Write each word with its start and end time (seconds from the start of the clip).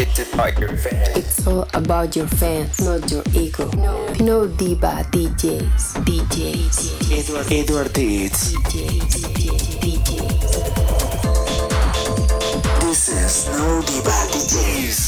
It's 0.00 0.32
about 0.32 0.58
your 0.58 0.74
fans. 0.78 1.08
It's 1.14 1.46
all 1.46 1.68
about 1.74 2.16
your 2.16 2.26
fans, 2.26 2.80
not 2.80 3.10
your 3.10 3.22
ego. 3.34 3.70
No, 3.76 4.08
no 4.14 4.46
diva 4.46 5.04
DJs, 5.12 6.00
DJs, 6.08 7.12
Edward, 7.12 7.52
Edward 7.52 7.92
Deeds. 7.92 8.54
DJs, 8.54 9.28
DJs. 9.84 10.40
This 12.80 13.08
is 13.10 13.48
No 13.50 13.82
Diva 13.82 14.18
DJs. 14.32 15.00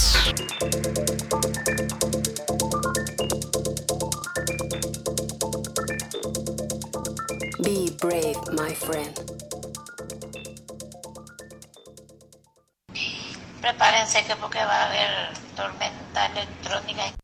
Be 7.64 7.88
brave, 7.96 8.36
my 8.52 8.74
friend. 8.74 9.21
Prepárense 13.72 14.22
que 14.26 14.36
porque 14.36 14.58
va 14.58 14.82
a 14.82 14.84
haber 14.84 15.32
tormenta 15.56 16.26
electrónica. 16.26 17.21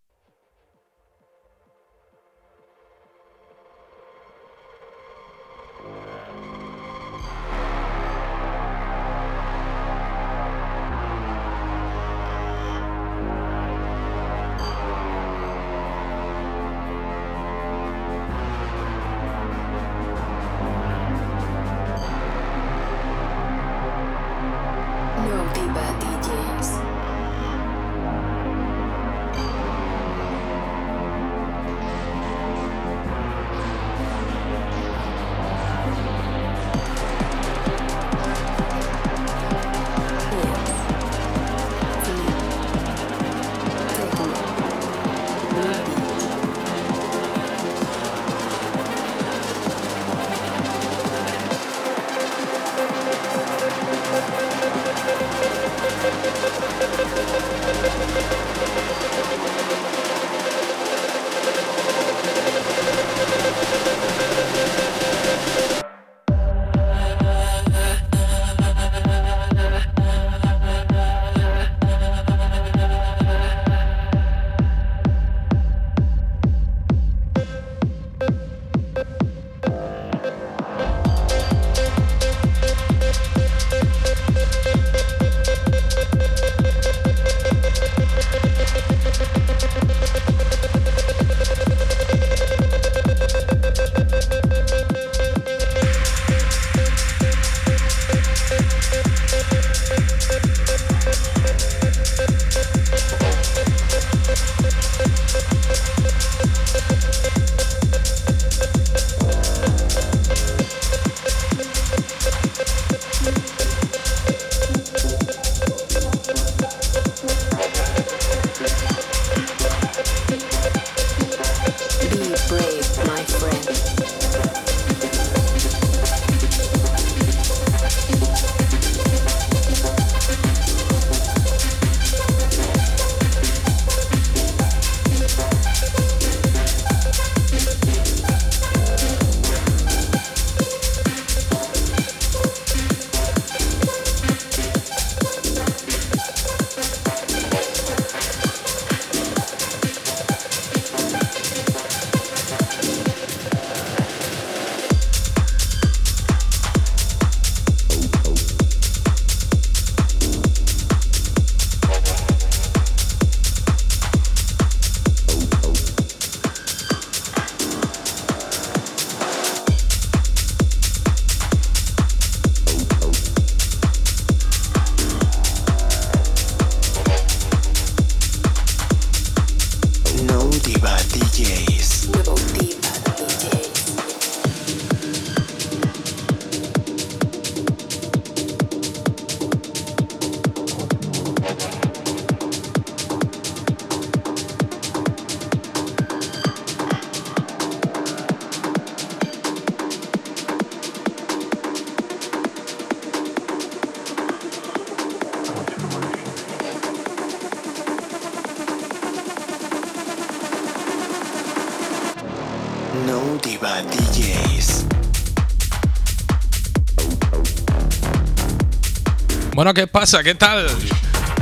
Bueno, 219.68 219.82
¿qué 219.82 219.86
pasa? 219.86 220.22
¿Qué 220.22 220.34
tal? 220.34 220.66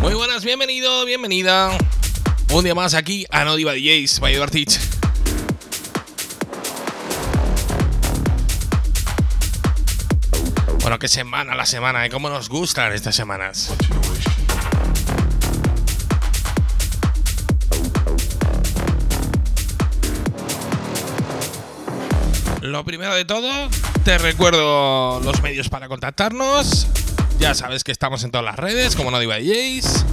Muy 0.01 0.13
buenas, 0.15 0.45
bienvenido, 0.45 1.05
bienvenida. 1.05 1.71
Un 2.51 2.65
día 2.65 2.75
más 2.75 2.95
aquí 2.95 3.25
a 3.31 3.45
No 3.45 3.55
Diva 3.55 3.73
DJs, 3.73 4.19
by. 4.19 4.37
Bueno, 10.81 10.99
qué 10.99 11.07
semana 11.07 11.55
la 11.55 11.67
semana, 11.67 12.05
¿eh? 12.05 12.11
¿Cómo 12.11 12.29
nos 12.29 12.49
gustan 12.49 12.93
estas 12.93 13.15
semanas? 13.15 13.73
Lo 22.61 22.85
primero 22.85 23.15
de 23.15 23.25
todo, 23.25 23.69
te 24.05 24.19
recuerdo 24.19 25.21
los 25.21 25.41
medios 25.43 25.69
para 25.69 25.87
contactarnos. 25.87 26.89
Ya 27.39 27.55
sabes 27.55 27.85
que 27.85 27.93
estamos 27.93 28.25
en 28.25 28.31
todas 28.31 28.45
las 28.45 28.57
redes, 28.57 28.97
como 28.97 29.11
no 29.11 29.19
diva 29.19 29.39
DJs. 29.39 30.05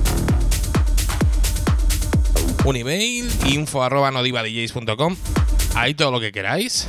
Un 2.65 2.75
email, 2.75 3.29
info 3.47 3.83
arroba 3.83 4.11
nodivadjs.com. 4.11 5.15
Ahí 5.75 5.93
todo 5.93 6.11
lo 6.11 6.19
que 6.19 6.31
queráis. 6.31 6.87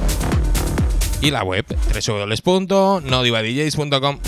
Y 1.21 1.31
la 1.31 1.43
web, 1.43 1.67
www.nodivadjs.com. 1.67 4.19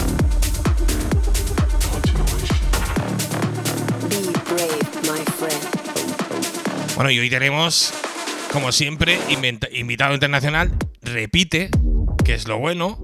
Bueno, 6.95 7.11
y 7.11 7.19
hoy 7.19 7.29
tenemos, 7.29 7.93
como 8.53 8.73
siempre, 8.73 9.19
invitado 9.73 10.15
internacional. 10.15 10.73
Repite, 11.03 11.69
que 12.25 12.35
es 12.35 12.49
lo 12.49 12.59
bueno. 12.59 12.99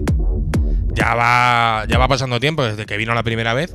Ya 0.95 1.15
va, 1.15 1.85
ya 1.89 1.99
va 1.99 2.09
pasando 2.09 2.39
tiempo 2.39 2.63
desde 2.65 2.87
que 2.87 2.97
vino 2.97 3.15
la 3.15 3.23
primera 3.23 3.55
vez. 3.55 3.73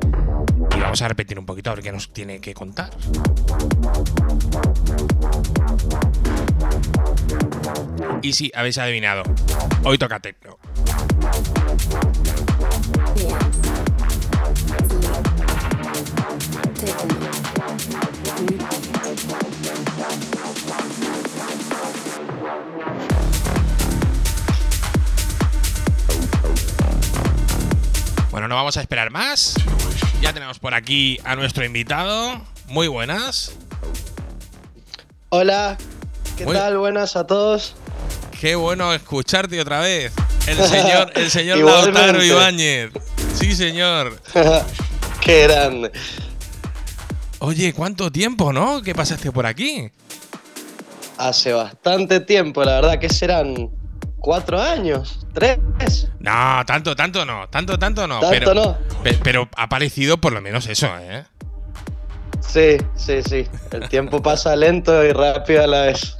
Y 0.76 0.80
vamos 0.80 1.02
a 1.02 1.08
repetir 1.08 1.40
un 1.40 1.46
poquito 1.46 1.72
a 1.72 1.76
ver 1.76 1.84
qué 1.84 1.92
nos 1.92 2.14
tiene 2.14 2.40
que 2.40 2.54
contar. 2.54 2.92
Y 8.22 8.34
sí, 8.34 8.52
habéis 8.54 8.78
adivinado. 8.78 9.24
Hoy 9.84 9.98
toca 9.98 10.20
techno. 10.20 10.58
Bueno, 28.38 28.50
no 28.50 28.54
vamos 28.56 28.78
a 28.78 28.82
esperar 28.82 29.10
más. 29.10 29.56
Ya 30.22 30.32
tenemos 30.32 30.60
por 30.60 30.76
aquí 30.76 31.20
a 31.24 31.36
nuestro 31.36 31.66
invitado. 31.66 32.40
Muy 32.68 32.88
buenas. 32.88 33.54
Hola, 35.30 35.76
¿qué 36.38 36.46
Muy- 36.46 36.56
tal? 36.56 36.78
Buenas 36.78 37.16
a 37.16 37.26
todos. 37.26 37.74
Qué 38.40 38.54
bueno 38.56 38.94
escucharte 38.94 39.60
otra 39.60 39.80
vez. 39.80 40.14
El 40.46 40.58
señor, 40.58 41.12
el 41.16 41.32
señor. 41.32 41.58
Lautaro 41.66 42.24
Ibáñez. 42.24 42.92
Sí, 43.34 43.56
señor. 43.56 44.22
Qué 45.20 45.48
grande. 45.48 45.92
Oye, 47.40 47.74
¿cuánto 47.74 48.12
tiempo, 48.12 48.54
no? 48.54 48.84
¿Qué 48.84 48.94
pasaste 48.94 49.32
por 49.32 49.48
aquí? 49.48 49.90
Hace 51.18 51.54
bastante 51.54 52.20
tiempo, 52.20 52.64
la 52.64 52.76
verdad 52.82 53.00
que 53.00 53.10
serán 53.10 53.72
cuatro 54.20 54.62
años, 54.62 55.26
tres. 55.34 55.60
No, 56.20 56.64
tanto, 56.66 56.96
tanto 56.96 57.26
no. 57.26 57.48
Tanto, 57.50 57.78
tanto 57.80 58.08
no. 58.08 58.20
Tanto 58.20 58.38
pero, 58.40 58.54
no. 58.54 58.78
pe- 59.04 59.18
pero 59.24 59.48
ha 59.56 59.70
parecido 59.70 60.18
por 60.18 60.34
lo 60.34 60.42
menos 60.42 60.68
eso, 60.68 60.88
¿eh? 61.00 61.24
Sí, 62.42 62.78
sí, 62.96 63.22
sí. 63.24 63.48
El 63.72 63.90
tiempo 63.90 64.22
pasa 64.22 64.56
lento 64.56 65.04
y 65.04 65.12
rápido 65.12 65.64
a 65.64 65.68
la 65.68 65.82
vez. 65.82 66.18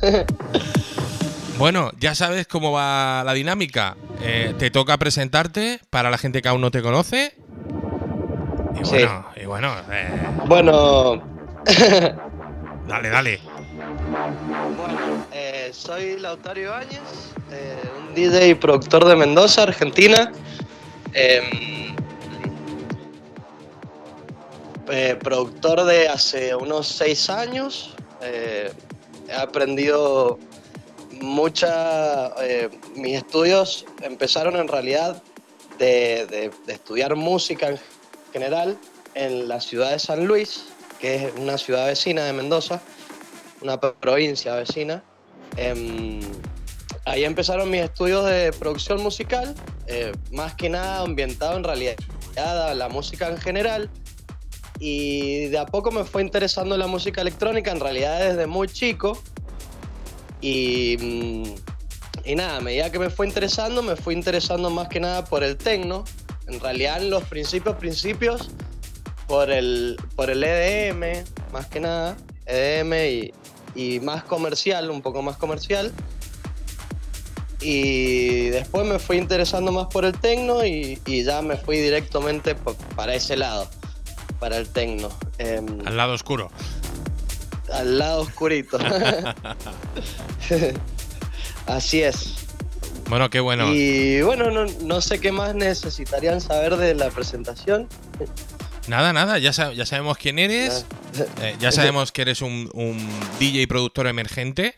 Bueno, 1.58 1.92
ya 2.00 2.14
sabes 2.16 2.48
cómo 2.48 2.72
va 2.72 3.24
la 3.26 3.34
dinámica. 3.34 3.96
Eh, 4.22 4.54
te 4.60 4.70
toca 4.72 4.98
presentarte 4.98 5.80
para 5.90 6.10
la 6.10 6.18
gente 6.18 6.42
que 6.42 6.50
aún 6.50 6.62
no 6.62 6.70
te 6.72 6.82
conoce. 6.82 7.34
Y 8.80 8.86
Sí. 8.86 8.92
bueno, 8.92 9.26
y 9.42 9.46
bueno, 9.46 9.74
eh, 9.92 10.10
bueno, 10.46 11.24
dale, 12.88 13.10
dale. 13.10 13.40
bueno 14.78 15.07
eh, 15.68 15.74
soy 15.74 16.20
Lautaro 16.20 16.60
Ibáñez, 16.62 17.00
eh, 17.52 17.76
un 18.08 18.16
DJ 18.16 18.50
y 18.50 18.56
productor 18.56 19.06
de 19.06 19.16
Mendoza, 19.16 19.64
Argentina. 19.64 20.32
Em, 21.14 21.96
eh, 24.90 25.18
productor 25.22 25.84
de 25.84 26.08
hace 26.08 26.56
unos 26.56 26.88
seis 26.88 27.30
años. 27.30 27.94
Eh, 28.22 28.72
he 29.28 29.34
aprendido 29.34 30.40
mucha. 31.22 32.34
mis 32.96 33.18
estudios 33.18 33.86
empezaron 34.02 34.56
en 34.56 34.68
realidad 34.68 35.22
de, 35.78 36.26
de- 36.28 36.74
estudiar 36.74 37.16
música 37.16 37.68
en 37.70 37.80
general 38.32 38.78
en 39.16 39.48
la 39.48 39.60
ciudad 39.60 39.92
de 39.92 40.00
San 40.00 40.26
Luis, 40.26 40.66
que 41.00 41.16
es 41.28 41.34
una 41.38 41.58
ciudad 41.58 41.88
vecina 41.88 42.24
de 42.26 42.34
Mendoza, 42.34 42.82
una 43.62 43.80
pro- 43.80 43.96
provincia 43.96 44.56
vecina. 44.56 45.04
Em, 45.58 46.22
ahí 47.06 47.26
empezaron 47.26 47.70
mis 47.70 47.82
estudios 47.82 48.26
de 48.26 48.54
producción 48.54 49.02
musical, 49.02 49.56
eh, 49.88 50.12
más 50.32 50.54
que 50.56 50.70
nada 50.70 51.02
ambientado 51.02 51.58
en 51.58 51.64
realidad 51.64 51.96
la 52.76 52.90
música 52.90 53.30
en 53.30 53.38
general. 53.38 53.90
Y 54.80 55.48
de 55.48 55.58
a 55.58 55.66
poco 55.66 55.92
me 55.92 56.04
fue 56.04 56.22
interesando 56.22 56.78
la 56.78 56.88
música 56.88 57.22
electrónica, 57.22 57.72
en 57.72 57.80
realidad 57.80 58.20
desde 58.20 58.46
muy 58.46 58.68
chico. 58.68 59.20
Y, 60.40 60.98
mm, 61.00 61.56
y 62.26 62.36
nada, 62.36 62.58
a 62.58 62.62
medida 62.62 62.92
que 62.92 63.00
me 63.00 63.10
fue 63.10 63.26
interesando, 63.26 63.82
me 63.82 63.96
fui 63.96 64.14
interesando 64.14 64.70
más 64.70 64.88
que 64.88 65.00
nada 65.00 65.26
por 65.26 65.44
el 65.44 65.58
techno. 65.58 66.04
En 66.48 66.60
realidad, 66.60 67.02
en 67.02 67.10
los 67.10 67.24
principios, 67.24 67.76
principios, 67.78 68.52
por 69.28 69.50
el, 69.50 69.98
por 70.16 70.30
el 70.30 70.44
EDM, 70.44 71.26
más 71.52 71.68
que 71.68 71.80
nada, 71.80 72.16
EDM 72.46 72.94
y, 72.94 73.34
y 73.78 74.00
más 74.02 74.24
comercial, 74.24 74.90
un 74.90 75.02
poco 75.02 75.22
más 75.22 75.38
comercial. 75.38 75.94
Y 77.62 78.50
después 78.50 78.86
me 78.86 79.00
fui 79.00 79.18
interesando 79.18 79.72
más 79.72 79.88
por 79.88 80.06
el 80.06 80.14
techno 80.14 80.64
y, 80.66 81.00
y 81.06 81.24
ya 81.24 81.42
me 81.42 81.56
fui 81.58 81.78
directamente 81.80 82.54
pa- 82.56 82.74
para 82.96 83.16
ese 83.16 83.36
lado, 83.38 83.68
para 84.40 84.58
el 84.58 84.68
techno. 84.70 85.10
Em, 85.40 85.66
Al 85.86 85.98
lado 85.98 86.14
oscuro. 86.14 86.52
al 87.72 87.98
lado 87.98 88.22
oscurito. 88.22 88.78
Así 91.66 92.02
es. 92.02 92.34
Bueno, 93.10 93.30
qué 93.30 93.40
bueno. 93.40 93.74
Y 93.74 94.22
bueno, 94.22 94.52
no, 94.52 94.66
no 94.84 95.02
sé 95.02 95.20
qué 95.20 95.32
más 95.32 95.56
necesitarían 95.56 96.42
saber 96.42 96.78
de 96.78 96.94
la 96.94 97.10
presentación. 97.10 97.88
Nada, 98.88 99.12
nada, 99.14 99.38
ya, 99.38 99.52
sa- 99.54 99.74
ya 99.74 99.86
sabemos 99.86 100.18
quién 100.18 100.40
eres. 100.40 100.86
Eh, 101.42 101.56
ya 101.60 101.72
sabemos 101.72 102.12
que 102.12 102.22
eres 102.22 102.42
un, 102.42 102.70
un 102.74 102.98
DJ 103.40 103.68
productor 103.68 104.08
emergente. 104.08 104.76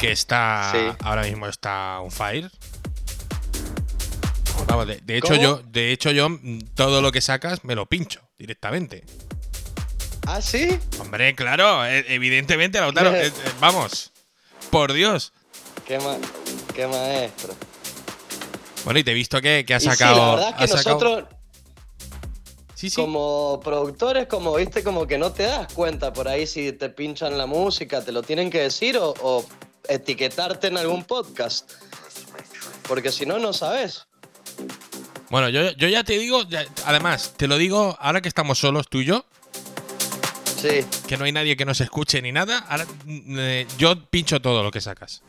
Que 0.00 0.10
está. 0.12 0.70
Sí. 0.72 0.78
Ahora 1.04 1.22
mismo 1.22 1.46
está 1.46 2.00
on 2.00 2.10
fire. 2.10 2.50
Vamos, 4.66 4.86
de, 4.86 5.00
de 5.02 5.16
hecho, 5.16 5.34
yo, 5.36 5.62
de 5.66 5.92
hecho, 5.92 6.10
yo 6.10 6.28
mm, 6.28 6.58
todo 6.74 7.00
lo 7.02 7.12
que 7.12 7.20
sacas 7.20 7.64
me 7.64 7.74
lo 7.74 7.86
pincho 7.86 8.20
directamente. 8.38 9.04
¿Ah, 10.26 10.40
sí? 10.40 10.78
Hombre, 11.00 11.34
claro, 11.34 11.84
eh, 11.86 12.04
evidentemente, 12.08 12.78
Lautaro. 12.80 13.10
eh, 13.14 13.26
eh, 13.28 13.32
vamos. 13.60 14.12
Por 14.70 14.92
Dios. 14.92 15.32
Qué, 15.86 15.98
ma- 15.98 16.18
qué 16.74 16.86
maestro. 16.86 17.54
Bueno, 18.84 19.00
y 19.00 19.04
te 19.04 19.10
he 19.10 19.14
visto 19.14 19.40
que, 19.40 19.64
que 19.66 19.74
has 19.74 19.82
sí, 19.82 19.88
sacado. 19.88 20.16
la 20.16 20.34
verdad 20.36 20.48
es 20.62 20.70
que 20.70 20.78
sacado- 20.78 21.00
nosotros, 21.00 21.24
Sí, 22.80 22.88
sí. 22.88 22.96
como 22.96 23.60
productores, 23.62 24.26
como 24.26 24.54
viste, 24.54 24.82
como 24.82 25.06
que 25.06 25.18
no 25.18 25.32
te 25.32 25.42
das 25.42 25.70
cuenta 25.74 26.12
por 26.14 26.28
ahí 26.28 26.46
si 26.46 26.72
te 26.72 26.88
pinchan 26.88 27.36
la 27.36 27.44
música, 27.44 28.02
te 28.02 28.10
lo 28.10 28.22
tienen 28.22 28.48
que 28.50 28.60
decir 28.62 28.96
o, 28.96 29.14
o 29.20 29.44
etiquetarte 29.86 30.68
en 30.68 30.78
algún 30.78 31.04
podcast. 31.04 31.70
Porque 32.88 33.12
si 33.12 33.26
no, 33.26 33.38
no 33.38 33.52
sabes. 33.52 34.06
Bueno, 35.28 35.48
yo, 35.50 35.70
yo 35.72 35.88
ya 35.88 36.02
te 36.04 36.18
digo, 36.18 36.42
ya- 36.48 36.64
además, 36.86 37.34
te 37.36 37.46
lo 37.46 37.58
digo 37.58 37.96
ahora 38.00 38.20
que 38.22 38.28
estamos 38.28 38.58
solos 38.58 38.88
tú 38.88 39.00
y 39.00 39.04
yo, 39.04 39.24
Sí. 40.60 40.84
que 41.06 41.16
no 41.16 41.24
hay 41.24 41.32
nadie 41.32 41.56
que 41.56 41.64
nos 41.66 41.80
escuche 41.80 42.20
ni 42.22 42.32
nada. 42.32 42.58
Ahora, 42.68 42.86
mm, 43.04 43.38
eh, 43.38 43.66
yo 43.78 43.94
pincho 44.06 44.40
todo 44.40 44.62
lo 44.62 44.70
que 44.70 44.80
sacas. 44.80 45.22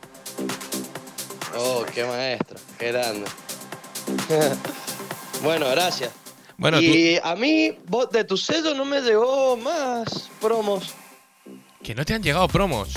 Oh, 1.56 1.84
qué 1.94 2.04
maestro, 2.04 2.58
qué 2.78 2.92
grande. 2.92 3.30
bueno, 5.42 5.68
gracias. 5.70 6.10
Bueno, 6.58 6.80
y 6.80 7.18
a 7.22 7.34
mí, 7.34 7.76
vos, 7.86 8.10
de 8.10 8.24
tu 8.24 8.36
sello 8.36 8.74
no 8.74 8.84
me 8.84 9.00
llegó 9.00 9.56
más 9.56 10.30
promos. 10.40 10.94
que 11.82 11.94
no 11.94 12.04
te 12.04 12.14
han 12.14 12.22
llegado 12.22 12.46
promos. 12.48 12.90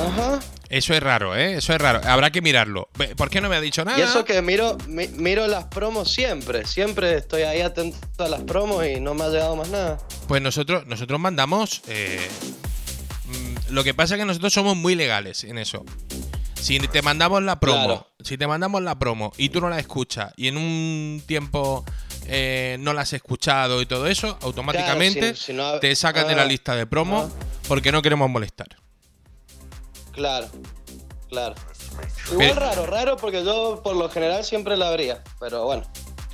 Ajá. 0.00 0.38
Eso 0.68 0.94
es 0.94 1.02
raro, 1.02 1.36
¿eh? 1.36 1.54
Eso 1.54 1.72
es 1.72 1.80
raro. 1.80 2.00
Habrá 2.08 2.30
que 2.30 2.42
mirarlo. 2.42 2.88
¿Por 3.16 3.30
qué 3.30 3.40
no 3.40 3.48
me 3.48 3.56
ha 3.56 3.60
dicho 3.60 3.84
nada? 3.84 3.98
Y 3.98 4.02
eso 4.02 4.24
que 4.24 4.42
miro, 4.42 4.76
mi- 4.88 5.08
miro 5.08 5.46
las 5.46 5.64
promos 5.66 6.12
siempre. 6.12 6.64
Siempre 6.66 7.16
estoy 7.16 7.42
ahí 7.42 7.60
atento 7.60 7.96
a 8.24 8.28
las 8.28 8.42
promos 8.42 8.84
y 8.86 9.00
no 9.00 9.14
me 9.14 9.24
ha 9.24 9.28
llegado 9.28 9.54
más 9.56 9.68
nada. 9.68 9.98
Pues 10.28 10.42
nosotros, 10.42 10.86
nosotros 10.86 11.18
mandamos. 11.20 11.82
eh, 11.88 12.20
mm, 13.26 13.72
lo 13.74 13.84
que 13.84 13.94
pasa 13.94 14.14
es 14.14 14.20
que 14.20 14.26
nosotros 14.26 14.52
somos 14.52 14.76
muy 14.76 14.94
legales 14.96 15.44
en 15.44 15.58
eso. 15.58 15.84
Si 16.60 16.78
te 16.80 17.00
mandamos 17.02 17.42
la 17.44 17.60
promo, 17.60 17.84
Claro. 17.86 18.08
si 18.22 18.36
te 18.36 18.46
mandamos 18.48 18.82
la 18.82 18.98
promo 18.98 19.32
y 19.36 19.50
tú 19.50 19.60
no 19.60 19.68
la 19.68 19.78
escuchas 19.78 20.32
y 20.36 20.48
en 20.48 20.56
un 20.56 21.22
tiempo 21.26 21.84
eh, 22.28 22.76
no 22.80 22.92
la 22.92 23.02
has 23.02 23.12
escuchado 23.12 23.80
y 23.82 23.86
todo 23.86 24.06
eso, 24.06 24.38
automáticamente 24.42 25.34
si- 25.34 25.46
si 25.46 25.52
no 25.52 25.66
ha- 25.66 25.80
te 25.80 25.94
sacan 25.96 26.26
de 26.26 26.34
ah, 26.34 26.36
la 26.38 26.44
lista 26.44 26.74
de 26.76 26.86
promo 26.86 27.30
ah. 27.32 27.44
porque 27.68 27.92
no 27.92 28.02
queremos 28.02 28.28
molestar. 28.30 28.68
Claro, 30.12 30.48
claro. 31.28 31.54
Igual 32.32 32.56
raro, 32.56 32.86
raro 32.86 33.16
porque 33.16 33.44
yo 33.44 33.80
por 33.82 33.96
lo 33.96 34.08
general 34.10 34.44
siempre 34.44 34.76
la 34.76 34.88
abría. 34.88 35.22
Pero 35.40 35.64
bueno. 35.64 35.84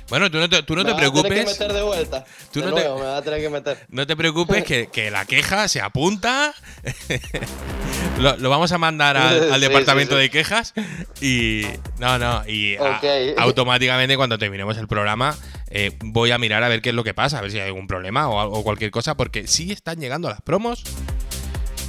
Bueno, 0.09 0.29
tú 0.29 0.37
no 0.37 0.49
te, 0.49 0.61
tú 0.63 0.75
no 0.75 0.83
me 0.83 0.89
te 0.89 0.91
va 0.91 0.97
a 0.97 1.01
tener 1.01 1.13
que 1.13 1.21
preocupes. 1.29 1.59
meter 1.59 1.73
de 1.73 1.81
vuelta. 1.81 2.25
Tú 2.51 2.59
de 2.59 2.65
no 2.67 2.73
te- 2.75 2.81
nuevo, 2.81 2.99
me 2.99 3.05
va 3.05 3.17
a 3.17 3.21
tener 3.21 3.39
que 3.41 3.49
meter. 3.49 3.85
No 3.89 4.05
te 4.05 4.15
preocupes 4.15 4.63
que, 4.63 4.87
que 4.87 5.09
la 5.09 5.25
queja 5.25 5.67
se 5.67 5.81
apunta. 5.81 6.53
lo, 8.19 8.35
lo 8.37 8.49
vamos 8.49 8.71
a 8.71 8.77
mandar 8.77 9.17
al, 9.17 9.51
al 9.53 9.59
Sí, 9.61 9.67
departamento 9.67 10.11
sí, 10.15 10.17
sí. 10.17 10.21
de 10.23 10.29
quejas. 10.29 10.73
Y. 11.21 11.63
No, 11.99 12.17
no. 12.19 12.43
Y 12.47 12.75
a- 12.75 12.99
automáticamente 13.37 14.15
cuando 14.17 14.37
terminemos 14.37 14.77
el 14.77 14.87
programa 14.87 15.35
eh, 15.75 15.91
voy 16.03 16.29
a 16.29 16.37
mirar 16.37 16.63
a 16.63 16.67
ver 16.67 16.83
qué 16.83 16.89
es 16.89 16.95
lo 16.95 17.03
que 17.03 17.15
pasa, 17.15 17.39
a 17.39 17.41
ver 17.41 17.49
si 17.49 17.59
hay 17.59 17.65
algún 17.65 17.87
problema 17.87 18.29
o, 18.29 18.63
cualquier 18.63 18.91
cosa, 18.91 19.17
porque 19.17 19.47
sí 19.47 19.71
están 19.71 19.99
llegando 19.99 20.29
las 20.29 20.39
promos. 20.39 20.83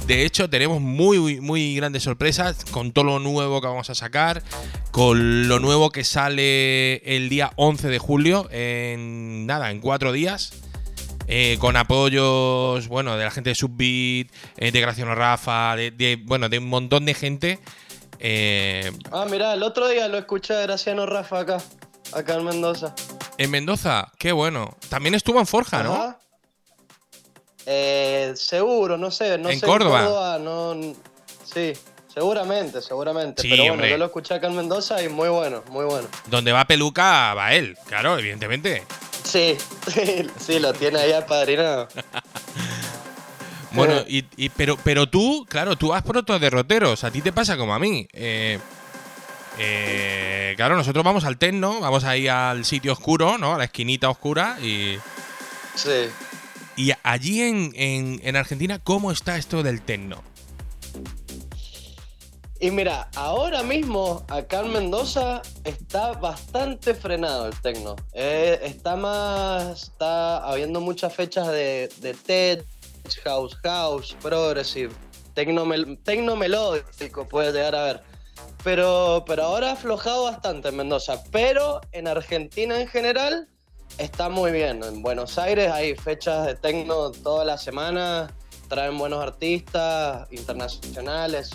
De 0.07 0.25
hecho, 0.25 0.49
tenemos 0.49 0.81
muy, 0.81 1.39
muy 1.39 1.75
grandes 1.75 2.01
sorpresas 2.01 2.65
con 2.65 2.93
todo 2.93 3.05
lo 3.05 3.19
nuevo 3.19 3.61
que 3.61 3.67
vamos 3.67 3.91
a 3.91 3.95
sacar, 3.95 4.41
con 4.89 5.47
lo 5.47 5.59
nuevo 5.59 5.91
que 5.91 6.03
sale 6.03 6.95
el 7.15 7.29
día 7.29 7.51
11 7.57 7.87
de 7.89 7.99
julio, 7.99 8.47
en 8.49 9.45
nada, 9.45 9.69
en 9.69 9.79
cuatro 9.81 10.11
días. 10.11 10.53
eh, 11.27 11.57
con 11.59 11.75
apoyos, 11.75 12.87
bueno, 12.87 13.17
de 13.17 13.23
la 13.23 13.31
gente 13.31 13.51
de 13.51 13.55
Subbeat, 13.55 14.27
eh, 14.57 14.71
de 14.71 14.81
Graciano 14.81 15.13
Rafa, 15.13 15.75
de, 15.75 16.19
bueno, 16.23 16.49
de 16.49 16.57
un 16.57 16.69
montón 16.69 17.05
de 17.05 17.13
gente. 17.13 17.59
Ah, 19.11 19.25
mirá, 19.29 19.53
el 19.53 19.61
otro 19.61 19.87
día 19.87 20.07
lo 20.07 20.17
escuché 20.17 20.55
a 20.55 20.61
Graciano 20.61 21.05
Rafa 21.07 21.39
acá, 21.39 21.57
acá 22.13 22.35
en 22.35 22.45
Mendoza. 22.45 22.93
en 23.37 23.51
Mendoza, 23.51 24.11
qué 24.17 24.31
bueno. 24.31 24.75
También 24.89 25.15
estuvo 25.15 25.39
en 25.39 25.47
Forja, 25.47 25.83
¿no? 25.83 25.93
Ajá. 25.93 26.19
Eh, 27.65 28.33
seguro, 28.35 28.97
no 28.97 29.09
sé, 29.11 29.37
no 29.37 29.49
¿En 29.49 29.59
sé. 29.59 29.65
Córdoba? 29.65 30.37
no, 30.39 30.75
sí, 31.51 31.73
seguramente, 32.13 32.81
seguramente. 32.81 33.41
Sí, 33.41 33.49
Pero 33.49 33.63
bueno, 33.63 33.73
hombre. 33.73 33.89
yo 33.89 33.97
lo 33.97 34.05
escuché 34.05 34.35
acá 34.35 34.47
en 34.47 34.55
Mendoza 34.55 35.01
y 35.01 35.09
muy 35.09 35.29
bueno, 35.29 35.63
muy 35.69 35.85
bueno. 35.85 36.07
Donde 36.27 36.51
va 36.51 36.65
Peluca, 36.65 37.33
va 37.33 37.53
él, 37.53 37.75
claro, 37.87 38.19
evidentemente. 38.19 38.83
Sí, 39.23 39.57
sí, 39.91 40.27
sí, 40.39 40.59
lo 40.59 40.73
tiene 40.73 40.99
ahí 40.99 41.11
apadrinado. 41.13 41.87
Bueno, 43.71 43.95
y, 44.07 44.23
y- 44.37 44.47
pero, 44.49 44.77
pero 44.81 45.09
tú, 45.09 45.45
claro, 45.49 45.75
tú 45.75 45.89
vas 45.89 46.01
por 46.01 46.15
otros 46.15 46.39
derroteros. 46.39 47.03
A 47.03 47.11
ti 47.11 47.21
te 47.21 47.33
pasa 47.33 47.57
como 47.57 47.73
a 47.75 47.79
mí. 47.79 48.07
Eh, 48.13 48.57
eh, 49.57 50.53
claro, 50.55 50.75
nosotros 50.75 51.03
vamos 51.03 51.23
al 51.25 51.37
techno, 51.37 51.79
vamos 51.79 52.03
ahí 52.03 52.27
al 52.27 52.65
sitio 52.65 52.93
oscuro, 52.93 53.37
¿no? 53.37 53.53
A 53.55 53.57
la 53.57 53.65
esquinita 53.65 54.09
oscura. 54.09 54.57
Y, 54.61 54.97
Sí. 55.75 56.09
y 56.75 56.91
allí 57.03 57.41
en, 57.41 57.71
en- 57.75 58.21
en 58.23 58.35
Argentina, 58.35 58.79
¿cómo 58.79 59.11
está 59.11 59.37
esto 59.37 59.63
del 59.63 59.81
techno? 59.81 60.23
Y 62.59 62.71
mira, 62.71 63.09
ahora 63.15 63.63
mismo 63.63 64.25
acá 64.29 64.61
en 64.61 64.71
Mendoza 64.71 65.41
está 65.65 66.13
bastante 66.13 66.95
frenado 66.95 67.47
el 67.47 67.61
tecno. 67.61 67.95
Eh, 68.13 68.59
está 68.63 68.95
más, 68.95 69.83
está 69.83 70.37
habiendo 70.37 70.79
muchas 70.79 71.13
fechas 71.13 71.47
de, 71.49 71.89
de 71.97 72.13
tech, 72.13 72.65
house, 73.25 73.55
house, 73.61 74.15
progressive, 74.21 74.93
tecno, 75.33 75.65
mel- 75.65 75.99
tecno 76.03 76.35
melódico 76.37 77.27
puede 77.27 77.51
llegar 77.51 77.75
a 77.75 77.83
ver. 77.83 78.03
Pero, 78.63 79.23
pero 79.27 79.43
ahora 79.43 79.69
ha 79.69 79.73
aflojado 79.73 80.23
bastante 80.23 80.69
en 80.69 80.77
Mendoza. 80.77 81.23
Pero 81.31 81.81
en 81.91 82.07
Argentina 82.07 82.79
en 82.79 82.87
general 82.87 83.47
está 83.97 84.29
muy 84.29 84.51
bien. 84.51 84.83
En 84.83 85.01
Buenos 85.01 85.37
Aires 85.37 85.71
hay 85.71 85.95
fechas 85.95 86.45
de 86.45 86.55
tecno 86.55 87.11
toda 87.11 87.45
la 87.45 87.57
semana. 87.57 88.33
Traen 88.67 88.97
buenos 88.97 89.21
artistas 89.21 90.27
internacionales 90.31 91.51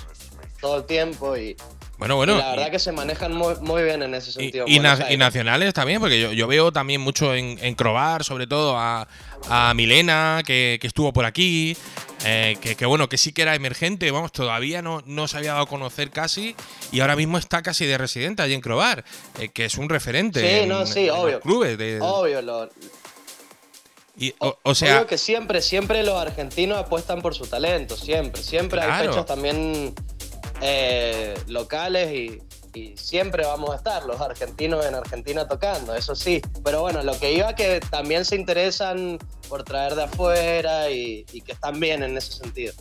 todo 0.60 0.76
el 0.76 0.84
tiempo 0.84 1.36
y, 1.36 1.56
Bueno, 2.00 2.14
y 2.14 2.16
bueno. 2.16 2.38
la 2.38 2.50
verdad 2.52 2.70
que 2.70 2.78
se 2.78 2.92
manejan 2.92 3.32
muy, 3.34 3.54
muy 3.60 3.82
bien 3.84 4.02
en 4.02 4.14
ese 4.14 4.32
sentido. 4.32 4.64
y 4.66 4.78
na- 4.80 4.96
nacionales 5.18 5.74
también, 5.74 6.00
porque 6.00 6.18
yo, 6.18 6.32
yo 6.32 6.46
veo 6.48 6.72
también 6.72 7.00
mucho 7.00 7.34
en, 7.34 7.58
en 7.62 7.74
Crobar, 7.74 8.24
sobre 8.24 8.46
todo 8.46 8.76
a, 8.78 9.06
a 9.50 9.74
Milena, 9.74 10.42
que, 10.46 10.78
que 10.80 10.86
estuvo 10.86 11.12
por 11.12 11.26
aquí, 11.26 11.76
eh, 12.24 12.56
que, 12.62 12.74
que 12.74 12.86
bueno, 12.86 13.08
que 13.10 13.18
sí 13.18 13.32
que 13.32 13.42
era 13.42 13.54
emergente, 13.54 14.10
vamos, 14.10 14.32
todavía 14.32 14.80
no, 14.80 15.02
no 15.04 15.28
se 15.28 15.36
había 15.36 15.52
dado 15.52 15.64
a 15.64 15.68
conocer 15.68 16.10
casi, 16.10 16.56
y 16.90 17.00
ahora 17.00 17.16
mismo 17.16 17.36
está 17.36 17.62
casi 17.62 17.84
de 17.84 17.98
residente 17.98 18.42
allí 18.42 18.54
en 18.54 18.62
Crobar, 18.62 19.04
eh, 19.38 19.50
que 19.50 19.66
es 19.66 19.74
un 19.76 19.90
referente. 19.90 20.40
Sí, 20.40 20.62
en- 20.62 20.68
no, 20.70 20.86
sí, 20.86 21.00
en 21.00 21.06
los 21.08 21.18
obvio. 21.18 21.40
clubes 21.40 21.76
de- 21.76 21.98
Obvio, 22.00 22.40
lo, 22.40 22.70
y, 24.16 24.34
o, 24.38 24.58
o 24.62 24.74
sea, 24.74 24.96
obvio 24.96 25.06
que 25.06 25.16
siempre, 25.18 25.62
siempre 25.62 26.02
los 26.02 26.18
argentinos 26.20 26.78
apuestan 26.78 27.22
por 27.22 27.34
su 27.34 27.46
talento, 27.46 27.96
siempre. 27.96 28.42
Siempre 28.42 28.80
hay 28.82 29.06
fechas 29.06 29.24
también 29.24 29.94
eh, 30.60 31.34
locales 31.48 32.12
y, 32.12 32.38
y 32.78 32.96
siempre 32.96 33.44
vamos 33.46 33.70
a 33.70 33.76
estar 33.76 34.04
los 34.04 34.20
argentinos 34.20 34.84
en 34.86 34.94
Argentina 34.94 35.46
tocando, 35.48 35.94
eso 35.94 36.14
sí. 36.14 36.40
Pero 36.64 36.80
bueno, 36.82 37.02
lo 37.02 37.18
que 37.18 37.32
iba 37.32 37.54
que 37.54 37.80
también 37.90 38.24
se 38.24 38.36
interesan 38.36 39.18
por 39.48 39.64
traer 39.64 39.94
de 39.94 40.04
afuera 40.04 40.90
y, 40.90 41.24
y 41.32 41.40
que 41.40 41.52
están 41.52 41.80
bien 41.80 42.02
en 42.02 42.16
ese 42.16 42.32
sentido. 42.32 42.72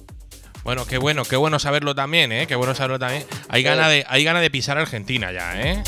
bueno, 0.63 0.85
qué 0.85 0.97
bueno, 0.97 1.23
qué 1.25 1.35
bueno 1.35 1.57
saberlo 1.59 1.95
también, 1.95 2.31
¿eh? 2.31 2.45
Qué 2.47 2.55
bueno 2.55 2.75
saberlo 2.75 2.99
también. 2.99 3.25
Hay 3.47 3.61
Sí. 3.61 3.67
ganas 3.67 3.89
de, 3.89 4.05
hay 4.07 4.23
ganas 4.23 4.41
de 4.41 4.51
pisar 4.51 4.77
Argentina 4.77 5.31
ya, 5.31 5.59
¿eh? 5.61 5.83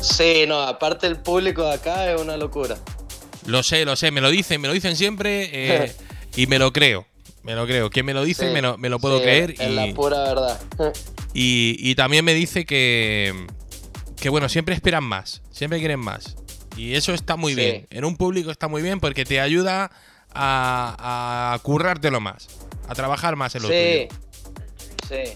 Sí, 0.00 0.44
no, 0.46 0.60
aparte 0.62 1.06
el 1.06 1.16
público 1.20 1.64
de 1.64 1.74
acá 1.74 2.10
es 2.12 2.20
una 2.20 2.36
locura. 2.36 2.76
Lo 3.46 3.62
sé, 3.62 3.84
lo 3.84 3.96
sé, 3.96 4.10
me 4.10 4.20
lo 4.20 4.30
dicen, 4.30 4.60
me 4.60 4.68
lo 4.68 4.74
dicen 4.74 4.96
siempre 4.96 5.50
eh, 5.52 5.92
y 6.36 6.46
me 6.46 6.58
lo 6.58 6.72
creo. 6.72 7.06
Me 7.48 7.54
lo 7.54 7.66
creo. 7.66 7.88
Quien 7.88 8.04
me 8.04 8.12
lo 8.12 8.24
dice 8.24 8.46
Sí, 8.48 8.52
me, 8.52 8.60
lo, 8.60 8.76
me 8.76 8.90
lo 8.90 8.98
puedo 8.98 9.16
sí, 9.16 9.22
creer. 9.22 9.52
Es 9.52 9.60
y, 9.70 9.74
la 9.74 9.86
pura 9.94 10.18
verdad. 10.22 10.60
y, 11.32 11.76
y 11.78 11.94
también 11.94 12.22
me 12.22 12.34
dice 12.34 12.66
que, 12.66 13.46
que, 14.20 14.28
bueno, 14.28 14.50
siempre 14.50 14.74
esperan 14.74 15.02
más, 15.04 15.40
siempre 15.50 15.78
quieren 15.78 15.98
más. 15.98 16.36
Y 16.76 16.94
eso 16.94 17.14
está 17.14 17.36
muy 17.36 17.54
Sí. 17.54 17.60
bien. 17.60 17.86
En 17.88 18.04
un 18.04 18.18
público 18.18 18.50
está 18.50 18.68
muy 18.68 18.82
bien 18.82 19.00
porque 19.00 19.24
te 19.24 19.40
ayuda 19.40 19.90
a, 20.34 21.54
a 21.54 21.58
currártelo 21.60 22.20
más, 22.20 22.48
a 22.86 22.94
trabajar 22.94 23.34
más 23.36 23.54
en 23.54 23.62
lo 23.62 23.68
Sí, 23.70 24.08
tuyo. 24.08 24.20
sí. 25.08 25.32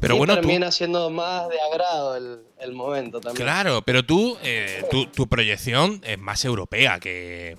Pero 0.00 0.14
y 0.14 0.18
bueno, 0.18 0.36
tú, 0.36 0.40
termina 0.40 0.70
siendo 0.72 1.10
más 1.10 1.48
de 1.50 1.56
agrado 1.70 2.16
el, 2.16 2.38
el 2.60 2.72
momento 2.72 3.20
también. 3.20 3.44
Claro, 3.44 3.82
pero 3.82 4.04
tú, 4.06 4.38
eh, 4.42 4.84
tu, 4.90 5.04
tu 5.06 5.26
proyección 5.28 6.00
es 6.02 6.18
más 6.18 6.46
europea 6.46 6.98
que, 6.98 7.58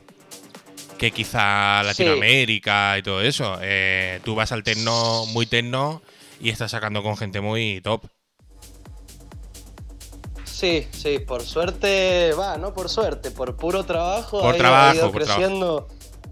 que 0.98 1.12
quizá 1.12 1.82
Sí. 1.82 1.88
Latinoamérica 1.88 2.98
y 2.98 3.04
todo 3.04 3.22
eso. 3.22 3.58
Eh, 3.62 4.20
tú 4.24 4.36
vas 4.36 4.52
al 4.52 4.64
techno 4.64 5.26
muy 5.28 5.46
techno 5.46 6.02
y 6.42 6.50
estás 6.50 6.72
sacando 6.72 7.04
con 7.04 7.18
gente 7.18 7.42
muy 7.42 7.82
top. 7.82 8.04
Sí, 10.44 10.88
sí, 10.92 11.20
por 11.20 11.44
suerte, 11.44 12.32
va, 12.34 12.58
no 12.58 12.74
por 12.74 12.90
suerte, 12.90 13.30
por 13.30 13.56
puro 13.56 13.84
trabajo. 13.84 14.40
Por 14.42 14.54
ha 14.56 14.58
ido- 14.58 14.58
trabajo, 14.58 14.90
ha 14.92 14.96
ido 14.96 15.12
por 15.12 15.22
creciendo 15.24 15.88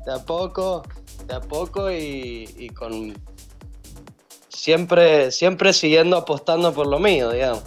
de 0.05 0.13
a 0.13 0.25
poco, 0.25 0.84
de 1.27 1.36
a 1.36 1.41
poco 1.41 1.91
y, 1.91 2.50
y 2.57 2.69
con 2.69 3.13
siempre, 4.50 5.31
siempre 5.31 5.74
siguiendo 5.74 6.17
apostando 6.17 6.74
por 6.74 6.88
lo 6.88 6.98
mío, 6.98 7.29
digamos. 7.31 7.63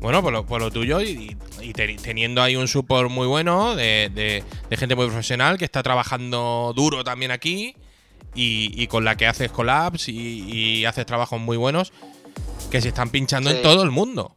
Bueno, 0.00 0.22
por 0.22 0.32
lo, 0.32 0.44
por 0.44 0.60
lo 0.60 0.70
tuyo 0.70 1.00
y, 1.00 1.36
y 1.62 1.72
te- 1.72 1.94
teniendo 1.96 2.42
ahí 2.42 2.56
un 2.56 2.68
support 2.68 3.10
muy 3.10 3.26
bueno 3.26 3.74
de, 3.76 4.10
de- 4.14 4.44
de 4.68 4.76
gente 4.76 4.94
muy 4.94 5.06
profesional 5.06 5.58
que 5.58 5.64
está 5.64 5.82
trabajando 5.82 6.72
duro 6.74 7.04
también 7.04 7.30
aquí 7.30 7.74
y, 8.34 8.72
y 8.80 8.86
con 8.86 9.04
la 9.04 9.16
que 9.16 9.26
haces 9.26 9.50
collabs 9.50 10.08
y, 10.08 10.12
y 10.48 10.84
haces 10.84 11.06
trabajos 11.06 11.40
muy 11.40 11.56
buenos 11.56 11.92
que 12.70 12.80
se 12.80 12.88
están 12.88 13.10
pinchando 13.10 13.50
en 13.50 13.62
todo 13.62 13.82
el 13.82 13.90
mundo. 13.90 14.36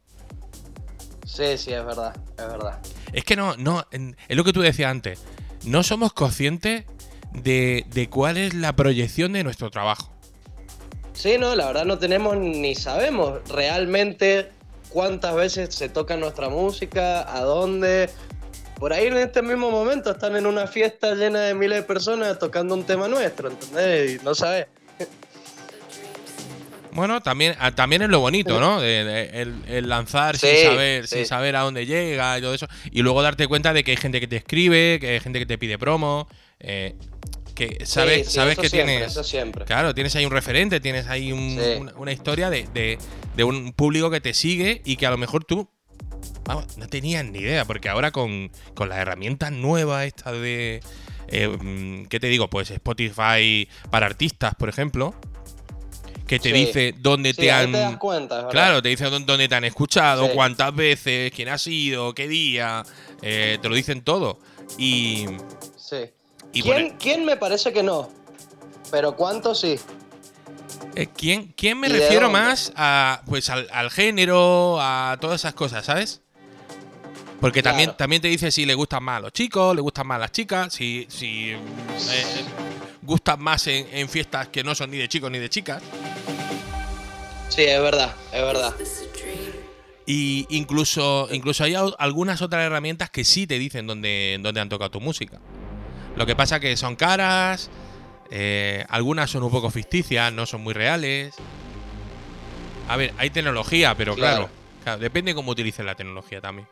Sí, 1.25 1.57
sí, 1.57 1.71
es 1.71 1.85
verdad, 1.85 2.15
es 2.37 2.47
verdad. 2.47 2.79
Es 3.11 3.23
que 3.23 3.35
no, 3.35 3.55
no, 3.57 3.85
es 3.91 4.37
lo 4.37 4.43
que 4.43 4.53
tú 4.53 4.61
decías 4.61 4.89
antes. 4.91 5.23
No 5.65 5.81
somos 5.83 6.13
conscientes 6.13 6.85
de, 7.31 7.85
de 7.89 8.09
cuál 8.09 8.37
es 8.37 8.53
la 8.53 8.75
proyección 8.75 9.33
de 9.33 9.43
nuestro 9.43 9.69
trabajo. 9.71 10.11
Sí, 11.13 11.35
no, 11.39 11.55
la 11.55 11.67
verdad 11.67 11.85
no 11.85 11.97
tenemos 11.99 12.35
ni 12.37 12.75
sabemos 12.75 13.39
realmente 13.49 14.49
cuántas 14.93 15.35
veces 15.35 15.73
se 15.75 15.89
toca 15.89 16.15
nuestra 16.15 16.47
música, 16.49 17.21
a 17.35 17.41
dónde. 17.41 18.09
Por 18.79 18.93
ahí 18.93 19.07
en 19.07 19.17
este 19.17 19.41
mismo 19.41 19.71
momento 19.71 20.11
están 20.11 20.35
en 20.35 20.45
una 20.45 20.67
fiesta 20.67 21.15
llena 21.15 21.41
de 21.41 21.53
miles 21.53 21.79
de 21.79 21.83
personas 21.83 22.37
tocando 22.37 22.75
un 22.75 22.83
tema 22.83 23.07
nuestro, 23.07 23.49
¿entendés? 23.49 24.21
Y 24.21 24.23
no 24.23 24.35
sabes. 24.35 24.67
Bueno, 26.91 27.21
también, 27.21 27.55
ah, 27.59 27.71
también 27.71 28.03
es 28.03 28.09
lo 28.09 28.19
bonito, 28.19 28.59
¿no? 28.59 28.83
El, 28.83 29.63
el 29.67 29.89
lanzar 29.89 30.37
sin 30.37 30.55
saber, 30.63 31.07
sí. 31.07 31.15
sin 31.15 31.25
saber 31.25 31.55
a 31.55 31.61
dónde 31.61 31.87
llega 31.87 32.37
y 32.37 32.41
todo 32.41 32.53
eso. 32.53 32.67
Y 32.91 33.01
luego 33.01 33.23
darte 33.23 33.47
cuenta 33.47 33.73
de 33.73 33.83
que 33.83 33.91
hay 33.91 33.97
gente 33.97 34.19
que 34.19 34.27
te 34.27 34.35
escribe, 34.35 34.99
que 34.99 35.09
hay 35.09 35.19
gente 35.19 35.39
que 35.39 35.47
te 35.47 35.57
pide 35.57 35.79
promo. 35.79 36.27
eh, 36.59 36.95
que 37.55 37.85
sabes, 37.85 38.19
Sí, 38.25 38.31
sí, 38.31 38.35
sabes 38.35 38.57
que 38.57 38.69
siempre, 38.69 38.93
tienes. 38.95 39.11
Eso 39.11 39.23
siempre. 39.23 39.65
Claro, 39.65 39.93
tienes 39.93 40.15
ahí 40.15 40.25
un 40.25 40.31
referente, 40.31 40.79
tienes 40.79 41.07
ahí 41.07 41.31
un- 41.31 41.57
Sí. 41.59 41.79
una, 41.79 41.93
una 41.95 42.11
historia 42.11 42.49
de, 42.49 42.67
de- 42.73 42.97
de 43.35 43.43
un 43.43 43.73
público 43.73 44.09
que 44.09 44.21
te 44.21 44.33
sigue 44.33 44.81
y 44.85 44.95
que 44.97 45.05
a 45.05 45.11
lo 45.11 45.17
mejor 45.17 45.43
tú 45.43 45.69
vamos, 46.45 46.77
no 46.77 46.87
tenías 46.87 47.23
ni 47.25 47.39
idea, 47.39 47.65
porque 47.65 47.89
ahora 47.89 48.11
con, 48.11 48.51
con 48.73 48.89
las 48.89 48.97
herramientas 48.99 49.51
nuevas 49.51 50.05
estas 50.05 50.33
de... 50.33 50.81
eh, 51.27 51.47
mm, 51.47 52.05
¿Qué 52.05 52.19
te 52.19 52.27
digo? 52.27 52.49
Pues 52.49 52.69
Spotify 52.71 53.67
para 53.89 54.05
artistas, 54.07 54.55
por 54.55 54.67
ejemplo, 54.69 55.13
que 56.27 56.39
te 56.39 56.49
Sí. 56.49 56.55
dice 56.55 56.95
dónde 56.97 57.31
Sí, 57.33 57.41
te 57.41 57.51
han... 57.51 57.71
te 57.71 57.77
das 57.79 57.97
cuenta. 57.97 58.47
Claro, 58.49 58.81
te 58.81 58.89
dice 58.89 59.05
dónde, 59.05 59.25
dónde 59.25 59.47
te 59.47 59.55
han 59.55 59.63
escuchado, 59.65 60.25
Sí. 60.27 60.31
cuántas 60.33 60.73
veces, 60.75 61.31
quién 61.31 61.49
ha 61.49 61.57
sido, 61.57 62.13
qué 62.15 62.27
día, 62.27 62.83
eh, 63.21 63.57
te 63.61 63.69
lo 63.69 63.75
dicen 63.75 64.01
todo. 64.01 64.39
Y, 64.77 65.25
Sí. 65.77 65.97
Y 66.53 66.61
¿Quién, 66.99 67.25
me 67.25 67.35
parece 67.37 67.73
que 67.73 67.83
no? 67.83 68.09
Pero 68.91 69.15
¿cuántos 69.15 69.59
sí? 69.59 69.79
Eh, 70.95 71.07
¿quién, 71.07 71.53
quién 71.57 71.79
me 71.79 71.87
¿Y 71.87 71.93
de 71.93 71.99
refiero 71.99 72.29
más 72.29 72.71
a 72.75 73.21
pues 73.25 73.49
al, 73.49 73.67
al 73.71 73.89
género, 73.89 74.77
a 74.79 75.17
todas 75.19 75.41
esas 75.41 75.53
cosas, 75.55 75.85
¿sabes? 75.85 76.21
Porque 77.41 77.61
también, 77.63 77.87
Claro. 77.89 77.97
también 77.97 78.21
te 78.21 78.27
dice 78.29 78.51
si 78.51 78.65
le 78.65 78.73
gustan 78.75 79.03
más 79.03 79.17
a 79.17 79.21
los 79.21 79.33
chicos, 79.33 79.75
le 79.75 79.81
gustan 79.81 80.07
más 80.07 80.15
a 80.17 80.19
las 80.19 80.31
chicas, 80.31 80.73
si, 80.73 81.05
si 81.09 81.49
eh, 81.51 81.57
gustan 83.01 83.41
más 83.41 83.65
en, 83.67 83.87
en 83.91 84.07
fiestas 84.07 84.47
que 84.47 84.63
no 84.63 84.75
son 84.75 84.91
ni 84.91 84.97
de 84.97 85.09
chicos 85.09 85.29
ni 85.31 85.39
de 85.39 85.49
chicas. 85.49 85.81
Sí, 87.49 87.63
es 87.63 87.81
verdad, 87.81 88.13
es 88.31 88.41
verdad. 88.41 88.73
Y 90.05 90.45
incluso, 90.49 91.27
incluso 91.31 91.63
hay 91.63 91.75
al- 91.75 91.95
algunas 91.97 92.41
otras 92.41 92.63
herramientas 92.65 93.09
que 93.09 93.23
sí 93.23 93.47
te 93.47 93.57
dicen 93.57 93.87
dónde, 93.87 94.37
dónde 94.41 94.59
han 94.61 94.69
tocado 94.69 94.91
tu 94.91 95.01
música. 95.01 95.39
Lo 96.15 96.25
que 96.25 96.35
pasa 96.35 96.59
que 96.59 96.75
son 96.77 96.95
caras, 96.95 97.69
eh, 98.29 98.85
algunas 98.89 99.29
son 99.31 99.43
un 99.43 99.51
poco 99.51 99.69
ficticias, 99.71 100.31
no 100.31 100.45
son 100.45 100.61
muy 100.61 100.73
reales. 100.73 101.33
A 102.87 102.97
ver, 102.97 103.13
hay 103.17 103.29
tecnología, 103.29 103.95
pero 103.95 104.15
claro, 104.15 104.45
Claro. 104.47 104.49
claro, 104.83 104.99
depende 104.99 105.33
cómo 105.33 105.51
utilices 105.51 105.85
la 105.85 105.95
tecnología 105.95 106.41
también. 106.41 106.67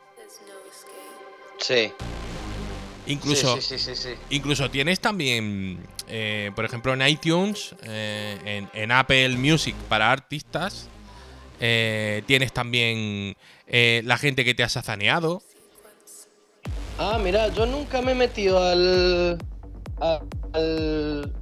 Sí. 1.58 1.92
Incluso, 3.06 3.56
sí, 3.60 3.62
sí, 3.62 3.78
sí, 3.78 3.96
sí, 3.96 4.02
sí. 4.10 4.14
incluso 4.30 4.70
tienes 4.70 5.00
también, 5.00 5.84
eh, 6.08 6.52
por 6.54 6.64
ejemplo, 6.64 6.94
en 6.94 7.02
iTunes, 7.06 7.74
eh, 7.82 8.38
en, 8.44 8.80
en 8.80 8.92
Apple 8.92 9.30
Music 9.30 9.74
para 9.88 10.12
artistas, 10.12 10.88
eh, 11.60 12.22
tienes 12.26 12.52
también 12.52 13.36
la 13.68 14.18
gente 14.18 14.44
que 14.44 14.54
te 14.54 14.62
ha 14.62 14.68
sazaneado. 14.68 15.42
Ah, 16.98 17.18
mira, 17.22 17.48
yo 17.48 17.66
nunca 17.66 18.00
me 18.02 18.12
he 18.12 18.14
metido 18.14 18.62
al. 18.62 19.38
al. 20.00 21.32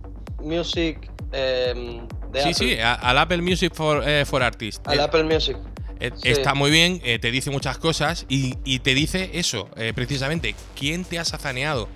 Music. 0.43 1.11
em, 1.33 2.09
de 2.33 2.43
Sí, 2.43 2.49
Apple. 2.51 2.55
sí, 2.55 2.79
a- 2.81 2.95
al 2.95 3.19
Apple 3.19 3.41
Music 3.43 3.73
for, 3.75 4.03
eh, 4.05 4.25
for 4.25 4.43
Artists. 4.43 4.81
Al 4.87 4.99
Eh, 4.99 5.03
Apple 5.03 5.23
Music. 5.25 5.57
eh, 6.01 6.11
sí. 6.17 6.29
Está 6.29 6.55
muy 6.55 6.71
bien, 6.73 7.01
te 7.01 7.31
dice 7.31 7.51
muchas 7.51 7.79
cosas 7.79 8.27
y, 8.29 8.55
y 8.65 8.81
te 8.81 8.95
dice 8.95 9.31
eso, 9.35 9.69
precisamente, 9.95 10.55
¿quién 10.77 11.05
te 11.05 11.19
ha 11.21 11.25
sazaneado? 11.25 11.89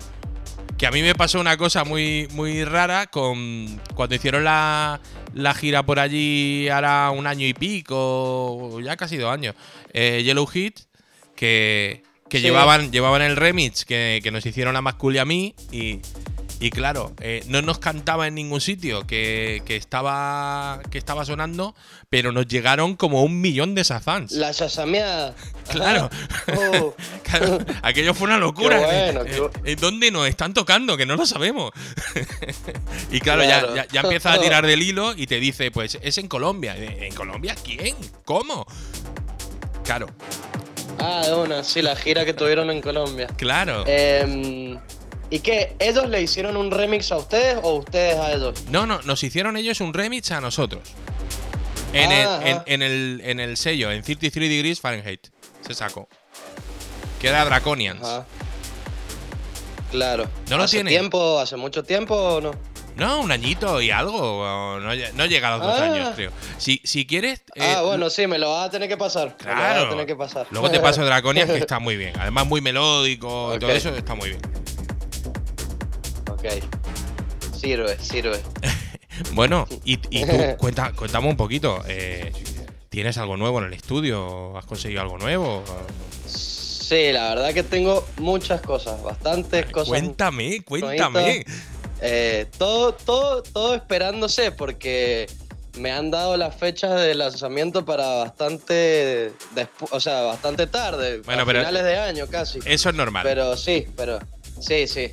Que 0.77 0.87
a 0.87 0.91
mí 0.91 1.01
me 1.01 1.15
pasó 1.15 1.39
una 1.41 1.57
cosa 1.57 1.83
muy, 1.83 2.27
muy 2.31 2.63
rara 2.63 3.07
con 3.07 3.81
cuando 3.93 4.15
hicieron 4.15 4.43
la, 4.45 5.01
la 5.33 5.53
gira 5.53 5.83
por 5.85 5.99
allí 5.99 6.69
ahora 6.69 7.11
un 7.11 7.27
año 7.27 7.45
y 7.47 7.53
pico, 7.53 8.79
ya 8.81 8.95
casi 8.95 9.17
dos 9.17 9.33
años, 9.33 9.55
Yellow 9.93 10.45
Hit, 10.47 10.79
que, 11.35 12.03
que 12.35 12.41
Sí. 12.41 12.47
llevaban, 12.47 12.91
llevaban 12.91 13.21
el 13.21 13.35
remix 13.37 13.85
que, 13.85 14.19
que 14.21 14.29
nos 14.31 14.45
hicieron 14.45 14.75
a 14.75 14.81
Mascul 14.81 15.15
y 15.15 15.19
a 15.19 15.25
mí 15.25 15.55
y, 15.71 15.99
y 16.59 16.69
claro, 16.69 17.13
eh, 17.21 17.43
no 17.47 17.61
nos 17.61 17.79
cantaba 17.79 18.27
en 18.27 18.35
ningún 18.35 18.59
sitio 18.59 19.07
que, 19.07 19.61
que 19.65 19.75
estaba, 19.77 20.81
que 20.91 20.97
estaba 20.97 21.23
sonando, 21.25 21.75
pero 22.09 22.31
nos 22.33 22.45
llegaron 22.47 22.95
como 22.97 23.23
un 23.23 23.39
millón 23.39 23.73
de 23.75 23.81
esas 23.81 24.03
fans. 24.03 24.31
La 24.33 24.53
chasameada. 24.53 25.33
Claro. 25.71 26.09
Oh. 26.55 26.93
Claro, 27.23 27.57
aquello 27.81 28.13
fue 28.13 28.27
una 28.27 28.37
locura. 28.37 28.79
Bueno, 28.79 29.21
Eh, 29.23 29.49
qué 29.63 29.71
eh, 29.71 29.75
¿Dónde 29.75 30.11
nos 30.11 30.27
están 30.27 30.53
tocando? 30.53 30.95
Que 30.95 31.05
no 31.07 31.15
lo 31.15 31.25
sabemos. 31.25 31.71
y 33.11 33.19
claro, 33.19 33.43
ya- 33.43 33.59
Claro. 33.61 33.75
Ya, 33.75 33.87
ya 33.87 34.01
empieza 34.01 34.33
a 34.33 34.39
tirar 34.39 34.65
del 34.67 34.81
hilo 34.83 35.13
y 35.15 35.25
te 35.27 35.39
dice, 35.39 35.71
pues 35.71 35.97
es 36.01 36.17
en 36.19 36.27
Colombia. 36.27 36.75
¿En 36.77 37.13
Colombia 37.15 37.55
quién? 37.63 37.95
¿Cómo? 38.25 38.65
Claro, 39.83 40.07
Ah, 40.99 41.23
de 41.25 41.33
una, 41.33 41.63
sí, 41.63 41.81
la 41.81 41.95
gira 41.95 42.25
que 42.25 42.33
tuvieron 42.33 42.69
en 42.71 42.81
Colombia. 42.81 43.27
claro. 43.37 43.83
Em, 43.87 44.79
¿Y 45.29 45.39
qué? 45.39 45.75
¿Ellos 45.79 46.07
le 46.07 46.21
hicieron 46.21 46.55
un 46.55 46.69
remix 46.71 47.11
a 47.11 47.17
ustedes 47.17 47.57
o 47.63 47.73
ustedes 47.75 48.15
a 48.17 48.31
ellos? 48.33 48.63
No, 48.69 48.85
no, 48.85 49.01
nos 49.01 49.23
hicieron 49.23 49.57
ellos 49.57 49.81
un 49.81 49.93
remix 49.93 50.31
a 50.31 50.39
nosotros. 50.39 50.81
En, 51.93 52.11
Ah, 52.11 52.39
el, 52.43 52.47
en, 52.47 52.57
ah. 52.57 52.63
en 52.67 52.81
el, 52.83 53.21
en 53.25 53.39
el 53.39 53.57
sello, 53.57 53.91
en 53.91 54.03
33 54.03 54.49
Degrees 54.49 54.79
Fahrenheit. 54.79 55.27
Se 55.67 55.73
sacó. 55.73 56.07
Que 57.19 57.29
era 57.29 57.43
Draconians. 57.45 58.03
Ajá. 58.03 58.25
Claro. 59.91 60.25
¿No 60.49 60.57
lo 60.57 60.63
¿Hace 60.63 60.77
tiene? 60.77 60.89
tiempo, 60.91 61.39
hace 61.39 61.55
mucho 61.55 61.83
tiempo 61.83 62.15
o 62.15 62.41
no? 62.41 62.51
No, 62.95 63.19
un 63.21 63.31
añito 63.31 63.81
y 63.81 63.91
algo. 63.91 64.79
No, 64.79 64.89
no 65.13 65.25
llega 65.25 65.47
a 65.53 65.57
los 65.57 65.67
dos 65.67 65.79
Ah. 65.79 65.83
años, 65.83 66.09
creo. 66.15 66.31
Si, 66.57 66.79
si 66.83 67.05
quieres. 67.05 67.41
eh, 67.55 67.73
ah, 67.77 67.81
bueno, 67.81 68.09
sí, 68.09 68.25
me 68.27 68.37
lo 68.37 68.51
vas 68.51 68.67
a 68.67 68.71
tener 68.71 68.87
que 68.87 68.95
pasar. 68.97 69.35
Me 69.39 69.45
lo 69.45 69.51
vas 69.51 69.59
Claro. 69.73 69.85
a 69.85 69.89
tener 69.89 70.05
que 70.05 70.15
pasar. 70.15 70.47
Luego 70.51 70.69
te 70.71 70.79
paso 70.79 71.03
Draconias, 71.05 71.49
que 71.49 71.57
está 71.57 71.79
muy 71.79 71.97
bien. 71.97 72.13
Además, 72.19 72.45
muy 72.47 72.61
melódico 72.61 73.53
y 73.55 73.59
todo 73.59 73.71
eso 73.71 73.89
está 73.95 74.15
muy 74.15 74.29
bien. 74.29 74.41
ok. 76.29 76.45
Sirve, 77.55 77.97
sirve. 77.99 78.41
Bueno, 79.31 79.65
y, 79.85 79.93
y 80.09 80.25
tú, 80.25 80.35
cuenta, 80.57 80.91
cuéntame 80.91 81.29
un 81.29 81.37
poquito. 81.37 81.81
eh, 81.87 82.33
¿Tienes 82.89 83.17
algo 83.17 83.37
nuevo 83.37 83.59
en 83.59 83.67
el 83.67 83.73
estudio? 83.73 84.57
¿Has 84.57 84.65
conseguido 84.65 85.01
algo 85.01 85.17
nuevo? 85.17 85.63
Sí, 86.27 87.11
la 87.13 87.29
verdad 87.29 87.53
que 87.53 87.63
tengo 87.63 88.05
muchas 88.17 88.59
cosas, 88.61 89.01
bastantes 89.03 89.67
cosas. 89.67 89.87
Cuéntame, 89.87 90.61
cuéntame. 90.65 91.45
Eh, 92.01 92.47
todo, 92.57 92.93
todo, 92.93 93.41
todo 93.43 93.73
esperándose 93.75 94.51
porque 94.51 95.27
me 95.77 95.91
han 95.91 96.11
dado 96.11 96.37
las 96.37 96.55
fechas 96.55 96.99
de 97.01 97.15
lanzamiento 97.15 97.83
para 97.85 98.07
bastante, 98.15 99.31
o 99.91 99.99
sea, 99.99 100.21
bastante 100.21 100.67
tarde, 100.67 101.21
Bueno, 101.25 101.43
a 101.43 101.45
pero- 101.45 101.59
finales 101.59 101.83
de 101.83 101.97
año 101.97 102.27
casi. 102.27 102.59
Eso 102.65 102.89
es 102.89 102.95
normal. 102.95 103.23
Pero 103.23 103.55
sí, 103.57 103.87
pero 103.95 104.19
sí, 104.59 104.87
sí. 104.87 105.09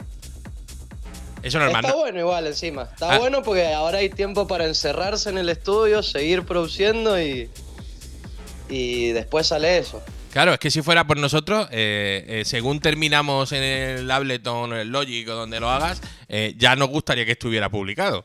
Eso 1.42 1.58
es 1.58 1.64
normal. 1.64 1.84
Está 1.84 1.96
¿no? 1.96 2.00
bueno 2.02 2.20
igual 2.20 2.46
encima. 2.46 2.82
Está 2.84 3.14
Ah. 3.14 3.18
bueno 3.18 3.42
porque 3.42 3.72
ahora 3.72 3.98
hay 3.98 4.08
tiempo 4.10 4.46
para 4.46 4.64
encerrarse 4.66 5.28
en 5.30 5.38
el 5.38 5.48
estudio, 5.48 6.02
seguir 6.02 6.44
produciendo 6.44 7.20
y 7.20 7.50
y 8.68 9.10
después 9.12 9.48
sale 9.48 9.76
eso. 9.78 10.00
Claro, 10.32 10.54
es 10.54 10.58
que 10.58 10.70
si 10.70 10.80
fuera 10.80 11.06
por 11.06 11.18
nosotros, 11.18 11.68
eh, 11.72 12.24
eh, 12.26 12.42
según 12.46 12.80
terminamos 12.80 13.52
en 13.52 13.62
el 13.62 14.10
Ableton 14.10 14.72
o 14.72 14.76
el 14.76 14.88
Logic 14.88 15.28
o 15.28 15.34
donde 15.34 15.60
lo 15.60 15.68
hagas, 15.70 16.00
eh, 16.28 16.54
ya 16.56 16.74
nos 16.74 16.88
gustaría 16.88 17.26
que 17.26 17.32
estuviera 17.32 17.68
publicado. 17.70 18.24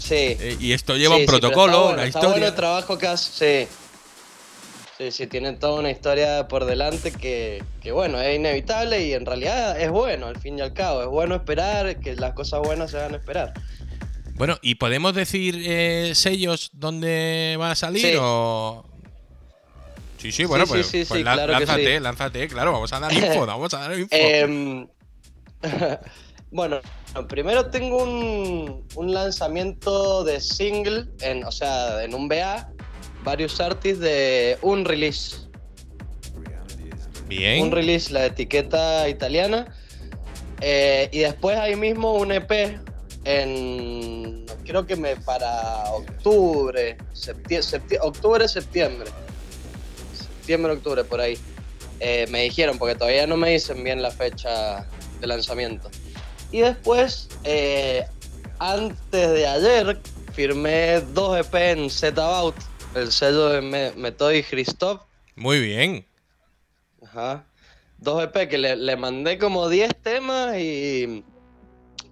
Sí. 0.00 0.36
Y 0.58 0.72
esto 0.72 0.96
lleva 0.96 1.14
Sí, 1.14 1.20
un 1.20 1.26
protocolo, 1.26 1.82
bueno, 1.84 1.94
una 1.94 2.06
historia. 2.08 2.28
bueno 2.30 2.46
el 2.46 2.54
trabajo 2.54 2.98
que 2.98 3.06
hace. 3.06 3.68
Sí. 3.68 3.76
Sí, 4.98 5.10
sí, 5.12 5.26
tienen 5.28 5.58
toda 5.58 5.78
una 5.80 5.90
historia 5.90 6.46
por 6.48 6.64
delante 6.66 7.12
que, 7.12 7.62
que, 7.80 7.92
bueno, 7.92 8.20
es 8.20 8.36
inevitable 8.36 9.06
y 9.06 9.14
en 9.14 9.24
realidad 9.24 9.80
es 9.80 9.90
bueno, 9.90 10.26
al 10.26 10.38
fin 10.40 10.58
y 10.58 10.60
al 10.60 10.74
cabo. 10.74 11.02
Es 11.02 11.08
bueno 11.08 11.36
esperar, 11.36 12.00
que 12.00 12.16
las 12.16 12.34
cosas 12.34 12.60
buenas 12.60 12.90
se 12.90 12.96
van 12.98 13.14
a 13.14 13.16
esperar. 13.16 13.54
Bueno, 14.34 14.58
¿y 14.60 14.74
podemos 14.74 15.14
decir 15.14 16.14
sellos 16.16 16.70
dónde 16.72 17.56
va 17.60 17.70
a 17.70 17.74
salir 17.76 18.02
Sí. 18.02 18.12
o...? 18.20 18.84
Sí, 20.20 20.32
sí, 20.32 20.44
bueno, 20.44 20.66
Sí, 20.66 20.72
pues, 20.72 20.86
sí, 20.86 21.04
sí, 21.04 21.08
pues 21.08 21.22
claro 21.22 21.52
lánzate, 21.52 21.98
lánzate, 22.00 22.48
claro, 22.48 22.72
vamos 22.72 22.92
a 22.92 23.00
dar 23.00 23.12
info, 23.12 23.46
vamos 23.46 23.72
a 23.72 23.78
dar 23.78 23.98
info. 23.98 24.08
Em, 24.14 24.86
bueno, 26.50 26.80
primero 27.28 27.66
tengo 27.70 28.02
un, 28.02 28.86
un 28.94 29.14
lanzamiento 29.14 30.22
de 30.24 30.40
single, 30.40 31.06
en, 31.20 31.44
o 31.44 31.50
sea, 31.52 32.02
en 32.04 32.14
un 32.14 32.28
BA, 32.28 32.70
varios 33.24 33.60
artists 33.60 34.00
de 34.00 34.58
un 34.62 34.84
release. 34.84 35.36
Bien. 37.26 37.62
un 37.62 37.70
release, 37.70 38.12
la 38.12 38.26
etiqueta 38.26 39.08
italiana. 39.08 39.72
Eh, 40.60 41.08
y 41.12 41.20
después 41.20 41.56
ahí 41.56 41.76
mismo 41.76 42.12
un 42.14 42.32
EP 42.32 42.78
en, 43.24 44.44
creo 44.64 44.84
que 44.84 44.96
me 44.96 45.16
para 45.16 45.84
octubre, 45.92 46.98
septie- 47.14 47.62
septie- 47.62 47.98
octubre, 48.02 48.46
septiembre. 48.48 49.10
Septiembre, 50.40 50.72
octubre, 50.72 51.04
por 51.04 51.20
ahí. 51.20 51.36
Eh, 52.00 52.26
me 52.30 52.44
dijeron, 52.44 52.78
porque 52.78 52.94
todavía 52.94 53.26
no 53.26 53.36
me 53.36 53.50
dicen 53.50 53.84
bien 53.84 54.00
la 54.00 54.10
fecha 54.10 54.86
de 55.20 55.26
lanzamiento. 55.26 55.90
Y 56.50 56.60
después, 56.60 57.28
eh, 57.44 58.06
antes 58.58 59.30
de 59.32 59.46
ayer, 59.46 60.00
firmé 60.32 61.02
dos 61.12 61.38
EP 61.38 61.54
en 61.72 61.90
Z 61.90 62.24
About, 62.24 62.54
el 62.94 63.12
sello 63.12 63.50
de 63.50 63.60
Me- 63.60 63.92
Metodi 63.92 64.42
Christoph. 64.42 65.02
Muy 65.36 65.60
bien. 65.60 66.06
Ajá. 67.04 67.44
Dos 67.98 68.22
EP 68.24 68.48
que 68.48 68.56
le, 68.56 68.76
le 68.76 68.96
mandé 68.96 69.36
como 69.36 69.68
10 69.68 69.94
temas 70.02 70.56
y 70.56 71.22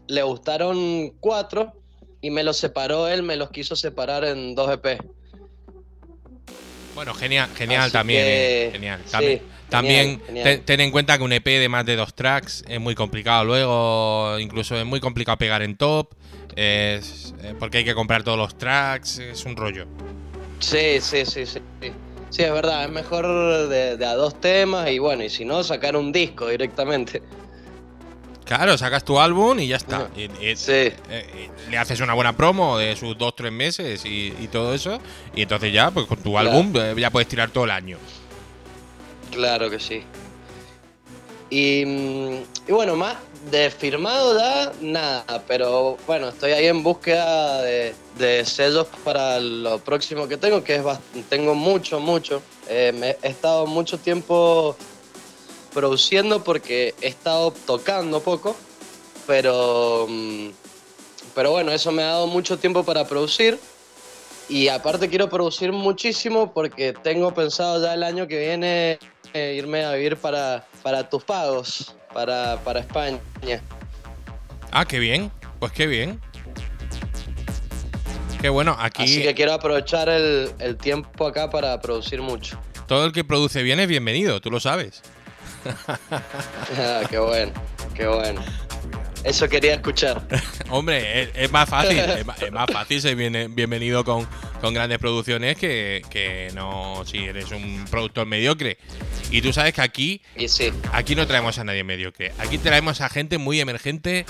le 0.07 0.23
gustaron 0.23 1.15
cuatro 1.19 1.73
y 2.21 2.31
me 2.31 2.43
los 2.45 2.59
separó 2.59 3.09
él, 3.09 3.23
me 3.23 3.37
los 3.37 3.49
quiso 3.51 3.75
separar 3.75 4.25
en 4.25 4.55
dos 4.55 4.71
EP. 4.71 5.01
Bueno, 6.99 7.15
genial, 7.15 7.49
genial 7.55 7.93
también. 7.93 8.25
que, 8.25 8.67
eh, 8.67 8.71
genial. 8.73 8.99
sí, 9.05 9.13
También, 9.13 9.39
genial, 9.39 9.69
también 9.71 10.21
genial. 10.27 10.63
ten 10.65 10.81
en 10.81 10.91
cuenta 10.91 11.17
que 11.17 11.23
un 11.23 11.33
EP 11.33 11.47
de 11.61 11.69
más 11.69 11.87
de 11.87 11.95
dos 11.95 12.13
tracks 12.13 12.65
es 12.67 12.81
muy 12.81 12.97
complicado 12.97 13.45
luego, 13.45 14.37
incluso 14.41 14.75
es 14.77 14.85
muy 14.85 14.99
complicado 14.99 15.39
pegar 15.39 15.63
en 15.63 15.77
top, 15.77 16.09
es- 16.57 17.35
eh, 17.45 17.55
porque 17.57 17.79
hay 17.79 17.85
que 17.85 17.95
comprar 17.95 18.25
todos 18.25 18.37
los 18.37 18.59
tracks, 18.59 19.19
es 19.19 19.45
un 19.45 19.55
rollo. 19.55 19.87
Sí, 20.59 21.01
sí, 21.01 21.25
sí, 21.25 21.47
sí. 21.47 21.61
sí. 21.81 21.93
Sí, 22.31 22.43
es 22.43 22.53
verdad, 22.53 22.83
es 22.87 22.91
mejor 22.91 23.69
de, 23.69 23.97
de 23.97 24.05
a 24.05 24.15
dos 24.15 24.41
temas 24.41 24.91
y 24.91 24.99
bueno, 24.99 25.23
y 25.23 25.31
si 25.31 25.45
no, 25.45 25.63
sacar 25.63 25.97
un 25.97 26.11
disco 26.11 26.49
directamente. 26.49 27.23
Claro, 28.49 28.79
sacas 28.79 29.05
tu 29.05 29.21
álbum 29.21 29.61
y 29.61 29.69
ya 29.69 29.77
está. 29.77 30.05
Ujú. 30.05 30.21
Y- 30.41 30.47
y- 30.49 30.57
Sí. 30.57 30.73
eh, 30.73 31.51
le 31.71 31.77
haces 31.79 32.01
una 32.01 32.15
buena 32.15 32.35
promo 32.35 32.79
de 32.79 32.97
sus 32.97 33.17
dos, 33.19 33.37
tres 33.37 33.53
meses 33.53 34.03
y, 34.07 34.31
todo 34.51 34.73
eso. 34.75 34.99
Y 35.35 35.43
entonces 35.43 35.71
ya, 35.73 35.91
pues 35.91 36.07
con 36.07 36.17
tu 36.23 36.31
Claro. 36.33 36.49
álbum 36.51 36.73
eh, 36.77 36.95
ya 36.97 37.11
puedes 37.11 37.29
tirar 37.29 37.51
todo 37.51 37.65
el 37.65 37.71
año. 37.71 37.99
Claro 39.31 39.69
que 39.69 39.79
sí. 39.79 40.03
Y, 41.51 41.83
y 41.83 42.71
bueno, 42.73 42.97
más 42.97 43.17
de 43.51 43.71
firmado 43.71 44.39
ya, 44.39 44.73
nada, 44.81 45.43
pero 45.47 45.97
bueno, 46.07 46.29
estoy 46.29 46.53
ahí 46.53 46.67
en 46.67 46.83
búsqueda 46.83 47.63
de, 47.63 47.95
de 48.19 48.45
sellos 48.45 48.87
para 49.05 49.39
lo 49.41 49.79
próximo 49.79 50.27
que 50.29 50.37
tengo, 50.37 50.65
que 50.65 50.77
es 50.77 50.83
tengo 51.29 51.55
mucho, 51.55 52.01
mucho. 52.01 52.43
Eh, 52.69 52.93
me- 52.95 53.17
he 53.23 53.29
estado 53.31 53.67
mucho 53.67 53.99
tiempo 53.99 54.77
produciendo 55.79 56.43
porque 56.43 56.93
he 57.01 57.07
estado 57.07 57.53
tocando 57.53 58.21
poco, 58.21 58.57
pero, 59.29 60.07
mm, 60.09 60.49
pero 61.37 61.53
bueno, 61.53 61.71
eso 61.71 61.93
me 61.93 62.03
ha 62.03 62.07
dado 62.07 62.27
mucho 62.27 62.59
tiempo 62.59 62.83
para 62.83 63.07
producir. 63.07 63.61
Y 64.49 64.67
aparte 64.67 65.09
quiero 65.09 65.29
producir 65.29 65.71
muchísimo 65.71 66.53
porque 66.53 66.93
tengo 66.95 67.33
pensado 67.33 67.81
ya 67.81 67.95
el 67.95 68.03
año 68.03 68.27
que 68.27 68.41
viene 68.41 68.99
eh, 69.35 69.55
irme 69.57 69.85
a 69.85 69.93
vivir 69.93 70.17
para, 70.17 70.67
para 70.83 71.09
tus 71.09 71.23
pagos, 71.23 71.95
para, 72.13 72.57
para 72.65 72.81
España. 72.81 73.21
Ah, 74.73 74.85
qué 74.85 74.99
bien. 74.99 75.31
Pues 75.61 75.71
qué 75.71 75.87
bien. 75.87 76.21
Qué 78.41 78.49
bueno, 78.49 78.77
aquí 78.81 79.05
Así 79.05 79.23
que 79.23 79.33
quiero 79.33 79.53
aprovechar 79.53 80.09
el, 80.09 80.51
el 80.59 80.77
tiempo 80.77 81.25
acá 81.25 81.49
para 81.51 81.81
producir 81.81 82.21
mucho. 82.21 82.59
todo 82.89 83.05
el 83.05 83.13
que 83.13 83.23
produce 83.23 83.63
bien 83.63 83.79
es 83.79 83.87
bienvenido, 83.87 84.41
tú 84.41 84.51
lo 84.51 84.59
sabes. 84.59 85.03
Ah, 86.79 87.03
qué 87.09 87.19
bueno, 87.19 87.53
qué 87.95 88.07
bueno. 88.07 88.41
Eso 89.25 89.49
quería 89.49 89.75
escuchar. 89.75 90.23
Hombre, 90.71 91.23
es, 91.23 91.31
es 91.35 91.51
más 91.51 91.69
fácil, 91.69 91.99
es, 91.99 92.25
más 92.53 92.71
fácil 92.73 93.01
ser 93.03 93.17
bien- 93.17 93.53
bienvenido 93.55 94.05
con, 94.05 94.27
con 94.61 94.73
grandes 94.73 94.99
producciones 94.99 95.57
que, 95.57 96.03
que 96.09 96.51
no 96.55 97.03
si 97.05 97.25
eres 97.25 97.51
un 97.51 97.85
productor 97.91 98.27
mediocre. 98.27 98.79
Y 99.31 99.43
tú 99.43 99.53
sabes 99.53 99.75
que 99.75 99.83
aquí, 99.83 100.23
sí, 100.47 100.73
aquí 100.93 101.15
no 101.17 101.27
traemos 101.27 101.59
a 101.59 101.65
nadie 101.65 101.83
mediocre. 101.83 102.33
Aquí 102.39 102.59
traemos 102.59 103.01
a 103.01 103.09
gente 103.09 103.39
muy 103.39 103.59
emergente 103.61 104.25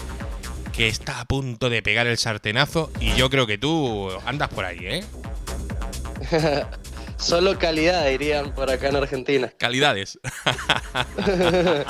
que 0.72 0.88
está 0.88 1.20
a 1.20 1.24
punto 1.26 1.68
de 1.68 1.82
pegar 1.82 2.06
el 2.06 2.16
sartenazo. 2.16 2.90
Y 2.98 3.12
yo 3.14 3.28
creo 3.28 3.46
que 3.46 3.58
tú 3.58 4.08
andas 4.24 4.48
por 4.48 4.64
ahí, 4.64 4.78
¿eh? 4.82 5.04
solo 7.18 7.58
calidad 7.58 8.06
dirían 8.08 8.54
por 8.54 8.70
acá 8.70 8.88
en 8.88 8.96
Argentina. 8.96 9.52
Calidades. 9.58 10.18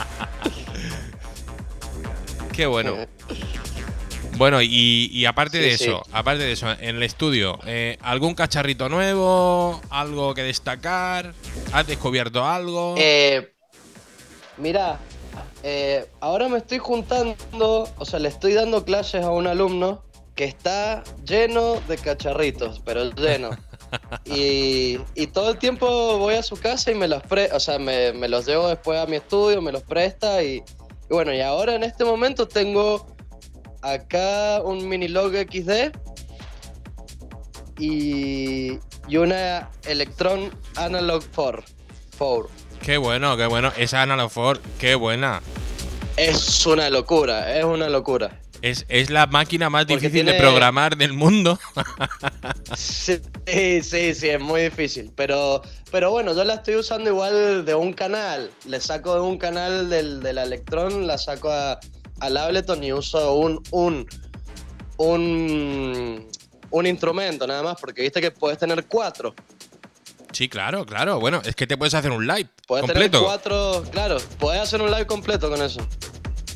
Qué 2.52 2.66
bueno. 2.66 2.96
Bueno, 4.36 4.62
y, 4.62 5.10
y 5.12 5.24
aparte 5.26 5.58
Sí, 5.58 5.64
de 5.70 5.78
sí. 5.78 5.84
eso, 5.84 6.02
aparte 6.12 6.44
de 6.44 6.52
eso, 6.52 6.70
en 6.70 6.96
el 6.96 7.02
estudio, 7.02 7.58
eh, 7.66 7.98
¿algún 8.02 8.34
cacharrito 8.34 8.88
nuevo? 8.88 9.80
¿Algo 9.90 10.32
que 10.34 10.42
destacar? 10.44 11.34
¿Has 11.72 11.86
descubierto 11.88 12.44
algo? 12.46 12.94
Eh, 12.98 13.52
mira, 14.58 14.98
eh, 15.64 16.06
ahora 16.20 16.48
me 16.48 16.58
estoy 16.58 16.78
juntando, 16.78 17.88
o 17.96 18.04
sea, 18.04 18.20
le 18.20 18.28
estoy 18.28 18.54
dando 18.54 18.84
clases 18.84 19.24
a 19.24 19.30
un 19.32 19.48
alumno 19.48 20.04
que 20.36 20.44
está 20.44 21.02
lleno 21.24 21.80
de 21.88 21.98
cacharritos, 21.98 22.80
pero 22.84 23.10
lleno. 23.12 23.50
Y, 24.24 24.98
y 25.14 25.26
todo 25.28 25.50
el 25.50 25.58
tiempo 25.58 26.18
voy 26.18 26.34
a 26.34 26.42
su 26.42 26.56
casa 26.56 26.90
y 26.90 26.94
me 26.94 27.08
los 27.08 27.22
pre 27.22 27.50
o 27.52 27.60
sea, 27.60 27.78
me, 27.78 28.12
me 28.12 28.28
los 28.28 28.46
llevo 28.46 28.68
después 28.68 28.98
a 28.98 29.06
mi 29.06 29.16
estudio, 29.16 29.62
me 29.62 29.72
los 29.72 29.82
presta 29.82 30.42
y, 30.42 30.56
y 30.56 30.62
bueno, 31.08 31.32
y 31.32 31.40
ahora 31.40 31.74
en 31.74 31.82
este 31.82 32.04
momento 32.04 32.46
tengo 32.46 33.06
acá 33.82 34.60
un 34.62 34.86
mini 34.88 35.08
log 35.08 35.32
XD 35.32 35.92
y, 37.78 38.78
y 39.08 39.16
una 39.16 39.70
Electron 39.86 40.50
Analog 40.76 41.24
4. 41.34 41.62
4. 42.18 42.50
Qué 42.82 42.98
bueno, 42.98 43.36
qué 43.36 43.46
bueno. 43.46 43.72
Esa 43.76 44.02
Analog 44.02 44.30
4, 44.32 44.62
qué 44.78 44.94
buena. 44.94 45.40
Es 46.16 46.66
una 46.66 46.90
locura, 46.90 47.56
es 47.56 47.64
una 47.64 47.88
locura. 47.88 48.40
Es, 48.60 48.86
es 48.88 49.08
la 49.10 49.26
máquina 49.26 49.70
más 49.70 49.86
Porque 49.86 50.08
difícil 50.08 50.26
de 50.26 50.34
programar 50.34 50.96
del 50.96 51.12
mundo. 51.12 51.58
Sí, 52.76 53.20
sí, 53.82 54.14
sí, 54.14 54.28
es 54.28 54.40
muy 54.40 54.62
difícil. 54.62 55.12
Pero, 55.14 55.62
pero 55.92 56.10
bueno, 56.10 56.34
yo 56.34 56.42
la 56.44 56.54
estoy 56.54 56.74
usando 56.76 57.08
igual 57.10 57.64
de 57.64 57.74
un 57.74 57.92
canal. 57.92 58.50
Le 58.66 58.80
saco 58.80 59.14
de 59.14 59.20
un 59.20 59.38
canal 59.38 59.88
del, 59.88 60.20
del 60.20 60.38
Electron, 60.38 61.06
la 61.06 61.18
saco 61.18 61.50
a, 61.50 61.78
al 62.20 62.36
Ableton 62.36 62.82
y 62.82 62.92
uso 62.92 63.34
un, 63.36 63.62
un, 63.70 64.06
un, 64.96 66.28
un 66.70 66.86
instrumento 66.86 67.46
nada 67.46 67.62
más, 67.62 67.76
porque 67.80 68.02
viste 68.02 68.20
que 68.20 68.30
puedes 68.32 68.58
tener 68.58 68.84
cuatro. 68.86 69.34
sí, 70.32 70.48
claro, 70.48 70.84
claro. 70.84 71.20
Bueno, 71.20 71.40
es 71.44 71.54
que 71.54 71.66
te 71.66 71.76
puedes 71.76 71.94
hacer 71.94 72.10
un 72.10 72.26
live 72.26 72.48
Puedes 72.66 72.84
completo. 72.84 73.18
tener 73.18 73.24
cuatro, 73.24 73.84
claro, 73.92 74.16
puedes 74.38 74.60
hacer 74.60 74.82
un 74.82 74.90
live 74.90 75.06
completo 75.06 75.48
con 75.48 75.62
eso. 75.62 75.80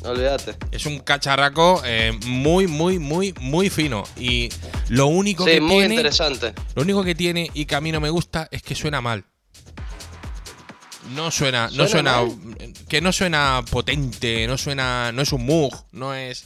Olvídate. 0.03 0.55
Es 0.71 0.85
un 0.85 0.99
cacharraco 0.99 1.81
eh, 1.85 2.11
muy, 2.25 2.67
muy, 2.67 2.99
muy, 2.99 3.33
muy 3.39 3.69
fino. 3.69 4.03
Y 4.17 4.49
lo 4.89 5.07
único 5.07 5.45
Sí, 5.45 5.51
que 5.51 5.61
muy 5.61 5.77
tiene. 5.79 5.95
interesante. 5.95 6.53
Lo 6.75 6.81
único 6.81 7.03
que 7.03 7.15
tiene 7.15 7.49
y 7.53 7.65
que 7.65 7.75
a 7.75 7.81
mí 7.81 7.91
no 7.91 7.99
me 8.01 8.09
gusta 8.09 8.47
es 8.51 8.61
que 8.61 8.75
suena 8.75 9.01
mal. 9.01 9.23
No 11.15 11.31
suena, 11.31 11.67
no 11.73 11.87
¿Suena 11.87 12.21
suena, 12.21 12.75
que 12.87 13.01
no 13.01 13.11
suena 13.11 13.63
potente, 13.69 14.47
no 14.47 14.57
suena, 14.57 15.11
no 15.11 15.21
es 15.21 15.33
un 15.33 15.45
Moog, 15.45 15.73
no 15.91 16.15
es, 16.15 16.45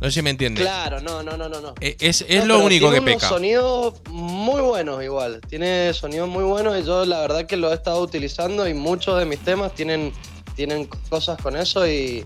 no 0.00 0.08
sé 0.08 0.10
si 0.10 0.22
me 0.22 0.30
entiendes. 0.30 0.64
Claro, 0.64 1.00
no, 1.00 1.22
no, 1.22 1.36
no, 1.36 1.48
no. 1.48 1.60
no. 1.60 1.74
Eh, 1.80 1.96
Es, 2.00 2.24
es 2.28 2.44
No, 2.44 2.58
lo 2.58 2.64
único 2.64 2.90
que 2.90 2.96
tiene 2.98 3.12
peca. 3.14 3.26
unos 3.28 3.28
sonidos 3.36 3.94
muy 4.10 4.60
buenos 4.60 5.02
igual. 5.04 5.40
Tiene 5.48 5.94
sonidos 5.94 6.28
muy 6.28 6.42
buenos 6.42 6.76
y 6.78 6.84
yo 6.84 7.04
la 7.06 7.20
verdad 7.20 7.46
que 7.46 7.56
lo 7.56 7.70
he 7.70 7.74
estado 7.74 8.00
utilizando 8.00 8.68
y 8.68 8.74
muchos 8.74 9.18
de 9.20 9.24
mis 9.24 9.38
temas 9.38 9.72
tienen, 9.72 10.12
tienen 10.56 10.86
cosas 11.08 11.40
con 11.40 11.56
eso 11.56 11.86
y, 11.86 12.24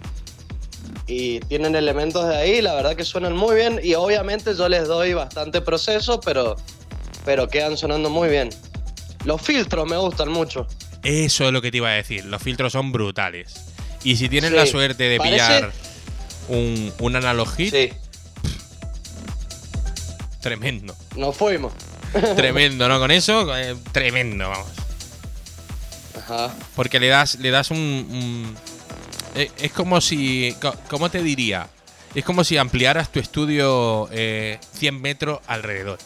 y 1.06 1.40
tienen 1.40 1.74
elementos 1.76 2.26
de 2.28 2.36
ahí. 2.36 2.60
La 2.62 2.74
verdad 2.74 2.96
que 2.96 3.04
suenan 3.04 3.34
muy 3.36 3.54
bien 3.56 3.80
y 3.82 3.94
obviamente 3.94 4.54
yo 4.56 4.68
les 4.68 4.86
doy 4.88 5.12
bastante 5.14 5.60
proceso, 5.60 6.20
pero, 6.20 6.56
pero 7.24 7.48
quedan 7.48 7.76
sonando 7.76 8.10
muy 8.10 8.28
bien. 8.28 8.50
Los 9.24 9.42
filtros 9.42 9.88
me 9.88 9.96
gustan 9.96 10.30
mucho. 10.30 10.66
Eso 11.02 11.46
es 11.46 11.52
lo 11.52 11.62
que 11.62 11.70
te 11.70 11.78
iba 11.78 11.88
a 11.88 11.92
decir. 11.92 12.24
Los 12.26 12.42
filtros 12.42 12.72
son 12.72 12.92
brutales. 12.92 13.54
Y 14.04 14.16
si 14.16 14.28
tienes 14.28 14.50
Sí, 14.50 14.56
la 14.56 14.66
suerte 14.66 15.04
de 15.04 15.18
parece- 15.18 15.34
pillar 15.34 15.72
un, 16.48 16.92
un 17.00 17.16
analog 17.16 17.54
hit, 17.56 17.72
Sí, 17.74 17.90
tremendo. 20.40 20.94
nos 21.16 21.36
fuimos. 21.36 21.72
Tremendo, 22.36 22.88
¿no? 22.88 22.98
Con 22.98 23.10
eso, 23.12 23.56
eh, 23.56 23.76
tremendo, 23.92 24.48
vamos. 24.48 24.66
Ajá. 26.18 26.52
Porque 26.74 26.98
le 26.98 27.06
das, 27.08 27.36
le 27.36 27.50
das 27.50 27.70
un. 27.70 27.78
un- 27.78 28.56
es 29.34 29.72
como 29.72 30.00
si. 30.00 30.56
¿Cómo 30.88 31.10
te 31.10 31.22
diría? 31.22 31.68
Es 32.14 32.24
como 32.24 32.42
si 32.42 32.56
ampliaras 32.56 33.12
tu 33.12 33.20
estudio 33.20 34.08
eh, 34.12 34.58
100 34.72 35.00
metros 35.00 35.40
alrededor. 35.46 35.98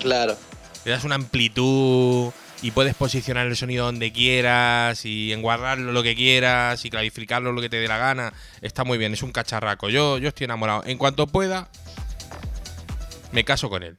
Claro. 0.00 0.36
Le 0.84 0.92
das 0.92 1.04
una 1.04 1.16
amplitud 1.16 2.32
y 2.62 2.70
puedes 2.70 2.94
posicionar 2.94 3.46
el 3.46 3.56
sonido 3.56 3.84
donde 3.84 4.12
quieras 4.12 5.04
y 5.04 5.32
enguardarlo 5.32 5.92
lo 5.92 6.02
que 6.02 6.14
quieras 6.14 6.84
y 6.84 6.90
clarificarlo 6.90 7.52
lo 7.52 7.60
que 7.60 7.68
te 7.68 7.76
dé 7.76 7.88
la 7.88 7.98
gana. 7.98 8.32
Está 8.62 8.84
muy 8.84 8.96
bien, 8.96 9.12
es 9.12 9.22
un 9.22 9.32
cacharraco. 9.32 9.90
Yo, 9.90 10.16
yo 10.18 10.28
estoy 10.28 10.44
enamorado. 10.44 10.84
En 10.86 10.96
cuanto 10.96 11.26
pueda, 11.26 11.68
me 13.32 13.44
caso 13.44 13.68
con 13.68 13.82
él. 13.82 13.98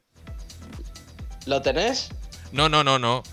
¿Lo 1.45 1.61
tenés? 1.61 2.09
No, 2.51 2.67
no, 2.67 2.83
no, 2.83 2.97
no. 2.97 3.23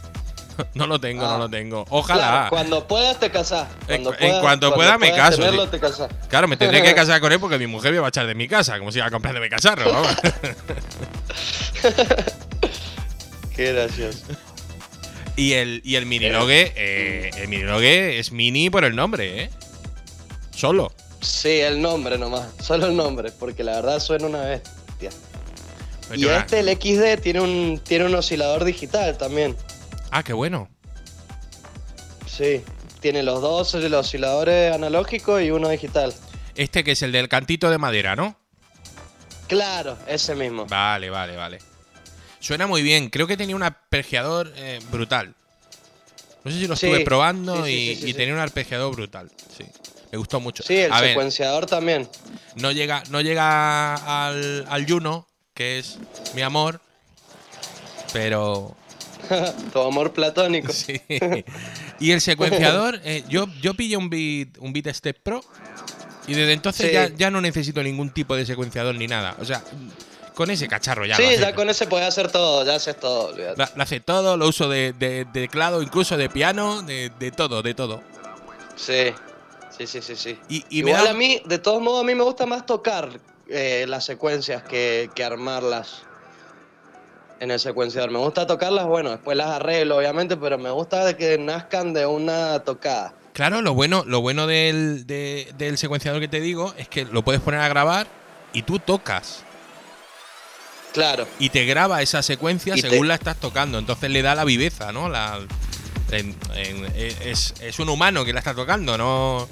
No 0.74 0.86
lo 0.86 1.00
tengo, 1.00 1.24
Ah. 1.24 1.32
no 1.32 1.38
lo 1.38 1.48
tengo. 1.48 1.84
Ojalá. 1.90 2.20
Claro, 2.20 2.50
cuando 2.50 2.86
puedas 2.88 3.18
te 3.18 3.30
casás. 3.30 3.68
En- 3.88 4.04
en 4.18 4.40
cuanto 4.40 4.74
pueda 4.74 4.98
me 4.98 5.12
caso, 5.12 5.38
tenerlo, 5.38 5.68
te. 5.68 5.80
Claro, 6.28 6.48
me 6.48 6.56
tendré 6.56 6.82
que 6.82 6.94
casar 6.94 7.20
con 7.20 7.32
él 7.32 7.40
porque 7.40 7.58
mi 7.58 7.66
mujer 7.66 7.92
me 7.92 7.98
va 7.98 8.06
a 8.06 8.10
echar 8.10 8.26
de 8.26 8.34
mi 8.34 8.48
casa, 8.48 8.78
como 8.78 8.92
si 8.92 8.98
iba 8.98 9.06
a 9.06 9.10
comprarme 9.10 9.40
mi 9.40 9.48
cacharro. 9.48 9.92
vamos. 9.92 10.16
Qué 13.56 13.72
gracioso. 13.72 14.18
y 15.36 15.52
el, 15.52 15.80
y 15.84 15.96
el 15.96 16.06
minilogue, 16.06 16.72
eh, 16.76 17.30
el 17.36 17.48
minilogue 17.48 18.18
es 18.18 18.32
mini 18.32 18.70
por 18.70 18.84
el 18.84 18.96
nombre, 18.96 19.44
¿eh? 19.44 19.50
Solo. 20.54 20.92
Sí, 21.20 21.60
el 21.60 21.80
nombre 21.80 22.18
nomás. 22.18 22.48
Solo 22.60 22.86
el 22.86 22.96
nombre, 22.96 23.30
porque 23.32 23.64
la 23.64 23.76
verdad 23.76 24.00
suena 24.00 24.26
una 24.26 24.40
bestia. 24.42 25.10
Pues 26.08 26.20
Y 26.20 26.28
este, 26.28 26.60
el 26.60 26.68
XD, 26.68 27.22
tiene 27.22 27.40
un, 27.40 27.80
tiene 27.82 28.04
un 28.06 28.14
oscilador 28.14 28.64
digital 28.64 29.16
también. 29.16 29.56
Ah, 30.10 30.22
qué 30.22 30.32
bueno. 30.32 30.68
Sí. 32.26 32.62
Tiene 33.00 33.22
los 33.22 33.42
dos 33.42 33.74
los 33.74 33.92
osciladores 34.06 34.74
analógicos 34.74 35.42
y 35.42 35.50
uno 35.50 35.68
digital. 35.68 36.14
Este 36.54 36.84
que 36.84 36.92
es 36.92 37.02
el 37.02 37.12
del 37.12 37.28
cantito 37.28 37.68
de 37.70 37.78
madera, 37.78 38.16
¿no? 38.16 38.36
Claro, 39.48 39.98
ese 40.06 40.34
mismo. 40.34 40.66
Vale, 40.66 41.10
vale, 41.10 41.36
vale. 41.36 41.58
Suena 42.40 42.66
muy 42.66 42.82
bien. 42.82 43.10
Creo 43.10 43.26
que 43.26 43.36
tenía 43.36 43.56
un 43.56 43.62
arpegiador 43.62 44.52
eh, 44.56 44.80
brutal. 44.90 45.34
No 46.44 46.50
sé 46.50 46.58
si 46.58 46.66
lo 46.66 46.76
Sí, 46.76 46.86
estuve 46.86 47.04
probando 47.04 47.64
sí, 47.64 47.96
sí, 48.00 48.10
y, 48.10 48.14
tenía 48.14 48.34
un 48.34 48.40
arpegiador 48.40 48.94
brutal. 48.94 49.30
Sí. 49.56 49.64
Me 50.12 50.18
gustó 50.18 50.40
mucho. 50.40 50.62
Sí, 50.62 50.76
el 50.76 50.92
A 50.92 51.00
ver, 51.00 51.10
secuenciador 51.10 51.66
también. 51.66 52.08
no 52.56 52.70
llega, 52.70 53.02
no 53.10 53.20
llega 53.20 54.26
al, 54.26 54.64
al 54.68 54.86
Juno, 54.86 55.26
que 55.54 55.78
es 55.78 55.98
mi 56.34 56.42
amor. 56.42 56.80
Pero. 58.12 58.76
tu 59.72 59.80
amor 59.80 60.12
platónico. 60.12 60.72
Sí. 60.72 61.00
Y 62.00 62.10
el 62.12 62.20
secuenciador, 62.20 63.00
eh, 63.04 63.24
yo, 63.28 63.46
yo 63.60 63.74
pillé 63.74 63.96
un 63.96 64.10
beat, 64.10 64.58
un 64.58 64.72
beat 64.72 64.88
Step 64.94 65.18
Pro 65.22 65.42
y 66.26 66.34
desde 66.34 66.52
entonces 66.52 66.86
Sí. 66.86 66.92
ya, 66.92 67.08
ya 67.08 67.30
no 67.30 67.40
necesito 67.40 67.82
ningún 67.82 68.10
tipo 68.10 68.34
de 68.36 68.46
secuenciador 68.46 68.94
ni 68.94 69.06
nada. 69.06 69.36
O 69.40 69.44
sea, 69.44 69.62
con 70.34 70.50
ese 70.50 70.66
cacharro 70.68 71.04
ya. 71.06 71.16
sí, 71.16 71.24
ya 71.38 71.54
con 71.54 71.68
ese 71.70 71.86
puedes 71.86 72.08
hacer 72.08 72.30
todo, 72.32 72.64
ya 72.64 72.74
haces 72.76 72.98
todo, 72.98 73.36
lo- 73.36 73.54
lo 73.54 73.82
hace 73.82 74.00
todo, 74.00 74.36
lo 74.36 74.48
uso 74.48 74.68
de, 74.68 74.92
de- 74.92 75.24
de 75.26 75.42
teclado, 75.42 75.82
incluso 75.82 76.16
de 76.16 76.28
piano, 76.28 76.82
de, 76.82 77.10
de 77.18 77.30
todo, 77.30 77.62
de 77.62 77.74
todo. 77.74 78.02
Sí, 78.76 79.12
sí, 79.76 79.86
sí, 79.86 80.00
sí, 80.02 80.16
sí. 80.16 80.38
Y, 80.48 80.64
y 80.70 80.78
Igual 80.80 81.04
da- 81.04 81.10
a 81.10 81.14
mí, 81.14 81.40
de 81.46 81.58
todos 81.58 81.80
modos, 81.80 82.02
a 82.02 82.06
mí 82.06 82.14
me 82.16 82.24
gusta 82.24 82.46
más 82.46 82.66
tocar 82.66 83.10
eh, 83.48 83.84
las 83.86 84.04
secuencias 84.04 84.62
que, 84.64 85.08
que 85.14 85.22
armarlas 85.22 86.02
en 87.44 87.50
el 87.52 87.60
secuenciador. 87.60 88.10
Me 88.10 88.18
gusta 88.18 88.46
tocarlas, 88.46 88.86
bueno, 88.86 89.10
después 89.10 89.36
las 89.36 89.48
arreglo, 89.50 89.96
obviamente, 89.98 90.36
pero 90.36 90.58
me 90.58 90.70
gusta 90.70 91.04
de 91.04 91.16
que 91.16 91.38
nazcan 91.38 91.92
de 91.92 92.06
una 92.06 92.58
tocada. 92.60 93.14
Claro, 93.32 93.62
lo 93.62 93.74
bueno, 93.74 94.04
lo 94.06 94.20
bueno 94.20 94.46
del, 94.46 95.06
de- 95.06 95.52
del 95.58 95.78
secuenciador 95.78 96.20
que 96.20 96.28
te 96.28 96.40
digo 96.40 96.74
es 96.78 96.88
que 96.88 97.04
lo 97.04 97.22
puedes 97.22 97.40
poner 97.40 97.60
a 97.60 97.68
grabar 97.68 98.06
y 98.52 98.62
tú 98.62 98.78
tocas. 98.78 99.42
Claro, 100.92 101.26
y 101.40 101.48
te 101.50 101.64
graba 101.64 102.02
esa 102.02 102.22
secuencia 102.22 102.76
Y 102.76 102.80
te- 102.82 102.88
según 102.88 103.08
la 103.08 103.14
estás 103.14 103.36
tocando. 103.36 103.78
Entonces 103.78 104.10
le 104.10 104.22
da 104.22 104.34
la 104.36 104.44
viveza, 104.44 104.92
¿no? 104.92 105.08
La, 105.08 105.40
en- 106.12 106.36
en- 106.54 106.86
es, 106.96 107.54
es 107.60 107.78
un 107.80 107.88
humano 107.88 108.24
que 108.24 108.32
la 108.32 108.38
está 108.38 108.54
tocando, 108.54 108.96
¿no? 108.96 109.48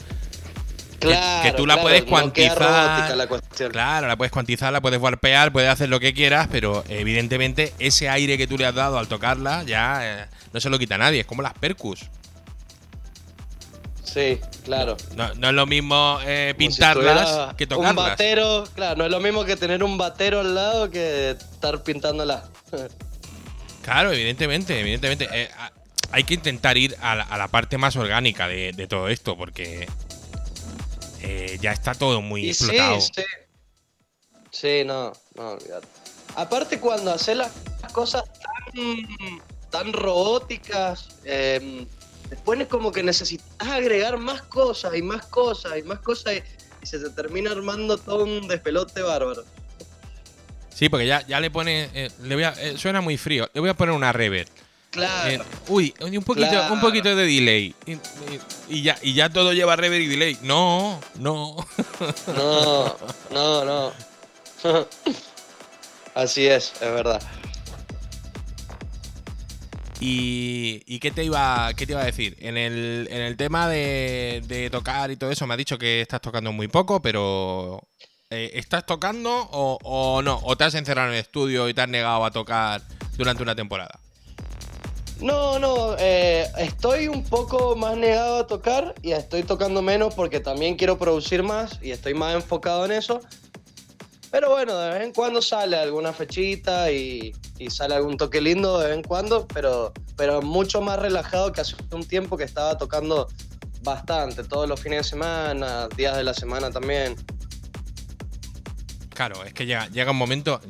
Que- 1.02 1.08
claro. 1.08 1.42
que 1.42 1.52
tú 1.56 1.66
la 1.66 1.74
claro, 1.74 1.88
puedes 1.88 2.04
cuantizar. 2.04 2.58
robótica 2.58 3.16
la 3.16 3.26
cuestión. 3.26 3.70
Claro, 3.72 4.06
la 4.08 4.16
puedes 4.16 4.32
cuantizar, 4.32 4.72
la 4.72 4.80
puedes 4.80 5.00
warpear, 5.00 5.52
puedes 5.52 5.68
hacer 5.70 5.88
lo 5.88 5.98
que 6.00 6.14
quieras, 6.14 6.48
pero 6.50 6.84
evidentemente 6.88 7.72
ese 7.78 8.08
aire 8.08 8.38
que 8.38 8.46
tú 8.46 8.56
le 8.58 8.66
has 8.66 8.74
dado 8.74 8.98
al 8.98 9.08
tocarla 9.08 9.62
ya 9.64 10.22
eh, 10.22 10.26
no 10.52 10.60
se 10.60 10.70
lo 10.70 10.78
quita 10.78 10.96
nadie. 10.98 11.20
Es 11.20 11.26
como 11.26 11.42
las 11.42 11.54
percus. 11.54 12.00
Sí, 14.04 14.38
claro. 14.64 14.96
No, 15.16 15.32
no 15.34 15.48
es 15.48 15.54
lo 15.54 15.64
mismo 15.66 16.18
eh, 16.24 16.48
si 16.50 16.54
pintarlas 16.58 17.54
que 17.56 17.64
Un 17.64 17.68
tocarlas. 17.70 17.94
batero, 17.96 18.64
claro, 18.74 18.96
no 18.96 19.04
es 19.06 19.10
lo 19.10 19.20
mismo 19.20 19.44
que 19.44 19.56
tener 19.56 19.82
un 19.82 19.96
batero 19.96 20.40
al 20.40 20.54
lado 20.54 20.90
que 20.90 21.30
estar 21.30 21.82
pintándolas. 21.82 22.42
Claro, 23.82 24.12
evidentemente, 24.12 24.78
evidentemente. 24.78 25.28
Eh, 25.32 25.48
a- 25.58 25.72
hay 26.14 26.24
que 26.24 26.34
intentar 26.34 26.76
ir 26.76 26.94
a 27.00 27.14
la, 27.14 27.22
a 27.22 27.38
la 27.38 27.48
parte 27.48 27.78
más 27.78 27.96
orgánica 27.96 28.46
de, 28.46 28.72
de 28.72 28.86
todo 28.86 29.08
esto, 29.08 29.34
porque 29.34 29.88
eh, 31.22 31.58
ya 31.61 31.72
está 31.72 31.94
todo 31.94 32.20
muy 32.20 32.42
Y 32.48 32.54
sí, 32.54 32.64
explotado. 32.66 33.00
sí. 33.00 33.22
Sí, 34.50 34.82
no, 34.85 35.12
no, 35.35 35.50
olvídate. 35.52 35.87
Aparte 36.37 36.78
cuando 36.80 37.12
haces 37.12 37.37
las 37.37 37.52
cosas 37.92 38.22
tan, 38.74 39.40
tan 39.70 39.92
robóticas, 39.92 41.08
eh, 41.24 41.87
después 42.28 42.61
es 42.61 42.66
como 42.68 42.92
que 42.92 43.02
necesitas 43.02 43.46
agregar 43.68 44.18
más 44.18 44.42
cosas 44.42 44.94
y 44.94 45.02
más 45.02 45.26
cosas 45.26 45.78
y 45.78 45.82
más 45.82 46.00
cosas 46.00 46.35
y, 46.35 46.42
y 46.82 46.87
se 46.87 46.98
te 46.98 47.11
termina 47.11 47.50
armando 47.52 47.96
todo 47.96 48.24
un 48.24 48.46
despelote 48.48 49.00
bárbaro. 49.02 49.44
Sí, 50.74 50.88
porque 50.88 51.06
ya, 51.06 51.24
ya 51.26 51.38
le 51.40 51.50
pone. 51.50 51.90
eh, 51.94 52.11
le 52.22 52.35
voy 52.35 52.44
a- 52.44 52.54
eh, 52.58 52.76
suena 52.78 53.00
muy 53.00 53.16
frío. 53.18 53.48
Le 53.54 53.61
voy 53.61 53.70
a 53.70 53.74
poner 53.74 53.94
una 53.94 54.12
reverb. 54.12 54.48
Claro. 54.92 55.42
Eh, 55.42 55.46
uy, 55.68 55.94
un 56.00 56.22
poquito, 56.22 56.48
Claro. 56.50 56.74
un 56.74 56.81
poquito 56.81 57.16
de 57.16 57.26
delay. 57.26 57.74
Y, 58.68 58.83
ya, 58.83 58.96
y 59.02 59.14
ya 59.14 59.31
todo 59.31 59.52
lleva 59.55 59.74
reverb 59.74 60.02
y 60.02 60.07
delay. 60.07 60.38
No, 60.42 61.00
no. 61.18 61.57
No, 62.28 62.96
no, 63.31 63.64
no. 63.64 63.92
Así 66.14 66.46
es, 66.46 66.72
es 66.74 66.81
verdad. 66.92 67.22
¿Y, 69.98 70.83
y 70.87 70.98
qué, 70.98 71.11
te 71.11 71.24
iba, 71.24 71.72
qué 71.74 71.87
te 71.87 71.92
iba 71.92 72.02
a 72.02 72.07
decir? 72.07 72.37
En 72.40 72.57
el, 72.57 73.09
en 73.11 73.22
el 73.22 73.37
tema 73.37 73.68
de, 73.68 74.42
de 74.46 74.68
tocar 74.68 75.11
y 75.11 75.16
todo 75.16 75.31
eso, 75.31 75.46
me 75.46 75.55
has 75.55 75.59
dicho 75.59 75.78
que 75.78 76.00
estás 76.00 76.20
tocando 76.20 76.52
muy 76.52 76.66
poco, 76.68 77.00
pero 77.00 77.81
eh, 78.28 78.50
¿estás 78.55 78.85
tocando 78.85 79.31
o, 79.33 79.78
o 79.85 80.20
no? 80.22 80.40
¿O 80.42 80.57
te 80.57 80.64
has 80.64 80.74
encerrado 80.74 81.09
en 81.09 81.14
el 81.14 81.20
estudio 81.20 81.68
y 81.68 81.74
te 81.74 81.83
has 81.83 81.88
negado 81.88 82.24
a 82.24 82.31
tocar 82.33 82.83
durante 83.16 83.42
una 83.44 83.55
temporada? 83.55 83.98
No, 85.22 85.61
no, 85.61 85.94
eh, 86.00 86.50
estoy 86.58 87.06
un 87.06 87.22
poco 87.22 87.76
más 87.76 87.96
negado 87.96 88.38
a 88.38 88.46
tocar 88.48 88.92
y 89.02 89.12
estoy 89.12 89.44
tocando 89.44 89.80
menos 89.80 90.14
porque 90.14 90.40
también 90.40 90.74
quiero 90.74 90.98
producir 90.98 91.44
más 91.44 91.78
y 91.80 91.92
estoy 91.92 92.12
más 92.12 92.35
enfocado 92.35 92.85
en 92.85 92.92
eso. 92.92 93.20
Pero 94.32 94.50
bueno, 94.50 94.76
de 94.76 94.90
vez 94.90 95.02
en 95.04 95.12
cuando 95.12 95.40
sale 95.40 95.76
alguna 95.76 96.12
fechita 96.12 96.90
y, 96.90 97.32
y 97.58 97.70
sale 97.70 97.94
algún 97.94 98.16
toque 98.16 98.40
lindo 98.40 98.80
de 98.80 98.88
vez 98.88 98.96
en 98.96 99.02
cuando, 99.04 99.46
pero, 99.46 99.92
pero 100.16 100.42
mucho 100.42 100.80
más 100.80 100.98
relajado 100.98 101.52
que 101.52 101.61
hace 101.61 101.76
un 101.92 102.04
tiempo 102.04 102.37
que 102.37 102.44
estaba 102.44 102.76
tocando 102.76 103.28
bastante, 103.82 104.42
todos 104.42 104.68
los 104.68 104.80
fines 104.80 104.98
de 104.98 105.04
semana, 105.04 105.88
días 105.96 106.16
de 106.16 106.24
la 106.24 106.35
semana 106.35 106.70
también. 106.70 107.14
Claro, 109.11 109.44
es 109.44 109.54
que 109.54 109.66
llega, 109.66 109.87
llega 109.88 110.11
un 110.11 110.16
momento. 110.16 110.61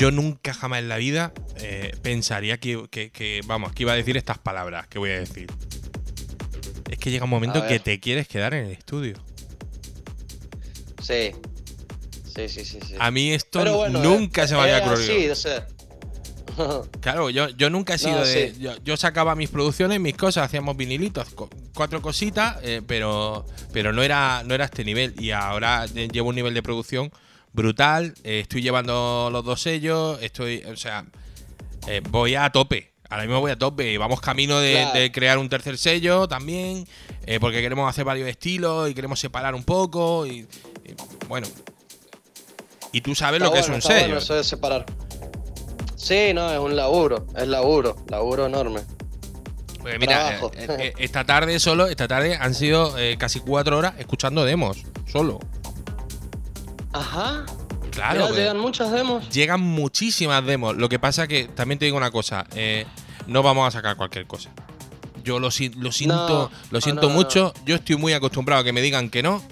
Yo 0.00 0.10
nunca 0.10 0.54
jamás 0.54 0.78
en 0.80 0.88
la 0.88 0.96
vida 0.96 1.32
eh, 1.56 1.92
pensaría 2.02 2.58
que, 2.58 2.86
que- 2.90 3.10
que, 3.10 3.40
vamos, 3.46 3.72
que 3.72 3.82
iba 3.82 3.92
a 3.92 3.96
decir 3.96 4.16
estas 4.16 4.38
palabras 4.38 4.86
que 4.88 4.98
voy 4.98 5.10
a 5.10 5.18
decir. 5.20 5.46
Es 6.90 6.98
que 6.98 7.10
llega 7.10 7.24
un 7.24 7.30
momento 7.30 7.66
que 7.66 7.78
te 7.80 8.00
quieres 8.00 8.26
quedar 8.26 8.54
en 8.54 8.66
el 8.66 8.72
estudio. 8.72 9.16
Sí, 11.02 11.32
sí, 12.34 12.48
sí, 12.48 12.64
sí. 12.64 12.78
sí. 12.86 12.94
A 12.98 13.10
mí 13.10 13.30
esto 13.32 13.62
bueno, 13.76 14.02
nunca 14.02 14.44
eh, 14.44 14.48
se 14.48 14.54
me 14.54 14.60
había 14.62 14.78
es 14.78 14.86
ocurrido. 14.86 15.12
así, 15.12 15.28
o 15.30 15.34
sea. 15.34 15.66
Claro, 17.00 17.30
yo, 17.30 17.48
yo 17.50 17.70
nunca 17.70 17.94
he 17.94 17.98
sido 17.98 18.18
No, 18.20 18.24
de. 18.24 18.52
sí. 18.54 18.60
Yo, 18.60 18.72
yo 18.84 18.96
sacaba 18.96 19.34
mis 19.34 19.48
producciones, 19.50 20.00
mis 20.00 20.16
cosas, 20.16 20.44
hacíamos 20.46 20.76
vinilitos, 20.76 21.28
cuatro 21.74 22.02
cositas, 22.02 22.56
eh, 22.62 22.82
pero, 22.86 23.46
pero 23.72 23.92
no 23.92 24.02
era, 24.02 24.42
no 24.44 24.54
era 24.54 24.64
este 24.66 24.84
nivel. 24.84 25.14
Y 25.18 25.30
ahora 25.30 25.86
eh, 25.94 26.08
llevo 26.12 26.28
un 26.30 26.34
nivel 26.34 26.52
de 26.54 26.62
producción 26.62 27.10
brutal. 27.52 28.14
eh, 28.24 28.40
estoy 28.40 28.62
llevando 28.62 29.28
los 29.32 29.44
dos 29.44 29.60
sellos, 29.62 30.18
estoy. 30.22 30.62
O 30.64 30.76
sea, 30.76 31.04
eh, 31.86 32.00
voy 32.10 32.34
a 32.34 32.50
tope. 32.50 32.92
Ahora 33.08 33.24
mismo 33.24 33.40
voy 33.40 33.50
a 33.50 33.58
tope. 33.58 33.96
Vamos 33.98 34.20
camino 34.20 34.60
de, 34.60 34.72
Claro. 34.74 34.98
de 35.00 35.12
crear 35.12 35.38
un 35.38 35.48
tercer 35.48 35.76
sello 35.78 36.28
también. 36.28 36.86
eh, 37.26 37.38
porque 37.40 37.60
queremos 37.60 37.88
hacer 37.88 38.04
varios 38.04 38.28
estilos 38.28 38.88
y 38.90 38.94
queremos 38.94 39.18
separar 39.20 39.54
un 39.54 39.64
poco. 39.64 40.26
Y, 40.26 40.40
y, 40.40 40.94
bueno. 41.28 41.46
Y 42.92 43.00
tú 43.02 43.14
sabes 43.14 43.40
Está 43.40 43.44
lo 43.48 43.52
que 43.54 43.60
bueno, 43.60 43.76
es 43.76 43.84
un 43.84 43.90
sello. 43.90 44.00
bueno 44.06 44.18
eso 44.18 44.34
de 44.34 44.44
separar. 44.44 44.86
Sí, 45.96 46.32
no, 46.34 46.50
es 46.52 46.58
un 46.58 46.74
laburo, 46.76 47.26
es 47.36 47.46
laburo, 47.46 47.96
laburo 48.08 48.46
enorme. 48.46 48.80
Pues 49.80 49.98
mira, 49.98 50.38
Trabajo. 50.38 50.50
esta 50.98 51.24
tarde 51.24 51.58
solo, 51.60 51.86
esta 51.86 52.08
tarde 52.08 52.36
han 52.36 52.54
sido 52.54 52.94
casi 53.18 53.40
cuatro 53.40 53.78
horas 53.78 53.94
escuchando 53.98 54.44
demos, 54.44 54.84
solo. 55.06 55.38
Ajá. 56.92 57.44
Claro, 57.90 58.26
Mira, 58.28 58.36
llegan 58.36 58.58
muchas 58.58 58.90
demos. 58.92 59.28
llegan 59.30 59.60
muchísimas 59.60 60.44
demos. 60.44 60.76
Lo 60.76 60.88
que 60.88 60.98
pasa 60.98 61.26
que 61.26 61.44
también 61.44 61.78
te 61.78 61.84
digo 61.86 61.96
una 61.96 62.10
cosa, 62.10 62.46
eh, 62.54 62.86
no 63.26 63.42
vamos 63.42 63.66
a 63.66 63.70
sacar 63.70 63.96
cualquier 63.96 64.26
cosa. 64.26 64.50
Yo 65.24 65.38
lo, 65.38 65.50
si- 65.50 65.68
lo 65.70 65.92
siento, 65.92 66.50
No, 66.50 66.58
lo 66.70 66.80
siento 66.80 67.02
no, 67.02 67.08
no. 67.10 67.14
mucho. 67.14 67.52
Yo 67.66 67.74
estoy 67.76 67.96
muy 67.96 68.12
acostumbrado 68.12 68.62
a 68.62 68.64
que 68.64 68.72
me 68.72 68.80
digan 68.80 69.10
que 69.10 69.22
no. 69.22 69.42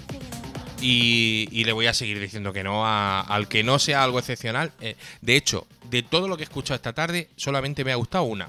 Y, 0.80 1.48
y 1.50 1.64
le 1.64 1.72
voy 1.72 1.86
a 1.86 1.94
seguir 1.94 2.20
diciendo 2.20 2.52
que 2.52 2.62
no 2.62 2.86
a- 2.86 3.20
al 3.20 3.48
que 3.48 3.64
no 3.64 3.78
sea 3.78 4.04
algo 4.04 4.18
excepcional. 4.20 4.72
Eh, 4.80 4.96
de 5.20 5.36
hecho, 5.36 5.66
de 5.90 6.02
todo 6.02 6.28
lo 6.28 6.36
que 6.36 6.44
he 6.44 6.46
escuchado 6.46 6.76
esta 6.76 6.92
tarde, 6.92 7.28
solamente 7.36 7.84
me 7.84 7.92
ha 7.92 7.96
gustado 7.96 8.24
una. 8.24 8.48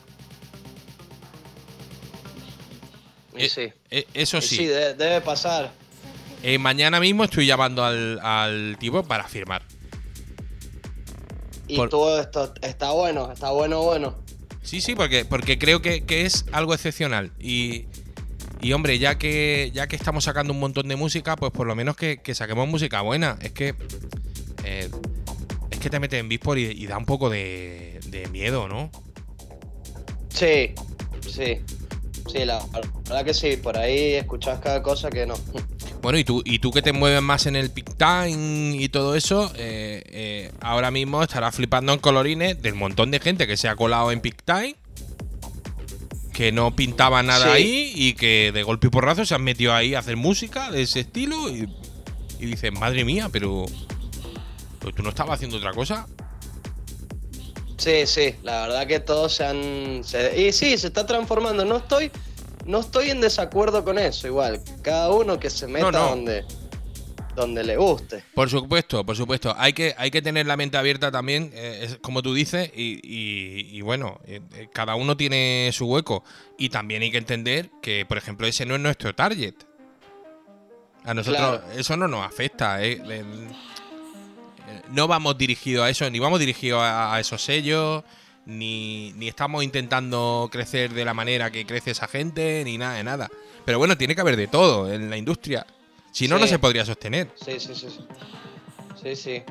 Eh, 3.36 3.50
sí. 3.50 3.72
eh, 3.90 4.06
eso 4.14 4.42
sí. 4.42 4.58
sí, 4.58 4.66
de- 4.66 4.94
debe 4.94 5.22
pasar. 5.22 5.72
Eh, 6.44 6.58
mañana 6.58 7.00
mismo 7.00 7.24
estoy 7.26 7.46
llamando 7.46 7.84
al, 7.84 8.20
al 8.22 8.78
tipo 8.80 9.04
para 9.04 9.26
firmar. 9.28 9.62
Y 11.68 11.76
Por- 11.76 11.90
todo 11.90 12.20
esto 12.22 12.54
está 12.62 12.92
bueno, 12.92 13.32
está 13.32 13.52
bueno, 13.52 13.82
bueno. 13.84 14.18
Sí, 14.64 14.82
sí, 14.82 14.96
porque, 14.96 15.26
porque 15.26 15.58
creo 15.60 15.82
que, 15.82 16.02
que 16.06 16.26
es 16.26 16.46
algo 16.52 16.74
excepcional. 16.74 17.32
Y, 17.40 17.86
y, 18.62 18.74
hombre, 18.74 19.00
ya 19.00 19.18
que, 19.18 19.72
ya 19.74 19.88
que 19.88 19.96
estamos 19.96 20.24
sacando 20.24 20.54
un 20.54 20.60
montón 20.60 20.88
de 20.88 20.96
música, 20.96 21.36
pues 21.36 21.52
por 21.52 21.68
lo 21.68 21.76
menos 21.76 21.96
que, 21.96 22.22
que 22.22 22.34
saquemos 22.36 22.68
música 22.68 23.02
buena. 23.02 23.38
Es 23.42 23.52
que. 23.52 23.76
eh, 24.64 24.90
es 25.72 25.80
que 25.80 25.90
te 25.90 26.00
metes 26.00 26.20
en 26.20 26.28
Beatport 26.30 26.60
y, 26.60 26.64
y 26.66 26.88
da 26.88 26.98
un 26.98 27.06
poco 27.06 27.30
de, 27.30 28.00
de 28.08 28.28
miedo, 28.30 28.68
¿no? 28.68 28.92
Sí, 30.30 30.74
sí. 31.28 31.60
Sí, 32.32 32.46
la 32.46 32.64
verdad 33.06 33.26
que 33.26 33.34
sí, 33.34 33.58
por 33.58 33.78
ahí 33.78 34.14
escuchás 34.16 34.60
cada 34.60 34.84
cosa 34.84 35.10
que 35.10 35.26
no. 35.26 35.36
Bueno, 36.02 36.18
y 36.18 36.24
tú, 36.24 36.42
y 36.46 36.60
tú 36.60 36.72
que 36.72 36.82
te 36.82 36.94
mueves 36.94 37.22
más 37.22 37.46
en 37.46 37.56
el 37.58 37.72
peak 37.72 37.96
time 37.98 38.78
y 38.78 38.88
todo 38.90 39.16
eso, 39.16 39.52
eh, 39.56 40.02
eh, 40.08 40.52
ahora 40.62 40.92
mismo 40.92 41.22
estarás 41.22 41.54
flipando 41.56 41.92
en 41.94 42.00
colorines 42.00 42.62
del 42.62 42.76
montón 42.76 43.12
de 43.12 43.20
gente 43.20 43.48
que 43.48 43.58
se 43.58 43.68
ha 43.68 43.76
colado 43.76 44.12
en 44.14 44.22
peak 44.22 44.44
time, 44.46 44.76
que 46.34 46.54
no 46.54 46.74
pintaba 46.74 47.22
nada 47.22 47.48
Sí. 47.48 47.52
ahí 47.52 47.92
y 47.96 48.14
que 48.14 48.52
de 48.54 48.64
golpe 48.64 48.88
y 48.88 48.90
porrazo 48.90 49.26
se 49.26 49.36
han 49.36 49.44
metido 49.44 49.74
ahí 49.74 49.94
a 49.94 50.00
hacer 50.00 50.16
música 50.16 50.72
de 50.72 50.84
ese 50.84 51.02
estilo 51.02 51.50
y, 51.50 51.68
y 52.40 52.46
dicen, 52.46 52.76
madre 52.80 53.04
mía, 53.04 53.28
pero, 53.30 53.66
pero 54.80 54.94
tú 54.94 55.04
no 55.04 55.10
estabas 55.10 55.36
haciendo 55.36 55.58
otra 55.58 55.74
cosa. 55.74 56.08
Sí, 57.78 58.06
sí, 58.06 58.36
la 58.44 58.62
verdad 58.68 58.88
que 58.88 59.00
todos 59.02 59.34
se 59.36 59.46
han. 59.46 60.02
se- 60.04 60.48
y 60.48 60.52
sí, 60.54 60.78
se 60.78 60.88
está 60.88 61.06
transformando. 61.06 61.64
No 61.66 61.78
estoy, 61.78 62.12
no 62.70 62.80
estoy 62.80 63.10
en 63.10 63.20
desacuerdo 63.22 63.84
con 63.84 63.98
eso, 63.98 64.28
igual. 64.28 64.62
Cada 64.82 65.10
uno 65.10 65.40
que 65.40 65.50
se 65.50 65.66
meta 65.68 65.92
no. 65.92 66.10
donde, 66.10 66.46
donde 67.36 67.64
le 67.64 67.78
guste. 67.78 68.24
Por 68.36 68.50
supuesto, 68.50 69.06
por 69.06 69.16
supuesto. 69.16 69.54
Hay 69.58 69.74
que, 69.74 69.96
hay 69.98 70.12
que 70.12 70.22
tener 70.22 70.46
la 70.46 70.56
mente 70.56 70.78
abierta 70.78 71.12
también, 71.12 71.52
eh, 71.54 71.80
es 71.84 71.98
como 71.98 72.22
tú 72.22 72.34
dices, 72.34 72.72
y, 72.76 73.00
y- 73.04 73.76
y 73.78 73.82
bueno, 73.82 74.20
eh, 74.26 74.42
eh, 74.56 74.70
cada 74.72 74.96
uno 74.96 75.18
tiene 75.18 75.70
su 75.74 75.88
hueco. 75.88 76.24
Y 76.58 76.70
también 76.70 77.02
hay 77.02 77.12
que 77.12 77.18
entender 77.18 77.70
que, 77.82 78.06
por 78.06 78.18
ejemplo, 78.18 78.46
ese 78.48 78.66
no 78.66 78.76
es 78.76 78.82
nuestro 78.82 79.14
target. 79.16 79.56
A 81.06 81.14
nosotros 81.14 81.60
Claro. 81.62 81.80
eso 81.80 81.96
no 81.98 82.08
nos 82.08 82.26
afecta. 82.26 82.84
eh, 82.84 83.02
eh, 83.10 83.24
no 84.92 85.08
vamos 85.08 85.38
dirigidos 85.38 85.86
a 85.86 85.90
eso, 85.90 86.10
ni 86.10 86.20
vamos 86.20 86.40
dirigidos 86.40 86.82
a, 86.82 87.14
a 87.16 87.20
esos 87.20 87.42
sellos, 87.42 88.04
ni, 88.50 89.14
ni 89.14 89.28
estamos 89.28 89.64
intentando 89.64 90.50
crecer 90.52 90.94
de 90.94 91.06
la 91.06 91.14
manera 91.14 91.52
que 91.52 91.66
crece 91.66 91.92
esa 91.92 92.08
gente, 92.08 92.64
ni 92.66 92.78
nada 92.78 92.96
de 92.96 93.04
nada. 93.04 93.30
Pero 93.66 93.78
bueno, 93.78 93.98
tiene 93.98 94.16
que 94.16 94.22
haber 94.22 94.36
de 94.36 94.48
todo 94.48 94.92
en 94.92 95.10
la 95.10 95.18
industria. 95.18 95.66
Si 96.12 96.28
no, 96.28 96.40
no 96.40 96.48
se 96.48 96.60
podría 96.60 96.86
sostener. 96.86 97.30
Sí, 97.36 97.60
sí, 97.60 97.76
sí. 97.76 97.88
Sí, 97.88 97.96
sí. 99.04 99.16
sí. 99.16 99.44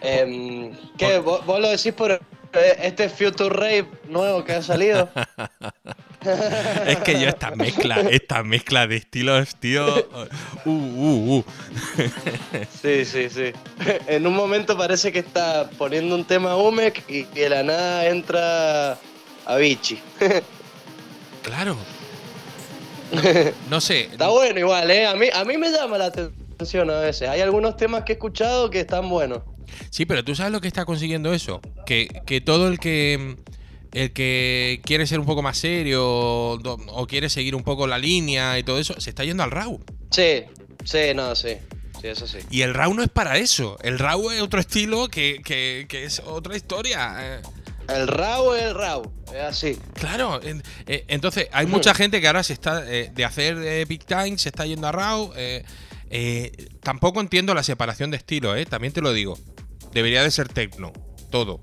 Em, 0.00 0.72
¿Qué? 0.96 1.18
¿Vos, 1.18 1.44
vos 1.44 1.60
lo 1.60 1.68
decís 1.68 1.92
por 1.92 2.20
este 2.52 3.08
Future 3.08 3.50
Rave 3.50 3.86
nuevo 4.08 4.44
que 4.44 4.52
ha 4.52 4.62
salido? 4.62 5.08
Es 6.86 6.98
que 6.98 7.18
yo 7.18 7.28
esta 7.28 7.50
mezcla, 7.52 8.00
esta 8.10 8.42
mezcla 8.42 8.86
de 8.86 8.96
estilos, 8.96 9.56
tío. 9.56 9.86
Uh, 10.66 10.70
uh, 10.70 11.36
uh. 11.38 11.44
Sí, 12.82 13.04
sí, 13.06 13.30
sí. 13.30 13.52
En 14.06 14.26
un 14.26 14.34
momento 14.34 14.76
parece 14.76 15.12
que 15.12 15.20
está 15.20 15.70
poniendo 15.78 16.14
un 16.14 16.24
tema 16.24 16.56
Umek 16.56 17.04
y 17.08 17.24
que 17.24 17.44
de 17.44 17.48
la 17.48 17.62
nada 17.62 18.06
entra 18.06 18.98
Avicii. 19.46 20.02
Claro. 21.42 21.74
No 23.70 23.80
sé. 23.80 24.02
Está 24.12 24.28
bueno 24.28 24.60
igual, 24.60 24.90
¿eh? 24.90 25.06
A 25.06 25.14
mí, 25.14 25.28
a 25.32 25.42
mí 25.42 25.56
me 25.56 25.70
llama 25.70 25.96
la 25.96 26.04
atención 26.04 26.90
a 26.90 27.00
veces. 27.00 27.30
Hay 27.30 27.40
algunos 27.40 27.78
temas 27.78 28.04
que 28.04 28.12
he 28.12 28.16
escuchado 28.16 28.68
que 28.68 28.80
están 28.80 29.08
buenos. 29.08 29.40
Sí, 29.90 30.06
pero 30.06 30.24
tú 30.24 30.34
sabes 30.34 30.52
lo 30.52 30.60
que 30.60 30.68
está 30.68 30.84
consiguiendo 30.84 31.32
eso. 31.32 31.60
Que, 31.86 32.08
que 32.26 32.40
todo 32.40 32.68
el 32.68 32.78
que. 32.78 33.36
El 33.92 34.12
que 34.12 34.80
quiere 34.84 35.04
ser 35.06 35.18
un 35.18 35.26
poco 35.26 35.42
más 35.42 35.58
serio 35.58 36.06
o, 36.06 36.52
o 36.54 37.06
quiere 37.08 37.28
seguir 37.28 37.56
un 37.56 37.64
poco 37.64 37.88
la 37.88 37.98
línea 37.98 38.56
y 38.56 38.62
todo 38.62 38.78
eso, 38.78 38.94
se 39.00 39.10
está 39.10 39.24
yendo 39.24 39.42
al 39.42 39.50
RAW. 39.50 39.80
Sí, 40.12 40.44
sí, 40.84 40.98
no, 41.14 41.34
sí. 41.34 41.56
Sí, 42.00 42.06
eso 42.06 42.26
sí. 42.28 42.38
Y 42.50 42.62
el 42.62 42.72
RAW 42.72 42.94
no 42.94 43.02
es 43.02 43.08
para 43.08 43.36
eso. 43.38 43.76
El 43.82 43.98
RAW 43.98 44.30
es 44.30 44.42
otro 44.42 44.60
estilo 44.60 45.08
que, 45.08 45.40
que- 45.44 45.86
que 45.88 46.04
es 46.04 46.20
otra 46.24 46.56
historia. 46.56 47.16
Eh, 47.18 47.40
El 47.88 48.06
RAW 48.06 48.54
es 48.54 48.62
el 48.62 48.74
RAW. 48.76 49.02
Es 49.34 49.40
así. 49.42 49.76
Claro, 49.94 50.40
en- 50.40 50.62
eh, 50.86 51.04
entonces 51.08 51.48
hay 51.50 51.66
mucha 51.66 51.92
gente 51.92 52.20
que 52.20 52.28
ahora 52.28 52.44
se 52.44 52.52
está 52.52 52.84
eh, 52.88 53.10
de 53.12 53.24
hacer 53.24 53.58
eh, 53.58 53.84
Big 53.88 54.04
Time, 54.04 54.38
se 54.38 54.50
está 54.50 54.66
yendo 54.66 54.86
a 54.86 54.92
RAW. 54.92 55.32
tampoco 56.82 57.20
entiendo 57.20 57.54
la 57.54 57.62
separación 57.62 58.10
de 58.10 58.16
estilo, 58.16 58.54
eh, 58.56 58.66
también 58.66 58.92
te 58.92 59.00
lo 59.00 59.12
digo. 59.12 59.38
Debería 59.92 60.22
de 60.22 60.30
ser 60.30 60.48
techno, 60.48 60.92
todo. 61.30 61.60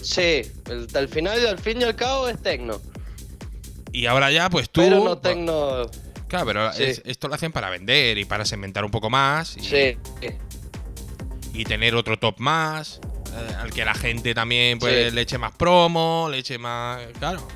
Sí, 0.00 0.42
el- 0.68 0.88
al 0.94 1.08
final 1.08 1.40
y 1.42 1.46
al 1.46 1.58
fin 1.58 1.80
y 1.80 1.84
al 1.84 1.94
cabo 1.96 2.28
es 2.28 2.40
tecno. 2.42 2.80
Y 3.92 4.06
ahora 4.06 4.30
ya, 4.30 4.48
pues 4.50 4.68
tú. 4.70 4.80
Pero 4.80 5.02
no 5.04 5.18
tecno. 5.18 5.90
Claro, 6.28 6.46
pero 6.46 6.72
Sí. 6.72 6.82
es- 6.84 7.02
esto 7.04 7.28
lo 7.28 7.34
hacen 7.34 7.52
para 7.52 7.68
vender 7.70 8.16
y 8.18 8.24
para 8.24 8.44
segmentar 8.44 8.84
un 8.84 8.90
poco 8.90 9.10
más 9.10 9.56
y, 9.56 9.60
Sí. 9.60 9.98
y 11.52 11.64
tener 11.64 11.94
otro 11.94 12.18
top 12.18 12.36
más. 12.38 13.00
eh, 13.34 13.54
al 13.58 13.70
que 13.72 13.82
la 13.82 13.94
gente 13.94 14.34
también 14.34 14.78
pues, 14.78 15.08
Sí. 15.08 15.14
le 15.14 15.22
eche 15.22 15.38
más 15.38 15.52
promo, 15.56 16.28
le 16.30 16.36
eche 16.38 16.58
más. 16.58 17.00
Claro. 17.18 17.48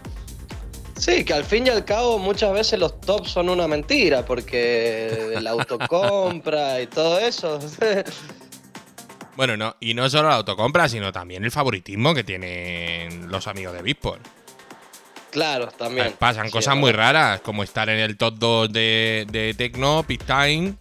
Sí, 0.98 1.22
que 1.22 1.34
al 1.34 1.44
fin 1.44 1.66
y 1.66 1.68
al 1.68 1.84
cabo 1.84 2.18
muchas 2.18 2.50
veces 2.54 2.78
los 2.78 2.98
tops 2.98 3.30
son 3.32 3.50
una 3.50 3.68
mentira, 3.68 4.24
porque 4.24 5.34
la 5.38 5.50
autocompra 5.50 6.80
y 6.80 6.86
todo 6.86 7.18
eso. 7.18 7.58
Bueno, 9.36 9.56
no, 9.56 9.76
y 9.80 9.92
no 9.94 10.08
solo 10.08 10.28
la 10.28 10.36
autocompra, 10.36 10.88
sino 10.88 11.12
también 11.12 11.44
el 11.44 11.50
favoritismo 11.50 12.14
que 12.14 12.24
tienen 12.24 13.30
los 13.30 13.46
amigos 13.46 13.74
de 13.74 13.82
Bisport. 13.82 14.26
claro, 15.30 15.68
también. 15.68 16.14
Pasan 16.18 16.46
Sí, 16.46 16.52
cosas 16.52 16.76
muy 16.76 16.92
raras, 16.92 17.40
como 17.42 17.62
estar 17.62 17.88
en 17.90 17.98
el 17.98 18.16
top 18.16 18.34
2 18.38 18.72
de, 18.72 19.26
de 19.30 19.52
Tecno, 19.54 20.02
Peak 20.08 20.24
Time. 20.24 20.74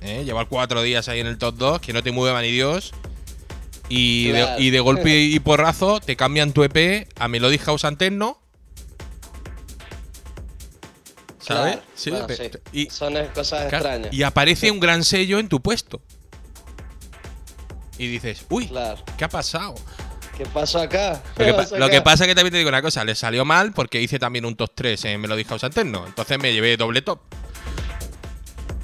¿eh? 0.00 0.24
Llevar 0.24 0.48
cuatro 0.48 0.82
días 0.82 1.08
ahí 1.08 1.20
en 1.20 1.28
el 1.28 1.38
top 1.38 1.54
2, 1.56 1.80
que 1.80 1.92
no 1.92 2.02
te 2.02 2.10
mueva 2.10 2.42
ni 2.42 2.50
Dios. 2.50 2.92
Y, 3.88 4.30
Claro. 4.30 4.56
de, 4.56 4.62
y 4.62 4.70
de 4.70 4.80
golpe 4.88 5.20
y 5.20 5.38
porrazo 5.38 6.00
te 6.00 6.16
cambian 6.16 6.52
tu 6.52 6.64
EP 6.64 7.06
a 7.16 7.28
Melody 7.28 7.58
House 7.58 7.84
Anterno. 7.84 8.38
¿Sabes? 11.38 11.74
Claro, 11.74 11.82
Sí, 11.94 12.10
bueno, 12.10 12.26
sí. 12.28 12.50
Y, 12.72 12.90
Son 12.90 13.14
cosas 13.34 13.72
extrañas. 13.72 14.12
y 14.12 14.22
aparece 14.22 14.70
un 14.70 14.80
gran 14.80 15.04
sello 15.04 15.38
en 15.38 15.48
tu 15.48 15.60
puesto. 15.60 16.00
Y 18.02 18.08
dices, 18.08 18.44
uy, 18.50 18.66
Claro. 18.66 18.98
¿qué 19.16 19.24
ha 19.24 19.28
pasado? 19.28 19.76
¿Qué 20.36 20.44
pasó 20.46 20.80
acá? 20.80 21.22
Lo 21.36 21.44
que, 21.44 21.44
¿Qué 21.44 21.52
pa- 21.52 21.56
pasó 21.58 21.78
lo 21.78 21.88
que 21.88 22.02
pasa 22.02 22.24
es 22.24 22.28
que 22.28 22.34
también 22.34 22.50
te 22.50 22.58
digo 22.58 22.68
una 22.68 22.82
cosa, 22.82 23.04
le 23.04 23.14
salió 23.14 23.44
mal 23.44 23.72
porque 23.72 24.00
hice 24.02 24.18
también 24.18 24.44
un 24.44 24.56
top 24.56 24.72
3 24.74 25.04
en 25.04 25.20
Melody 25.20 25.44
House 25.44 25.62
Alterno. 25.62 26.04
Entonces 26.04 26.36
me 26.40 26.52
llevé 26.52 26.76
doble 26.76 27.00
top. 27.02 27.20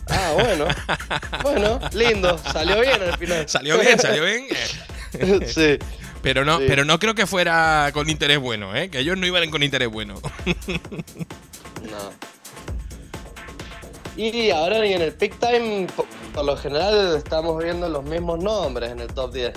Ah, 0.09 0.31
bueno. 0.35 0.66
bueno, 1.42 1.81
lindo. 1.94 2.38
Salió 2.52 2.81
bien 2.81 3.02
al 3.02 3.18
final. 3.18 3.48
Salió 3.48 3.76
bien, 3.81 3.98
salió 3.98 4.24
bien. 4.24 4.46
eh, 5.14 5.40
sí. 5.52 5.85
Pero 6.22 6.44
no, 6.44 6.59
Sí. 6.59 6.64
pero 6.68 6.85
no 6.85 7.00
creo 7.00 7.16
que 7.16 7.26
fuera 7.26 7.90
con 7.92 8.09
interés 8.09 8.38
bueno, 8.38 8.76
¿eh? 8.76 8.88
Que 8.88 9.00
ellos 9.00 9.16
no 9.18 9.26
iban 9.26 9.50
con 9.50 9.64
interés 9.64 9.88
bueno. 9.88 10.14
No. 11.83 12.12
Y 14.16 14.50
ahora 14.50 14.85
en 14.85 15.02
el 15.02 15.12
peak 15.12 15.38
time, 15.40 15.87
por, 16.38 16.44
lo 16.46 16.57
general 16.57 17.16
estamos 17.16 17.62
viendo 17.62 17.88
los 17.88 18.05
mismos 18.05 18.38
nombres 18.42 18.90
en 18.90 19.01
el 19.01 19.09
top 19.09 19.33
10. 19.33 19.53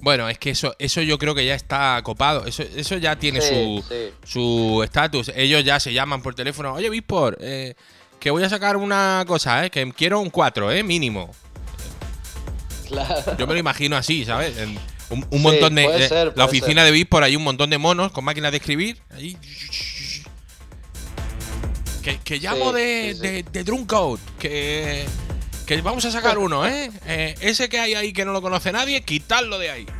Bueno, 0.00 0.28
es 0.28 0.36
que 0.38 0.50
eso, 0.50 0.74
eso 0.80 1.00
yo 1.00 1.16
creo 1.16 1.34
que 1.34 1.46
ya 1.46 1.54
está 1.54 2.00
copado. 2.02 2.44
Eso, 2.44 2.64
eso 2.64 2.96
ya 2.96 3.16
tiene 3.16 3.40
Sí, 3.40 3.48
su 3.48 3.84
sí. 3.88 4.10
su 4.24 4.82
estatus. 4.82 5.30
Ellos 5.34 5.62
ya 5.64 5.78
se 5.78 5.92
llaman 5.92 6.22
por 6.22 6.34
teléfono. 6.34 6.74
Oye, 6.74 6.90
Bispor, 6.90 7.38
eh, 7.40 7.74
que 8.18 8.30
voy 8.30 8.42
a 8.42 8.48
sacar 8.48 8.76
una 8.76 9.24
cosa, 9.28 9.64
¿eh? 9.64 9.70
Que 9.70 9.92
quiero 9.92 10.18
un 10.20 10.30
4, 10.30 10.72
¿eh? 10.72 10.82
Mínimo. 10.82 11.30
Claro. 12.88 13.36
Yo 13.38 13.46
me 13.46 13.54
lo 13.54 13.60
imagino 13.60 13.96
así, 13.96 14.24
¿sabes? 14.24 14.58
En 14.58 14.76
un, 15.08 15.22
Sí, 15.30 15.38
montón 15.38 15.74
de. 15.76 16.08
ser, 16.08 16.32
la 16.36 16.46
oficina 16.46 16.82
ser. 16.82 16.86
de 16.86 16.90
Bispor, 16.90 17.22
hay 17.22 17.36
un 17.36 17.44
montón 17.44 17.70
de 17.70 17.78
monos 17.78 18.10
con 18.12 18.24
máquinas 18.24 18.50
de 18.50 18.56
escribir. 18.56 19.00
Ahí. 19.10 19.36
Que, 22.02 22.18
que 22.18 22.38
llamo 22.40 22.72
de, 22.72 23.14
de, 23.14 23.44
de 23.44 23.64
que, 24.40 25.06
que 25.76 25.82
vamos 25.82 26.04
a 26.04 26.10
sacar 26.10 26.38
uno, 26.38 26.66
¿eh? 26.66 26.90
Eh, 27.06 27.34
Ese 27.40 27.68
que 27.68 27.78
hay 27.80 27.94
ahí 27.94 28.12
que 28.12 28.24
no 28.24 28.32
lo 28.32 28.42
conoce 28.42 28.72
nadie, 28.72 29.02
quitarlo 29.02 29.58
de 29.58 29.70
ahí. 29.70 29.86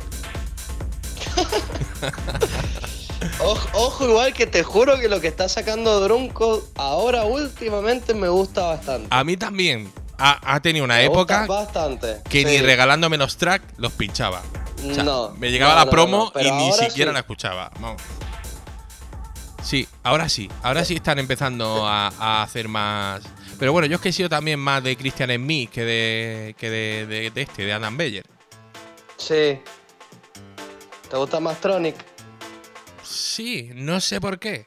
Ojo, 3.39 3.67
ojo, 3.73 4.05
igual 4.05 4.33
que 4.33 4.45
te 4.47 4.63
juro 4.63 4.99
que 4.99 5.07
lo 5.07 5.21
que 5.21 5.27
está 5.29 5.47
sacando 5.47 5.99
Drunko 6.01 6.67
ahora 6.75 7.23
últimamente 7.23 8.13
me 8.13 8.27
gusta 8.27 8.63
bastante. 8.63 9.07
A 9.09 9.23
mí 9.23 9.37
también 9.37 9.91
ha, 10.17 10.55
ha 10.55 10.59
tenido 10.59 10.83
una 10.83 10.95
Me 10.95 11.05
época 11.05 11.45
bastante. 11.47 12.17
que 12.29 12.39
Sí. 12.39 12.45
ni 12.45 12.57
regalándome 12.59 13.17
los 13.17 13.37
tracks 13.37 13.65
los 13.77 13.93
pinchaba. 13.93 14.41
O 14.89 14.93
sea, 14.93 15.03
No, 15.03 15.29
me 15.37 15.51
llegaba 15.51 15.73
no, 15.75 15.85
la 15.85 15.89
promo 15.89 16.31
no, 16.35 16.41
y 16.41 16.51
ni 16.51 16.71
siquiera 16.73 17.11
sí. 17.11 17.13
la 17.13 17.19
escuchaba. 17.19 17.71
Vamos. 17.79 18.01
Sí, 19.63 19.87
ahora 20.03 20.27
sí. 20.27 20.49
Ahora 20.61 20.83
sí 20.83 20.95
están 20.95 21.17
empezando 21.19 21.87
a, 21.87 22.07
a 22.19 22.43
hacer 22.43 22.67
más. 22.67 23.23
Pero 23.63 23.71
bueno, 23.71 23.87
yo 23.87 23.95
es 23.95 24.01
que 24.01 24.09
he 24.09 24.11
sido 24.11 24.27
también 24.27 24.59
más 24.59 24.83
de 24.83 24.97
Christian 24.97 25.29
Smith 25.33 25.69
que 25.69 25.85
de, 25.85 26.53
que 26.57 26.69
de, 26.69 27.05
de- 27.07 27.31
de 27.31 27.41
este, 27.43 27.63
de 27.65 27.71
Adam 27.71 27.95
Beyer. 27.95 28.25
Sí. 29.15 29.57
¿Te 31.09 31.15
gusta 31.15 31.39
más 31.39 31.61
Tronic? 31.61 31.95
Sí, 33.03 33.69
no 33.73 34.01
sé 34.01 34.19
por 34.19 34.37
qué. 34.37 34.65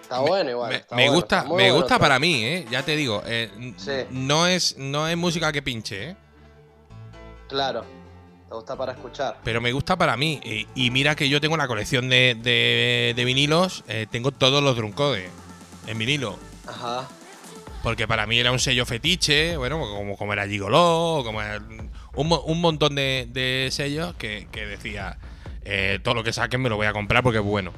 Está 0.00 0.20
bueno 0.20 0.48
igual. 0.50 0.70
me, 0.70 0.76
está 0.76 0.96
me 0.96 1.02
bueno, 1.02 1.12
gusta, 1.20 1.42
me 1.42 1.48
bueno 1.50 1.74
gusta 1.74 1.98
para 1.98 2.18
mí, 2.18 2.42
¿eh? 2.42 2.66
Ya 2.70 2.82
te 2.82 2.96
digo. 2.96 3.22
eh, 3.26 3.50
Sí. 3.76 4.06
no, 4.08 4.46
es, 4.46 4.78
no 4.78 5.06
es 5.06 5.14
música 5.18 5.52
que 5.52 5.60
pinche, 5.60 6.08
¿eh? 6.12 6.16
Claro. 7.50 7.84
Te 8.48 8.54
gusta 8.54 8.76
para 8.78 8.92
escuchar. 8.92 9.40
Pero 9.44 9.60
me 9.60 9.72
gusta 9.72 9.94
para 9.94 10.16
mí. 10.16 10.40
Y, 10.42 10.66
y 10.74 10.90
mira 10.90 11.14
que 11.14 11.28
yo 11.28 11.38
tengo 11.38 11.54
una 11.54 11.68
colección 11.68 12.08
de, 12.08 12.34
de- 12.42 13.12
de 13.14 13.24
vinilos. 13.26 13.84
eh, 13.88 14.06
tengo 14.10 14.32
todos 14.32 14.62
los 14.62 14.74
Druncode 14.74 15.28
en 15.86 15.98
vinilo. 15.98 16.38
Ajá. 16.66 17.06
Porque 17.86 18.08
para 18.08 18.26
mí 18.26 18.36
era 18.40 18.50
un 18.50 18.58
sello 18.58 18.84
fetiche. 18.84 19.56
Bueno, 19.56 19.78
como, 19.78 20.16
como 20.16 20.32
era 20.32 20.44
Gigolo, 20.48 21.22
como 21.24 21.40
era 21.40 21.62
un, 22.16 22.32
un 22.44 22.60
montón 22.60 22.96
de, 22.96 23.28
de 23.30 23.68
sellos 23.70 24.12
que, 24.18 24.48
que 24.50 24.66
decía: 24.66 25.18
eh, 25.64 26.00
todo 26.02 26.14
lo 26.14 26.24
que 26.24 26.32
saquen 26.32 26.60
me 26.62 26.68
lo 26.68 26.74
voy 26.74 26.88
a 26.88 26.92
comprar 26.92 27.22
porque 27.22 27.38
es 27.38 27.44
bueno. 27.44 27.70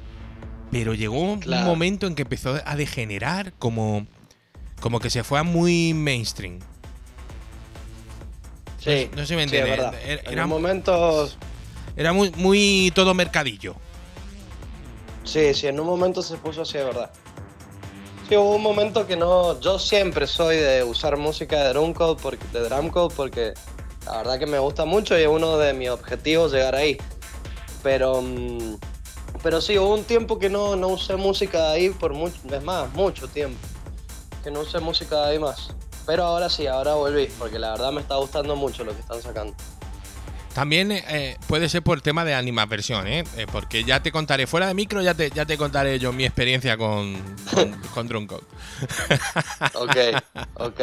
Pero 0.73 0.95
llegó 0.95 1.21
un 1.21 1.43
momento 1.47 2.07
en 2.07 2.15
que 2.15 2.23
empezó 2.23 2.59
a 2.65 2.75
degenerar 2.75 3.53
como, 3.59 4.07
como 4.81 4.99
que 4.99 5.11
se 5.11 5.25
fue 5.25 5.41
a 5.41 5.43
muy 5.43 5.93
mainstream. 5.93 6.59
Sí. 8.79 9.11
no 9.15 9.19
sé 9.19 9.27
si 9.27 9.37
me 9.37 9.47
sí, 9.47 9.57
es 9.57 9.61
entiendes. 9.63 9.77
verdad. 9.77 9.95
Era- 10.07 10.23
En 10.23 10.33
era- 10.33 10.45
un 10.45 10.49
momento 10.49 11.29
Era 11.99 12.15
muy, 12.15 12.31
muy 12.31 12.91
todo 12.95 13.13
mercadillo. 13.13 13.75
Sí, 15.25 15.53
sí, 15.53 15.67
en 15.67 15.79
un 15.79 15.87
momento 15.87 16.23
se 16.23 16.39
puso 16.39 16.63
así 16.63 16.79
de 16.79 16.85
verdad. 16.85 17.11
Sí, 18.29 18.37
hubo 18.37 18.57
un 18.57 18.63
momento 18.63 19.07
que 19.07 19.17
no. 19.17 19.59
Yo 19.61 19.79
siempre 19.79 20.27
soy 20.27 20.57
de 20.57 20.85
usar 20.85 21.17
música 21.17 21.65
de 21.65 21.69
drumcode 21.71 22.21
porque, 22.21 22.45
de 22.53 22.69
drumcode 22.69 23.15
porque 23.15 23.55
la 24.05 24.19
verdad 24.19 24.39
que 24.39 24.47
me 24.47 24.59
gusta 24.59 24.85
mucho 24.85 25.19
y 25.19 25.23
es 25.23 25.29
uno 25.29 25.57
de 25.57 25.73
mis 25.73 25.89
objetivos 25.89 26.53
llegar 26.53 26.75
ahí. 26.75 26.99
Pero. 27.83 28.21
mm, 28.21 28.77
Pero 29.43 29.61
sí, 29.63 29.79
hubo 29.79 29.95
un 29.95 30.05
tiempo 30.05 30.39
que 30.39 30.51
no, 30.51 30.77
no 30.77 30.89
usé 30.89 31.17
música 31.17 31.69
de 31.69 31.73
ahí 31.73 31.91
por 31.91 32.13
mucho. 32.13 32.37
Es 32.51 32.63
más, 32.63 32.93
mucho 32.93 33.29
tiempo. 33.29 33.59
Que 34.45 34.51
no 34.51 34.61
usé 34.61 34.79
música 34.79 35.17
de 35.23 35.31
ahí 35.33 35.39
más. 35.39 35.71
Pero 36.05 36.25
ahora 36.25 36.51
sí, 36.51 36.67
ahora 36.67 36.95
volví, 36.95 37.29
porque 37.39 37.59
la 37.59 37.71
verdad 37.71 37.93
me 37.93 38.01
está 38.03 38.17
gustando 38.17 38.57
mucho 38.57 38.85
lo 38.85 38.93
que 38.93 39.01
están 39.01 39.23
sacando. 39.23 39.55
También 40.59 40.91
eh, 40.91 41.39
puede 41.47 41.69
ser 41.69 41.85
por 41.85 41.99
el 41.99 42.03
tema 42.03 42.25
de 42.25 42.35
animadversión, 42.35 43.07
¿eh? 43.07 43.23
Eh, 43.37 43.47
Porque 43.53 43.85
ya 43.85 44.03
te 44.03 44.11
contaré, 44.11 44.49
fuera 44.49 44.67
de 44.67 44.75
micro, 44.75 45.01
ya 45.01 45.15
te, 45.15 45.31
ya 45.31 45.47
te 45.47 45.57
contaré 45.57 46.01
yo 46.01 46.13
mi 46.13 46.25
experiencia 46.25 46.77
con, 46.77 47.15
con, 47.95 48.09
con. 48.27 48.41
Ok, 49.75 49.97
ok. 50.55 50.81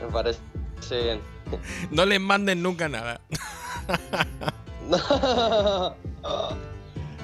Me 0.00 0.12
parece 0.12 0.38
bien. 0.90 1.20
No 1.90 2.06
les 2.06 2.20
manden 2.20 2.62
nunca 2.62 2.88
nada. 2.88 3.20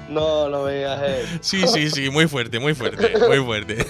No, 0.09 0.49
no 0.49 0.63
me 0.63 0.73
digas 0.73 1.01
eso. 1.03 1.37
Sí, 1.39 1.65
sí, 1.69 1.89
sí, 1.89 2.09
muy 2.09 2.27
fuerte, 2.27 2.59
muy 2.59 2.73
fuerte, 2.75 3.17
muy 3.29 3.39
fuerte. 3.39 3.87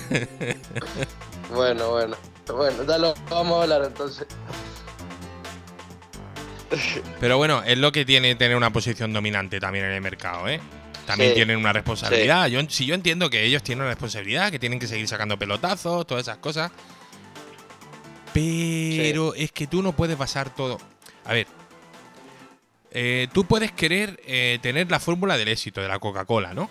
Bueno, 1.51 1.89
bueno. 1.89 2.15
Bueno, 2.45 2.83
ya 2.83 2.99
lo 2.99 3.15
vamos 3.27 3.57
a 3.57 3.63
hablar 3.63 3.83
entonces. 3.85 4.27
Pero 7.19 7.37
bueno, 7.37 7.63
es 7.63 7.77
lo 7.77 7.91
que 7.91 8.05
tiene 8.05 8.35
tener 8.35 8.55
una 8.57 8.71
posición 8.71 9.13
dominante 9.13 9.59
también 9.59 9.85
en 9.85 9.91
el 9.91 10.01
mercado, 10.01 10.47
¿eh? 10.47 10.59
También 11.05 11.31
Sí. 11.31 11.35
tienen 11.35 11.57
una 11.57 11.73
responsabilidad. 11.73 12.47
Yo, 12.47 12.61
si 12.69 12.85
yo 12.85 12.95
entiendo 12.95 13.29
que 13.29 13.43
ellos 13.43 13.63
tienen 13.63 13.81
una 13.81 13.89
responsabilidad, 13.91 14.51
que 14.51 14.59
tienen 14.59 14.79
que 14.79 14.87
seguir 14.87 15.07
sacando 15.07 15.37
pelotazos, 15.37 16.05
todas 16.07 16.23
esas 16.23 16.37
cosas. 16.37 16.71
Pero 18.33 19.33
es 19.35 19.51
que 19.51 19.67
tú 19.67 19.81
no 19.81 19.91
puedes 19.93 20.17
basar 20.17 20.53
todo. 20.53 20.77
A 21.25 21.33
ver. 21.33 21.47
eh, 22.93 23.27
tú 23.33 23.45
puedes 23.45 23.71
querer 23.71 24.19
eh, 24.25 24.59
tener 24.61 24.89
la 24.91 24.99
fórmula 24.99 25.37
del 25.37 25.47
éxito 25.47 25.81
de 25.81 25.87
la 25.87 25.99
Coca-Cola, 25.99 26.53
¿no? 26.53 26.69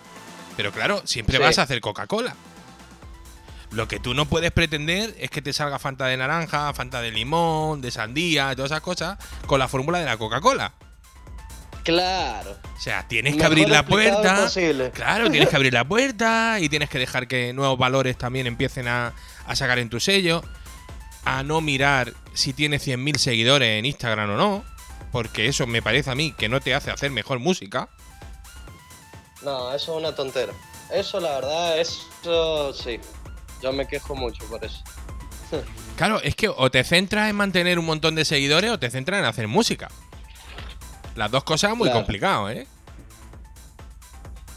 Pero 0.57 0.71
claro, 0.71 1.01
siempre 1.05 1.39
vas 1.39 1.57
a 1.57 1.63
hacer 1.63 1.81
Coca-Cola. 1.81 2.35
Lo 3.71 3.87
que 3.87 3.99
tú 3.99 4.13
no 4.13 4.25
puedes 4.25 4.51
pretender 4.51 5.15
es 5.17 5.29
que 5.29 5.41
te 5.41 5.53
salga 5.53 5.79
Fanta 5.79 6.05
de 6.05 6.17
naranja, 6.17 6.73
Fanta 6.73 7.01
de 7.01 7.11
limón, 7.11 7.81
de 7.81 7.89
sandía, 7.89 8.53
todas 8.55 8.71
esas 8.71 8.81
cosas, 8.81 9.17
con 9.45 9.59
la 9.59 9.67
fórmula 9.67 9.99
de 9.99 10.05
la 10.05 10.17
Coca-Cola. 10.17 10.73
Claro. 11.83 12.57
O 12.77 12.81
sea, 12.81 13.07
tienes 13.07 13.35
que 13.35 13.43
abrir 13.43 13.69
la 13.69 13.85
puerta. 13.85 14.35
imposible. 14.35 14.91
Claro, 14.91 15.31
tienes 15.31 15.49
que 15.49 15.55
abrir 15.57 15.73
la 15.73 15.85
puerta 15.85 16.57
y 16.59 16.69
tienes 16.69 16.89
que 16.89 16.99
dejar 16.99 17.27
que 17.27 17.53
nuevos 17.53 17.77
valores 17.77 18.17
también 18.17 18.45
empiecen 18.45 18.87
a, 18.87 19.13
a 19.47 19.55
sacar 19.55 19.79
en 19.79 19.89
tu 19.89 19.99
sello. 19.99 20.43
A 21.23 21.43
no 21.43 21.61
mirar 21.61 22.13
si 22.33 22.53
tienes 22.53 22.85
100.000 22.85 23.17
seguidores 23.17 23.79
en 23.79 23.85
Instagram 23.85 24.31
o 24.31 24.37
no. 24.37 24.65
Porque 25.11 25.47
eso 25.47 25.67
me 25.67 25.81
parece 25.81 26.09
a 26.11 26.15
mí 26.15 26.33
que 26.33 26.49
no 26.49 26.61
te 26.61 26.73
hace 26.73 26.91
hacer 26.91 27.11
mejor 27.11 27.39
música. 27.39 27.89
No, 29.43 29.73
eso 29.73 29.93
es 29.93 29.97
una 30.03 30.15
tontera. 30.15 30.53
Eso, 30.91 31.19
la 31.19 31.31
verdad, 31.35 31.79
eso 31.79 32.73
sí. 32.73 32.99
Yo 33.61 33.71
me 33.73 33.87
quejo 33.87 34.15
mucho 34.15 34.43
por 34.45 34.63
eso. 34.63 34.81
Claro, 35.97 36.19
es 36.23 36.35
que 36.35 36.47
o 36.49 36.71
te 36.71 36.83
centras 36.83 37.29
en 37.29 37.35
mantener 37.35 37.77
un 37.77 37.85
montón 37.85 38.15
de 38.15 38.25
seguidores 38.25 38.71
o 38.71 38.79
te 38.79 38.89
centras 38.89 39.19
en 39.19 39.25
hacer 39.25 39.47
música. 39.47 39.89
Las 41.15 41.29
dos 41.29 41.43
cosas 41.43 41.75
muy 41.75 41.89
Claro. 41.89 41.99
complicado, 41.99 42.49
¿eh? 42.49 42.65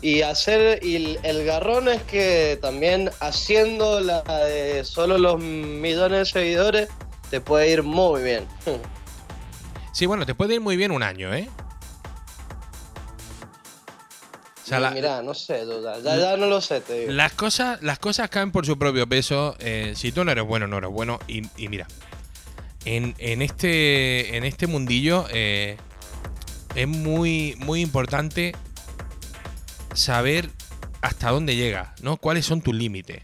Y 0.01 0.23
hacer. 0.23 0.83
Y 0.83 0.97
el, 0.97 1.19
el 1.23 1.45
garrón 1.45 1.89
es 1.89 2.03
que 2.05 2.59
también 2.63 3.11
haciendo 3.21 4.01
la 4.01 4.23
de 4.23 4.85
solo 4.85 5.19
los 5.19 5.39
millones 5.39 6.19
de 6.21 6.25
seguidores, 6.41 6.89
te 7.29 7.41
puede 7.41 7.71
ir 7.71 7.83
muy 7.83 8.23
bien. 8.23 8.47
Sí, 9.93 10.07
bueno, 10.07 10.27
te 10.27 10.35
puede 10.35 10.55
ir 10.55 10.61
muy 10.61 10.77
bien 10.77 10.91
un 10.91 11.05
año, 11.05 11.33
¿eh? 11.33 11.49
O 14.65 14.67
sea, 14.67 14.81
la- 14.81 14.91
Mira, 14.93 15.23
no 15.23 15.35
sé, 15.35 15.63
ya, 15.83 15.99
ya, 16.01 16.17
ya 16.17 16.37
no 16.39 16.47
lo 16.47 16.61
sé, 16.61 16.81
te 16.81 17.01
digo. 17.01 17.13
Las 17.13 17.33
cosas, 17.33 17.83
las 17.83 17.99
cosas 17.99 18.31
caen 18.31 18.51
por 18.51 18.65
su 18.65 18.79
propio 18.79 19.07
peso. 19.07 19.55
eh, 19.59 19.93
si 19.95 20.11
tú 20.11 20.25
no 20.25 20.33
eres 20.33 20.45
bueno, 20.45 20.67
no 20.67 20.79
eres 20.79 20.91
bueno. 20.91 21.19
Y, 21.29 21.43
y 21.63 21.69
mira, 21.69 21.87
en, 22.87 23.15
en 23.19 23.43
este, 23.43 24.37
en 24.37 24.45
este 24.45 24.67
mundillo 24.67 25.27
eh, 25.31 25.77
es 26.75 26.89
muy, 26.89 27.57
muy 27.59 27.83
importante 27.83 28.55
saber 29.95 30.49
hasta 31.03 31.31
dónde 31.31 31.57
llegas, 31.57 32.01
¿no? 32.01 32.17
¿Cuáles 32.17 32.47
son 32.47 32.63
tus 32.63 32.75
límites? 32.75 33.23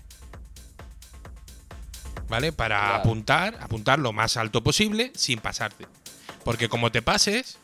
¿Vale? 2.28 2.52
Para 2.52 2.78
Claro. 2.78 2.94
apuntar, 2.96 3.58
apuntar 3.60 3.98
lo 3.98 4.12
más 4.12 4.36
alto 4.36 4.62
posible 4.62 5.10
sin 5.16 5.40
pasarte. 5.40 5.86
Porque 6.44 6.68
como 6.68 6.92
te 6.92 7.02
pases, 7.02 7.58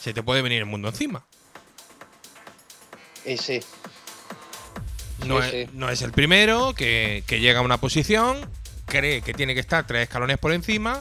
se 0.00 0.12
te 0.14 0.22
puede 0.22 0.42
venir 0.42 0.58
el 0.58 0.66
mundo 0.66 0.88
encima. 0.88 1.26
Y 3.30 3.36
sí, 3.36 3.60
No, 5.24 5.40
es, 5.40 5.72
no 5.72 5.88
es 5.88 6.02
el 6.02 6.10
primero 6.10 6.74
que, 6.74 7.22
que 7.28 7.38
llega 7.38 7.60
a 7.60 7.62
una 7.62 7.78
posición, 7.78 8.38
cree 8.86 9.22
que 9.22 9.34
tiene 9.34 9.54
que 9.54 9.60
estar 9.60 9.86
tres 9.86 10.02
escalones 10.02 10.38
por 10.38 10.52
encima, 10.52 11.00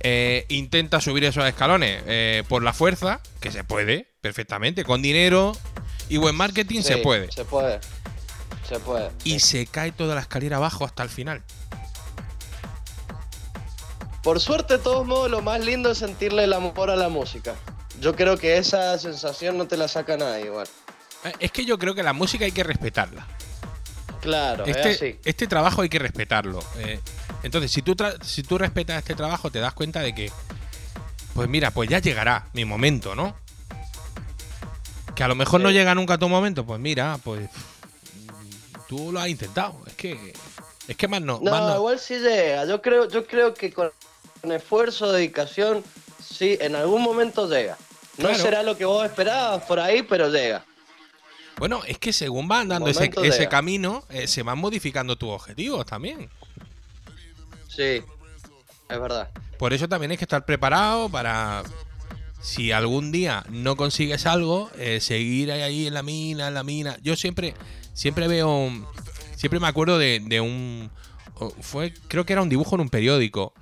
eh, 0.00 0.44
intenta 0.48 1.00
subir 1.00 1.24
esos 1.24 1.46
escalones 1.46 2.02
eh, 2.06 2.44
por 2.48 2.62
la 2.62 2.74
fuerza, 2.74 3.20
que 3.40 3.50
se 3.50 3.64
puede 3.64 4.12
perfectamente, 4.20 4.84
con 4.84 5.00
dinero 5.00 5.56
y 6.10 6.18
buen 6.18 6.36
marketing 6.36 6.82
se 6.82 6.98
puede. 6.98 7.32
Se 7.32 7.46
puede. 7.46 7.80
Se 8.68 8.78
puede. 8.78 9.10
Y 9.24 9.40
sí. 9.40 9.58
se 9.60 9.66
cae 9.66 9.90
toda 9.92 10.14
la 10.14 10.20
escalera 10.20 10.58
abajo 10.58 10.84
hasta 10.84 11.02
el 11.02 11.08
final. 11.08 11.42
Por 14.22 14.38
suerte, 14.40 14.76
de 14.76 14.82
todos 14.82 15.06
modos, 15.06 15.30
lo 15.30 15.40
más 15.40 15.64
lindo 15.64 15.90
es 15.90 15.98
sentirle 15.98 16.44
el 16.44 16.52
amor 16.52 16.90
a 16.90 16.96
la 16.96 17.08
música. 17.08 17.54
Yo 18.00 18.14
creo 18.14 18.36
que 18.36 18.58
esa 18.58 18.98
sensación 18.98 19.56
no 19.56 19.66
te 19.66 19.78
la 19.78 19.88
saca 19.88 20.18
nadie, 20.18 20.44
igual. 20.44 20.68
Es 21.40 21.50
que 21.52 21.64
yo 21.64 21.78
creo 21.78 21.94
que 21.94 22.02
la 22.02 22.12
música 22.12 22.44
hay 22.44 22.52
que 22.52 22.62
respetarla. 22.64 23.26
Claro, 24.20 24.64
es 24.64 24.76
Este, 24.76 24.90
así. 24.90 25.20
este 25.24 25.46
trabajo 25.46 25.82
hay 25.82 25.88
que 25.88 25.98
respetarlo. 25.98 26.60
Eh, 26.78 27.00
entonces, 27.42 27.70
si 27.70 27.82
tú, 27.82 27.94
si 28.22 28.42
tú 28.42 28.58
respetas 28.58 28.98
este 28.98 29.14
trabajo, 29.14 29.50
te 29.50 29.60
das 29.60 29.72
cuenta 29.74 30.00
de 30.00 30.14
que, 30.14 30.30
pues 31.34 31.48
mira, 31.48 31.70
pues 31.70 31.88
ya 31.88 31.98
llegará 32.00 32.48
mi 32.52 32.64
momento, 32.64 33.14
¿no? 33.14 33.36
Que 35.14 35.22
a 35.24 35.28
lo 35.28 35.34
mejor 35.34 35.60
no 35.60 35.70
llega 35.70 35.94
nunca 35.94 36.18
tu 36.18 36.28
momento, 36.28 36.64
pues 36.64 36.80
mira, 36.80 37.18
pues 37.22 37.48
tú 38.88 39.12
lo 39.12 39.20
has 39.20 39.28
intentado. 39.28 39.80
Es 39.86 39.94
que, 39.94 40.32
es 40.88 40.96
que 40.96 41.08
más 41.08 41.20
no. 41.20 41.40
No, 41.42 41.50
más 41.50 41.62
no- 41.62 41.76
igual 41.76 41.98
sí 41.98 42.18
llega. 42.18 42.64
Yo 42.66 42.80
creo, 42.82 43.08
yo 43.08 43.26
creo 43.26 43.54
que 43.54 43.72
con, 43.72 43.90
con 44.40 44.52
esfuerzo, 44.52 45.12
dedicación, 45.12 45.84
sí, 46.24 46.56
en 46.60 46.74
algún 46.76 47.02
momento 47.02 47.48
llega. 47.48 47.76
No 48.16 48.28
Claro. 48.28 48.42
será 48.42 48.62
lo 48.64 48.76
que 48.76 48.84
vos 48.84 49.04
esperabas 49.04 49.62
por 49.64 49.78
ahí, 49.78 50.02
pero 50.02 50.28
llega. 50.28 50.64
Bueno, 51.58 51.82
es 51.86 51.98
que 51.98 52.12
según 52.12 52.48
va 52.50 52.60
andando 52.60 52.88
ese, 52.88 53.10
ese 53.22 53.48
camino, 53.48 54.04
eh, 54.10 54.26
se 54.26 54.42
van 54.42 54.58
modificando 54.58 55.16
tus 55.16 55.30
objetivos 55.30 55.84
también. 55.86 56.30
Sí, 57.68 58.02
es 58.88 59.00
verdad. 59.00 59.30
Por 59.58 59.72
eso 59.72 59.88
también 59.88 60.12
hay 60.12 60.16
que 60.16 60.24
estar 60.24 60.44
preparado 60.44 61.08
para, 61.08 61.64
si 62.40 62.70
algún 62.70 63.10
día 63.10 63.44
no 63.50 63.76
consigues 63.76 64.26
algo, 64.26 64.70
eh, 64.78 65.00
seguir 65.00 65.50
ahí, 65.50 65.88
en 65.88 65.94
la 65.94 66.02
mina, 66.02 66.48
en 66.48 66.54
la 66.54 66.62
mina. 66.62 66.96
Yo 67.02 67.16
siempre, 67.16 67.54
siempre 67.92 68.28
veo, 68.28 68.70
siempre 69.36 69.58
me 69.58 69.66
acuerdo 69.66 69.98
de, 69.98 70.20
de 70.24 70.40
un, 70.40 70.90
fue, 71.60 71.92
creo 72.06 72.24
que 72.24 72.34
era 72.34 72.42
un 72.42 72.48
dibujo 72.48 72.76
en 72.76 72.82
un 72.82 72.88
periódico, 72.88 73.52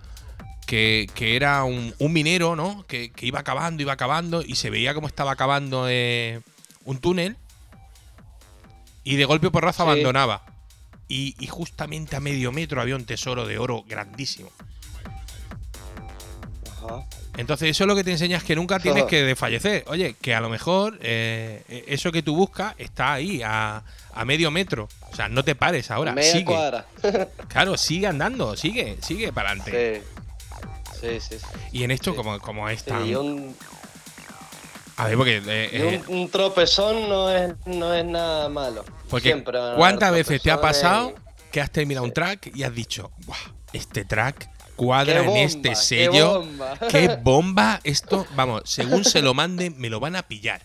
que, 0.66 1.09
que 1.14 1.36
era 1.36 1.64
un, 1.64 1.94
un 1.99 2.12
minero, 2.12 2.57
¿no? 2.57 2.84
Que, 2.86 3.11
que 3.11 3.26
iba 3.26 3.40
acabando, 3.40 3.82
iba 3.82 3.94
acabando 3.94 4.42
y 4.42 4.57
se 4.57 4.68
veía 4.68 4.92
cómo 4.94 5.07
estaba 5.07 5.32
acabando 5.32 5.86
eh, 5.88 6.40
un 6.84 6.99
túnel 6.99 7.36
y 9.07 9.16
de 9.16 9.24
golpe 9.24 9.50
por 9.50 9.64
raza 9.64 9.84
Sí. 9.84 9.88
abandonaba. 9.90 10.42
Y, 11.09 11.34
y 11.38 11.46
justamente 11.46 12.16
a 12.16 12.20
medio 12.20 12.50
metro 12.52 12.80
había 12.80 12.96
un 12.96 13.04
tesoro 13.07 13.46
de 13.46 13.59
oro 13.59 13.84
grandísimo. 13.88 14.50
Ajá. 16.70 17.07
Entonces, 17.36 17.70
eso 17.70 17.84
es 17.84 17.88
lo 17.88 17.94
que 17.94 18.02
te 18.02 18.11
enseña 18.12 18.38
es 18.38 18.44
que 18.44 18.57
nunca 18.57 18.78
tienes 18.80 19.04
que 19.04 19.22
desfallecer. 19.22 19.84
Oye, 19.88 20.16
que 20.20 20.34
a 20.34 20.40
lo 20.40 20.48
mejor 20.48 20.98
eh, 21.02 21.84
eso 21.86 22.11
que 22.11 22.22
tú 22.22 22.34
buscas 22.34 22.74
está 22.78 23.12
ahí, 23.12 23.42
a, 23.44 23.82
a 24.14 24.24
medio 24.24 24.50
metro. 24.50 24.88
O 25.12 25.14
sea, 25.14 25.28
no 25.28 25.44
te 25.44 25.54
pares 25.54 25.90
ahora. 25.90 26.12
Media 26.12 26.32
sigue. 26.32 26.44
cuadra. 26.44 26.86
Claro, 27.48 27.76
sigue 27.76 28.07
andando, 28.07 28.57
sigue, 28.57 28.98
sigue 29.02 29.32
para 29.32 29.50
adelante. 29.50 30.02
sí. 30.02 30.11
Sí, 31.00 31.20
sí, 31.20 31.38
sí. 31.38 31.46
Y 31.72 31.84
en 31.84 31.90
esto, 31.90 32.16
como, 32.16 32.40
como 32.40 32.68
es 32.70 32.82
tan. 32.82 33.02
un, 33.16 33.54
A 34.97 35.05
ver, 35.07 35.16
porque. 35.16 35.36
eh, 35.38 35.42
eh, 35.72 36.03
un- 36.09 36.16
un 36.22 36.30
tropezón 36.30 37.09
no 37.09 37.30
es, 37.30 37.55
no 37.66 37.92
es 37.94 38.05
nada 38.05 38.49
malo. 38.49 38.84
porque 39.11 39.28
Siempre 39.28 39.59
¿cuántas 39.76 40.12
veces 40.12 40.40
te 40.42 40.51
ha 40.51 40.61
pasado 40.61 41.11
y- 41.16 41.51
que 41.53 41.61
has 41.61 41.70
terminado 41.70 42.05
un 42.05 42.12
track 42.12 42.51
y 42.55 42.62
has 42.64 42.74
dicho, 42.74 43.11
"Buah, 43.26 43.36
este 43.72 44.05
track 44.05 44.51
cuadra 44.76 45.22
en 45.22 45.36
este 45.36 45.70
qué 45.70 45.74
sello. 45.76 46.40
bomba. 46.40 46.78
Qué 46.90 47.09
bomba. 47.22 47.80
Esto, 47.84 48.26
vamos, 48.34 48.62
según 48.66 49.05
se 49.05 49.22
lo 49.22 49.32
mande, 49.34 49.70
me 49.70 49.88
lo 49.90 50.01
van 50.01 50.16
a 50.16 50.22
pillar. 50.22 50.61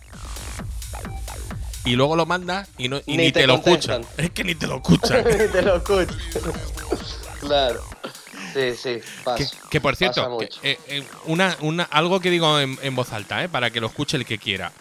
Y 1.85 1.95
luego 1.95 2.15
lo 2.15 2.25
manda 2.25 2.67
y, 2.77 2.89
no, 2.89 2.97
y 3.05 3.17
Ni 3.17 3.25
ni, 3.25 3.31
te, 3.31 3.41
te 3.41 3.47
lo 3.47 3.55
escuchan. 3.55 4.05
Es 4.17 4.29
que 4.31 4.43
ni 4.43 4.53
te 4.55 4.67
lo 4.67 4.75
escuchan. 4.77 5.23
Te 5.51 5.61
lo 5.63 5.77
escucho. 5.77 6.13
claro. 7.39 7.81
Sí, 8.53 8.75
sí, 8.75 8.99
pasa. 9.23 9.37
que, 9.37 9.69
que, 9.69 9.81
por 9.81 9.95
cierto, 9.95 10.37
que, 10.37 10.49
eh, 10.63 10.77
eh, 10.87 11.03
una, 11.25 11.57
una, 11.61 11.83
algo 11.83 12.19
que 12.19 12.29
digo 12.29 12.59
en, 12.59 12.77
en 12.81 12.95
voz 12.95 13.13
alta, 13.13 13.43
¿eh? 13.43 13.49
para 13.49 13.69
que 13.71 13.79
lo 13.79 13.87
escuche 13.87 14.17
el 14.17 14.25
que 14.25 14.37
quiera. 14.37 14.71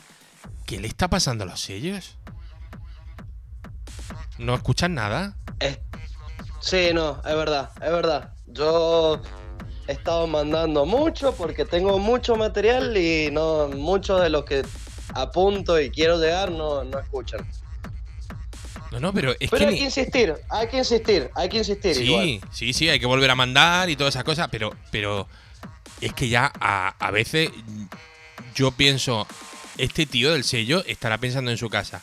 ¿Qué 0.67 0.81
le 0.81 0.89
está 0.89 1.09
pasando 1.09 1.45
a 1.45 1.47
los 1.47 1.61
sellos? 1.61 2.17
¿No 4.39 4.55
escuchan 4.55 4.95
nada? 4.95 5.37
Sí, 6.61 6.91
no, 6.93 7.21
es 7.25 7.35
verdad, 7.35 7.71
es 7.77 7.91
verdad. 7.91 8.33
Yo 8.47 9.21
he 9.87 9.93
estado 9.93 10.27
mandando 10.27 10.85
mucho 10.85 11.35
porque 11.35 11.65
tengo 11.65 11.99
mucho 11.99 12.37
material 12.37 12.97
y 12.97 13.31
no 13.31 13.69
muchos 13.69 14.21
de 14.23 14.31
los 14.31 14.45
que 14.45 14.63
apunto 15.15 15.81
y 15.81 15.91
quiero 15.91 16.19
llegar 16.19 16.51
no, 16.51 16.85
no 16.85 16.99
escuchan. 16.99 17.49
No, 18.91 18.99
no, 19.01 19.13
pero 19.13 19.33
es 19.39 19.51
Pero 19.51 19.59
que 19.59 19.65
hay 19.67 19.73
ni- 19.73 19.79
que 19.79 19.85
insistir, 19.85 20.35
hay 20.49 20.69
que 20.69 20.79
insistir, 20.79 21.31
hay 21.37 21.49
que 21.49 21.59
insistir 21.59 22.01
igual. 22.03 22.25
Sí, 22.25 22.41
sí, 22.53 22.73
sí, 22.73 22.89
hay 22.89 22.99
que 22.99 23.07
volver 23.07 23.31
a 23.31 23.35
mandar 23.37 23.89
y 23.89 23.97
todas 23.97 24.15
esas 24.15 24.25
cosas, 24.25 24.49
pero, 24.51 24.75
pero 24.91 25.29
es 26.01 26.13
que 26.13 26.29
ya 26.29 26.51
a, 26.61 26.95
a 26.99 27.11
veces 27.13 27.51
yo 28.55 28.73
pienso, 28.73 29.27
este 29.79 30.07
tío 30.07 30.33
del 30.33 30.43
sello 30.45 30.85
estará 30.87 31.19
pensando 31.19 31.51
en 31.53 31.57
su 31.57 31.69
casa, 31.71 32.03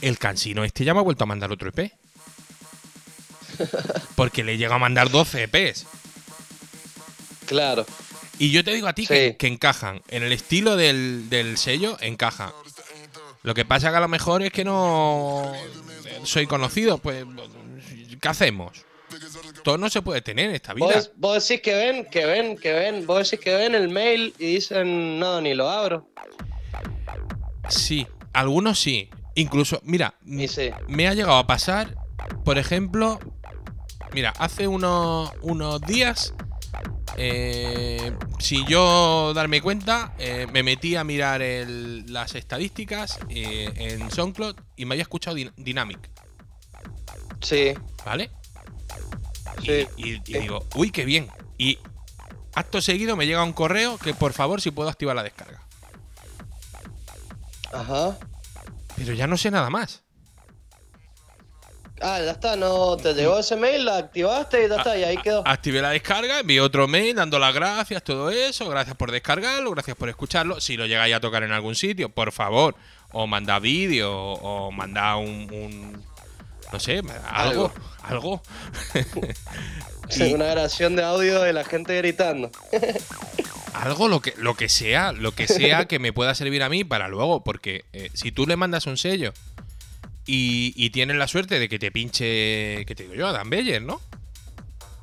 el 0.00 0.18
cansino 0.18 0.64
este 0.64 0.84
ya 0.84 0.94
me 0.94 1.00
ha 1.00 1.04
vuelto 1.04 1.24
a 1.24 1.26
mandar 1.28 1.52
otro 1.52 1.68
EP. 1.68 1.92
Porque 4.16 4.44
le 4.44 4.58
llega 4.58 4.74
a 4.74 4.78
mandar 4.78 5.10
12 5.10 5.44
EPs. 5.44 5.86
Claro. 7.46 7.86
Y 8.38 8.50
yo 8.50 8.64
te 8.64 8.72
digo 8.74 8.86
a 8.88 8.92
ti 8.92 9.02
Sí. 9.02 9.08
que, 9.08 9.36
que 9.38 9.46
encajan. 9.46 10.02
En 10.08 10.22
el 10.22 10.32
estilo 10.32 10.76
del, 10.76 11.30
del 11.30 11.56
sello, 11.56 11.96
encajan. 12.00 12.50
Lo 13.46 13.54
que 13.54 13.64
pasa 13.64 13.90
que 13.92 13.96
a 13.96 14.00
lo 14.00 14.08
mejor 14.08 14.42
es 14.42 14.50
que 14.50 14.64
no 14.64 15.52
soy 16.24 16.48
conocido. 16.48 16.98
Pues, 16.98 17.24
¿qué 18.20 18.28
hacemos? 18.28 18.84
Todo 19.62 19.78
no 19.78 19.88
se 19.88 20.02
puede 20.02 20.20
tener 20.20 20.48
en 20.48 20.56
esta 20.56 20.74
vida. 20.74 20.86
Vos, 20.86 21.12
vos 21.14 21.48
decís 21.48 21.62
que 21.62 21.76
ven, 21.76 22.06
que 22.06 22.26
ven, 22.26 22.56
que 22.56 22.72
ven, 22.72 23.06
vos 23.06 23.30
decís 23.30 23.44
que 23.44 23.54
ven 23.54 23.76
el 23.76 23.88
mail 23.88 24.34
y 24.40 24.54
dicen, 24.54 25.20
no, 25.20 25.40
ni 25.40 25.54
lo 25.54 25.70
abro. 25.70 26.08
Sí, 27.68 28.04
algunos 28.32 28.80
sí. 28.80 29.10
Incluso, 29.36 29.80
mira, 29.84 30.16
sí. 30.48 30.72
me 30.88 31.06
ha 31.06 31.14
llegado 31.14 31.38
a 31.38 31.46
pasar, 31.46 31.94
por 32.44 32.58
ejemplo, 32.58 33.20
mira, 34.12 34.32
hace 34.40 34.66
unos, 34.66 35.30
unos 35.42 35.80
días, 35.82 36.34
eh, 37.16 38.12
si 38.38 38.64
yo 38.66 39.32
darme 39.34 39.60
cuenta, 39.62 40.14
eh, 40.18 40.46
me 40.52 40.62
metí 40.62 40.96
a 40.96 41.04
mirar 41.04 41.42
el- 41.42 42.12
las 42.12 42.34
estadísticas 42.34 43.18
eh, 43.30 43.72
en 43.76 44.10
SoundCloud 44.10 44.56
y 44.76 44.84
me 44.84 44.94
había 44.94 45.02
escuchado 45.02 45.36
Din- 45.36 45.52
Dynamic, 45.56 46.10
Sí, 47.40 47.74
¿vale? 48.04 48.30
Y- 49.62 49.66
Sí. 49.66 49.86
Y, 49.96 50.08
y 50.14 50.22
Sí. 50.24 50.38
digo, 50.40 50.66
uy, 50.74 50.90
qué 50.90 51.04
bien. 51.04 51.28
Y 51.58 51.78
acto 52.54 52.80
seguido 52.82 53.16
me 53.16 53.26
llega 53.26 53.42
un 53.44 53.52
correo 53.52 53.98
que 53.98 54.14
por 54.14 54.32
favor 54.32 54.60
si 54.60 54.70
puedo 54.70 54.88
activar 54.88 55.16
la 55.16 55.22
descarga. 55.22 55.62
ajá. 57.72 58.18
Pero 58.96 59.12
ya 59.12 59.26
no 59.26 59.36
sé 59.36 59.50
nada 59.50 59.68
más. 59.70 60.02
Ah, 62.00 62.20
ya 62.22 62.32
está, 62.32 62.56
no, 62.56 62.96
te 62.98 63.14
llegó 63.14 63.38
ese 63.38 63.56
mail, 63.56 63.86
la 63.86 63.96
activaste 63.96 64.66
y 64.66 64.68
ya 64.68 64.76
está, 64.76 64.98
y 64.98 65.04
ahí 65.04 65.16
quedó. 65.16 65.42
A- 65.46 65.52
Activé 65.52 65.80
la 65.80 65.90
descarga, 65.90 66.40
envié 66.40 66.60
otro 66.60 66.86
mail 66.86 67.16
dando 67.16 67.38
las 67.38 67.54
gracias, 67.54 68.02
todo 68.04 68.30
eso. 68.30 68.68
Gracias 68.68 68.96
por 68.96 69.10
descargarlo, 69.10 69.70
gracias 69.70 69.96
por 69.96 70.08
escucharlo. 70.10 70.60
Si 70.60 70.76
lo 70.76 70.84
llegáis 70.86 71.14
a 71.14 71.20
tocar 71.20 71.42
en 71.42 71.52
algún 71.52 71.74
sitio, 71.74 72.10
por 72.10 72.32
favor, 72.32 72.74
o 73.12 73.26
manda 73.26 73.58
vídeo, 73.60 74.12
o 74.14 74.70
manda 74.72 75.16
un, 75.16 75.48
un- 75.50 76.04
no 76.72 76.80
sé, 76.80 77.00
algo, 77.30 77.72
algo. 78.02 78.42
Y- 80.10 80.32
Una 80.34 80.44
grabación 80.46 80.94
de 80.96 81.02
audio 81.02 81.40
de 81.42 81.52
la 81.52 81.64
gente 81.64 81.96
gritando. 81.96 82.50
algo 83.74 84.06
lo 84.08 84.20
que, 84.20 84.34
lo 84.36 84.54
que 84.54 84.68
sea, 84.68 85.12
lo 85.12 85.32
que 85.32 85.48
sea 85.48 85.86
que 85.86 85.98
me 85.98 86.12
pueda 86.12 86.34
servir 86.34 86.62
a 86.62 86.68
mí 86.68 86.84
para 86.84 87.08
luego, 87.08 87.42
porque 87.42 87.84
eh, 87.92 88.10
si 88.14 88.30
tú 88.32 88.46
le 88.46 88.54
mandas 88.56 88.86
un 88.86 88.96
sello 88.98 89.32
y, 90.26 90.72
y 90.76 90.90
tienes 90.90 91.16
la 91.16 91.28
suerte 91.28 91.58
de 91.58 91.68
que 91.68 91.78
te 91.78 91.90
pinche, 91.90 92.84
que 92.86 92.94
te 92.94 93.04
digo 93.04 93.14
yo, 93.14 93.28
Adam 93.28 93.48
Beyer, 93.48 93.80
¿no? 93.82 94.00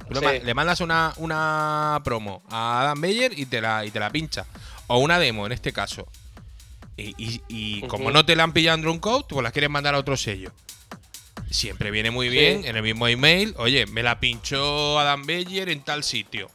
Tú 0.07 0.13
le, 0.15 0.19
Sí. 0.19 0.25
ma- 0.25 0.33
le 0.33 0.53
mandas 0.53 0.81
una, 0.81 1.13
una 1.17 2.01
promo 2.03 2.43
a 2.49 2.81
Adam 2.81 2.99
Beyer 3.01 3.37
y 3.39 3.45
te 3.45 3.61
la, 3.61 3.85
y 3.85 3.91
te 3.91 3.99
la 3.99 4.09
pincha. 4.11 4.45
O 4.87 4.97
una 4.99 5.17
demo, 5.17 5.45
en 5.45 5.53
este 5.53 5.71
caso. 5.71 6.07
Y, 6.97 7.15
y- 7.17 7.41
y 7.47 7.81
como 7.87 8.11
no 8.11 8.25
te 8.25 8.35
la 8.35 8.43
han 8.43 8.53
pillado 8.53 8.75
en 8.75 8.81
Drum 8.83 8.99
Code, 8.99 9.25
pues 9.29 9.41
la 9.43 9.51
quieres 9.51 9.69
mandar 9.69 9.95
a 9.95 9.99
otro 9.99 10.17
sello. 10.17 10.51
Siempre 11.49 11.89
viene 11.91 12.11
muy 12.11 12.27
Sí. 12.29 12.33
bien 12.35 12.65
en 12.65 12.75
el 12.75 12.83
mismo 12.83 13.07
email. 13.07 13.53
Oye, 13.57 13.85
me 13.85 14.03
la 14.03 14.19
pinchó 14.19 14.99
Adam 14.99 15.25
Beyer 15.25 15.69
en 15.69 15.81
tal 15.83 16.03
sitio. 16.03 16.49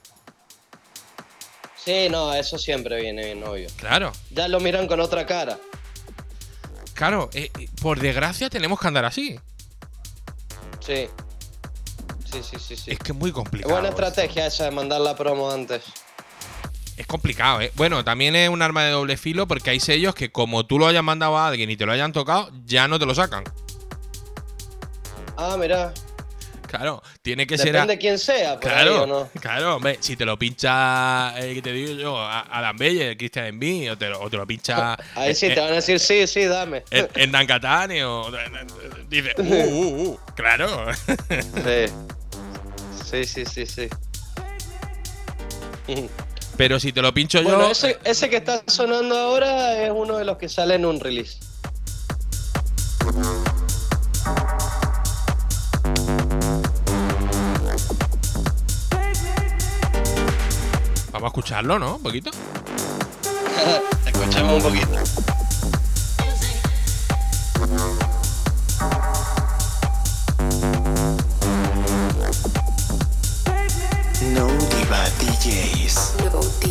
Sí, 1.84 2.08
no, 2.10 2.34
eso 2.34 2.58
siempre 2.58 3.00
viene 3.00 3.24
bien, 3.24 3.42
obvio. 3.44 3.68
Claro. 3.76 4.12
Ya 4.30 4.46
lo 4.48 4.60
miran 4.60 4.86
con 4.86 5.00
otra 5.00 5.24
cara. 5.26 5.58
Claro, 6.98 7.30
eh, 7.32 7.48
eh, 7.60 7.68
por 7.80 8.00
desgracia 8.00 8.50
tenemos 8.50 8.80
que 8.80 8.88
andar 8.88 9.04
así. 9.04 9.38
Sí. 10.80 11.06
Sí, 12.24 12.40
sí, 12.42 12.56
sí, 12.58 12.74
sí. 12.76 12.90
Es 12.90 12.98
que 12.98 13.12
es 13.12 13.18
muy 13.18 13.28
Es 13.30 13.34
complicado. 13.34 13.72
buena 13.72 13.90
estrategia 13.90 14.48
esa 14.48 14.64
de 14.64 14.72
mandar 14.72 15.00
la 15.00 15.14
promo 15.14 15.48
antes. 15.48 15.84
Es 16.96 17.06
complicado, 17.06 17.60
¿eh? 17.60 17.70
Bueno, 17.76 18.02
también 18.02 18.34
es 18.34 18.48
un 18.48 18.62
arma 18.62 18.82
de 18.82 18.90
doble 18.90 19.16
filo 19.16 19.46
porque 19.46 19.70
hay 19.70 19.78
sellos 19.78 20.12
que 20.16 20.32
como 20.32 20.66
tú 20.66 20.80
lo 20.80 20.88
hayas 20.88 21.04
mandado 21.04 21.38
a 21.38 21.46
alguien 21.46 21.70
y 21.70 21.76
te 21.76 21.86
lo 21.86 21.92
hayan 21.92 22.12
tocado, 22.12 22.50
ya 22.66 22.88
no 22.88 22.98
te 22.98 23.06
lo 23.06 23.14
sacan. 23.14 23.44
Ah, 25.36 25.56
mira. 25.56 25.94
Claro, 26.68 27.02
tiene 27.22 27.46
que 27.46 27.56
ser... 27.56 27.72
Depende 27.72 27.94
de 27.94 27.98
quién 27.98 28.18
sea, 28.18 28.60
por 28.60 28.70
ahí, 28.70 28.74
Claro, 28.74 29.02
¿o 29.02 29.06
no? 29.06 29.30
claro, 29.40 29.76
hombre, 29.76 29.96
si 30.00 30.16
te 30.16 30.26
lo 30.26 30.38
pincha, 30.38 31.34
eh, 31.40 31.54
que 31.54 31.62
te 31.62 31.72
digo 31.72 31.94
yo, 31.94 32.20
Adam 32.20 32.76
Belle, 32.76 33.16
Christian 33.16 33.46
Envy, 33.46 33.88
o 33.88 33.96
te 33.96 34.10
lo, 34.10 34.20
o 34.20 34.28
te 34.28 34.36
lo 34.36 34.46
pincha 34.46 34.96
Ahí 35.14 35.34
sí 35.34 35.46
eh, 35.46 35.54
te 35.54 35.60
van 35.60 35.72
a 35.72 35.76
decir, 35.76 35.98
sí, 35.98 36.26
sí, 36.26 36.44
dame. 36.44 36.84
en, 36.90 37.32
Catane, 37.46 38.04
o 38.04 38.30
dice, 39.08 39.32
uh, 39.38 39.42
uh, 39.42 40.02
uh, 40.02 40.18
claro. 40.34 40.68
Sí. 41.64 41.86
Sí, 43.10 43.24
sí, 43.24 43.44
sí, 43.46 43.66
sí. 43.66 43.88
Pero 46.58 46.78
si 46.80 46.92
te 46.92 47.00
lo 47.00 47.14
pincho 47.14 47.42
Bueno, 47.42 47.60
yo, 47.60 47.70
ese, 47.70 47.98
ese 48.04 48.28
que 48.28 48.36
está 48.36 48.62
sonando 48.66 49.16
ahora 49.16 49.82
es 49.82 49.92
uno 49.94 50.18
de 50.18 50.24
los 50.24 50.36
que 50.36 50.48
sale 50.48 50.74
en 50.74 50.84
un 50.84 51.00
release. 51.00 51.38
Vamos 61.18 61.26
a 61.26 61.30
escucharlo, 61.30 61.78
¿no? 61.80 61.96
Un 61.96 62.02
poquito. 62.02 62.30
Escuchemos 64.06 64.62
un 64.62 64.62
poquito. 64.62 64.88
No 74.32 74.46
Diva 74.46 75.08
DJs. 75.18 76.14
No 76.32 76.67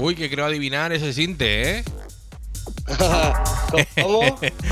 Uy, 0.00 0.14
que 0.14 0.30
creo 0.30 0.46
adivinar 0.46 0.92
ese 0.92 1.12
sinte, 1.12 1.78
¿eh? 1.78 1.84
¿Cómo? 4.02 4.20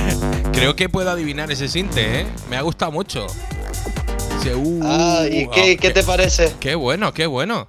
Creo 0.53 0.75
que 0.75 0.89
puedo 0.89 1.11
adivinar 1.11 1.51
ese 1.53 1.69
sinte, 1.69 2.21
¿eh? 2.21 2.27
Me 2.51 2.57
ha 2.57 2.63
gustado 2.63 2.91
mucho. 2.91 3.27
Dice, 4.39 4.55
uh, 4.57 4.81
Ah, 4.83 5.25
¿y 5.31 5.47
uh, 5.47 5.51
qué, 5.51 5.77
qué 5.77 5.91
te 5.91 6.03
parece? 6.03 6.53
Qué 6.59 6.75
bueno, 6.75 7.13
qué 7.15 7.27
bueno. 7.27 7.69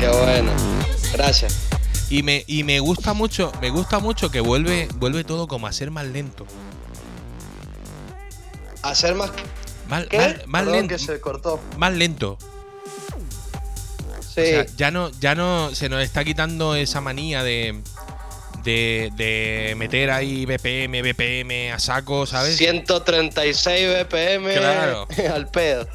Qué 0.00 0.08
bueno. 0.08 0.50
Gracias. 1.12 1.56
Y 2.10 2.22
me, 2.22 2.42
y 2.46 2.64
me 2.64 2.80
gusta 2.80 3.12
mucho, 3.12 3.52
me 3.60 3.70
gusta 3.70 3.98
mucho 4.00 4.30
que 4.30 4.40
vuelve, 4.40 4.88
vuelve 4.96 5.22
todo 5.24 5.46
como 5.46 5.66
a 5.66 5.72
ser 5.72 5.90
más 5.90 6.06
lento. 6.06 6.46
Hacer 8.82 9.14
más 9.14 9.30
Más, 9.88 10.06
¿Qué? 10.06 10.18
más- 10.18 10.46
más 10.46 10.62
Perdón 10.62 10.76
lento. 10.78 10.94
que 10.96 10.98
se 10.98 11.20
cortó. 11.20 11.60
Más 11.78 11.92
lento. 11.92 12.38
Sí. 14.36 14.42
O 14.42 14.44
sea, 14.44 14.66
ya 14.76 14.90
no, 14.92 15.10
ya 15.18 15.34
no 15.34 15.74
se 15.74 15.88
nos 15.88 16.02
está 16.04 16.22
quitando 16.24 16.74
esa 16.76 17.00
manía 17.00 17.42
de, 17.42 17.80
de, 18.62 19.10
de 19.16 19.74
meter 19.76 20.10
ahí 20.10 20.44
BPM, 20.46 21.00
BPM 21.02 21.72
a 21.72 21.78
saco, 21.78 22.26
¿sabes? 22.26 22.56
136 22.58 23.88
BPM 24.04 24.52
Claro. 24.54 25.08
al 25.34 25.48
pedo. 25.48 25.88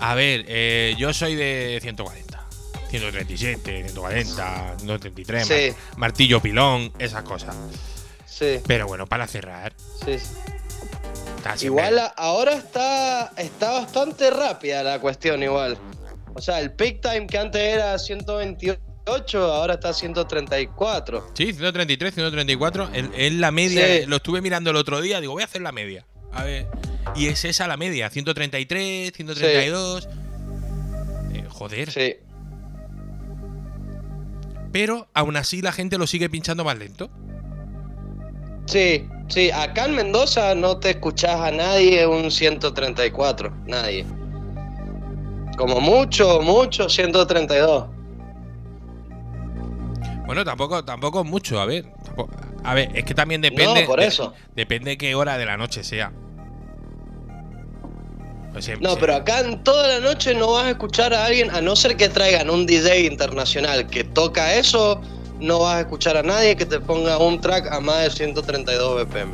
A 0.00 0.14
ver, 0.14 0.44
eh, 0.48 0.94
yo 0.98 1.12
soy 1.12 1.34
de 1.36 1.78
140. 1.82 2.40
137, 2.88 3.82
140, 3.84 4.74
133, 4.78 5.46
Sí. 5.46 5.54
mar- 5.54 5.98
martillo 5.98 6.40
pilón, 6.40 6.90
esas 6.98 7.22
cosas. 7.22 7.54
Sí, 8.26 8.58
Pero 8.66 8.86
bueno, 8.86 9.06
para 9.06 9.26
cerrar. 9.26 9.74
sí. 10.04 10.16
Igual 11.62 11.98
a- 11.98 12.06
ahora 12.16 12.52
está, 12.54 13.32
está 13.36 13.70
bastante 13.72 14.30
rápida 14.30 14.82
la 14.82 14.98
cuestión 15.00 15.42
igual. 15.42 15.78
O 16.34 16.40
sea, 16.40 16.60
el 16.60 16.72
peak 16.72 17.00
time 17.00 17.26
que 17.26 17.38
antes 17.38 17.60
era 17.60 17.98
128, 17.98 19.38
ahora 19.38 19.74
está 19.74 19.92
134. 19.92 21.32
Sí, 21.34 21.52
133, 21.52 22.14
134. 22.14 22.90
Es 23.16 23.32
la 23.34 23.50
media. 23.50 23.86
Sí. 23.86 24.06
Lo 24.06 24.16
estuve 24.16 24.40
mirando 24.40 24.70
el 24.70 24.76
otro 24.76 25.00
día. 25.00 25.20
Digo, 25.20 25.32
voy 25.32 25.42
a 25.42 25.46
hacer 25.46 25.62
la 25.62 25.72
media. 25.72 26.06
A 26.32 26.44
ver. 26.44 26.66
Y 27.16 27.26
es 27.26 27.44
esa 27.44 27.66
la 27.66 27.76
media. 27.76 28.10
133, 28.10 29.12
132. 29.14 30.08
Eh, 31.34 31.44
joder. 31.48 31.90
Sí. 31.90 32.16
Pero 34.72 35.08
aún 35.14 35.36
así 35.36 35.62
la 35.62 35.72
gente 35.72 35.98
lo 35.98 36.06
sigue 36.06 36.30
pinchando 36.30 36.64
más 36.64 36.78
lento. 36.78 37.10
Sí, 38.66 39.04
sí, 39.28 39.50
acá 39.50 39.86
en 39.86 39.96
Mendoza 39.96 40.54
no 40.54 40.78
te 40.78 40.90
escuchás 40.90 41.40
a 41.40 41.50
nadie 41.50 42.06
un 42.06 42.30
134, 42.30 43.52
nadie. 43.66 44.06
Como 45.60 45.78
mucho, 45.78 46.40
mucho 46.40 46.88
132. 46.88 47.84
Bueno, 50.24 50.42
tampoco, 50.42 50.82
tampoco 50.86 51.22
mucho. 51.22 51.60
A 51.60 51.66
ver. 51.66 51.84
tampoco- 52.02 52.30
a 52.64 52.72
ver, 52.72 52.90
es 52.94 53.04
que 53.04 53.12
también 53.12 53.42
depende. 53.42 53.82
No, 53.82 53.86
por 53.86 54.00
de- 54.00 54.06
eso. 54.06 54.32
depende 54.56 54.96
qué 54.96 55.14
hora 55.14 55.36
de 55.36 55.44
la 55.44 55.58
noche 55.58 55.84
sea. 55.84 56.12
Pues 58.52 58.64
se- 58.64 58.78
No, 58.78 58.96
pero 58.96 59.16
acá 59.16 59.40
en 59.40 59.62
toda 59.62 59.86
la 59.86 60.00
noche 60.00 60.34
no 60.34 60.52
vas 60.52 60.64
a 60.64 60.70
escuchar 60.70 61.12
a 61.12 61.26
alguien, 61.26 61.50
a 61.50 61.60
no 61.60 61.76
ser 61.76 61.94
que 61.98 62.08
traigan 62.08 62.48
un 62.48 62.64
DJ 62.64 63.00
internacional 63.04 63.86
que 63.88 64.02
toca 64.02 64.54
eso, 64.54 64.98
no 65.40 65.58
vas 65.58 65.76
a 65.76 65.80
escuchar 65.80 66.16
a 66.16 66.22
nadie 66.22 66.56
que 66.56 66.64
te 66.64 66.80
ponga 66.80 67.18
un 67.18 67.38
track 67.38 67.70
a 67.70 67.80
más 67.80 68.02
de 68.04 68.10
132 68.10 68.96
BPM. 69.06 69.32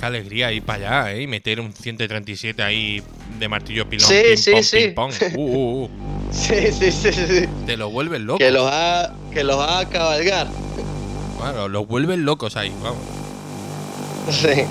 Qué 0.00 0.06
alegría 0.06 0.50
ir 0.50 0.62
para 0.62 1.02
allá, 1.02 1.12
¿eh? 1.12 1.22
Y 1.22 1.26
meter 1.26 1.60
un 1.60 1.74
137 1.74 2.62
ahí 2.62 3.02
de 3.38 3.48
martillo 3.48 3.86
pilón. 3.86 4.08
Sí, 4.08 4.22
pim, 4.28 4.36
sí, 4.38 4.50
pom, 4.50 4.62
sí. 4.62 4.78
pim, 4.78 4.94
pom. 4.94 5.10
Uh, 5.36 5.40
uh, 5.40 5.84
uh. 5.84 5.90
Sí, 6.32 6.72
sí, 6.72 6.90
sí, 6.90 7.12
sí. 7.12 7.46
Te 7.66 7.76
lo 7.76 7.90
vuelven 7.90 8.24
loco. 8.24 8.38
Que 8.38 8.50
los 8.50 8.66
haga, 8.66 9.14
que 9.30 9.44
los 9.44 9.58
haga 9.58 9.86
cabalgar. 9.90 10.46
Claro, 11.38 11.68
los 11.68 11.86
vuelven 11.86 12.24
locos 12.24 12.56
ahí, 12.56 12.72
vamos. 12.82 13.02
Sí. 14.30 14.64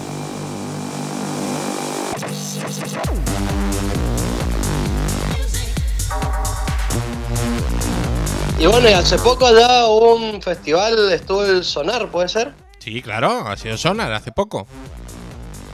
Y 8.58 8.66
bueno, 8.66 8.90
y 8.90 8.94
hace 8.94 9.18
poco 9.20 9.46
allá 9.46 9.86
hubo 9.86 10.16
un 10.16 10.42
festival, 10.42 11.12
estuvo 11.12 11.46
el 11.46 11.64
Sonar, 11.64 12.10
¿puede 12.10 12.30
ser? 12.30 12.54
Sí, 12.80 13.02
claro, 13.02 13.48
ha 13.48 13.56
sido 13.56 13.78
Sonar 13.78 14.12
hace 14.12 14.32
poco. 14.32 14.66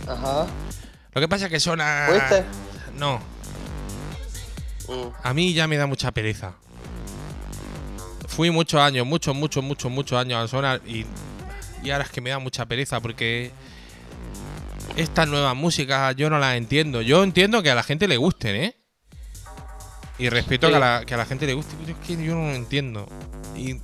Ajá. 0.07 0.47
Lo 1.13 1.21
que 1.21 1.27
pasa 1.27 1.45
es 1.45 1.51
que 1.51 1.59
Sonar. 1.59 2.09
¿Fuiste? 2.09 2.43
No, 2.97 3.19
Mm. 4.87 5.07
a 5.23 5.33
mí 5.33 5.53
ya 5.53 5.67
me 5.67 5.77
da 5.77 5.87
mucha 5.87 6.11
pereza. 6.11 6.53
Fui 8.27 8.51
muchos 8.51 8.79
años, 8.81 9.05
muchos, 9.07 9.33
muchos, 9.35 9.63
muchos, 9.63 9.91
muchos 9.91 10.19
años 10.19 10.43
a 10.43 10.47
Sonar 10.47 10.81
y, 10.85 11.05
y 11.83 11.89
ahora 11.91 12.03
es 12.03 12.11
que 12.11 12.21
me 12.21 12.29
da 12.29 12.37
mucha 12.39 12.65
pereza 12.65 12.99
porque 12.99 13.51
estas 14.95 15.27
nuevas 15.27 15.55
músicas 15.55 16.15
yo 16.15 16.29
no 16.29 16.37
las 16.37 16.55
entiendo. 16.55 17.01
Yo 17.01 17.23
entiendo 17.23 17.63
que 17.63 17.71
a 17.71 17.75
la 17.75 17.83
gente 17.83 18.07
le 18.07 18.17
gusten, 18.17 18.55
¿eh? 18.55 18.77
Y 20.19 20.29
respeto 20.29 20.67
Sí. 20.67 20.71
que, 20.73 20.77
a 20.77 20.79
la, 20.79 21.03
que 21.05 21.13
a 21.13 21.17
la 21.17 21.25
gente 21.25 21.45
le 21.47 21.53
guste, 21.55 21.75
pero 21.83 21.97
es 21.99 22.05
que 22.05 22.23
yo 22.23 22.35
no 22.35 22.43
lo 22.49 22.55
entiendo. 22.55 23.07
Y, 23.57 23.81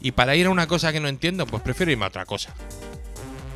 y 0.00 0.12
para 0.12 0.34
ir 0.34 0.46
a 0.46 0.50
una 0.50 0.66
cosa 0.66 0.92
que 0.92 1.00
no 1.00 1.08
entiendo, 1.08 1.46
pues 1.46 1.62
prefiero 1.62 1.92
irme 1.92 2.04
a 2.04 2.08
otra 2.08 2.24
cosa. 2.24 2.54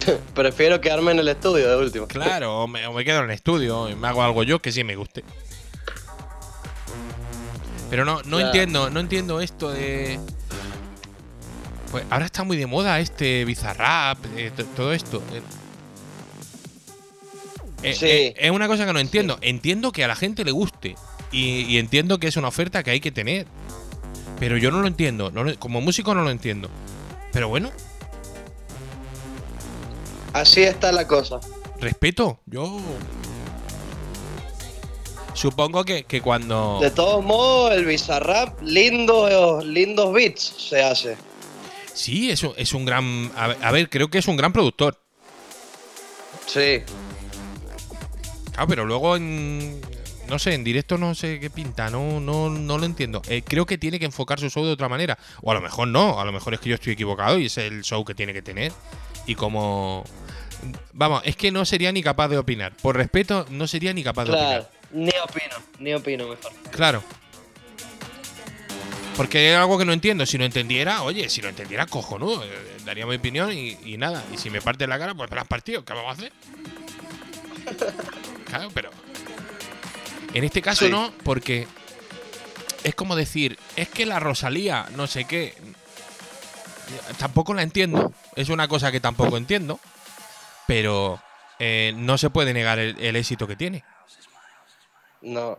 Prefiero 0.35 0.81
quedarme 0.81 1.13
en 1.13 1.19
el 1.21 1.29
estudio 1.29 1.69
de 1.71 1.77
último. 1.77 2.07
Claro, 2.07 2.63
o 2.63 2.67
me, 2.69 2.87
o 2.87 2.93
me 2.93 3.05
quedo 3.05 3.19
en 3.21 3.25
el 3.25 3.31
estudio 3.33 3.89
y 3.89 3.95
me 3.95 4.09
hago 4.09 4.23
algo 4.23 4.43
yo 4.43 4.61
que 4.61 4.73
sí 4.73 4.85
me 4.85 4.97
guste. 4.97 5.23
Pero 7.91 8.05
no, 8.05 8.17
no 8.23 8.37
Claro. 8.39 8.47
entiendo, 8.47 8.91
no 8.91 9.01
entiendo 9.01 9.41
esto 9.41 9.71
de. 9.71 10.19
Pues 11.91 12.05
ahora 12.09 12.25
está 12.25 12.43
muy 12.43 12.57
de 12.57 12.67
moda 12.67 12.99
este 13.01 13.45
bizarrap, 13.45 14.19
eh, 14.37 14.51
to- 14.57 14.65
todo 14.65 14.93
esto. 14.95 15.23
eh. 15.35 15.43
Eh, 17.83 17.95
Sí. 17.95 18.07
eh, 18.07 18.35
es 18.39 18.51
una 18.51 18.67
cosa 18.69 18.87
que 18.87 18.93
no 18.95 18.99
entiendo. 19.01 19.39
Entiendo 19.43 19.93
que 19.93 20.05
a 20.05 20.09
la 20.09 20.17
gente 20.17 20.45
le 20.45 20.53
guste. 20.53 20.95
Y, 21.33 21.61
y 21.67 21.79
entiendo 21.79 22.19
que 22.19 22.29
es 22.29 22.37
una 22.37 22.49
oferta 22.49 22.83
que 22.83 22.93
hay 22.93 23.01
que 23.01 23.11
tener. 23.13 23.47
Pero 24.41 24.57
yo 24.57 24.71
no 24.71 24.81
lo 24.81 24.87
entiendo. 24.87 25.31
no 25.31 25.45
lo- 25.45 25.59
como 25.59 25.81
músico 25.83 26.15
no 26.15 26.23
lo 26.23 26.31
entiendo. 26.31 26.71
Pero 27.33 27.49
bueno, 27.49 27.71
Así 30.33 30.63
está 30.63 30.93
la 30.93 31.07
cosa. 31.07 31.41
respeto. 31.81 32.41
Yo. 32.47 32.81
Supongo 35.35 35.85
que, 35.85 36.05
que 36.05 36.21
cuando. 36.21 36.79
De 36.81 36.91
todos 36.91 37.25
modos, 37.25 37.73
el 37.73 37.87
Bizarrap, 37.87 38.61
lindos, 38.63 39.65
lindos 39.65 40.13
beats 40.13 40.43
se 40.43 40.83
hace. 40.83 41.17
Sí, 41.95 42.31
es 42.31 42.43
un, 42.43 42.53
es 42.57 42.73
un 42.75 42.85
gran. 42.85 43.31
A 43.37 43.49
ver, 43.49 43.59
a 43.63 43.71
ver, 43.73 43.91
creo 43.91 44.09
que 44.09 44.19
es 44.19 44.29
un 44.29 44.37
gran 44.37 44.53
productor. 44.53 44.99
Sí. 46.47 46.83
Claro, 48.53 48.69
pero 48.69 48.85
luego 48.85 49.17
en. 49.17 49.81
No 50.29 50.39
sé, 50.39 50.55
en 50.55 50.65
directo 50.65 50.97
no 50.97 51.15
sé 51.15 51.41
qué 51.41 51.51
pinta, 51.51 51.91
no, 51.91 52.21
no, 52.21 52.49
no 52.49 52.79
lo 52.79 52.87
entiendo. 52.87 53.21
Eh, 53.29 53.43
creo 53.45 53.67
que 53.67 53.77
tiene 53.77 53.99
que 53.99 54.07
enfocar 54.07 54.41
su 54.41 54.49
show 54.49 54.65
de 54.65 54.73
otra 54.73 54.89
manera. 54.89 55.19
O 55.43 55.51
a 55.51 55.55
lo 55.55 55.61
mejor 55.61 55.89
no, 55.89 56.21
a 56.21 56.25
lo 56.25 56.33
mejor 56.33 56.55
es 56.55 56.61
que 56.61 56.71
yo 56.71 56.77
estoy 56.77 56.95
equivocado 56.95 57.39
y 57.39 57.47
es 57.47 57.59
el 57.59 57.83
show 57.83 58.05
que 58.05 58.15
tiene 58.15 58.33
que 58.33 58.43
tener. 58.43 58.73
Y 59.27 59.35
como. 59.35 60.05
Vamos, 60.93 61.23
es 61.25 61.37
que 61.37 61.51
no 61.51 61.65
sería 61.65 61.91
ni 61.93 62.03
capaz 62.03 62.29
de 62.29 62.39
opinar. 62.39 62.73
Por 62.77 62.97
respeto, 62.97 63.47
no 63.51 63.67
sería 63.67 63.93
ni 63.93 64.03
capaz 64.05 64.25
de 64.27 64.31
Claro. 64.33 64.63
opinar. 64.63 64.71
Ni 64.93 65.11
opino, 65.25 65.57
ni 65.79 65.95
opino 65.95 66.29
mejor. 66.29 66.53
Claro. 66.71 67.03
Porque 69.17 69.53
es 69.53 69.59
algo 69.59 69.79
que 69.79 69.85
no 69.85 69.93
entiendo. 69.93 70.25
Si 70.27 70.39
lo 70.39 70.45
entendiera, 70.45 71.03
oye, 71.03 71.29
si 71.29 71.43
lo 71.43 71.49
entendiera, 71.49 71.87
cojonudo. 71.87 72.45
eh, 72.45 72.49
Daría 72.85 73.07
mi 73.07 73.15
opinión 73.17 73.53
y, 73.53 73.77
y 73.85 73.97
nada. 73.97 74.25
Y 74.33 74.39
si 74.39 74.51
me 74.51 74.61
parte 74.61 74.87
la 74.87 74.99
cara, 74.99 75.15
pues 75.15 75.31
me 75.31 75.37
la 75.37 75.43
has 75.43 75.49
partido. 75.49 75.85
¿Qué 75.85 75.93
vamos 75.93 76.11
a 76.11 76.13
hacer? 76.13 76.33
Claro, 78.47 78.69
pero. 78.75 78.91
En 80.35 80.45
este 80.45 80.61
caso 80.61 80.85
Sí. 80.87 80.91
no, 80.91 81.13
porque. 81.25 81.67
Es 82.85 82.95
como 82.95 83.15
decir, 83.17 83.59
es 83.77 83.89
que 83.89 84.05
la 84.07 84.19
Rosalía, 84.21 84.87
no 84.97 85.07
sé 85.07 85.25
qué. 85.25 85.55
Tampoco 87.19 87.55
la 87.55 87.63
entiendo. 87.63 88.13
Es 88.37 88.49
una 88.51 88.69
cosa 88.69 88.91
que 88.93 89.01
tampoco 89.01 89.37
entiendo. 89.37 89.79
Pero. 90.75 91.21
eh, 91.59 91.93
no 91.97 92.19
se 92.19 92.31
puede 92.31 92.53
negar 92.55 92.79
el, 92.79 92.99
el 92.99 93.17
éxito 93.17 93.47
que 93.47 93.57
tiene. 93.57 93.85
No. 95.21 95.59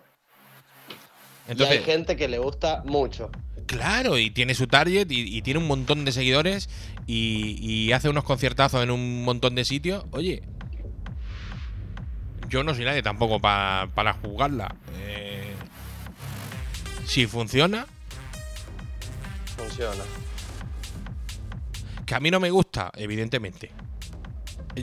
Entonces, 1.48 1.76
y 1.76 1.80
hay 1.80 1.84
gente 1.86 2.16
que 2.16 2.28
le 2.28 2.38
gusta 2.40 2.84
mucho. 2.86 3.30
Claro, 3.66 4.18
y 4.18 4.30
tiene 4.30 4.54
su 4.56 4.68
target 4.68 5.10
y, 5.10 5.38
y 5.38 5.42
tiene 5.42 5.60
un 5.60 5.68
montón 5.68 6.04
de 6.06 6.12
seguidores 6.12 6.70
y, 7.08 7.58
y 7.62 7.92
hace 7.94 8.10
unos 8.10 8.24
conciertazos 8.26 8.84
en 8.84 8.92
un 8.92 9.24
montón 9.24 9.56
de 9.56 9.64
sitios. 9.66 10.06
Oye, 10.12 10.44
yo 12.50 12.64
no 12.64 12.74
soy 12.76 12.86
nadie 12.86 13.02
tampoco 13.02 13.40
pa- 13.40 13.90
para 13.96 14.14
jugarla. 14.14 14.76
Eh, 14.98 15.54
si 17.06 17.26
funciona, 17.28 17.86
Funciona. 19.58 20.04
que 22.06 22.16
a 22.16 22.20
mí 22.20 22.30
no 22.32 22.40
me 22.40 22.52
gusta, 22.52 22.92
evidentemente. 22.96 23.72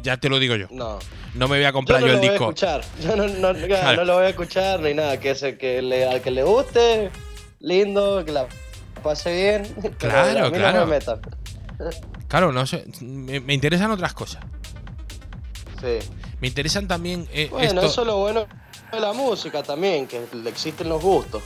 Ya 0.02 0.16
te 0.18 0.28
lo 0.28 0.38
digo 0.38 0.56
yo. 0.56 0.66
No. 0.70 0.98
No 1.34 1.48
me 1.48 1.56
voy 1.56 1.64
a 1.64 1.68
Yo 1.68 1.72
comprar 1.72 2.00
no 2.00 2.06
yo, 2.06 2.12
lo 2.12 2.18
el 2.18 2.20
voy 2.20 2.28
a 2.28 2.30
disco. 2.32 2.44
escuchar. 2.44 2.80
Yo 3.02 3.16
no, 3.16 3.26
no, 3.28 3.52
claro, 3.66 3.96
no 3.98 4.04
lo 4.04 4.14
voy 4.14 4.24
a 4.24 4.28
escuchar 4.30 4.80
ni 4.80 4.94
nada. 4.94 5.18
Que, 5.20 5.30
ese, 5.30 5.56
que 5.58 5.82
le, 5.82 6.06
al 6.06 6.20
que 6.22 6.30
le 6.30 6.42
guste, 6.42 7.10
lindo, 7.60 8.24
que 8.24 8.32
la 8.32 8.46
pase 9.02 9.34
bien. 9.34 9.92
Claro, 9.98 10.50
claro. 10.52 10.86
Me. 10.86 10.98
Claro, 12.28 12.52
no 12.52 12.66
sé. 12.66 12.84
Me, 13.00 13.40
me 13.40 13.54
interesan 13.54 13.90
otras 13.90 14.12
cosas. 14.14 14.42
Sí. 15.80 15.98
Me 16.40 16.48
interesan 16.48 16.86
también 16.88 17.26
eh, 17.32 17.48
Bueno, 17.50 17.66
esto. 17.80 17.86
eso 17.86 18.00
es 18.02 18.06
lo 18.06 18.16
bueno 18.18 18.46
de 18.92 19.00
la 19.00 19.12
música 19.12 19.62
también, 19.62 20.06
que 20.06 20.20
existen 20.46 20.88
los 20.88 21.00
gustos. 21.02 21.42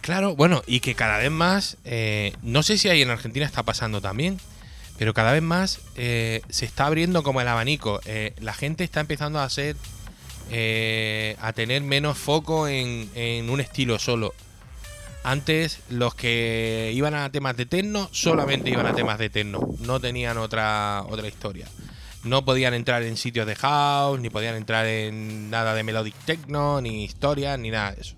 Claro, 0.00 0.36
bueno, 0.36 0.62
y 0.66 0.80
que 0.80 0.94
cada 0.94 1.18
vez 1.18 1.30
más, 1.30 1.76
eh, 1.84 2.32
no 2.42 2.62
sé 2.62 2.78
si 2.78 2.88
ahí 2.88 3.02
en 3.02 3.10
Argentina 3.10 3.44
está 3.44 3.62
pasando 3.64 4.00
también, 4.00 4.38
pero 4.98 5.14
cada 5.14 5.32
vez 5.32 5.42
más 5.42 5.80
eh, 5.96 6.42
se 6.48 6.64
está 6.64 6.86
abriendo 6.86 7.22
como 7.22 7.40
el 7.40 7.48
abanico. 7.48 8.00
Eh, 8.06 8.34
la 8.40 8.54
gente 8.54 8.84
está 8.84 9.00
empezando 9.00 9.40
a 9.40 9.48
ser, 9.50 9.76
eh, 10.50 11.36
a 11.40 11.52
tener 11.52 11.82
menos 11.82 12.16
foco 12.18 12.68
en, 12.68 13.10
en 13.14 13.50
un 13.50 13.60
estilo 13.60 13.98
solo. 13.98 14.34
Antes 15.22 15.80
los 15.90 16.14
que 16.14 16.92
iban 16.94 17.14
a 17.14 17.30
temas 17.32 17.56
de 17.56 17.66
techno 17.66 18.08
solamente 18.12 18.70
iban 18.70 18.86
a 18.86 18.94
temas 18.94 19.18
de 19.18 19.28
techno, 19.28 19.74
no 19.80 19.98
tenían 19.98 20.38
otra 20.38 21.02
otra 21.08 21.26
historia. 21.26 21.66
No 22.22 22.44
podían 22.44 22.74
entrar 22.74 23.02
en 23.02 23.16
sitios 23.16 23.46
de 23.46 23.56
house, 23.56 24.20
ni 24.20 24.30
podían 24.30 24.54
entrar 24.54 24.86
en 24.86 25.50
nada 25.50 25.74
de 25.74 25.82
melodic 25.82 26.14
techno, 26.24 26.80
ni 26.80 27.04
historias, 27.04 27.58
ni 27.58 27.70
nada 27.70 27.92
de 27.92 28.00
eso. 28.02 28.16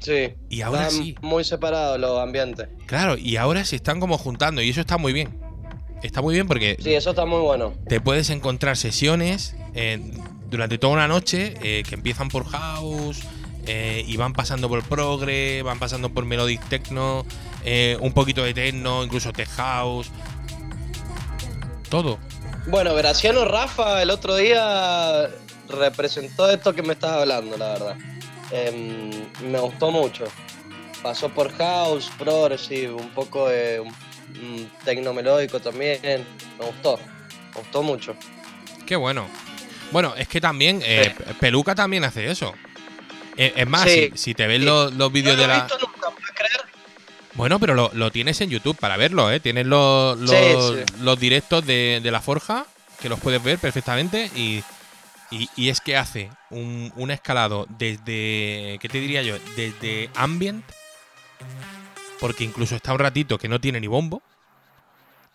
Sí. 0.00 0.34
Y 0.48 0.62
ahora 0.62 0.88
Están 0.88 1.04
sí. 1.04 1.14
muy 1.20 1.44
separados 1.44 1.98
los 2.00 2.18
ambientes. 2.18 2.68
Claro, 2.86 3.16
y 3.16 3.36
ahora 3.36 3.64
se 3.64 3.76
están 3.76 4.00
como 4.00 4.16
juntando 4.18 4.62
y 4.62 4.70
eso 4.70 4.80
está 4.80 4.96
muy 4.96 5.12
bien. 5.12 5.38
Está 6.02 6.22
muy 6.22 6.34
bien 6.34 6.46
porque 6.46 6.76
Sí, 6.82 6.94
eso 6.94 7.10
está 7.10 7.26
muy 7.26 7.40
bueno. 7.40 7.74
te 7.88 8.00
puedes 8.00 8.30
encontrar 8.30 8.76
sesiones 8.76 9.54
eh, 9.74 10.00
durante 10.48 10.78
toda 10.78 10.94
una 10.94 11.08
noche 11.08 11.54
eh, 11.62 11.82
que 11.88 11.94
empiezan 11.94 12.28
por 12.28 12.46
house 12.46 13.20
eh, 13.66 14.04
y 14.06 14.16
van 14.16 14.32
pasando 14.32 14.68
por 14.68 14.82
progre, 14.82 15.62
van 15.62 15.78
pasando 15.78 16.10
por 16.10 16.24
melodic 16.24 16.66
techno, 16.68 17.24
un 18.00 18.12
poquito 18.12 18.42
de 18.42 18.54
techno, 18.54 19.04
incluso 19.04 19.32
tech 19.32 19.48
house. 19.50 20.10
Todo. 21.88 22.18
Bueno, 22.66 22.94
Graciano 22.94 23.44
Rafa 23.44 24.02
el 24.02 24.10
otro 24.10 24.36
día 24.36 25.28
representó 25.68 26.50
esto 26.50 26.74
que 26.74 26.82
me 26.82 26.94
estás 26.94 27.12
hablando, 27.12 27.56
la 27.56 27.68
verdad. 27.72 27.96
Em, 28.50 29.10
me 29.50 29.58
gustó 29.58 29.90
mucho. 29.90 30.24
Pasó 31.02 31.28
por 31.30 31.50
house, 31.52 32.10
progressive, 32.18 32.92
un 32.92 33.10
poco 33.10 33.48
de 33.48 33.82
un 34.38 34.70
tecno 34.84 35.12
melódico 35.12 35.60
también. 35.60 36.00
Me 36.58 36.64
gustó. 36.66 36.98
Me 37.54 37.60
gustó 37.60 37.82
mucho. 37.82 38.14
Qué 38.86 38.96
bueno. 38.96 39.26
Bueno, 39.92 40.14
es 40.16 40.28
que 40.28 40.40
también 40.40 40.80
eh, 40.84 41.14
Peluca 41.40 41.74
también 41.74 42.04
hace 42.04 42.30
eso. 42.30 42.54
Eh, 43.36 43.52
es 43.56 43.66
más, 43.66 43.84
Sí. 43.90 44.10
si, 44.12 44.18
si 44.18 44.34
te 44.34 44.46
ves 44.46 44.60
Sí. 44.60 44.64
los, 44.66 44.92
los 44.94 45.10
vídeos 45.12 45.34
no 45.36 45.38
de 45.40 45.44
he 45.44 45.48
la. 45.48 45.64
visto 45.64 45.78
nunca, 45.78 46.10
¿puedes 46.10 46.30
creer? 46.34 46.60
Bueno, 47.34 47.58
pero 47.58 47.74
lo, 47.74 47.90
lo 47.94 48.10
tienes 48.10 48.40
en 48.40 48.50
YouTube 48.50 48.76
para 48.76 48.96
verlo, 48.96 49.30
¿eh? 49.32 49.40
Tienes 49.40 49.66
los, 49.66 50.18
los 51.00 51.18
directos 51.20 51.64
de, 51.66 52.00
de 52.02 52.10
la 52.10 52.20
Forja, 52.20 52.66
que 53.00 53.08
los 53.08 53.18
puedes 53.20 53.42
ver 53.42 53.58
perfectamente. 53.58 54.30
Y, 54.36 54.62
y, 55.30 55.48
y 55.56 55.68
es 55.70 55.80
que 55.80 55.96
hace 55.96 56.28
un, 56.50 56.92
un 56.96 57.10
escalado 57.10 57.66
desde. 57.68 58.78
¿Qué 58.80 58.88
te 58.90 59.00
diría 59.00 59.22
yo? 59.22 59.36
Desde 59.56 60.10
ambient. 60.16 60.64
Porque 62.20 62.44
incluso 62.44 62.76
está 62.76 62.92
un 62.92 62.98
ratito 62.98 63.38
que 63.38 63.48
no 63.48 63.60
tiene 63.60 63.80
ni 63.80 63.86
bombo. 63.86 64.22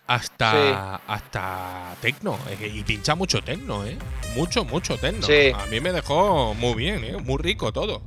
Hasta. 0.08 0.96
Hasta 1.08 1.96
tecno. 2.02 2.38
Y 2.62 2.84
pincha 2.84 3.16
mucho 3.16 3.42
tecno, 3.42 3.86
¿eh? 3.86 3.98
Mucho, 4.36 4.64
mucho 4.66 4.98
tecno. 4.98 5.26
Sí. 5.26 5.52
A 5.56 5.66
mí 5.66 5.80
me 5.80 5.92
dejó 5.92 6.54
muy 6.54 6.76
bien, 6.76 7.04
¿eh? 7.04 7.18
Muy 7.18 7.38
rico 7.42 7.72
todo. 7.74 8.02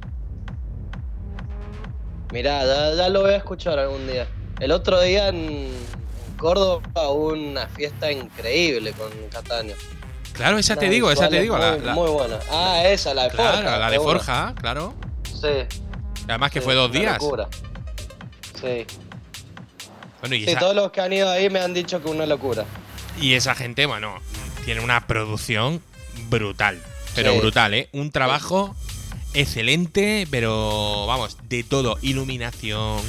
Mirá, 2.32 2.64
ya, 2.64 2.94
ya 2.94 3.08
lo 3.08 3.22
voy 3.22 3.32
a 3.32 3.36
escuchar 3.36 3.78
algún 3.78 4.06
día. 4.06 4.28
El 4.60 4.70
otro 4.72 5.00
día 5.00 5.28
en 5.28 5.70
Córdoba 6.36 6.82
hubo 7.10 7.28
una 7.32 7.66
fiesta 7.68 8.12
increíble 8.12 8.92
con 8.92 9.10
Catania. 9.30 9.74
Claro, 10.34 10.58
esa 10.58 10.76
te 10.76 10.88
digo, 10.88 11.10
esa 11.10 11.28
te 11.28 11.40
digo. 11.40 11.56
Muy, 11.56 11.80
la- 11.80 11.94
muy 11.94 12.10
buena. 12.10 12.38
Ah, 12.52 12.82
esa, 12.86 13.14
la 13.14 13.24
de 13.24 13.30
Claro, 13.30 13.56
Forja. 13.58 13.78
la 13.78 13.90
de. 13.90 13.98
Forja, 13.98 14.54
claro. 14.60 14.94
Sí. 15.24 15.48
Además 16.28 16.50
que 16.52 16.60
sí, 16.60 16.64
fue 16.64 16.74
dos 16.74 16.92
días. 16.92 17.20
locura. 17.20 17.48
Sí. 18.60 18.86
Bueno, 20.20 20.34
y 20.34 20.44
Sí, 20.44 20.50
esa, 20.50 20.58
todos 20.60 20.74
los 20.74 20.90
que 20.92 21.00
han 21.00 21.12
ido 21.12 21.30
ahí 21.30 21.48
me 21.50 21.60
han 21.60 21.72
dicho 21.74 22.02
que 22.02 22.08
una 22.08 22.26
locura. 22.26 22.64
y 23.20 23.34
esa 23.34 23.54
gente, 23.54 23.86
bueno, 23.86 24.20
tiene 24.64 24.80
una 24.80 25.06
producción 25.06 25.82
brutal. 26.28 26.82
Pero 27.14 27.32
Sí. 27.32 27.38
brutal, 27.38 27.74
¿eh? 27.74 27.88
Un 27.92 28.10
trabajo 28.12 28.76
excelente, 29.34 30.26
pero 30.30 31.06
vamos, 31.06 31.36
de 31.48 31.64
todo. 31.64 31.98
Iluminación, 32.02 33.00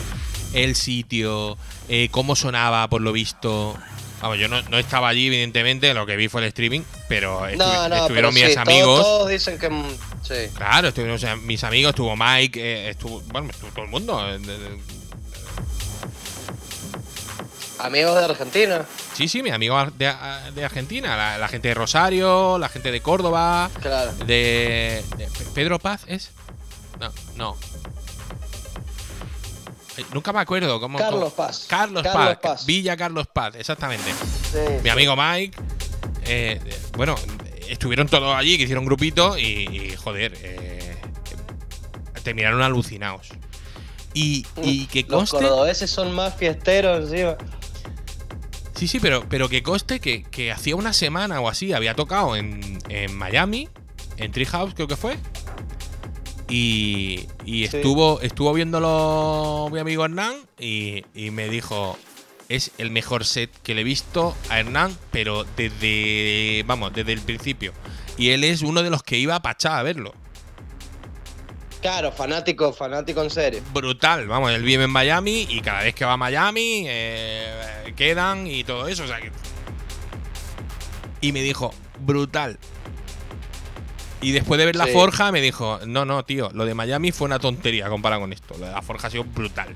el 0.54 0.76
sitio, 0.76 1.58
eh, 1.90 2.10
cómo 2.12 2.36
sonaba, 2.36 2.88
por 2.90 3.02
lo 3.02 3.12
visto. 3.12 3.76
Vamos, 4.22 4.38
yo 4.38 4.48
no, 4.50 4.62
no 4.64 4.78
estaba 4.80 5.08
allí, 5.10 5.28
evidentemente, 5.28 5.94
lo 5.94 6.06
que 6.06 6.16
vi 6.18 6.28
fue 6.28 6.42
el 6.42 6.48
streaming, 6.48 6.82
pero 7.08 7.48
estu- 7.48 7.58
No, 7.58 7.88
no, 7.90 7.96
estuvieron 7.96 8.34
pero 8.34 8.46
mis 8.48 8.54
sí, 8.54 8.60
amigos. 8.60 9.02
Todos, 9.02 9.30
dicen 9.30 9.58
que. 9.60 9.70
mm, 9.70 9.86
Sí. 10.24 10.34
Claro, 10.56 10.90
estuvieron 10.90 11.16
o 11.16 11.20
sea, 11.20 11.36
mis 11.38 11.64
amigos, 11.64 11.92
estuvo 11.92 12.16
Mike, 12.16 12.60
eh, 12.62 12.90
estuvo, 12.90 13.22
bueno, 13.28 13.50
estuvo 13.50 13.70
todo 13.72 13.86
el 13.86 13.92
mundo. 13.92 14.22
eh, 14.30 14.78
Amigos 17.80 18.16
de 18.18 18.26
Argentina. 18.26 18.86
Sí, 19.14 19.28
sí, 19.28 19.42
mis 19.42 19.54
amigos 19.54 19.98
de, 19.98 20.14
de 20.54 20.66
Argentina, 20.66 21.16
la, 21.16 21.38
la 21.38 21.48
gente 21.48 21.70
de 21.70 21.74
Rosario, 21.74 22.58
la 22.58 22.68
gente 22.70 22.92
de 22.92 23.02
Córdoba, 23.02 23.70
Claro. 23.82 24.12
de, 24.26 25.04
de- 25.18 25.30
Pedro 25.54 25.80
Paz 25.80 26.02
es. 26.08 26.32
No, 27.00 27.12
no. 27.36 27.58
Ay, 29.98 30.06
Nunca 30.14 30.32
me 30.34 30.40
acuerdo 30.40 30.80
cómo. 30.80 30.98
Carlos 30.98 31.34
Paz. 31.34 31.66
Carlos, 31.70 32.04
Carlos 32.04 32.26
Paz, 32.28 32.38
Paz. 32.42 32.66
Villa 32.66 32.96
Carlos 32.98 33.28
Paz, 33.28 33.56
exactamente. 33.56 34.12
Sí. 34.52 34.60
Mi 34.84 34.90
amigo 34.90 35.16
Mike. 35.16 35.58
eh, 36.26 36.60
eh, 36.64 36.80
bueno, 36.98 37.16
estuvieron 37.70 38.08
todos 38.08 38.36
allí, 38.36 38.58
que 38.58 38.64
hicieron 38.64 38.86
grupito 38.86 39.38
y, 39.38 39.42
y, 39.44 39.96
joder, 39.96 40.34
eh, 40.42 40.98
terminaron 42.24 42.62
alucinados. 42.62 43.28
Y, 44.14 44.46
y 44.64 44.88
que 44.88 45.02
Los 45.04 45.30
conste. 45.30 45.38
cordobeses 45.38 45.90
son 45.92 46.14
más 46.14 46.36
fiesteros 46.36 47.10
encima. 47.12 47.36
Sí, 48.80 48.88
sí, 48.88 49.00
pero, 49.02 49.26
pero 49.28 49.50
que 49.50 49.62
coste 49.62 50.00
que, 50.00 50.24
que 50.24 50.52
hacía 50.54 50.76
una 50.78 50.94
semana 50.94 51.42
o 51.42 51.50
así 51.50 51.74
había 51.74 51.96
tocado 51.96 52.38
en, 52.38 52.80
en 52.88 53.14
Miami, 53.14 53.68
en 54.16 54.32
Treehouse 54.32 54.74
creo 54.74 54.88
que 54.88 54.96
fue. 54.96 55.18
Y, 56.48 57.28
y 57.46 57.68
Sí. 57.68 57.78
estuvo, 57.78 58.22
estuvo 58.22 58.54
viéndolo 58.54 59.70
mi 59.72 59.80
amigo 59.80 60.06
Hernán 60.06 60.34
y, 60.58 61.04
y 61.14 61.30
me 61.32 61.50
dijo, 61.50 61.98
es 62.48 62.72
el 62.78 62.90
mejor 62.90 63.26
set 63.26 63.52
que 63.64 63.76
le 63.76 63.82
he 63.82 63.84
visto 63.84 64.36
a 64.50 64.60
Hernán, 64.60 64.98
pero 65.12 65.46
desde, 65.58 66.64
vamos, 66.66 66.94
desde 66.94 67.14
el 67.14 67.22
principio. 67.22 67.74
Y 68.18 68.30
él 68.30 68.44
es 68.44 68.62
uno 68.62 68.82
de 68.82 68.90
los 68.90 69.04
que 69.04 69.18
iba 69.18 69.36
a 69.36 69.42
Pachá 69.42 69.78
a 69.78 69.84
verlo. 69.84 70.14
Claro, 71.82 72.12
fanático, 72.12 72.74
fanático 72.74 73.24
en 73.24 73.30
serio. 73.30 73.62
Brutal, 73.74 74.28
vamos, 74.28 74.52
él 74.52 74.64
vive 74.64 74.84
en 74.84 74.90
Miami 74.90 75.48
y 75.50 75.62
cada 75.62 75.84
vez 75.84 75.96
que 75.96 76.04
va 76.04 76.14
a 76.14 76.18
Miami 76.18 76.84
eh, 76.88 77.94
quedan 77.96 78.48
y 78.48 78.64
todo 78.64 78.88
eso, 78.88 79.04
o 79.04 79.08
sea 79.08 79.22
que... 79.22 79.32
Y 81.22 81.32
me 81.32 81.42
dijo, 81.42 81.74
brutal. 82.00 82.60
Y 84.22 84.32
después 84.32 84.58
de 84.58 84.66
ver 84.66 84.76
la 84.76 84.88
forja 84.88 85.32
me 85.32 85.42
dijo, 85.42 85.80
no, 85.86 86.04
no, 86.04 86.24
tío, 86.24 86.50
lo 86.54 86.66
de 86.66 86.74
Miami 86.74 87.12
fue 87.12 87.26
una 87.26 87.40
tontería 87.40 87.88
comparado 87.88 88.22
con 88.22 88.34
esto. 88.34 88.56
Lo 88.60 88.66
de 88.66 88.72
la 88.72 88.82
forja 88.82 89.08
ha 89.08 89.12
sido 89.12 89.24
brutal. 89.24 89.76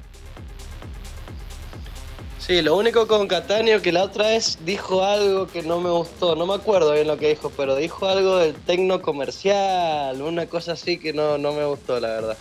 Sí, 2.45 2.61
lo 2.61 2.75
único 2.75 3.07
con 3.07 3.27
Catania 3.27 3.81
que 3.81 3.93
la 3.93 4.03
otra 4.03 4.27
vez 4.27 4.57
dijo 4.65 5.03
algo 5.05 5.47
que 5.47 5.61
no 5.63 5.79
me 5.79 5.89
gustó, 5.89 6.35
no 6.35 6.45
me 6.45 6.55
acuerdo 6.55 6.91
bien 6.93 7.07
lo 7.07 7.17
que 7.17 7.29
dijo, 7.29 7.49
pero 7.51 7.75
dijo 7.77 8.05
algo 8.07 8.37
del 8.37 8.53
tecno 8.55 9.01
comercial, 9.01 10.21
una 10.21 10.45
cosa 10.47 10.73
así 10.73 10.97
que 10.99 11.13
no, 11.13 11.37
no 11.37 11.53
me 11.53 11.63
gustó, 11.65 11.99
la 12.01 12.09
verdad. 12.09 12.37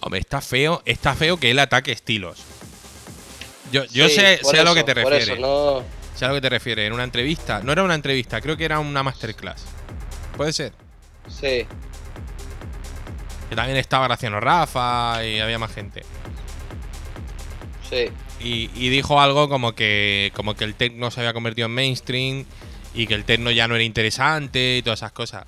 Hombre, 0.00 0.18
está 0.20 0.40
feo, 0.40 0.82
está 0.84 1.14
feo 1.14 1.36
que 1.38 1.52
él 1.52 1.60
ataque 1.60 1.92
estilos. 1.92 2.38
Yo, 3.70 3.84
yo 3.84 4.08
Sí, 4.08 4.16
sé, 4.16 4.40
sé 4.42 4.58
a 4.58 4.64
lo 4.64 4.74
que 4.74 4.82
te 4.82 4.92
refieres. 4.94 5.28
eso, 5.28 5.36
no, 5.36 5.84
Sé 6.14 6.24
a 6.24 6.28
lo 6.28 6.34
que 6.34 6.40
te 6.40 6.48
refieres. 6.50 6.86
En 6.86 6.92
una 6.92 7.04
entrevista. 7.04 7.60
No 7.62 7.72
era 7.72 7.82
una 7.84 7.94
entrevista, 7.94 8.40
creo 8.40 8.56
que 8.56 8.64
era 8.64 8.80
una 8.80 9.02
masterclass. 9.02 9.64
Puede 10.36 10.52
ser. 10.52 10.72
sí, 11.28 11.66
Que 13.48 13.56
también 13.56 13.76
estaba 13.78 14.06
Graciano 14.08 14.40
Rafa 14.40 15.24
y 15.24 15.38
había 15.38 15.58
más 15.58 15.72
gente. 15.72 16.04
sí. 17.88 18.10
Y, 18.44 18.70
y 18.74 18.88
dijo 18.88 19.20
algo 19.20 19.48
como 19.48 19.72
que, 19.74 20.32
como 20.34 20.54
que 20.54 20.64
el 20.64 20.74
techno 20.74 21.10
se 21.10 21.20
había 21.20 21.32
convertido 21.32 21.66
en 21.66 21.72
mainstream 21.74 22.44
y 22.94 23.06
que 23.06 23.14
el 23.14 23.24
techno 23.24 23.50
ya 23.50 23.68
no 23.68 23.74
era 23.74 23.84
interesante 23.84 24.76
y 24.78 24.82
todas 24.82 24.98
esas 25.00 25.12
cosas. 25.12 25.44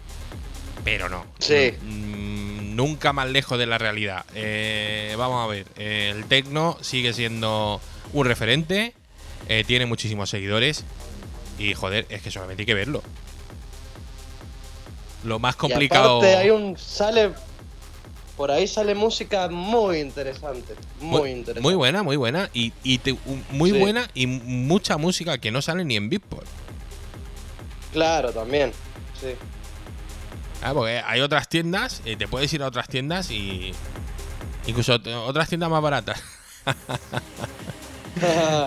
Pero 0.84 1.08
no. 1.08 1.24
Sí. 1.38 1.72
Mm, 1.82 2.76
nunca 2.76 3.12
más 3.12 3.28
lejos 3.28 3.58
de 3.58 3.66
la 3.66 3.78
realidad. 3.78 4.24
Eh, 4.34 5.14
vamos 5.18 5.42
a 5.44 5.46
ver. 5.48 5.66
eh, 5.76 6.12
el 6.14 6.24
techno 6.26 6.76
sigue 6.82 7.12
siendo 7.12 7.80
un 8.12 8.26
referente. 8.26 8.92
eh, 9.48 9.64
tiene 9.66 9.86
muchísimos 9.86 10.30
seguidores. 10.30 10.84
Y 11.58 11.74
joder, 11.74 12.06
es 12.10 12.22
que 12.22 12.30
solamente 12.30 12.62
hay 12.62 12.66
que 12.66 12.74
verlo. 12.74 13.02
Lo 15.24 15.38
más 15.38 15.54
Y 15.54 15.58
complicado. 15.58 16.18
aparte 16.18 16.36
hay 16.36 16.50
un, 16.50 16.76
sale, 16.76 17.30
por 18.36 18.50
ahí 18.50 18.66
sale 18.66 18.94
música 18.94 19.48
muy 19.48 19.98
interesante, 19.98 20.74
muy, 21.00 21.30
interesante. 21.30 21.60
Muy 21.60 21.74
buena, 21.74 22.02
muy 22.02 22.16
buena. 22.16 22.50
Y, 22.52 22.72
y 22.82 22.98
te- 22.98 23.12
un- 23.12 23.44
muy 23.50 23.70
Sí. 23.70 23.78
buena 23.78 24.08
y 24.14 24.26
mucha 24.26 24.96
música 24.96 25.38
que 25.38 25.50
no 25.50 25.62
sale 25.62 25.84
ni 25.84 25.96
en 25.96 26.08
Beatport. 26.08 26.46
Claro, 27.92 28.32
también, 28.32 28.72
sí. 29.20 29.28
Ah, 30.62 30.72
porque 30.74 31.00
hay 31.04 31.20
otras 31.20 31.48
tiendas, 31.48 32.02
eh, 32.04 32.16
te 32.16 32.26
puedes 32.26 32.52
ir 32.52 32.62
a 32.62 32.66
otras 32.66 32.88
tiendas 32.88 33.30
y. 33.30 33.72
Incluso 34.66 34.94
otras 35.26 35.48
tiendas 35.48 35.70
más 35.70 35.82
baratas. 35.82 36.22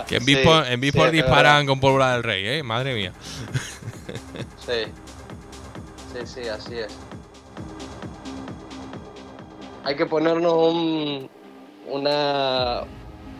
Que 0.06 0.16
en 0.16 0.24
Sí, 0.24 0.34
Beatport, 0.34 0.66
en 0.68 0.80
disparan 0.80 1.66
con 1.66 1.80
pólvora 1.80 2.12
del 2.12 2.22
rey, 2.22 2.46
¿eh? 2.46 2.62
Madre 2.62 2.94
mía. 2.94 3.12
Sí, 4.66 4.84
sí, 6.12 6.20
sí, 6.42 6.48
así 6.48 6.74
es. 6.74 6.92
Hay 9.84 9.96
que 9.96 10.06
ponernos 10.06 10.52
un, 10.52 11.30
una, 11.86 12.82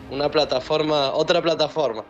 una 0.09 0.29
plataforma, 0.31 1.11
otra 1.11 1.41
plataforma. 1.41 2.03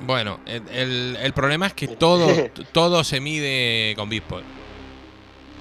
Bueno, 0.00 0.38
el, 0.46 1.16
el- 1.20 1.32
problema 1.32 1.66
es 1.66 1.74
que 1.74 1.88
todo, 1.88 2.28
todo 2.72 3.02
se 3.04 3.20
mide 3.20 3.94
con 3.96 4.08
Beatport. 4.08 4.44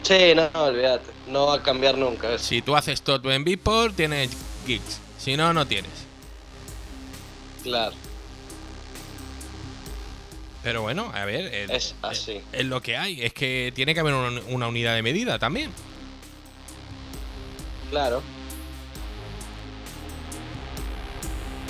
Sí, 0.04 0.34
no, 0.36 0.48
olvídate. 0.62 1.12
No 1.28 1.48
va 1.48 1.56
a 1.56 1.64
cambiar 1.64 1.98
nunca 1.98 2.34
eso. 2.36 2.46
Si 2.46 2.62
tú 2.62 2.76
haces 2.76 3.02
todo 3.02 3.32
en 3.32 3.44
Beatport, 3.44 3.96
tienes 3.96 4.30
gigs. 4.66 5.00
Si 5.18 5.36
no, 5.36 5.54
no 5.54 5.66
tienes. 5.66 5.92
Claro, 7.64 7.96
Pero 10.64 10.82
bueno, 10.84 11.12
a 11.14 11.26
ver, 11.26 11.54
es, 11.54 11.70
es 11.72 11.96
así. 12.02 12.42
es 12.52 12.66
lo 12.66 12.82
que 12.82 12.96
hay. 12.96 13.22
Es 13.22 13.34
que 13.34 13.72
tiene 13.76 13.94
que 13.94 14.00
haber 14.02 14.14
un- 14.14 14.42
una 14.50 14.68
unidad 14.68 14.96
de 14.96 15.02
medida 15.02 15.40
también. 15.40 15.72
Claro. 17.90 18.22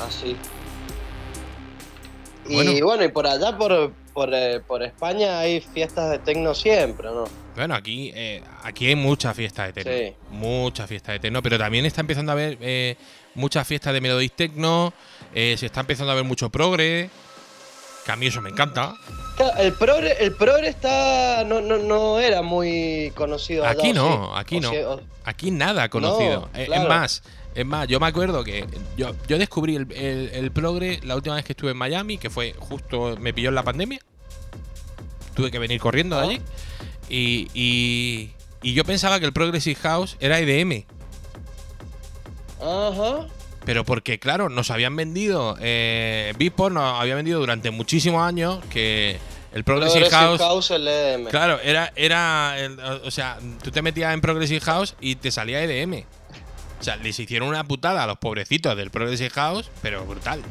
Así. 0.06 0.36
Y 2.48 2.54
Bueno. 2.56 2.72
bueno, 2.86 3.04
y 3.04 3.08
por 3.10 3.28
allá, 3.28 3.58
por, 3.58 3.92
por, 4.14 4.34
eh, 4.34 4.62
por 4.66 4.82
España, 4.84 5.40
hay 5.40 5.60
fiestas 5.62 6.10
de 6.12 6.20
tecno 6.20 6.54
siempre, 6.56 7.08
¿no? 7.10 7.26
Bueno, 7.56 7.76
aquí, 7.76 8.12
eh, 8.16 8.42
aquí 8.64 8.88
hay 8.88 8.96
muchas 8.96 9.36
fiestas 9.36 9.68
de 9.68 9.74
techno. 9.84 9.92
Sí. 9.92 10.16
Muchas 10.32 10.88
fiestas 10.88 11.14
de 11.14 11.20
techno, 11.20 11.42
pero 11.42 11.58
también 11.58 11.86
está 11.86 12.02
empezando 12.02 12.32
a 12.32 12.34
haber 12.34 12.58
eh, 12.62 12.96
muchas 13.36 13.68
fiestas 13.68 13.94
de 13.94 14.02
melodic 14.02 14.34
techno. 14.36 14.94
eh, 15.34 15.56
se 15.58 15.66
está 15.66 15.82
empezando 15.82 16.12
a 16.12 16.16
ver 16.16 16.24
mucho 16.24 16.50
progre. 16.50 17.10
Que 18.08 18.14
a 18.14 18.16
mí 18.16 18.26
eso 18.28 18.42
me 18.42 18.50
encanta. 18.50 18.96
Claro, 19.36 19.58
El 19.60 19.74
progre, 19.74 20.16
el 20.24 20.34
progre 20.34 20.70
está, 20.70 21.44
no, 21.46 21.60
no, 21.62 21.78
no 21.78 22.20
era 22.20 22.42
muy 22.42 23.12
conocido. 23.16 23.66
allá, 23.66 23.78
Aquí 23.80 23.90
¿o 23.92 23.94
no, 23.94 24.26
sí? 24.28 24.32
aquí 24.40 24.58
O 24.58 24.62
no. 24.62 24.72
o- 24.94 25.02
Aquí 25.26 25.52
nada 25.52 25.90
conocido. 25.90 26.50
No, 26.54 26.60
Eh, 26.60 26.66
claro. 26.68 26.84
Es 26.84 26.88
más, 26.90 27.24
es 27.54 27.66
más, 27.66 27.88
yo 27.90 28.00
me 28.00 28.08
acuerdo 28.08 28.46
que 28.46 28.66
yo, 28.96 29.14
yo 29.28 29.38
descubrí 29.38 29.76
el, 29.76 29.92
el- 29.92 30.30
el 30.34 30.52
progre 30.52 31.02
la 31.04 31.16
última 31.18 31.36
vez 31.36 31.44
que 31.44 31.52
estuve 31.52 31.72
en 31.72 31.78
Miami, 31.78 32.18
que 32.18 32.30
fue 32.30 32.56
justo, 32.58 33.18
me 33.20 33.34
pilló 33.34 33.50
en 33.50 33.56
la 33.56 33.64
pandemia. 33.64 34.00
Tuve 35.36 35.52
que 35.52 35.60
venir 35.60 35.80
corriendo 35.82 36.16
de 36.16 36.22
Ah. 36.22 36.26
allí. 36.30 36.42
Y, 37.10 37.48
y, 37.54 38.32
y 38.62 38.74
yo 38.74 38.86
pensaba 38.86 39.20
que 39.20 39.26
el 39.26 39.34
Progressive 39.34 39.76
House 39.82 40.16
era 40.22 40.40
EDM. 40.40 40.86
Ajá. 42.62 43.28
Pero 43.68 43.84
porque, 43.84 44.18
claro, 44.18 44.48
nos 44.50 44.72
habían 44.72 44.96
vendido, 44.96 45.58
eh, 45.60 46.34
Beatport 46.40 46.74
nos 46.74 47.00
había 47.02 47.16
vendido 47.16 47.40
durante 47.40 47.70
muchísimos 47.70 48.22
años 48.24 48.60
que 48.70 49.20
el 49.54 49.64
Progressive, 49.66 50.08
Progressive 50.10 50.28
House, 50.38 50.40
House, 50.40 50.72
el 50.72 50.88
E 50.88 51.14
EDM. 51.16 51.26
claro, 51.30 51.60
era, 51.62 51.92
era, 51.98 52.58
el- 52.58 52.80
o 52.80 53.12
sea, 53.12 53.38
tú 53.62 53.70
te 53.70 53.82
metías 53.82 54.14
en 54.14 54.22
Progressive 54.22 54.62
House 54.62 54.96
y 55.02 55.16
te 55.18 55.32
salía 55.32 55.62
EDM. 55.62 56.06
O 56.80 56.84
sea, 56.84 56.96
les 56.96 57.20
hicieron 57.20 57.50
una 57.50 57.66
putada 57.66 58.04
a 58.04 58.08
los 58.08 58.18
pobrecitos 58.20 58.78
del 58.78 58.90
Progressive 58.90 59.32
House, 59.32 59.70
pero 59.82 60.06
brutal. 60.06 60.42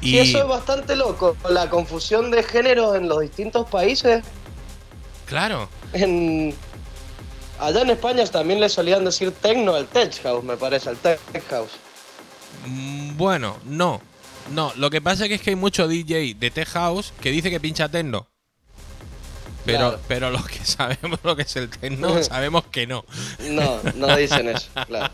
Y 0.00 0.10
Sí, 0.12 0.18
eso 0.18 0.38
es 0.38 0.48
bastante 0.48 0.96
loco. 0.96 1.36
La 1.48 1.70
confusión 1.70 2.30
de 2.32 2.42
géneros 2.42 2.96
en 2.96 3.08
los 3.08 3.20
distintos 3.20 3.68
países. 3.70 4.24
claro, 5.26 5.68
En... 5.92 6.54
Allá 7.60 7.82
en 7.82 7.90
España 7.90 8.24
también 8.26 8.60
le 8.60 8.68
solían 8.68 9.04
decir 9.04 9.32
tecno 9.32 9.74
al 9.74 9.86
tech 9.86 10.20
house, 10.22 10.44
me 10.44 10.56
parece, 10.56 10.90
al 10.90 10.96
tech 10.96 11.18
house. 11.50 11.72
mm, 12.66 13.16
bueno, 13.16 13.56
no. 13.64 14.00
No, 14.52 14.72
lo 14.76 14.88
que 14.88 15.02
pasa 15.02 15.26
es 15.26 15.40
que 15.42 15.50
hay 15.50 15.56
mucho 15.56 15.86
DJ 15.88 16.34
de 16.38 16.50
Tech 16.50 16.68
House 16.68 17.12
que 17.20 17.30
dice 17.30 17.50
que 17.50 17.60
pincha 17.60 17.88
techno. 17.90 18.26
Pero, 19.66 19.78
Claro. 19.90 20.00
pero 20.08 20.30
los 20.30 20.46
que 20.48 20.64
sabemos 20.64 21.18
lo 21.22 21.36
que 21.36 21.42
es 21.42 21.54
el 21.56 21.68
techno, 21.68 22.22
sabemos 22.22 22.64
que 22.70 22.86
no. 22.86 23.04
No, 23.50 23.78
no 23.94 24.16
dicen 24.16 24.48
eso, 24.48 24.68
claro. 24.86 25.12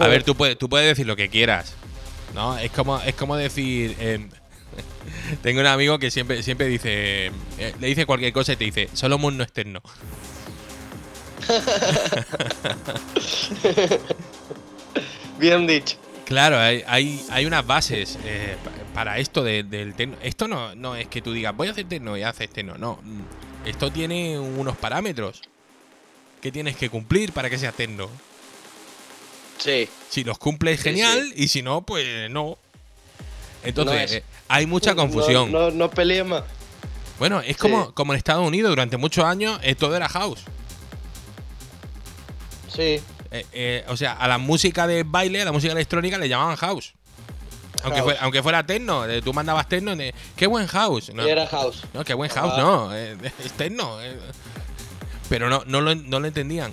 A 0.00 0.08
ver, 0.08 0.24
tú 0.24 0.34
puedes, 0.34 0.58
tú 0.58 0.68
puedes 0.68 0.88
decir 0.88 1.06
lo 1.06 1.14
que 1.16 1.28
quieras. 1.28 1.74
¿No? 2.34 2.58
Es 2.58 2.70
como, 2.72 2.98
es 3.00 3.14
como 3.14 3.36
decir. 3.36 3.96
em, 4.00 4.28
tengo 5.42 5.60
un 5.60 5.66
amigo 5.66 5.98
que 6.00 6.10
siempre, 6.10 6.42
siempre 6.42 6.66
dice. 6.66 7.26
eh, 7.58 7.74
le 7.80 7.86
dice 7.86 8.06
cualquier 8.06 8.32
cosa 8.32 8.52
y 8.54 8.56
te 8.56 8.64
dice, 8.64 8.88
Solomon 8.92 9.36
no 9.36 9.44
es 9.44 9.52
techno. 9.52 9.82
Bien 15.38 15.66
dicho. 15.66 15.96
Claro, 16.24 16.58
hay, 16.58 16.84
hay, 16.86 17.24
hay 17.30 17.46
unas 17.46 17.66
bases 17.66 18.18
eh, 18.24 18.56
pa- 18.62 18.70
para 18.94 19.18
esto 19.18 19.42
de- 19.42 19.64
del 19.64 19.94
techno. 19.94 20.16
Esto 20.22 20.46
no, 20.46 20.74
no 20.76 20.94
es 20.94 21.08
que 21.08 21.22
tú 21.22 21.32
digas, 21.32 21.56
voy 21.56 21.68
a 21.68 21.72
hacer 21.72 21.86
techno 21.88 22.16
y 22.16 22.22
haces 22.22 22.48
techno. 22.50 22.76
No. 22.78 23.00
Esto 23.64 23.90
tiene 23.90 24.38
unos 24.38 24.76
parámetros 24.76 25.42
que 26.40 26.52
tienes 26.52 26.76
que 26.76 26.88
cumplir 26.88 27.32
para 27.32 27.50
que 27.50 27.58
sea 27.58 27.72
techno. 27.72 28.08
Sí. 29.58 29.88
Si 30.08 30.24
los 30.24 30.38
cumples, 30.38 30.78
Sí, 30.80 30.84
genial. 30.90 31.32
Y 31.34 31.48
si 31.48 31.62
no, 31.62 31.82
pues 31.82 32.30
no. 32.30 32.56
Entonces, 33.64 34.10
No 34.12 34.16
eh, 34.18 34.22
hay 34.48 34.66
mucha 34.66 34.94
confusión. 34.94 35.50
No, 35.52 35.70
no, 35.70 35.90
más. 36.26 36.44
Bueno, 37.18 37.40
es 37.40 37.48
Sí. 37.48 37.54
como, 37.54 37.92
como 37.92 38.12
en 38.14 38.18
Estados 38.18 38.46
Unidos 38.46 38.70
durante 38.70 38.96
muchos 38.96 39.24
años 39.24 39.58
eh, 39.62 39.74
todo 39.74 39.96
era 39.96 40.08
house. 40.08 40.40
Sí. 42.74 43.00
Eh, 43.32 43.46
eh, 43.52 43.84
o 43.88 43.96
sea, 43.96 44.12
a 44.12 44.26
la 44.28 44.38
música 44.38 44.86
de 44.86 45.02
baile, 45.04 45.42
a 45.42 45.44
la 45.44 45.52
música 45.52 45.72
electrónica 45.72 46.18
le 46.18 46.28
llamaban 46.28 46.56
house. 46.56 46.94
Aunque, 47.82 48.02
fuera, 48.02 48.20
aunque 48.22 48.42
fuera 48.42 48.66
techno, 48.66 49.06
eh, 49.06 49.22
tú 49.22 49.32
mandabas 49.32 49.66
techno, 49.68 49.94
qué 50.36 50.46
buen 50.46 50.66
house. 50.66 51.12
No, 51.14 51.26
Y 51.26 51.30
era 51.30 51.46
house. 51.46 51.82
no, 51.94 52.04
qué 52.04 52.12
buen 52.14 52.30
house, 52.30 52.52
Ah. 52.56 52.60
no, 52.60 52.94
es 52.94 53.52
techno. 53.56 53.98
Pero 55.28 55.48
no, 55.48 55.62
no, 55.66 55.80
lo, 55.80 55.94
no 55.94 56.20
lo 56.20 56.26
entendían. 56.26 56.72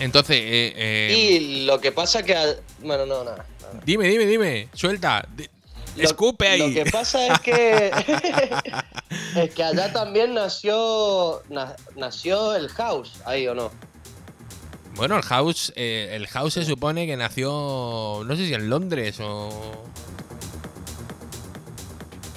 Entonces, 0.00 0.36
eh, 0.40 0.72
eh, 0.76 1.16
Y 1.40 1.64
lo 1.66 1.80
que 1.80 1.92
pasa 1.92 2.22
que... 2.22 2.34
al- 2.36 2.60
Bueno, 2.80 3.04
no, 3.04 3.24
nada. 3.24 3.44
nada. 3.60 3.80
dime, 3.84 4.06
dime, 4.08 4.24
dime, 4.26 4.68
suelta. 4.72 5.26
Lo- 6.02 6.08
escupe 6.08 6.48
ahí. 6.48 6.58
Lo 6.74 6.84
que 6.84 6.90
pasa 6.90 7.26
es 7.26 7.38
que... 7.40 7.90
es 9.36 9.54
que 9.54 9.62
allá 9.64 9.92
también 9.92 10.34
nació... 10.34 11.42
na- 11.48 11.76
nació 11.96 12.54
el 12.54 12.68
house, 12.70 13.12
ahí 13.24 13.46
o 13.48 13.54
no. 13.54 13.70
Bueno, 14.94 15.16
el 15.16 15.22
house, 15.22 15.72
eh, 15.76 16.08
el 16.12 16.26
house 16.26 16.54
se 16.54 16.64
supone 16.64 17.06
que 17.06 17.16
nació, 17.16 18.22
no 18.26 18.36
sé 18.36 18.46
si 18.46 18.54
en 18.54 18.68
Londres 18.68 19.18
o 19.20 19.48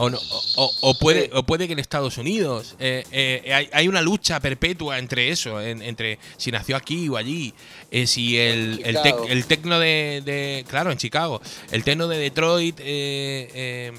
o, 0.01 0.09
no, 0.09 0.19
o, 0.55 0.71
o- 0.81 0.93
puede, 0.97 1.29
o 1.33 1.43
puede 1.43 1.67
que 1.67 1.73
en 1.73 1.79
Estados 1.79 2.17
Unidos. 2.17 2.75
Eh, 2.79 3.03
eh, 3.11 3.53
hay, 3.53 3.69
hay 3.71 3.87
una 3.87 4.01
lucha 4.01 4.39
perpetua 4.39 4.97
entre 4.99 5.29
eso, 5.29 5.61
en- 5.61 5.81
entre 5.81 6.19
si 6.37 6.51
nació 6.51 6.75
aquí 6.75 7.07
o 7.09 7.17
allí. 7.17 7.53
eh, 7.91 8.07
si 8.07 8.37
el, 8.37 8.81
el, 8.83 8.97
tec- 8.97 9.25
el 9.29 9.45
tecno 9.45 9.79
de, 9.79 10.21
de- 10.25 10.65
Claro, 10.67 10.91
en 10.91 10.97
Chicago. 10.97 11.41
El 11.71 11.83
tecno 11.83 12.07
de 12.07 12.17
Detroit 12.17 12.79
eh, 12.79 13.49
eh, 13.53 13.91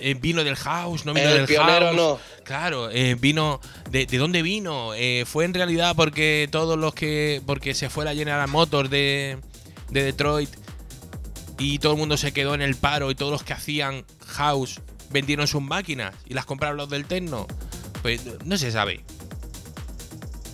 eh, 0.00 0.14
vino 0.20 0.44
del 0.44 0.56
house, 0.56 1.04
no 1.04 1.12
vino 1.14 1.28
El 1.28 1.36
del 1.38 1.46
pionero 1.46 1.86
house. 1.86 1.96
no. 1.96 2.18
Claro, 2.44 2.90
eh, 2.90 3.16
vino. 3.18 3.60
De, 3.90 4.06
de 4.06 4.18
dónde 4.18 4.42
vino? 4.42 4.92
Eh, 4.94 5.24
fue 5.26 5.44
en 5.44 5.54
realidad 5.54 5.94
porque 5.96 6.48
todos 6.50 6.78
los 6.78 6.94
que. 6.94 7.40
Porque 7.46 7.74
se 7.74 7.88
fue 7.90 8.04
la 8.04 8.14
General 8.14 8.46
Motors 8.48 8.90
de, 8.90 9.38
de 9.90 10.02
Detroit 10.04 10.50
y 11.58 11.78
todo 11.78 11.92
el 11.92 11.98
mundo 11.98 12.16
se 12.16 12.32
quedó 12.32 12.54
en 12.54 12.62
el 12.62 12.74
paro 12.74 13.10
y 13.10 13.14
todos 13.14 13.30
los 13.32 13.42
que 13.44 13.52
hacían 13.52 14.04
house 14.26 14.80
vendieron 15.14 15.46
sus 15.46 15.62
máquinas 15.62 16.12
y 16.26 16.34
las 16.34 16.44
compraron 16.44 16.76
los 16.76 16.90
del 16.90 17.06
Tecno. 17.06 17.46
Pues 18.02 18.22
no 18.44 18.58
se 18.58 18.70
sabe. 18.72 19.04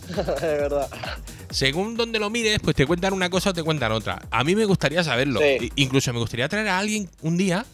es 0.11 0.17
verdad. 0.41 0.89
Según 1.49 1.97
donde 1.97 2.19
lo 2.21 2.31
mires, 2.31 2.59
pues 2.63 2.77
te 2.77 2.87
cuentan 2.87 3.15
una 3.15 3.31
cosa 3.31 3.51
o 3.51 3.53
te 3.55 3.63
cuentan 3.65 3.91
otra. 3.91 4.21
A 4.31 4.45
mí 4.45 4.55
me 4.55 4.67
gustaría 4.67 5.03
saberlo. 5.03 5.41
Sí. 5.41 5.73
Incluso 5.77 6.13
me 6.13 6.19
gustaría 6.21 6.49
traer 6.49 6.69
a 6.69 6.79
alguien 6.79 7.11
un 7.23 7.39
día 7.39 7.65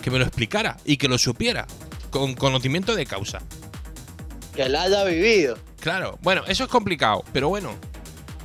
que 0.00 0.10
me 0.10 0.18
lo 0.18 0.24
explicara 0.24 0.76
y 0.84 0.96
que 0.96 1.08
lo 1.08 1.18
supiera. 1.18 1.66
Con 2.10 2.34
conocimiento 2.34 2.94
de 2.94 3.04
causa. 3.04 3.40
Que 4.54 4.68
la 4.68 4.82
haya 4.82 5.04
vivido. 5.04 5.58
Claro, 5.80 6.18
bueno, 6.22 6.42
eso 6.46 6.64
es 6.64 6.70
complicado, 6.70 7.22
pero 7.32 7.48
bueno. 7.48 7.74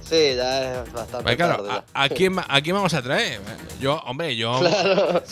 Sí, 0.01 0.35
ya 0.35 0.83
es 0.83 0.91
bastante 0.91 1.23
Pues 1.23 1.35
claro, 1.37 1.63
tarde. 1.63 1.69
¿a, 1.69 1.75
ya. 1.75 1.85
a 1.93 2.09
quién, 2.09 2.35
¿a 2.45 2.61
quién 2.61 2.75
vamos 2.75 2.93
a 2.93 3.01
traer? 3.01 3.39
Yo, 3.79 3.99
hombre, 4.05 4.35
yo. 4.35 4.59
Claro. 4.59 5.23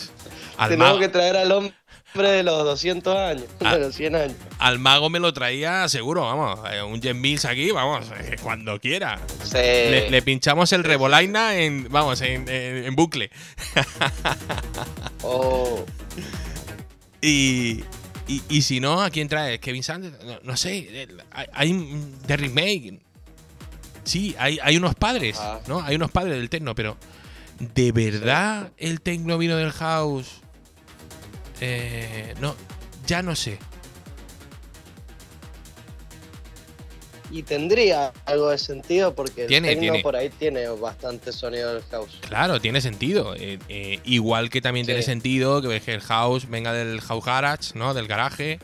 Al, 0.57 0.69
Tenemos 0.69 0.99
que 0.99 1.09
traer 1.09 1.37
al 1.37 1.51
hombre 1.51 1.73
de 2.13 2.43
los 2.43 2.63
200 2.65 3.15
años, 3.15 3.45
Ah. 3.61 3.75
de 3.75 3.79
los 3.81 3.95
100 3.95 4.15
años. 4.15 4.35
al 4.59 4.79
mago 4.79 5.09
me 5.09 5.19
lo 5.19 5.31
traía 5.33 5.87
seguro, 5.89 6.21
vamos. 6.21 6.59
eh, 6.71 6.81
Un 6.81 7.01
Jen 7.01 7.19
Mills 7.21 7.45
aquí, 7.45 7.71
vamos, 7.71 8.07
eh, 8.19 8.35
cuando 8.43 8.79
quiera. 8.79 9.19
Sí. 9.43 9.53
Le, 9.55 10.09
le 10.11 10.21
pinchamos 10.21 10.71
el 10.73 10.83
Rebolaina 10.83 11.55
en, 11.55 11.87
vamos, 11.89 12.19
en, 12.21 12.47
en- 12.49 12.85
en 12.85 12.95
bucle. 12.95 13.31
Oh, 15.23 15.85
Y, 17.23 17.83
y, 18.27 18.41
y 18.49 18.61
si 18.63 18.79
no, 18.79 19.01
¿a 19.03 19.09
quién 19.11 19.27
trae? 19.27 19.59
¿Kevin 19.59 19.83
Sanders? 19.83 20.15
No, 20.25 20.39
no 20.43 20.57
sé. 20.57 21.07
Hay, 21.31 21.45
hay 21.53 21.71
un- 21.71 22.17
The 22.25 22.35
Remake. 22.37 22.99
Sí, 24.03 24.35
hay, 24.39 24.57
hay 24.63 24.75
unos 24.77 24.95
padres, 24.95 25.37
Ah. 25.39 25.59
¿no? 25.67 25.81
Hay 25.83 25.95
unos 25.95 26.09
padres 26.09 26.35
del 26.37 26.49
techno, 26.49 26.73
pero 26.73 26.97
¿de 27.59 27.91
verdad 27.91 28.71
el 28.77 29.01
techno 29.01 29.37
vino 29.37 29.55
del 29.55 29.71
house? 29.71 30.40
Eh, 31.61 32.33
no, 32.41 32.55
ya 33.05 33.21
no 33.21 33.35
sé. 33.35 33.57
Y 37.29 37.43
tendría 37.43 38.11
algo 38.25 38.49
de 38.49 38.57
sentido 38.57 39.15
porque 39.15 39.45
Tiene, 39.45 39.69
el 39.69 39.75
techno 39.75 39.93
tiene. 39.93 40.03
por 40.03 40.17
ahí 40.17 40.29
tiene 40.29 40.67
bastante 40.67 41.31
sonido 41.31 41.73
del 41.73 41.83
house. 41.83 42.17
Claro, 42.27 42.59
tiene 42.59 42.81
sentido. 42.81 43.35
Eh, 43.35 43.57
eh, 43.69 43.99
igual 44.03 44.49
que 44.49 44.59
también 44.59 44.85
tiene 44.85 45.01
sentido 45.01 45.61
que 45.61 45.93
el 45.93 46.01
house 46.01 46.49
venga 46.49 46.73
del 46.73 46.99
house 46.99 47.23
garage, 47.23 47.71
¿no? 47.75 47.93
Del 47.93 48.07
garaje, 48.07 48.59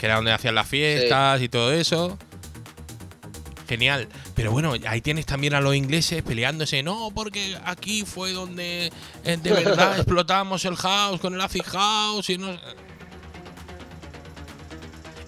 que 0.00 0.06
era 0.06 0.16
donde 0.16 0.32
hacían 0.32 0.56
las 0.56 0.66
fiestas 0.66 1.40
y 1.40 1.48
todo 1.48 1.72
eso. 1.72 2.18
Genial. 3.68 4.08
Pero 4.34 4.50
bueno, 4.50 4.72
ahí 4.86 5.00
tienes 5.02 5.26
también 5.26 5.52
a 5.54 5.60
los 5.60 5.74
ingleses 5.74 6.22
peleándose. 6.22 6.82
No, 6.82 7.10
porque 7.14 7.56
aquí 7.64 8.04
fue 8.06 8.32
donde 8.32 8.90
eh, 9.24 9.36
de 9.36 9.50
verdad 9.52 9.96
explotamos 9.96 10.64
el 10.64 10.74
house 10.76 11.20
con 11.20 11.34
el 11.34 11.40
acid 11.40 11.62
house 11.66 12.30
y 12.30 12.38
no. 12.38 12.56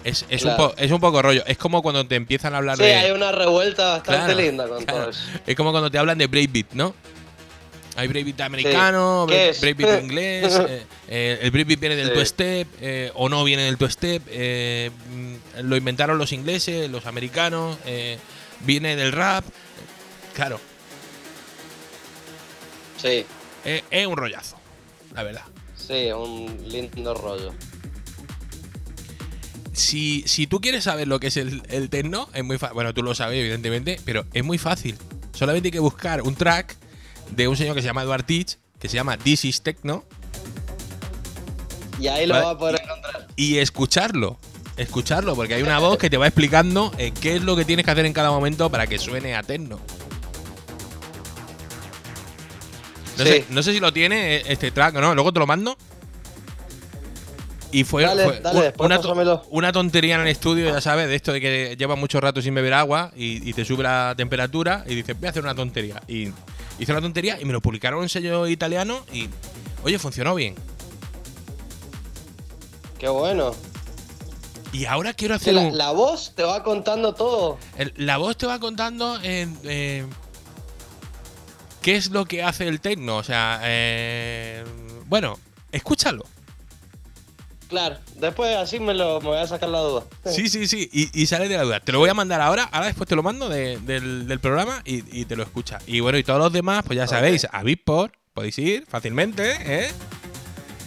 Es, 0.02 0.24
es, 0.30 0.44
un 0.46 0.56
po- 0.56 0.72
es 0.78 0.90
un 0.90 0.98
poco 1.00 1.20
rollo. 1.20 1.44
Es 1.46 1.58
como 1.58 1.82
cuando 1.82 2.06
te 2.06 2.16
empiezan 2.16 2.54
a 2.54 2.58
hablar 2.58 2.78
Sí, 2.78 2.84
de. 2.84 2.94
hay 2.94 3.10
una 3.10 3.32
revuelta 3.32 3.98
bastante 3.98 4.32
Claro, 4.32 4.40
linda 4.40 4.66
con 4.66 4.82
claro. 4.84 5.00
todo 5.02 5.10
eso. 5.10 5.20
Es 5.46 5.54
como 5.56 5.70
cuando 5.72 5.90
te 5.90 5.98
hablan 5.98 6.16
de 6.16 6.26
breakbeat, 6.26 6.72
¿no? 6.72 6.94
Hay 8.00 8.08
breakbeat 8.08 8.40
americano, 8.40 9.26
¿Qué 9.28 9.34
break- 9.34 9.50
es? 9.50 9.60
breakbeat 9.60 10.02
inglés, 10.04 10.58
eh, 10.68 10.82
eh, 11.08 11.38
el 11.42 11.50
breakbeat 11.50 11.78
viene 11.80 11.96
del 11.96 12.08
Sí. 12.08 12.14
two-step 12.14 12.68
eh, 12.80 13.10
o 13.14 13.28
no 13.28 13.44
viene 13.44 13.64
del 13.64 13.76
two-step, 13.76 14.22
lo 15.62 15.76
inventaron 15.76 16.16
los 16.18 16.32
ingleses, 16.32 16.90
los 16.90 17.04
americanos, 17.06 17.76
viene 18.60 18.96
del 18.96 19.12
rap. 19.12 19.44
Claro, 20.34 20.58
Sí, 22.96 23.24
es 23.64 24.06
un 24.06 24.16
rollazo, 24.16 24.56
la 25.14 25.22
verdad. 25.22 25.42
sí, 25.76 26.10
un 26.12 26.56
lindo 26.68 27.14
rollo. 27.14 27.52
Si, 29.72 30.22
si 30.26 30.46
tú 30.46 30.60
quieres 30.60 30.84
saber 30.84 31.08
lo 31.08 31.20
que 31.20 31.28
es 31.28 31.36
el, 31.36 31.62
el 31.68 31.88
techno, 31.88 32.28
es 32.34 32.44
muy 32.44 32.58
fácil. 32.58 32.74
Bueno, 32.74 32.92
tú 32.94 33.02
lo 33.02 33.14
sabes, 33.14 33.38
evidentemente, 33.40 33.98
pero 34.04 34.24
es 34.34 34.44
muy 34.44 34.58
fácil. 34.58 34.96
Solamente 35.32 35.68
hay 35.68 35.72
que 35.72 35.78
buscar 35.78 36.20
un 36.22 36.34
track 36.34 36.76
de 37.32 37.48
un 37.48 37.56
señor 37.56 37.74
que 37.74 37.82
se 37.82 37.86
llama 37.88 38.02
Eduard 38.02 38.24
Teach, 38.24 38.56
que 38.78 38.88
se 38.88 38.96
llama 38.96 39.16
This 39.18 39.44
is 39.44 39.62
Techno, 39.62 40.04
Y 42.00 42.08
ahí 42.08 42.26
lo 42.26 42.32
Vale. 42.34 42.46
va 42.46 42.50
a 42.52 42.58
poder 42.58 42.80
encontrar. 42.82 43.26
y 43.36 43.58
escucharlo. 43.58 44.38
Escucharlo, 44.78 45.36
porque 45.36 45.54
hay 45.54 45.62
una 45.62 45.78
voz 45.78 45.98
que 45.98 46.08
te 46.08 46.16
va 46.16 46.26
explicando 46.26 46.90
eh, 46.96 47.12
qué 47.20 47.36
es 47.36 47.42
lo 47.42 47.54
que 47.56 47.66
tienes 47.66 47.84
que 47.84 47.90
hacer 47.90 48.06
en 48.06 48.14
cada 48.14 48.30
momento 48.30 48.70
para 48.70 48.86
que 48.86 48.98
suene 48.98 49.34
a 49.34 49.42
techno. 49.42 49.78
No, 53.18 53.24
Sí. 53.24 53.30
sé, 53.30 53.44
no 53.50 53.62
sé 53.62 53.72
si 53.74 53.80
lo 53.80 53.92
tiene 53.92 54.36
eh, 54.36 54.42
este 54.48 54.70
track 54.70 54.96
o 54.96 55.00
no, 55.02 55.14
luego 55.14 55.32
te 55.32 55.38
lo 55.40 55.46
mando. 55.46 55.76
Y 57.72 57.84
fue, 57.84 58.02
Dale, 58.02 58.24
fue 58.24 58.40
dale, 58.40 58.72
una, 58.78 59.42
una 59.50 59.70
tontería 59.72 60.16
en 60.16 60.22
el 60.22 60.28
estudio, 60.28 60.72
ya 60.72 60.80
sabes, 60.80 61.06
de 61.06 61.14
esto 61.14 61.32
de 61.32 61.40
que 61.40 61.76
llevas 61.78 61.98
mucho 61.98 62.20
rato 62.20 62.42
sin 62.42 62.52
beber 62.54 62.72
agua 62.74 63.12
y, 63.14 63.48
y 63.48 63.52
te 63.52 63.64
sube 63.64 63.84
la 63.84 64.14
temperatura 64.16 64.84
y 64.88 64.94
dices, 64.96 65.16
voy 65.18 65.26
a 65.28 65.30
hacer 65.30 65.42
una 65.44 65.54
tontería. 65.54 66.02
Y 66.08 66.30
hice 66.80 66.90
una 66.92 67.00
tontería 67.00 67.40
y 67.40 67.44
me 67.44 67.52
lo 67.52 67.60
publicaron 67.60 68.02
en 68.02 68.08
sello 68.08 68.46
italiano 68.48 69.04
y, 69.12 69.28
oye, 69.84 69.98
funcionó 69.98 70.34
bien. 70.34 70.54
Qué 72.98 73.08
bueno. 73.08 73.54
Y 74.72 74.84
ahora 74.86 75.12
quiero 75.14 75.34
hacer 75.34 75.54
la, 75.54 75.62
un... 75.62 75.78
la 75.78 75.90
voz 75.90 76.34
te 76.34 76.42
va 76.44 76.62
contando 76.62 77.14
todo. 77.14 77.58
El- 77.76 77.92
la 77.96 78.18
voz 78.18 78.36
te 78.36 78.46
va 78.46 78.58
contando 78.60 79.18
en, 79.22 79.58
eh, 79.64 80.06
qué 81.82 81.96
es 81.96 82.10
lo 82.10 82.24
que 82.24 82.42
hace 82.42 82.68
el 82.68 82.80
techno. 82.80 83.16
O 83.16 83.22
sea, 83.24 83.60
eh, 83.64 84.64
bueno, 85.06 85.38
escúchalo. 85.72 86.24
Claro, 87.70 87.96
después 88.16 88.56
así 88.56 88.80
me, 88.80 88.92
lo, 88.94 89.20
me 89.20 89.28
voy 89.28 89.38
a 89.38 89.46
sacar 89.46 89.68
la 89.68 89.78
duda. 89.78 90.04
Sí, 90.26 90.48
sí, 90.48 90.66
sí. 90.66 90.90
Y, 90.92 91.22
y 91.22 91.26
sale 91.26 91.48
de 91.48 91.56
la 91.56 91.62
duda. 91.62 91.80
Te 91.80 91.92
lo 91.92 92.00
voy 92.00 92.10
a 92.10 92.14
mandar 92.14 92.40
ahora. 92.40 92.64
Ahora 92.64 92.86
después 92.86 93.08
te 93.08 93.14
lo 93.16 93.22
mando 93.22 93.48
de- 93.48 93.78
del, 93.78 94.26
del 94.26 94.40
programa 94.40 94.82
y, 94.84 95.20
y 95.20 95.24
te 95.24 95.36
lo 95.36 95.44
escucha. 95.44 95.78
Y 95.86 96.00
bueno, 96.00 96.18
y 96.18 96.24
todos 96.24 96.40
los 96.40 96.52
demás, 96.52 96.82
pues 96.84 96.96
ya 96.96 97.06
sabéis, 97.06 97.46
a 97.50 97.62
Bitport 97.62 98.12
podéis 98.34 98.58
ir 98.58 98.86
fácilmente, 98.88 99.52
¿eh? 99.64 99.90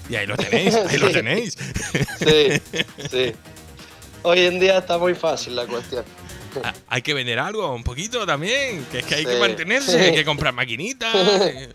Y 0.09 0.15
ahí 0.17 0.27
lo 0.27 0.35
tenéis, 0.35 0.75
ahí 0.75 0.97
lo 0.97 1.09
tenéis. 1.09 1.57
Sí, 2.19 2.61
sí. 3.09 3.31
Hoy 4.23 4.39
en 4.41 4.59
día 4.59 4.79
está 4.79 4.97
muy 4.97 5.15
fácil 5.15 5.55
la 5.55 5.65
cuestión. 5.65 6.03
Ah, 6.63 6.73
Hay 6.89 7.01
que 7.01 7.13
vender 7.13 7.39
algo, 7.39 7.73
un 7.73 7.83
poquito 7.83 8.25
también. 8.25 8.85
Que 8.91 8.99
es 8.99 9.05
que 9.05 9.15
hay 9.15 9.25
que 9.25 9.39
mantenerse, 9.39 9.99
hay 9.99 10.13
que 10.13 10.25
comprar 10.25 10.53
maquinitas. 10.53 11.15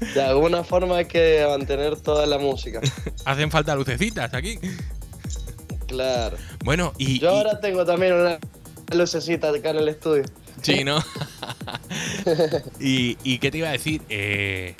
De 0.00 0.22
alguna 0.22 0.62
forma 0.64 0.96
hay 0.98 1.06
que 1.06 1.44
mantener 1.48 1.96
toda 2.00 2.26
la 2.26 2.38
música. 2.38 2.80
Hacen 3.24 3.50
falta 3.50 3.74
lucecitas 3.74 4.32
aquí. 4.34 4.58
Claro. 5.86 6.36
Bueno, 6.64 6.92
y. 6.98 7.18
Yo 7.18 7.32
y- 7.32 7.36
ahora 7.36 7.60
tengo 7.60 7.84
también 7.84 8.14
una 8.14 8.38
lucecita 8.94 9.48
acá 9.50 9.70
en 9.70 9.76
el 9.78 9.88
estudio. 9.88 10.24
sí, 10.62 10.84
¿no? 10.84 11.02
y, 12.80 13.16
y 13.22 13.38
qué 13.38 13.50
te 13.50 13.58
iba 13.58 13.68
a 13.68 13.72
decir? 13.72 14.02
Eh, 14.08 14.74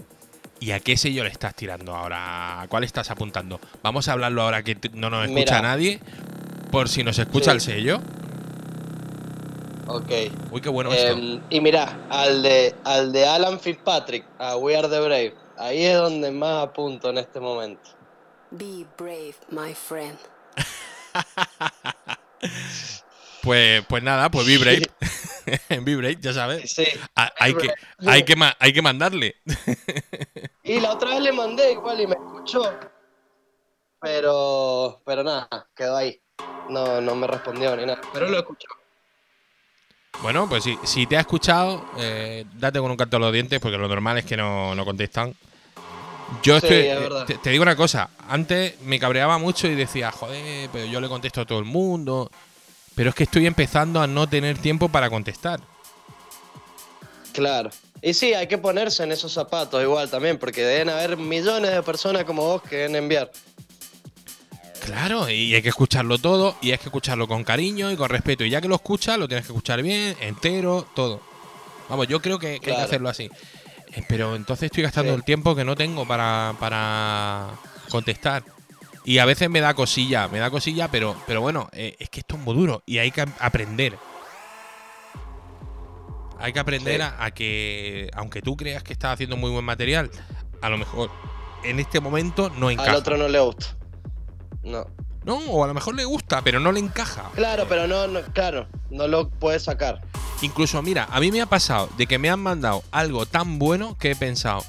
¿Y 0.60 0.72
a 0.72 0.80
qué 0.80 0.96
sello 0.96 1.22
le 1.24 1.30
estás 1.30 1.54
tirando 1.54 1.94
ahora? 1.94 2.60
¿A 2.62 2.68
cuál 2.68 2.84
estás 2.84 3.10
apuntando? 3.10 3.60
Vamos 3.82 4.08
a 4.08 4.12
hablarlo 4.12 4.42
ahora 4.42 4.62
que 4.64 4.76
no 4.92 5.08
nos 5.08 5.24
escucha 5.28 5.56
Mira. 5.56 5.62
nadie. 5.62 6.00
Por 6.72 6.88
si 6.88 7.04
nos 7.04 7.18
escucha 7.18 7.52
Sí. 7.52 7.54
el 7.56 7.60
sello. 7.60 8.00
Ok. 9.88 10.10
Uy, 10.50 10.60
qué 10.60 10.68
bueno 10.68 10.92
esto. 10.92 11.12
Em, 11.12 11.40
y 11.48 11.60
mira, 11.60 12.06
al 12.10 12.42
de, 12.42 12.74
al 12.84 13.10
de 13.10 13.26
Alan 13.26 13.58
Fitzpatrick, 13.58 14.24
a 14.38 14.56
We 14.56 14.76
Are 14.76 14.86
the 14.86 15.00
Brave, 15.00 15.34
ahí 15.56 15.84
es 15.84 15.96
donde 15.96 16.30
más 16.30 16.64
apunto 16.64 17.08
en 17.08 17.18
este 17.18 17.40
momento. 17.40 17.90
Be 18.50 18.86
brave, 18.96 19.36
my 19.50 19.74
friend. 19.74 20.18
Pues, 23.40 23.84
pues 23.88 24.02
nada, 24.02 24.30
pues 24.30 24.46
Vibrate. 24.46 24.90
En 25.70 25.84
Vibrate, 25.84 26.18
ya 26.20 26.34
sabes. 26.34 26.70
Sí. 26.70 26.84
Ah, 27.16 27.32
Hay 27.38 27.54
que, 27.54 27.70
hay, 28.06 28.22
que, 28.24 28.34
hay 28.58 28.72
que 28.72 28.82
mandarle. 28.82 29.36
Y 30.62 30.80
la 30.80 30.92
otra 30.92 31.10
vez 31.10 31.20
le 31.20 31.32
mandé 31.32 31.72
igual 31.72 31.98
y 32.00 32.06
me 32.06 32.16
escuchó. 32.16 32.78
Pero, 34.00 35.00
pero 35.06 35.22
nada, 35.22 35.48
quedó 35.74 35.96
ahí. 35.96 36.20
No, 36.68 37.00
no 37.00 37.14
me 37.14 37.26
respondió 37.26 37.74
ni 37.76 37.86
nada. 37.86 38.02
Pero 38.12 38.28
lo 38.28 38.38
escuchó. 38.38 38.68
Bueno, 40.22 40.48
pues 40.48 40.64
si, 40.64 40.76
si 40.82 41.06
te 41.06 41.16
ha 41.16 41.20
escuchado, 41.20 41.84
eh, 41.98 42.44
date 42.54 42.80
con 42.80 42.90
un 42.90 42.96
canto 42.96 43.16
a 43.18 43.20
los 43.20 43.32
dientes, 43.32 43.60
porque 43.60 43.78
lo 43.78 43.86
normal 43.88 44.18
es 44.18 44.24
que 44.24 44.36
no, 44.36 44.74
no 44.74 44.84
contestan. 44.84 45.34
Yo 46.42 46.58
Sí, 46.60 46.66
estoy. 46.66 46.78
es 47.20 47.26
te, 47.26 47.34
te 47.38 47.50
digo 47.50 47.62
una 47.62 47.76
cosa, 47.76 48.10
antes 48.28 48.80
me 48.82 48.98
cabreaba 48.98 49.38
mucho 49.38 49.66
y 49.68 49.74
decía, 49.74 50.10
joder, 50.10 50.68
pero 50.72 50.84
yo 50.86 51.00
le 51.00 51.08
contesto 51.08 51.40
a 51.40 51.46
todo 51.46 51.58
el 51.60 51.64
mundo. 51.64 52.30
Pero 52.94 53.10
es 53.10 53.14
que 53.14 53.22
estoy 53.22 53.46
empezando 53.46 54.00
a 54.02 54.06
no 54.08 54.28
tener 54.28 54.58
tiempo 54.58 54.88
para 54.88 55.08
contestar. 55.08 55.60
Claro. 57.32 57.70
Y 58.02 58.12
sí, 58.14 58.34
hay 58.34 58.48
que 58.48 58.58
ponerse 58.58 59.04
en 59.04 59.12
esos 59.12 59.32
zapatos 59.32 59.80
igual 59.82 60.10
también, 60.10 60.36
porque 60.38 60.62
deben 60.64 60.88
haber 60.88 61.16
millones 61.16 61.70
de 61.72 61.82
personas 61.82 62.24
como 62.24 62.42
vos 62.42 62.62
que 62.62 62.76
deben 62.76 62.96
enviar. 62.96 63.30
Claro, 64.90 65.28
y 65.30 65.54
hay 65.54 65.62
que 65.62 65.68
escucharlo 65.68 66.18
todo, 66.18 66.56
y 66.60 66.72
hay 66.72 66.78
que 66.78 66.84
escucharlo 66.86 67.26
con 67.28 67.44
cariño 67.44 67.90
y 67.90 67.96
con 67.96 68.08
respeto. 68.08 68.44
Y 68.44 68.50
ya 68.50 68.60
que 68.60 68.68
lo 68.68 68.74
escuchas, 68.76 69.18
lo 69.18 69.28
tienes 69.28 69.46
que 69.46 69.52
escuchar 69.52 69.82
bien, 69.82 70.16
entero, 70.20 70.86
todo. 70.94 71.20
Vamos, 71.88 72.06
yo 72.08 72.20
creo 72.20 72.38
que, 72.38 72.60
que 72.60 72.70
hay 72.70 72.76
que 72.76 72.82
hacerlo 72.82 73.08
así. 73.08 73.30
Eh, 73.94 74.02
Pero 74.08 74.36
entonces 74.36 74.66
estoy 74.66 74.82
gastando 74.82 75.12
Sí. 75.12 75.16
el 75.16 75.24
tiempo 75.24 75.54
que 75.56 75.64
no 75.64 75.74
tengo 75.74 76.06
para, 76.06 76.54
para 76.60 77.48
contestar. 77.90 78.44
Y 79.04 79.18
a 79.18 79.24
veces 79.24 79.48
me 79.48 79.60
da 79.60 79.72
cosilla, 79.72 80.28
me 80.28 80.38
da 80.38 80.50
cosilla, 80.50 80.88
pero, 80.90 81.16
pero 81.26 81.40
bueno, 81.40 81.70
eh, 81.72 81.96
es 81.98 82.10
que 82.10 82.20
esto 82.20 82.36
es 82.36 82.42
muy 82.42 82.54
duro 82.54 82.82
y 82.84 82.98
hay 82.98 83.10
que 83.10 83.22
ap- 83.22 83.30
aprender. 83.40 83.96
Hay 86.38 86.52
que 86.52 86.58
aprender 86.60 86.96
Sí. 86.96 87.02
a, 87.02 87.24
a 87.24 87.30
que, 87.32 88.10
aunque 88.14 88.42
tú 88.42 88.56
creas 88.56 88.82
que 88.82 88.92
estás 88.92 89.14
haciendo 89.14 89.36
muy 89.36 89.50
buen 89.50 89.64
material, 89.64 90.10
a 90.60 90.68
lo 90.68 90.76
mejor 90.78 91.10
en 91.64 91.80
este 91.80 92.00
momento 92.00 92.50
no 92.50 92.70
encaja. 92.70 92.90
Al 92.90 92.96
otro 92.96 93.16
no 93.16 93.28
le 93.28 93.40
gusta. 93.40 93.77
No. 94.68 94.86
No, 95.24 95.36
o 95.36 95.64
a 95.64 95.66
lo 95.66 95.74
mejor 95.74 95.94
le 95.94 96.04
gusta, 96.04 96.42
pero 96.42 96.60
no 96.60 96.72
le 96.72 96.80
encaja. 96.80 97.30
Claro, 97.34 97.66
pero 97.68 97.86
no, 97.86 98.06
no 98.06 98.22
claro, 98.32 98.66
no 98.90 99.08
lo 99.08 99.28
puedes 99.28 99.64
sacar. 99.64 100.00
Incluso, 100.40 100.80
mira, 100.82 101.08
a 101.10 101.20
mí 101.20 101.32
me 101.32 101.40
ha 101.40 101.46
pasado 101.46 101.88
de 101.96 102.06
que 102.06 102.18
me 102.18 102.30
han 102.30 102.40
mandado 102.40 102.82
algo 102.92 103.26
tan 103.26 103.58
bueno 103.58 103.96
que 103.98 104.12
he 104.12 104.16
pensado, 104.16 104.64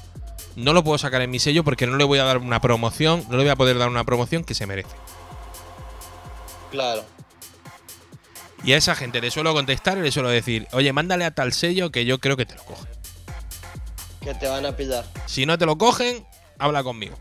no 0.56 0.72
lo 0.72 0.82
puedo 0.82 0.98
sacar 0.98 1.22
en 1.22 1.30
mi 1.30 1.38
sello 1.38 1.64
porque 1.64 1.86
no 1.86 1.96
le 1.96 2.04
voy 2.04 2.18
a 2.18 2.24
dar 2.24 2.38
una 2.38 2.60
promoción, 2.60 3.24
no 3.28 3.36
le 3.36 3.44
voy 3.44 3.50
a 3.50 3.56
poder 3.56 3.78
dar 3.78 3.88
una 3.88 4.04
promoción 4.04 4.44
que 4.44 4.54
se 4.54 4.66
merece. 4.66 4.90
Claro. 6.70 7.04
Y 8.62 8.72
a 8.72 8.76
esa 8.76 8.94
gente 8.94 9.20
le 9.20 9.30
suelo 9.30 9.54
contestar 9.54 9.96
y 9.96 10.02
le 10.02 10.12
suelo 10.12 10.28
decir, 10.28 10.68
oye, 10.72 10.92
mándale 10.92 11.24
a 11.24 11.30
tal 11.30 11.52
sello 11.52 11.90
que 11.90 12.04
yo 12.04 12.18
creo 12.18 12.36
que 12.36 12.46
te 12.46 12.56
lo 12.56 12.64
cogen. 12.64 12.90
Que 14.20 14.34
te 14.34 14.48
van 14.48 14.66
a 14.66 14.76
pillar. 14.76 15.06
Si 15.26 15.46
no 15.46 15.56
te 15.56 15.64
lo 15.64 15.78
cogen, 15.78 16.26
habla 16.58 16.82
conmigo. 16.82 17.16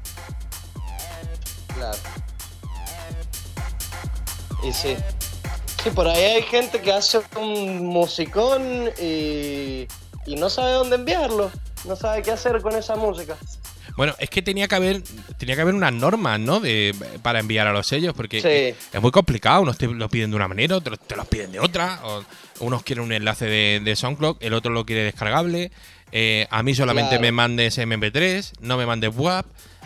Claro. 1.75 1.97
Y 4.63 4.73
sí. 4.73 4.95
Sí, 5.83 5.89
por 5.91 6.07
ahí 6.07 6.21
hay 6.23 6.41
gente 6.43 6.81
que 6.81 6.91
hace 6.91 7.19
un 7.39 7.85
musicón 7.85 8.89
y, 9.01 9.87
y 10.25 10.35
no 10.37 10.49
sabe 10.49 10.73
dónde 10.73 10.97
enviarlo. 10.97 11.51
No 11.85 11.95
sabe 11.95 12.21
qué 12.21 12.31
hacer 12.31 12.61
con 12.61 12.75
esa 12.75 12.95
música. 12.97 13.37
Bueno, 13.95 14.13
es 14.19 14.29
que 14.29 14.41
tenía 14.41 14.67
que 14.67 14.75
haber 14.75 15.01
tenía 15.37 15.55
que 15.55 15.61
haber 15.61 15.73
unas 15.73 15.93
normas, 15.93 16.39
¿no? 16.39 16.59
De, 16.59 16.93
para 17.21 17.39
enviar 17.39 17.67
a 17.67 17.73
los 17.73 17.87
sellos, 17.87 18.13
porque 18.13 18.41
Sí. 18.41 18.77
es 18.95 19.01
muy 19.01 19.11
complicado. 19.11 19.61
Unos 19.61 19.77
te 19.77 19.87
lo 19.87 20.09
piden 20.09 20.29
de 20.31 20.35
una 20.35 20.47
manera, 20.49 20.75
otros 20.75 20.99
te 20.99 21.15
los 21.15 21.25
piden 21.27 21.51
de 21.53 21.59
otra. 21.59 21.99
o 22.03 22.23
unos 22.59 22.83
quieren 22.83 23.05
un 23.05 23.13
enlace 23.13 23.45
de, 23.45 23.81
de 23.83 23.95
SoundCloud, 23.95 24.37
el 24.41 24.53
otro 24.53 24.71
lo 24.73 24.85
quiere 24.85 25.03
descargable. 25.03 25.71
eh, 26.11 26.47
a 26.49 26.61
mí 26.63 26.75
solamente 26.75 27.11
Claro. 27.11 27.21
me 27.21 27.31
mandes 27.31 27.77
MP3, 27.77 28.51
no 28.61 28.77
me 28.77 28.85
mandes 28.85 29.11
WAP. 29.15 29.45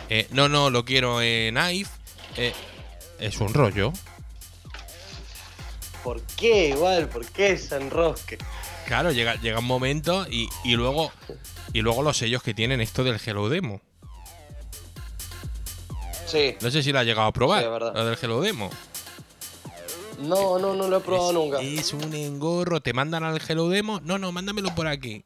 eh, 0.09 0.27
no, 0.31 0.49
no, 0.49 0.69
lo 0.71 0.83
quiero 0.85 1.21
en 1.21 1.57
IVE. 1.57 1.87
eh, 2.37 2.53
es 3.19 3.37
un 3.39 3.53
rollo. 3.53 3.93
¿Por 6.03 6.21
qué 6.21 6.69
igual? 6.69 7.07
¿Por 7.07 7.25
qué 7.25 7.51
ese 7.53 7.77
enrosque? 7.77 8.37
Claro, 8.85 9.11
llega, 9.11 9.35
llega 9.35 9.59
un 9.59 9.65
momento 9.65 10.25
y, 10.29 10.49
y 10.63 10.75
luego 10.75 11.11
y 11.71 11.81
luego 11.81 12.03
los 12.03 12.17
sellos 12.17 12.43
que 12.43 12.53
tienen 12.53 12.81
esto 12.81 13.03
del 13.03 13.19
Hello 13.25 13.49
Demo. 13.49 13.81
Sí. 16.25 16.55
No 16.61 16.71
sé 16.71 16.83
si 16.83 16.91
lo 16.91 16.99
has 16.99 17.05
llegado 17.05 17.27
a 17.27 17.31
probar, 17.31 17.63
Sí, 17.63 17.69
lo 17.69 18.05
del 18.05 18.17
Hello 18.21 18.41
Demo. 18.41 18.69
No, 20.19 20.57
no, 20.59 20.75
no 20.75 20.87
lo 20.87 20.97
he 20.97 20.99
probado 21.01 21.29
es, 21.29 21.35
nunca. 21.35 21.61
es 21.61 21.93
un 21.93 22.13
engorro, 22.13 22.81
te 22.81 22.93
mandan 22.93 23.23
al 23.23 23.41
Hello 23.47 23.69
Demo. 23.69 23.99
No, 24.01 24.17
no, 24.17 24.31
mándamelo 24.31 24.73
por 24.75 24.87
aquí. 24.87 25.25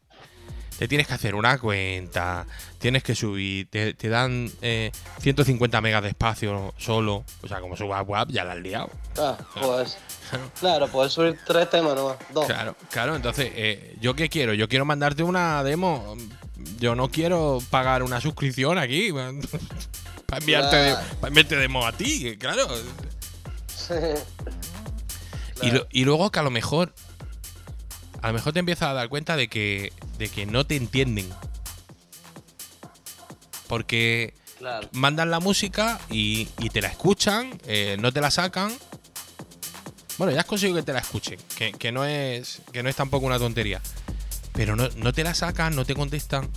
Te 0.77 0.87
tienes 0.87 1.07
que 1.07 1.13
hacer 1.15 1.33
una 1.33 1.57
cuenta, 1.57 2.45
tienes 2.77 3.01
que 3.03 3.15
subir, 3.15 3.67
te, 3.69 3.95
te 3.95 4.09
dan 4.09 4.51
eh, 4.61 4.91
150 5.21 5.81
megas 5.81 6.03
de 6.03 6.09
espacio 6.09 6.73
solo. 6.77 7.25
O 7.41 7.47
sea, 7.47 7.59
como 7.61 7.75
subas 7.75 8.03
WAP, 8.07 8.29
ya 8.29 8.43
la 8.43 8.51
has 8.53 8.59
liado. 8.59 8.89
Ah, 9.17 9.37
pues. 9.59 9.97
Claro, 10.59 10.87
puedes 10.87 11.13
subir 11.13 11.39
tres 11.45 11.69
temas 11.69 11.95
nomás. 11.95 12.17
Dos. 12.33 12.45
Claro, 12.45 12.75
claro, 12.91 13.15
entonces, 13.15 13.51
eh, 13.55 13.95
¿yo 14.01 14.15
qué 14.15 14.29
quiero? 14.29 14.53
Yo 14.53 14.67
quiero 14.67 14.85
mandarte 14.85 15.23
una 15.23 15.63
demo. 15.63 16.15
Yo 16.79 16.95
no 16.95 17.09
quiero 17.09 17.59
pagar 17.69 18.03
una 18.03 18.19
suscripción 18.21 18.77
aquí 18.77 19.11
para 20.25 20.37
enviarte, 20.39 20.75
de- 20.75 20.95
para 21.21 21.27
enviarte 21.29 21.55
demo 21.55 21.85
a 21.85 21.91
ti, 21.91 22.35
claro. 22.37 22.67
Sí. 23.75 23.93
Y, 23.93 25.59
Claro. 25.61 25.75
lo- 25.77 25.87
y 25.91 26.03
luego 26.03 26.29
que 26.31 26.39
a 26.39 26.43
lo 26.43 26.51
mejor. 26.51 26.93
A 28.21 28.27
lo 28.27 28.33
mejor 28.33 28.51
te 28.53 28.59
empiezas 28.59 28.89
a 28.89 28.93
dar 28.93 29.07
cuenta 29.09 29.35
de 29.37 29.47
que. 29.47 29.93
de 30.17 30.27
que 30.29 30.45
no 30.45 30.65
te 30.65 30.75
entienden. 30.75 31.29
Porque 33.67 34.33
Claro. 34.57 34.89
mandan 34.93 35.29
la 35.29 35.39
música 35.39 35.99
y, 36.09 36.47
y 36.59 36.69
te 36.69 36.81
la 36.81 36.87
escuchan, 36.87 37.59
eh, 37.67 37.95
no 37.99 38.11
te 38.11 38.21
la 38.21 38.31
sacan. 38.31 38.71
Bueno, 40.17 40.33
ya 40.33 40.39
has 40.41 40.45
conseguido 40.45 40.77
que 40.77 40.83
te 40.83 40.93
la 40.93 40.99
escuchen, 40.99 41.39
que, 41.55 41.71
que 41.73 41.91
no 41.91 42.03
es 42.05 42.61
que 42.71 42.81
no 42.83 42.89
es 42.89 42.95
tampoco 42.95 43.25
una 43.25 43.37
tontería. 43.37 43.81
Pero 44.53 44.75
no, 44.75 44.89
no 44.97 45.13
te 45.13 45.23
la 45.23 45.35
sacan, 45.35 45.75
no 45.75 45.85
te 45.85 45.93
contestan. 45.93 46.49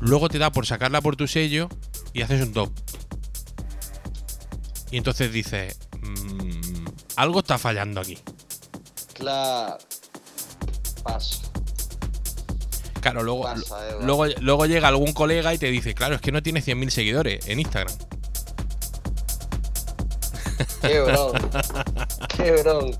Luego 0.00 0.28
te 0.28 0.38
da 0.38 0.50
por 0.50 0.66
sacarla 0.66 1.00
por 1.00 1.16
tu 1.16 1.26
sello 1.28 1.68
y 2.12 2.22
haces 2.22 2.42
un 2.42 2.52
top. 2.52 2.70
Y 4.90 4.96
entonces 4.96 5.32
dices, 5.32 5.78
"Mm, 6.00 6.86
algo 7.16 7.40
está 7.40 7.58
fallando 7.58 8.00
aquí. 8.00 8.18
Claro. 9.14 9.78
Paso. 11.02 11.40
Claro, 13.00 13.22
luego, 13.22 13.42
Pasa, 13.42 13.76
luego, 14.00 14.26
luego 14.40 14.64
llega 14.66 14.88
algún 14.88 15.12
colega 15.12 15.52
y 15.52 15.58
te 15.58 15.70
dice, 15.70 15.94
claro, 15.94 16.14
es 16.14 16.22
que 16.22 16.32
no 16.32 16.42
tiene 16.42 16.62
100.000 16.62 16.90
seguidores 16.90 17.46
en 17.48 17.60
Instagram. 17.60 17.94
Qué 20.80 21.00
bronca. 21.00 21.60
Qué 22.36 22.50
bronca. 22.62 22.98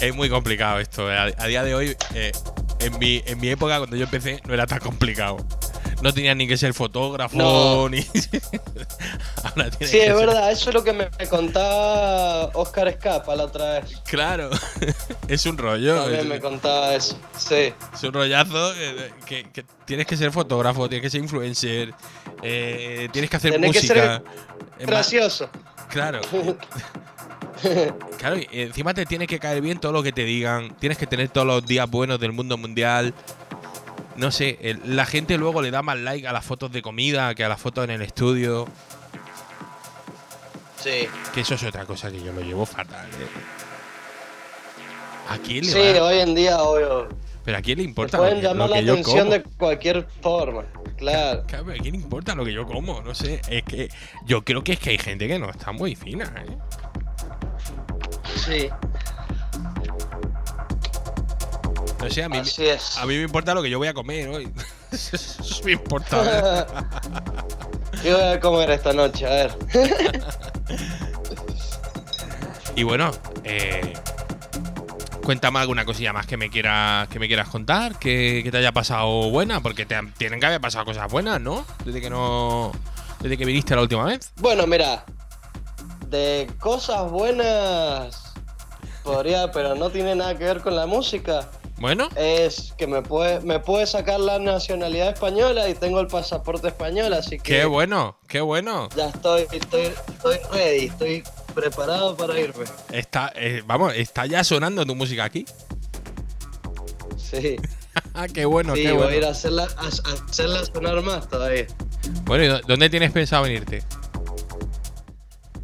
Es 0.00 0.14
muy 0.14 0.28
complicado 0.28 0.80
esto. 0.80 1.10
eh. 1.12 1.16
A, 1.16 1.42
a 1.42 1.46
día 1.46 1.62
de 1.62 1.74
hoy, 1.74 1.96
eh, 2.14 2.32
en, 2.80 2.98
mi, 2.98 3.22
en 3.26 3.40
mi 3.40 3.48
época, 3.50 3.78
cuando 3.78 3.96
yo 3.96 4.04
empecé, 4.04 4.40
no 4.46 4.54
era 4.54 4.66
tan 4.66 4.80
complicado. 4.80 5.36
No 6.02 6.12
tenía 6.12 6.34
ni 6.34 6.46
que 6.48 6.56
ser 6.56 6.74
fotógrafo, 6.74 7.36
No. 7.36 7.88
ni. 7.88 7.98
Ahora 9.44 9.70
tiene 9.70 9.86
Sí, 9.86 9.98
que 9.98 10.00
es 10.00 10.06
ser- 10.06 10.14
verdad, 10.16 10.50
eso 10.50 10.70
es 10.70 10.74
lo 10.74 10.82
que 10.84 10.92
me, 10.92 11.08
contaba 11.30 12.46
Oscar 12.54 12.88
Escapa 12.88 13.34
la 13.36 13.44
otra 13.44 13.80
vez. 13.80 14.00
Claro. 14.06 14.50
es 15.28 15.46
un 15.46 15.56
rollo. 15.58 16.02
También 16.02 16.28
me 16.28 16.40
contaba 16.40 16.94
eso. 16.94 17.16
Sí. 17.38 17.72
es 17.94 18.02
un 18.02 18.12
rollazo. 18.12 18.74
eh, 18.74 19.12
Que, 19.24 19.48
que 19.50 19.64
tienes 19.84 20.06
que 20.06 20.16
ser 20.16 20.32
fotógrafo, 20.32 20.88
tienes 20.88 21.02
que 21.04 21.10
ser 21.10 21.20
influencer, 21.22 21.94
eh, 22.42 23.08
tienes 23.12 23.30
que 23.30 23.36
hacer 23.36 23.52
Tenés 23.52 23.70
que 23.72 23.78
música. 23.78 24.22
ser 24.78 24.86
Gracioso. 24.86 25.48
Claro. 25.88 26.20
Claro, 28.18 28.36
y 28.38 28.48
encima 28.52 28.92
te 28.92 29.06
tiene 29.06 29.26
que 29.28 29.38
caer 29.38 29.60
bien 29.60 29.78
todo 29.78 29.92
lo 29.92 30.02
que 30.02 30.10
te 30.10 30.24
digan. 30.24 30.74
Tienes 30.80 30.98
que 30.98 31.06
tener 31.06 31.28
todos 31.28 31.46
los 31.46 31.64
días 31.64 31.88
buenos 31.88 32.18
del 32.18 32.32
mundo 32.32 32.56
mundial. 32.56 33.14
No 34.16 34.30
sé, 34.30 34.58
el- 34.60 34.80
la 34.96 35.06
gente 35.06 35.38
luego 35.38 35.62
le 35.62 35.70
da 35.70 35.82
más 35.82 35.98
like 35.98 36.26
a 36.28 36.32
las 36.32 36.44
fotos 36.44 36.70
de 36.72 36.82
comida 36.82 37.34
que 37.34 37.44
a 37.44 37.48
las 37.48 37.60
fotos 37.60 37.84
en 37.84 37.90
el 37.90 38.02
estudio. 38.02 38.66
Sí. 40.76 41.08
Que 41.32 41.40
eso 41.42 41.54
es 41.54 41.62
otra 41.62 41.84
cosa 41.86 42.10
que 42.10 42.22
yo 42.22 42.32
lo 42.32 42.40
llevo 42.40 42.66
fatal. 42.66 43.06
¿eh? 43.10 43.26
¿A 45.28 45.38
quién 45.38 45.64
le 45.64 45.72
Sí, 45.72 45.98
va? 45.98 46.04
hoy 46.06 46.18
en 46.18 46.34
día, 46.34 46.60
obvio. 46.62 47.08
Pero 47.44 47.58
a 47.58 47.60
quién 47.62 47.78
le 47.78 47.84
Te 47.84 47.88
importa 47.88 48.16
lo 48.18 48.22
pueden 48.24 48.36
que, 48.38 48.42
lo 48.42 48.52
llamar 48.52 48.70
la 48.70 48.76
que 48.76 48.84
yo 48.84 48.92
atención 48.92 49.18
como? 49.20 49.30
de 49.32 49.42
cualquier 49.42 50.06
forma. 50.20 50.64
Claro. 50.96 51.44
Claro, 51.46 51.64
pero 51.66 51.78
¿A 51.78 51.82
quién 51.82 51.94
le 51.94 52.00
importa 52.00 52.34
lo 52.34 52.44
que 52.44 52.52
yo 52.52 52.66
como? 52.66 53.00
No 53.00 53.14
sé, 53.14 53.40
es 53.48 53.62
que 53.64 53.88
yo 54.26 54.44
creo 54.44 54.62
que 54.62 54.72
es 54.74 54.78
que 54.78 54.90
hay 54.90 54.98
gente 54.98 55.26
que 55.26 55.38
no 55.38 55.50
está 55.50 55.72
muy 55.72 55.94
fina, 55.96 56.32
¿eh? 56.46 56.56
Sí. 58.36 58.68
No 62.02 62.10
sé, 62.10 62.22
a 62.24 62.28
mí, 62.28 62.38
Así 62.38 62.66
es. 62.66 62.98
a 62.98 63.06
mí 63.06 63.16
me 63.16 63.22
importa 63.22 63.54
lo 63.54 63.62
que 63.62 63.70
yo 63.70 63.78
voy 63.78 63.88
a 63.88 63.94
comer 63.94 64.28
hoy. 64.28 64.52
Eso 64.90 65.62
me 65.64 65.72
importa. 65.72 66.66
¿Qué 68.02 68.12
voy 68.12 68.22
a 68.22 68.40
comer 68.40 68.70
esta 68.70 68.92
noche? 68.92 69.26
A 69.26 69.30
ver. 69.30 69.56
Y 72.74 72.84
bueno, 72.84 73.10
eh, 73.44 73.92
cuéntame 75.24 75.58
alguna 75.58 75.84
cosilla 75.84 76.12
más 76.14 76.26
que 76.26 76.38
me 76.38 76.48
quieras 76.48 77.06
que 77.08 77.18
me 77.18 77.26
quieras 77.28 77.48
contar, 77.48 77.98
que, 77.98 78.40
que 78.42 78.50
te 78.50 78.56
haya 78.56 78.72
pasado 78.72 79.30
buena, 79.30 79.60
porque 79.60 79.84
te 79.84 79.94
han- 79.94 80.12
tienen 80.14 80.40
que 80.40 80.46
haber 80.46 80.60
pasado 80.60 80.86
cosas 80.86 81.10
buenas, 81.12 81.38
¿no? 81.38 81.66
Desde 81.84 82.00
que 82.00 82.08
no, 82.08 82.72
desde 83.20 83.36
que 83.36 83.44
viniste 83.44 83.76
la 83.76 83.82
última 83.82 84.04
vez. 84.04 84.32
Bueno, 84.36 84.66
mira. 84.66 85.04
De 86.08 86.50
cosas 86.60 87.10
buenas. 87.10 88.32
Podría, 89.02 89.50
pero 89.52 89.74
no 89.74 89.90
tiene 89.90 90.14
nada 90.14 90.36
que 90.38 90.44
ver 90.44 90.60
con 90.62 90.74
la 90.74 90.86
música. 90.86 91.50
Bueno, 91.82 92.08
Es 92.14 92.72
que 92.78 92.86
me 92.86 93.02
puede, 93.02 93.40
me 93.40 93.58
puede 93.58 93.86
sacar 93.88 94.20
la 94.20 94.38
nacionalidad 94.38 95.08
española 95.14 95.68
y 95.68 95.74
tengo 95.74 95.98
el 95.98 96.06
pasaporte 96.06 96.68
español, 96.68 97.12
así 97.12 97.38
que 97.38 97.42
qué 97.42 97.64
bueno, 97.64 98.16
qué 98.28 98.40
bueno. 98.40 98.88
ya 98.96 99.08
estoy, 99.08 99.46
estoy, 99.50 99.92
estoy 100.08 100.36
ready, 100.52 100.84
estoy 100.86 101.24
preparado 101.56 102.16
para 102.16 102.38
irme. 102.38 102.66
Está, 102.92 103.32
eh, 103.34 103.64
vamos, 103.66 103.94
está 103.96 104.26
ya 104.26 104.44
sonando 104.44 104.86
tu 104.86 104.94
música 104.94 105.24
aquí. 105.24 105.44
Sí, 107.16 107.56
Ah, 108.14 108.26
qué 108.28 108.44
bueno, 108.44 108.74
sí, 108.76 108.82
qué 108.84 108.92
voy 108.92 109.02
a 109.02 109.06
ir 109.06 109.12
bueno. 109.14 109.26
a 109.26 109.30
hacerla, 109.30 109.68
a, 109.76 109.88
hacerla 110.28 110.64
sonar 110.64 111.02
más 111.02 111.28
todavía. 111.28 111.66
Bueno, 112.24 112.44
¿y 112.44 112.46
dó- 112.48 112.60
dónde 112.66 112.88
tienes 112.90 113.10
pensado 113.10 113.42
venirte? 113.42 113.82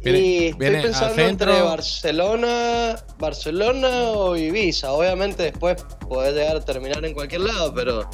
Viene- 0.03 0.19
y 0.19 0.47
estoy 0.47 0.69
pensando 0.69 1.21
entre 1.23 1.61
Barcelona, 1.61 2.95
Barcelona 3.17 3.87
o 3.89 4.35
Ibiza. 4.35 4.91
Obviamente 4.91 5.43
después 5.43 5.81
poder 6.07 6.33
llegar 6.35 6.55
a 6.57 6.61
terminar 6.65 7.03
en 7.05 7.13
cualquier 7.13 7.41
lado, 7.41 7.73
pero, 7.73 8.09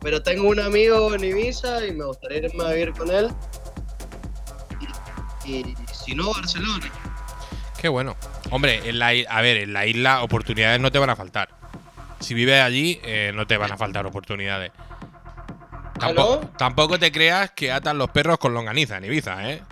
pero 0.00 0.22
tengo 0.22 0.48
un 0.48 0.60
amigo 0.60 1.12
en 1.14 1.24
Ibiza 1.24 1.84
y 1.86 1.92
me 1.92 2.04
gustaría 2.04 2.38
irme 2.38 2.64
a 2.64 2.68
vivir 2.68 2.92
con 2.92 3.10
él. 3.10 3.28
Y, 5.44 5.56
y 5.56 5.74
si 5.92 6.14
no, 6.14 6.32
Barcelona. 6.32 6.90
Qué 7.80 7.88
bueno. 7.88 8.16
Hombre, 8.50 8.80
en 8.88 8.98
la, 8.98 9.08
a 9.28 9.40
ver, 9.40 9.56
en 9.58 9.72
la 9.72 9.86
isla 9.86 10.22
oportunidades 10.22 10.80
no 10.80 10.90
te 10.92 10.98
van 10.98 11.10
a 11.10 11.16
faltar. 11.16 11.48
Si 12.20 12.34
vives 12.34 12.60
allí, 12.62 13.00
eh, 13.04 13.32
no 13.34 13.46
te 13.46 13.56
van 13.56 13.72
a 13.72 13.76
faltar 13.76 14.04
oportunidades. 14.06 14.72
¿Ah, 14.76 15.98
Tampo- 16.00 16.40
no? 16.42 16.48
Tampoco 16.58 16.98
te 16.98 17.10
creas 17.12 17.50
que 17.52 17.72
atan 17.72 17.98
los 17.98 18.10
perros 18.10 18.38
con 18.38 18.52
longaniza 18.54 18.96
en 18.98 19.04
Ibiza, 19.04 19.50
¿eh? 19.50 19.62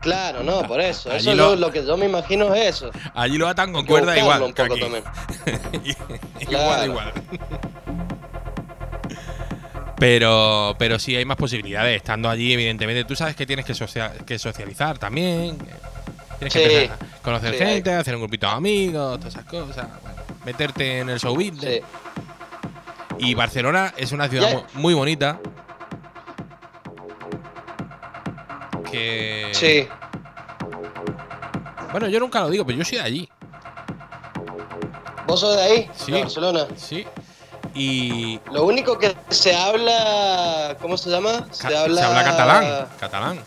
Claro, 0.00 0.42
no, 0.42 0.62
por 0.66 0.80
eso. 0.80 1.10
Allí 1.10 1.28
Eso 1.28 1.34
lo- 1.34 1.56
lo, 1.56 1.70
que 1.70 1.84
yo 1.84 1.96
me 1.96 2.06
imagino 2.06 2.54
es 2.54 2.76
eso. 2.76 2.90
Allí 3.14 3.36
lo 3.36 3.46
atan 3.48 3.72
con 3.72 3.82
que 3.84 3.88
cuerda 3.88 4.16
igual. 4.18 4.42
un 4.42 4.52
que 4.54 4.64
poco 4.64 4.78
también. 4.80 5.04
igual, 6.40 6.86
igual. 6.86 7.12
Pero, 9.98 10.74
pero 10.78 10.98
sí 10.98 11.14
hay 11.14 11.24
más 11.24 11.36
posibilidades. 11.36 11.96
Estando 11.96 12.30
allí, 12.30 12.52
evidentemente, 12.54 13.04
tú 13.04 13.14
sabes 13.14 13.36
que 13.36 13.44
tienes 13.46 13.66
que, 13.66 13.74
socia- 13.74 14.12
que 14.24 14.38
socializar 14.38 14.98
también. 14.98 15.58
Tienes 16.38 16.54
que 16.54 16.80
Sí. 16.86 16.90
a 16.90 17.22
conocer 17.22 17.54
Sí, 17.54 17.62
hay- 17.62 17.74
gente, 17.74 17.92
hacer 17.92 18.14
un 18.14 18.22
grupito 18.22 18.46
de 18.46 18.52
amigos, 18.54 19.18
todas 19.18 19.34
esas 19.34 19.44
cosas. 19.44 19.86
bueno, 20.02 20.22
meterte 20.46 21.00
en 21.00 21.10
el 21.10 21.20
show 21.20 21.34
business. 21.34 21.82
Sí. 21.82 21.82
Y 23.18 23.34
Barcelona 23.34 23.92
es 23.98 24.12
una 24.12 24.28
ciudad 24.28 24.62
muy 24.72 24.94
bonita. 24.94 25.38
Que. 28.90 29.50
Sí. 29.54 29.88
Bueno, 31.92 32.08
yo 32.08 32.20
nunca 32.20 32.40
lo 32.40 32.50
digo, 32.50 32.64
pero 32.64 32.78
yo 32.78 32.84
soy 32.84 32.98
de 32.98 33.04
allí. 33.04 33.28
¿Vos 35.26 35.40
sos 35.40 35.56
de 35.56 35.62
ahí? 35.62 35.90
Sí. 35.94 36.12
De 36.12 36.20
Barcelona. 36.22 36.66
Sí. 36.76 37.06
Y. 37.74 38.40
Lo 38.52 38.64
único 38.64 38.98
que 38.98 39.16
se 39.28 39.54
habla, 39.54 40.76
¿cómo 40.80 40.96
se 40.96 41.10
llama? 41.10 41.46
ca- 41.60 41.68
se 41.68 41.76
habla 41.76 42.24
catalán. 42.24 42.88
Catalán. 42.98 43.40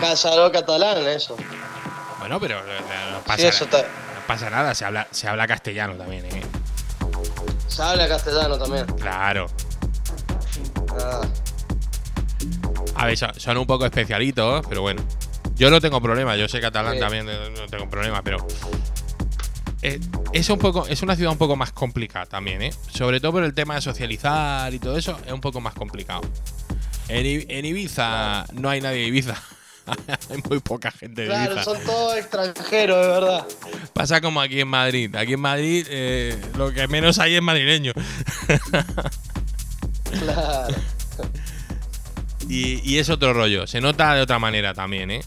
Casado 0.00 0.52
catalán, 0.52 0.98
eso. 1.08 1.36
Bueno, 2.20 2.38
pero 2.40 2.58
eh, 2.58 2.80
no 3.12 3.20
pasa, 3.20 3.38
Sí, 3.42 3.46
eso 3.46 3.64
está- 3.64 3.82
no 3.82 4.26
pasa 4.26 4.50
nada, 4.50 4.74
se 4.74 4.84
habla, 4.84 5.06
se 5.10 5.28
habla 5.28 5.46
castellano 5.46 5.94
también, 5.94 6.24
¿eh? 6.26 6.42
Se 7.68 7.82
habla 7.82 8.06
castellano 8.08 8.58
también. 8.58 8.86
Claro. 8.86 9.46
Ah, 11.00 11.20
A 12.98 13.06
ver, 13.06 13.16
son, 13.16 13.56
un 13.56 13.66
poco 13.66 13.84
especialitos, 13.86 14.66
pero 14.68 14.82
bueno. 14.82 15.02
Yo 15.54 15.70
no 15.70 15.80
tengo 15.80 16.00
problema, 16.00 16.36
yo 16.36 16.48
sé 16.48 16.60
catalán 16.60 16.94
Sí. 16.94 17.00
también, 17.00 17.26
no 17.26 17.66
tengo 17.68 17.88
problema, 17.88 18.22
pero. 18.22 18.38
eh, 19.82 20.00
es 20.32 20.50
un 20.50 20.58
poco. 20.58 20.86
Es 20.86 21.02
una 21.02 21.16
ciudad 21.16 21.32
un 21.32 21.38
poco 21.38 21.56
más 21.56 21.72
complicada 21.72 22.26
también, 22.26 22.62
¿eh? 22.62 22.70
Sobre 22.92 23.20
todo 23.20 23.32
por 23.32 23.44
el 23.44 23.54
tema 23.54 23.74
de 23.76 23.80
socializar 23.80 24.72
y 24.74 24.78
todo 24.78 24.96
eso, 24.96 25.18
es 25.26 25.32
un 25.32 25.40
poco 25.40 25.60
más 25.60 25.74
complicado. 25.74 26.20
En, 27.08 27.64
Ibiza 27.64 28.44
no 28.52 28.68
hay 28.68 28.80
nadie 28.80 28.98
de 29.00 29.06
Ibiza. 29.06 29.34
hay 30.30 30.42
muy 30.48 30.60
poca 30.60 30.90
gente 30.90 31.22
de 31.22 31.28
claro, 31.28 31.52
Ibiza. 31.54 31.64
son 31.64 31.82
todos 31.84 32.16
extranjeros, 32.18 33.00
de 33.06 33.12
verdad. 33.12 33.46
Pasa 33.94 34.20
como 34.20 34.40
aquí 34.40 34.60
en 34.60 34.68
Madrid. 34.68 35.14
Aquí 35.16 35.32
en 35.34 35.40
Madrid 35.40 35.86
eh, 35.88 36.36
lo 36.56 36.70
que 36.72 36.86
menos 36.88 37.18
hay 37.18 37.36
es 37.36 37.42
madrileño. 37.42 37.92
Claro. 40.10 40.74
Y, 42.48 42.80
y 42.90 42.98
es 42.98 43.10
otro 43.10 43.32
rollo. 43.34 43.66
Se 43.66 43.80
nota 43.80 44.14
de 44.14 44.22
otra 44.22 44.38
manera 44.38 44.72
también, 44.74 45.10
¿eh? 45.10 45.20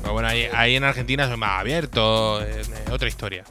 Pero 0.00 0.12
bueno, 0.12 0.28
ahí, 0.28 0.48
ahí 0.52 0.76
en 0.76 0.84
Argentina 0.84 1.28
son 1.28 1.38
más 1.38 1.60
abiertos. 1.60 2.42
eh, 2.44 2.62
otra 2.90 3.08
historia. 3.08 3.44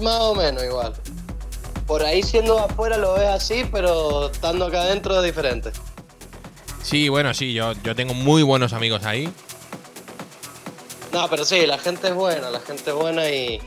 Más 0.00 0.20
o 0.20 0.34
menos 0.34 0.62
igual. 0.62 0.92
Por 1.86 2.04
ahí 2.04 2.22
siendo 2.22 2.58
afuera 2.58 2.96
lo 2.98 3.14
ves 3.14 3.28
así, 3.28 3.64
pero 3.72 4.30
estando 4.30 4.66
acá 4.66 4.82
adentro 4.82 5.18
es 5.18 5.24
diferente. 5.24 5.72
Sí, 6.82 7.08
bueno, 7.08 7.34
sí, 7.34 7.52
yo, 7.52 7.72
yo 7.82 7.96
tengo 7.96 8.14
muy 8.14 8.42
buenos 8.42 8.72
amigos 8.72 9.04
ahí. 9.04 9.28
No, 11.12 11.28
pero 11.28 11.44
sí, 11.44 11.66
la 11.66 11.78
gente 11.78 12.08
es 12.08 12.14
buena, 12.14 12.50
la 12.50 12.60
gente 12.60 12.90
es 12.90 12.94
buena 12.96 13.28
y, 13.28 13.58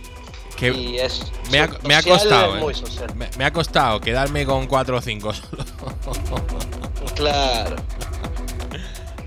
Que 0.62 0.70
y 0.72 0.98
es 1.00 1.24
me 1.52 1.60
ha, 1.60 1.70
me 1.84 1.96
ha 1.96 2.04
costado, 2.04 2.70
¿eh? 2.70 2.74
Me, 3.16 3.28
me 3.38 3.46
ha 3.46 3.52
costado 3.52 4.00
quedarme 4.00 4.46
con 4.46 4.68
cuatro 4.68 4.98
o 4.98 5.02
cinco 5.02 5.34
solo. 5.34 5.66
Claro. 7.16 7.76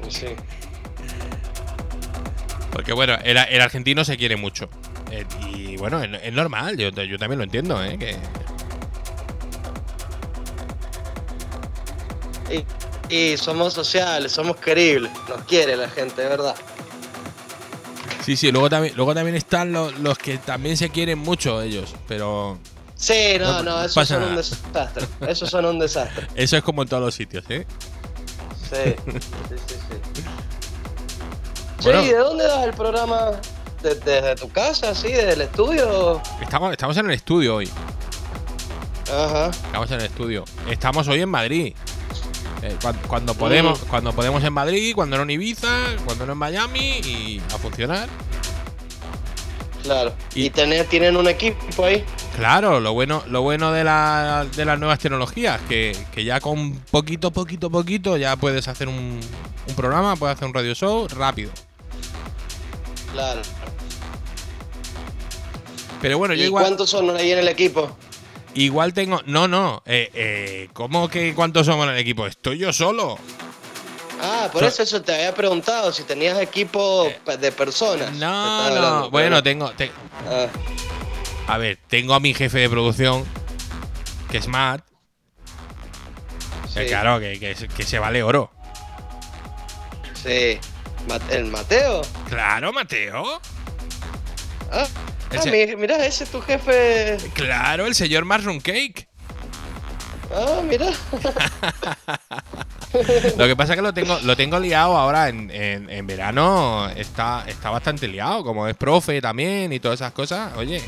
Sí. 0.08 0.28
Porque 2.70 2.92
bueno, 2.92 3.14
el, 3.24 3.36
el 3.36 3.60
argentino 3.60 4.04
se 4.04 4.16
quiere 4.16 4.36
mucho. 4.36 4.68
Eh, 5.10 5.24
y 5.48 5.76
bueno, 5.76 6.00
es, 6.02 6.08
es 6.22 6.32
normal, 6.32 6.76
yo, 6.76 6.90
yo 6.90 7.18
también 7.18 7.38
lo 7.38 7.44
entiendo, 7.44 7.82
¿eh? 7.82 7.98
Que, 7.98 8.16
Y, 13.10 13.12
y 13.14 13.36
somos 13.36 13.72
sociales, 13.74 14.32
somos 14.32 14.56
queribles, 14.56 15.10
nos 15.28 15.42
quiere 15.44 15.76
la 15.76 15.88
gente, 15.88 16.22
de 16.22 16.28
verdad. 16.28 16.54
Sí, 18.24 18.36
sí, 18.36 18.50
luego 18.52 18.70
también, 18.70 18.94
luego 18.96 19.14
también 19.14 19.36
están 19.36 19.72
los, 19.72 19.98
los 19.98 20.16
que 20.18 20.38
también 20.38 20.76
se 20.76 20.90
quieren 20.90 21.18
mucho 21.18 21.60
ellos, 21.62 21.94
pero 22.08 22.58
Sí, 22.96 23.36
No 23.38 23.62
no, 23.62 23.62
no, 23.64 23.84
esos 23.84 24.08
son 24.08 24.22
un 24.22 24.36
desastre. 24.36 25.06
Esos 25.28 25.50
son 25.50 25.64
un 25.66 25.78
desastre. 25.78 26.26
eso 26.34 26.56
es 26.56 26.62
como 26.62 26.82
en 26.82 26.88
todos 26.88 27.02
los 27.02 27.14
sitios, 27.14 27.44
¿eh? 27.50 27.66
Sí, 28.70 28.94
sí, 29.12 29.56
sí, 29.68 29.74
sí. 30.14 30.22
Bueno. 31.82 32.00
Che, 32.00 32.06
¿y 32.06 32.10
de 32.12 32.18
dónde 32.18 32.44
das 32.44 32.64
el 32.64 32.72
programa? 32.72 33.32
¿De- 33.82 33.94
¿Desde 33.96 34.34
tu 34.36 34.48
casa, 34.50 34.94
sí? 34.94 35.08
¿Desde 35.08 35.32
el 35.34 35.40
estudio? 35.42 36.22
Estamos, 36.40 36.70
estamos 36.72 36.96
en 36.96 37.06
el 37.06 37.12
estudio 37.12 37.56
hoy. 37.56 37.68
Ajá. 39.12 39.48
Estamos 39.50 39.90
en 39.90 40.00
el 40.00 40.06
estudio. 40.06 40.44
Estamos 40.70 41.08
hoy 41.08 41.20
en 41.20 41.28
Madrid. 41.28 41.74
Eh, 42.66 42.74
cuan- 42.80 42.98
cuando, 43.06 43.34
podemos, 43.34 43.82
Mm. 43.82 43.86
cuando 43.88 44.12
podemos 44.14 44.42
en 44.42 44.52
Madrid, 44.54 44.94
cuando 44.94 45.18
no 45.18 45.24
en 45.24 45.30
Ibiza, 45.32 45.68
cuando 46.06 46.24
no 46.24 46.32
en 46.32 46.38
Miami 46.38 46.98
y 47.04 47.42
a 47.52 47.58
funcionar. 47.58 48.08
Claro. 49.82 50.14
Y- 50.34 50.46
¿Y, 50.46 50.50
tener, 50.50 50.86
tienen 50.86 51.14
un 51.18 51.28
equipo 51.28 51.84
ahí? 51.84 52.02
Claro, 52.36 52.80
lo 52.80 52.94
bueno, 52.94 53.22
lo 53.28 53.42
bueno 53.42 53.70
de, 53.70 53.84
la- 53.84 54.46
de 54.56 54.64
las 54.64 54.78
nuevas 54.78 54.98
tecnologías, 54.98 55.60
que, 55.68 55.94
que 56.14 56.24
ya 56.24 56.40
con 56.40 56.72
poquito, 56.90 57.30
poquito, 57.30 57.68
poquito 57.68 58.16
ya 58.16 58.34
puedes 58.36 58.66
hacer 58.66 58.88
un, 58.88 59.20
un 59.68 59.74
programa, 59.76 60.16
puedes 60.16 60.36
hacer 60.36 60.48
un 60.48 60.54
radio 60.54 60.74
show 60.74 61.06
rápido. 61.08 61.50
Claro. 63.12 63.42
Pero 66.00 66.16
bueno, 66.18 66.32
yo 66.34 66.42
¿Y 66.42 66.46
igual, 66.46 66.64
cuántos 66.64 66.88
son 66.90 67.14
ahí 67.16 67.32
en 67.32 67.38
el 67.40 67.48
equipo? 67.48 67.94
Igual 68.54 68.92
tengo. 68.94 69.20
No, 69.26 69.48
no. 69.48 69.82
Eh, 69.86 70.10
eh, 70.14 70.68
¿Cómo 70.72 71.08
que 71.08 71.34
cuántos 71.34 71.66
somos 71.66 71.86
en 71.86 71.92
el 71.94 71.98
equipo? 71.98 72.26
Estoy 72.26 72.58
yo 72.58 72.72
solo. 72.72 73.18
Ah, 74.20 74.48
por 74.52 74.62
So- 74.62 74.68
eso, 74.68 74.82
eso 74.84 75.02
te 75.02 75.14
había 75.14 75.34
preguntado 75.34 75.92
si 75.92 76.02
tenías 76.04 76.38
equipo 76.40 77.12
pe- 77.24 77.36
de 77.36 77.52
personas. 77.52 78.08
Eh, 78.08 78.18
No, 78.18 78.28
no. 78.30 78.62
hablando, 78.76 79.10
Bueno, 79.10 79.42
tengo. 79.42 79.70
te- 79.72 79.90
Ah, 80.28 80.46
a 81.48 81.58
ver, 81.58 81.78
tengo 81.88 82.14
a 82.14 82.20
mi 82.20 82.32
jefe 82.32 82.58
de 82.58 82.70
producción, 82.70 83.24
que 84.30 84.38
es 84.38 84.48
Matt. 84.48 84.82
que 86.72 86.80
sí, 86.82 86.86
claro, 86.88 87.20
que, 87.20 87.38
que, 87.38 87.54
que 87.68 87.82
se 87.84 87.98
vale 87.98 88.22
oro. 88.22 88.50
Sí. 90.14 90.58
¿El 91.30 91.44
Mateo? 91.46 92.00
Claro, 92.30 92.72
Mateo. 92.72 93.40
Ah, 94.72 94.86
ah, 95.38 95.76
mira, 95.76 96.06
ese 96.06 96.24
es 96.24 96.30
tu 96.30 96.40
jefe. 96.40 97.18
Claro, 97.34 97.86
el 97.86 97.94
señor 97.94 98.24
Mushroom 98.24 98.60
Cake. 98.60 99.06
Ah, 100.34 100.60
mira. 100.68 100.86
Lo 103.36 103.46
que 103.46 103.56
pasa 103.56 103.72
es 103.72 103.76
que 103.76 103.82
lo 103.82 103.92
tengo, 103.92 104.16
lo 104.22 104.36
tengo 104.36 104.58
liado 104.60 104.96
ahora 104.96 105.28
en, 105.28 105.50
en- 105.50 105.90
en 105.90 106.06
verano. 106.06 106.88
Está, 106.90 107.44
está 107.48 107.70
bastante 107.70 108.06
liado, 108.06 108.44
como 108.44 108.68
es 108.68 108.76
profe 108.76 109.20
también 109.20 109.72
y 109.72 109.80
todas 109.80 110.00
esas 110.00 110.12
cosas. 110.12 110.52
Oye. 110.56 110.80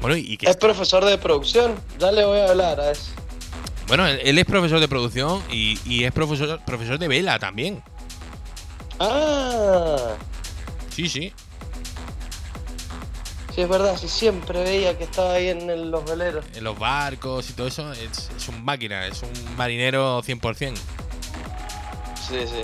Bueno, 0.00 0.16
y 0.16 0.36
que 0.38 0.48
Es 0.48 0.56
profesor 0.56 1.04
de 1.04 1.18
producción. 1.18 1.74
Ya 1.98 2.10
le 2.10 2.24
voy 2.24 2.38
a 2.38 2.48
hablar 2.50 2.80
a 2.80 2.90
ese. 2.92 3.10
bueno, 3.86 4.06
él, 4.06 4.18
él 4.24 4.38
es 4.38 4.46
profesor 4.46 4.80
de 4.80 4.88
producción 4.88 5.42
y, 5.50 5.78
y 5.84 6.04
es 6.04 6.12
profesor, 6.12 6.60
profesor 6.64 6.98
de 6.98 7.08
vela 7.08 7.38
también. 7.38 7.82
Ah, 8.98 10.14
Sí, 10.90 11.08
sí. 11.08 11.32
Sí, 13.58 13.62
es 13.62 13.68
verdad. 13.68 13.96
Sí, 13.98 14.08
siempre 14.08 14.62
veía 14.62 14.96
que 14.96 15.02
estaba 15.04 15.32
ahí 15.32 15.48
en 15.48 15.68
el- 15.68 15.90
los 15.90 16.04
veleros. 16.04 16.44
En 16.54 16.62
los 16.62 16.78
barcos 16.78 17.50
y 17.50 17.54
todo 17.54 17.66
eso. 17.66 17.92
Es, 17.92 18.30
es 18.36 18.48
un 18.48 18.64
máquina, 18.64 19.04
es 19.06 19.20
un 19.22 19.56
marinero 19.56 20.22
100%. 20.22 20.76
Sí, 22.28 22.36
sí. 22.46 22.62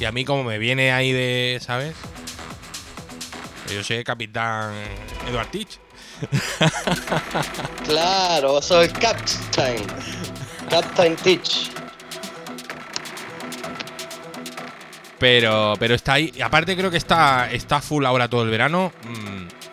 Y 0.00 0.04
a 0.04 0.10
mí 0.10 0.24
como 0.24 0.42
me 0.42 0.58
viene 0.58 0.92
ahí 0.92 1.12
de, 1.12 1.60
¿sabes? 1.64 1.94
Yo 3.72 3.84
soy 3.84 4.02
capitán 4.02 4.74
Edward 5.28 5.48
Teach. 5.52 5.78
Claro, 7.84 8.60
soy 8.62 8.86
el 8.86 8.92
Captain. 8.92 9.86
Captain 10.70 11.16
Teach. 11.16 11.70
Pero, 15.18 15.74
pero 15.78 15.94
está 15.94 16.14
ahí. 16.14 16.32
Aparte 16.42 16.76
creo 16.76 16.90
que 16.90 16.96
está, 16.96 17.50
está 17.50 17.80
full 17.80 18.04
ahora 18.04 18.28
todo 18.28 18.42
el 18.42 18.50
verano. 18.50 18.92
mm, 19.04 19.63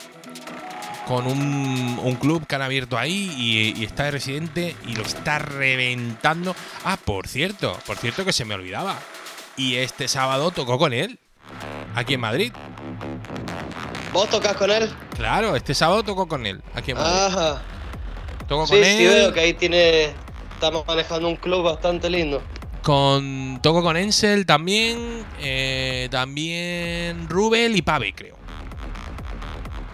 con 1.08 1.28
un, 1.28 2.00
un 2.02 2.16
club 2.16 2.46
que 2.48 2.56
han 2.56 2.62
abierto 2.62 2.98
ahí 2.98 3.34
y, 3.38 3.80
y 3.80 3.86
está 3.86 4.04
de 4.06 4.12
residente 4.12 4.76
y 4.88 4.96
lo 4.96 5.04
está 5.04 5.40
reventando. 5.40 6.56
Ah, 6.86 6.98
por 7.04 7.28
cierto, 7.28 7.78
por 7.86 7.98
cierto 7.98 8.24
que 8.26 8.34
se 8.34 8.46
me 8.46 8.56
olvidaba. 8.56 8.98
Y 9.58 9.76
este 9.76 10.08
sábado 10.08 10.52
tocó 10.52 10.78
con 10.78 10.94
él. 10.94 11.20
Aquí 11.96 12.14
en 12.14 12.22
Madrid. 12.22 12.54
¿Vos 14.14 14.30
tocas 14.30 14.56
con 14.56 14.72
él? 14.72 14.90
Claro, 15.16 15.56
este 15.56 15.74
sábado 15.74 16.04
tocó 16.04 16.28
con 16.28 16.46
él. 16.46 16.62
Aquí 16.76 16.92
en 16.92 16.98
Madrid. 16.98 17.20
Ajá. 17.38 17.62
tocó 18.48 18.66
Sí, 18.68 18.74
con 18.76 18.84
sí, 18.84 18.90
él. 19.06 19.10
veo 19.14 19.34
que 19.34 19.40
ahí 19.40 19.54
tiene. 19.54 20.14
Estamos 20.54 20.86
manejando 20.86 21.28
un 21.28 21.36
club 21.36 21.64
bastante 21.64 22.10
lindo. 22.10 22.42
Con, 22.84 23.60
toco 23.62 23.82
con 23.84 23.98
Ensel 23.98 24.46
también. 24.46 25.26
eh, 25.40 26.08
también 26.12 27.28
Rubel 27.30 27.76
y 27.76 27.82
Pave, 27.82 28.14
creo. 28.14 28.36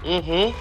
Ujú. 0.06 0.54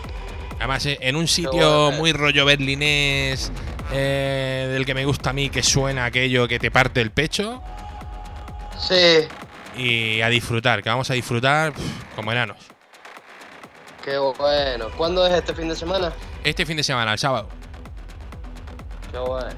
Además, 0.58 0.86
eh, 0.86 0.98
en 1.00 1.16
un 1.16 1.28
sitio 1.28 1.50
bueno. 1.84 1.92
muy 1.98 2.12
rollo 2.12 2.44
berlinés, 2.44 3.52
eh, 3.92 4.68
del 4.72 4.86
que 4.86 4.94
me 4.94 5.04
gusta 5.04 5.30
a 5.30 5.32
mí, 5.32 5.50
que 5.50 5.62
suena 5.62 6.06
aquello 6.06 6.48
que 6.48 6.58
te 6.58 6.70
parte 6.70 7.00
el 7.00 7.10
pecho. 7.10 7.62
Sí, 8.78 9.26
Y 9.76 10.20
a 10.20 10.28
disfrutar, 10.28 10.82
que 10.82 10.88
vamos 10.88 11.10
a 11.10 11.14
disfrutar 11.14 11.72
como 12.14 12.32
enanos. 12.32 12.58
qué 14.04 14.16
bueno. 14.18 14.88
¿Cuándo 14.96 15.26
es 15.26 15.32
este 15.34 15.54
fin 15.54 15.68
de 15.68 15.76
semana? 15.76 16.12
Este 16.44 16.64
fin 16.64 16.76
de 16.76 16.82
semana, 16.82 17.12
el 17.12 17.18
sábado. 17.18 17.48
Qué 19.10 19.18
bueno. 19.18 19.50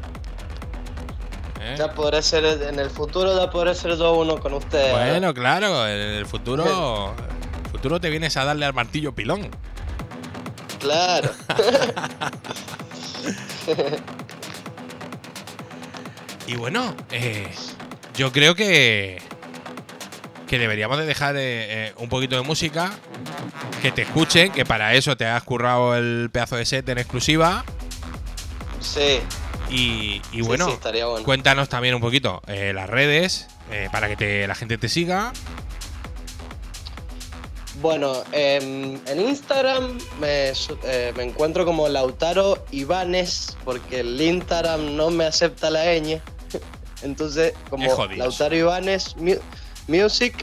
¿eh? 1.61 1.75
Ya 1.77 1.93
podré 1.93 2.23
ser, 2.23 2.45
en 2.45 2.79
el 2.79 2.91
futuro 2.91 3.37
ya 3.37 3.51
podré 3.51 3.75
ser 3.75 3.97
yo 3.97 4.15
uno 4.15 4.39
con 4.39 4.55
ustedes. 4.55 4.93
¿no? 4.93 4.99
Bueno, 4.99 5.35
claro, 5.35 5.87
en 5.87 5.99
el 5.99 6.27
futuro. 6.27 7.15
el 7.65 7.71
futuro 7.71 8.01
te 8.01 8.11
vienes 8.11 8.37
a 8.37 8.45
darle 8.45 8.65
al 8.67 8.75
martillo 8.75 9.15
pilón. 9.15 9.51
Claro. 10.79 11.33
Y 16.47 16.57
bueno, 16.57 16.95
eh, 17.11 17.47
yo 18.17 18.33
creo 18.33 18.55
que 18.55 19.21
que 20.47 20.59
deberíamos 20.59 20.97
de 20.99 21.05
dejar 21.05 21.37
eh, 21.37 21.89
eh, 21.89 21.93
un 21.99 22.09
poquito 22.09 22.37
de 22.37 22.41
música, 22.41 22.91
que 23.83 23.93
te 23.93 24.01
escuchen, 24.01 24.51
que 24.51 24.65
para 24.65 24.95
eso 24.95 25.15
te 25.15 25.27
has 25.27 25.43
currado 25.43 25.95
el 25.95 26.31
pedazo 26.33 26.57
de 26.57 26.65
set 26.65 26.89
en 26.89 26.97
exclusiva. 26.97 27.67
Sí. 28.81 29.21
Y, 29.69 30.23
bueno, 30.41 30.69
sí, 30.69 30.73
estaría 30.73 31.05
bueno. 31.05 31.23
cuéntanos 31.27 31.69
también 31.69 31.95
un 31.95 32.01
poquito 32.01 32.41
eh, 32.47 32.73
las 32.75 32.89
redes 32.89 33.47
para 33.93 34.09
que 34.09 34.17
te- 34.17 34.47
la 34.47 34.55
gente 34.55 34.79
te 34.79 34.89
siga. 34.89 35.35
Bueno, 37.81 38.25
em, 38.33 38.99
en 39.07 39.21
Instagram 39.21 39.99
me, 40.21 40.53
eh, 40.85 41.13
me 41.17 41.23
encuentro 41.23 41.65
como 41.65 41.89
Lautaro 41.89 42.65
Ibanes, 42.73 43.57
porque 43.65 44.01
el 44.01 44.21
Instagram 44.21 44.97
no 44.97 45.11
me 45.11 45.25
acepta 45.27 45.71
la 45.71 45.85
ñ. 45.85 46.21
Entonces, 47.03 47.53
como. 47.71 47.87
Lautaro 48.17 48.57
Ibanes 48.57 49.17
Mu- 49.17 49.39
Music. 49.87 50.35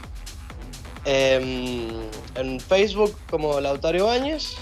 em, 1.04 1.88
en 2.34 2.58
Facebook 2.60 3.16
como 3.30 3.60
Lautaro 3.60 3.98
Ibáñez. 3.98 4.54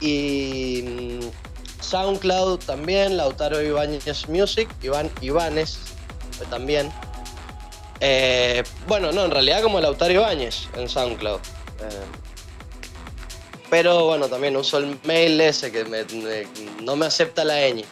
Y 0.00 0.82
mm, 1.20 1.82
SoundCloud 1.82 2.58
también, 2.60 3.16
Lautaro 3.16 3.60
Ibáñez 3.62 4.28
Music, 4.28 4.68
Iván 4.82 5.10
Ibanes 5.20 5.78
eh, 6.40 6.44
también. 6.50 6.90
Eh, 8.00 8.62
bueno, 8.86 9.12
no, 9.12 9.24
en 9.24 9.30
realidad 9.30 9.62
como 9.62 9.80
Lautaro 9.80 10.12
Ibáñez 10.12 10.68
en 10.76 10.88
SoundCloud. 10.88 11.40
Eh, 11.82 12.04
pero 13.70 14.04
bueno, 14.06 14.26
también 14.28 14.56
uso 14.56 14.78
el 14.78 14.98
mail 15.04 15.40
ese 15.40 15.70
que 15.70 15.84
me- 15.84 16.04
me- 16.04 16.46
no 16.82 16.96
me 16.96 17.06
acepta 17.06 17.44
la 17.44 17.54
ñ. 17.68 17.84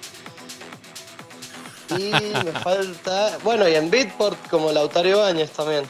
Y 1.96 2.10
me 2.44 2.52
falta. 2.62 3.38
Bueno, 3.44 3.68
y 3.68 3.74
en 3.74 3.90
Beatport 3.90 4.36
como 4.48 4.72
Lautaro 4.72 5.08
Ibáñez 5.08 5.50
también. 5.52 5.84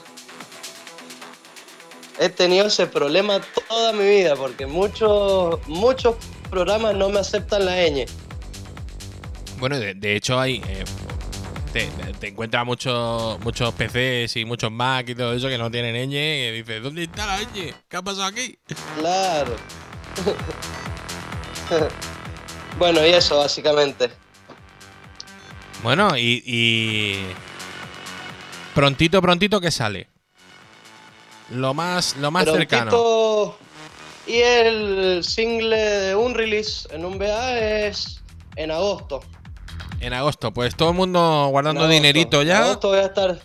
He 2.21 2.29
tenido 2.29 2.67
ese 2.67 2.87
problema 2.87 3.41
toda 3.69 3.93
mi 3.93 4.05
vida 4.05 4.35
porque 4.35 4.67
muchos 4.67 5.59
muchos 5.69 6.17
programas 6.51 6.95
no 6.97 7.09
me 7.11 7.21
aceptan 7.21 7.65
la 7.65 7.77
ñ. 7.89 8.07
Bueno, 9.59 9.79
de, 9.79 9.95
de 9.95 10.17
hecho 10.17 10.39
hay. 10.39 10.63
eh, 10.69 10.85
te, 11.87 12.13
te 12.15 12.29
encuentras 12.29 12.65
muchos 12.65 13.39
muchos 13.41 13.75
PCs 13.75 14.37
y 14.37 14.45
muchos 14.45 14.71
Mac 14.71 15.09
y 15.09 15.15
todo 15.15 15.33
eso 15.33 15.49
que 15.49 15.59
no 15.59 15.71
tienen 15.71 16.11
ñ 16.11 16.15
y 16.15 16.53
dices, 16.53 16.83
¿dónde 16.83 17.05
está 17.05 17.27
la 17.27 17.43
ñ? 17.43 17.75
¿Qué 17.89 17.97
ha 17.97 18.03
pasado 18.03 18.25
aquí? 18.25 18.59
Claro. 18.99 19.57
bueno, 22.79 23.07
y 23.07 23.11
eso 23.11 23.39
básicamente. 23.39 24.11
Bueno, 25.83 26.17
y, 26.17 26.43
y 26.45 27.27
prontito, 28.75 29.23
prontito 29.23 29.61
que 29.61 29.71
sale. 29.71 30.09
Lo 31.51 31.73
más, 31.73 32.17
lo 32.17 32.31
más 32.31 32.45
cercano. 32.45 32.91
Prontito, 32.91 33.59
Y 34.27 34.39
el 34.39 35.23
single 35.23 35.77
de 35.77 36.15
un 36.17 36.35
release 36.35 36.89
en 36.95 37.05
un 37.05 37.19
BA 37.19 37.59
es 37.59 38.21
en 38.57 38.71
agosto. 38.73 39.21
En 40.01 40.13
agosto, 40.13 40.53
pues 40.53 40.77
todo 40.77 40.91
el 40.91 40.97
mundo 40.97 41.49
guardando 41.51 41.81
En 41.83 41.87
agosto. 41.87 41.95
dinerito 41.95 42.43
En 42.43 42.49
ya. 42.49 42.65
agosto 42.65 42.89
voy 42.89 42.99
a 42.99 43.07
estar. 43.07 43.39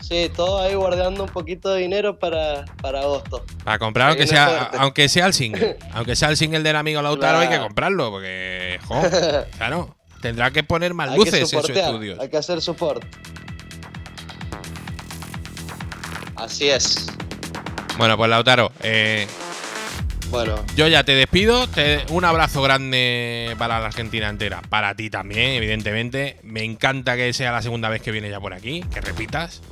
Sí, 0.00 0.30
todo 0.34 0.60
ahí 0.62 0.74
guardando 0.74 1.24
un 1.24 1.28
poquito 1.30 1.70
de 1.70 1.80
dinero 1.80 2.18
para, 2.18 2.64
para 2.80 3.00
agosto. 3.00 3.44
Para 3.64 3.78
comprar, 3.78 4.10
aunque 4.10 4.26
sea, 4.26 4.46
fuerte. 4.48 4.76
aunque 4.78 5.08
sea 5.08 5.26
el 5.26 5.34
single. 5.34 5.76
aunque 5.92 6.14
sea 6.16 6.28
el 6.28 6.36
single 6.36 6.62
del 6.62 6.76
amigo 6.76 7.02
Lautaro, 7.02 7.38
hay 7.38 7.48
que 7.48 7.58
comprarlo. 7.58 8.10
Porque, 8.10 8.78
jo, 8.86 9.02
claro, 9.56 9.96
tendrá 10.22 10.50
que 10.50 10.62
poner 10.62 10.94
más 10.94 11.10
hay 11.10 11.18
luces 11.18 11.34
en 11.52 11.62
su 11.62 11.72
estudio. 11.72 12.16
hay 12.20 12.28
que 12.28 12.36
hacer 12.36 12.60
support. 12.62 13.04
Así 16.36 16.68
es. 16.68 17.06
Bueno, 17.96 18.16
pues 18.16 18.30
Lautaro, 18.30 18.70
eh, 18.82 19.26
Bueno, 20.30 20.62
yo 20.76 20.86
ya 20.88 21.04
te 21.04 21.14
despido. 21.14 21.66
Te- 21.68 22.04
un 22.10 22.24
abrazo 22.24 22.60
grande 22.62 23.54
para 23.58 23.80
la 23.80 23.86
Argentina 23.86 24.28
entera. 24.28 24.60
Para 24.68 24.94
ti 24.94 25.08
también, 25.10 25.52
evidentemente. 25.52 26.38
Me 26.42 26.64
encanta 26.64 27.16
que 27.16 27.32
sea 27.32 27.50
la 27.52 27.62
segunda 27.62 27.88
vez 27.88 28.02
que 28.02 28.10
vienes 28.12 28.30
ya 28.30 28.40
por 28.40 28.52
aquí. 28.52 28.82
Que 28.92 29.00
repitas. 29.00 29.62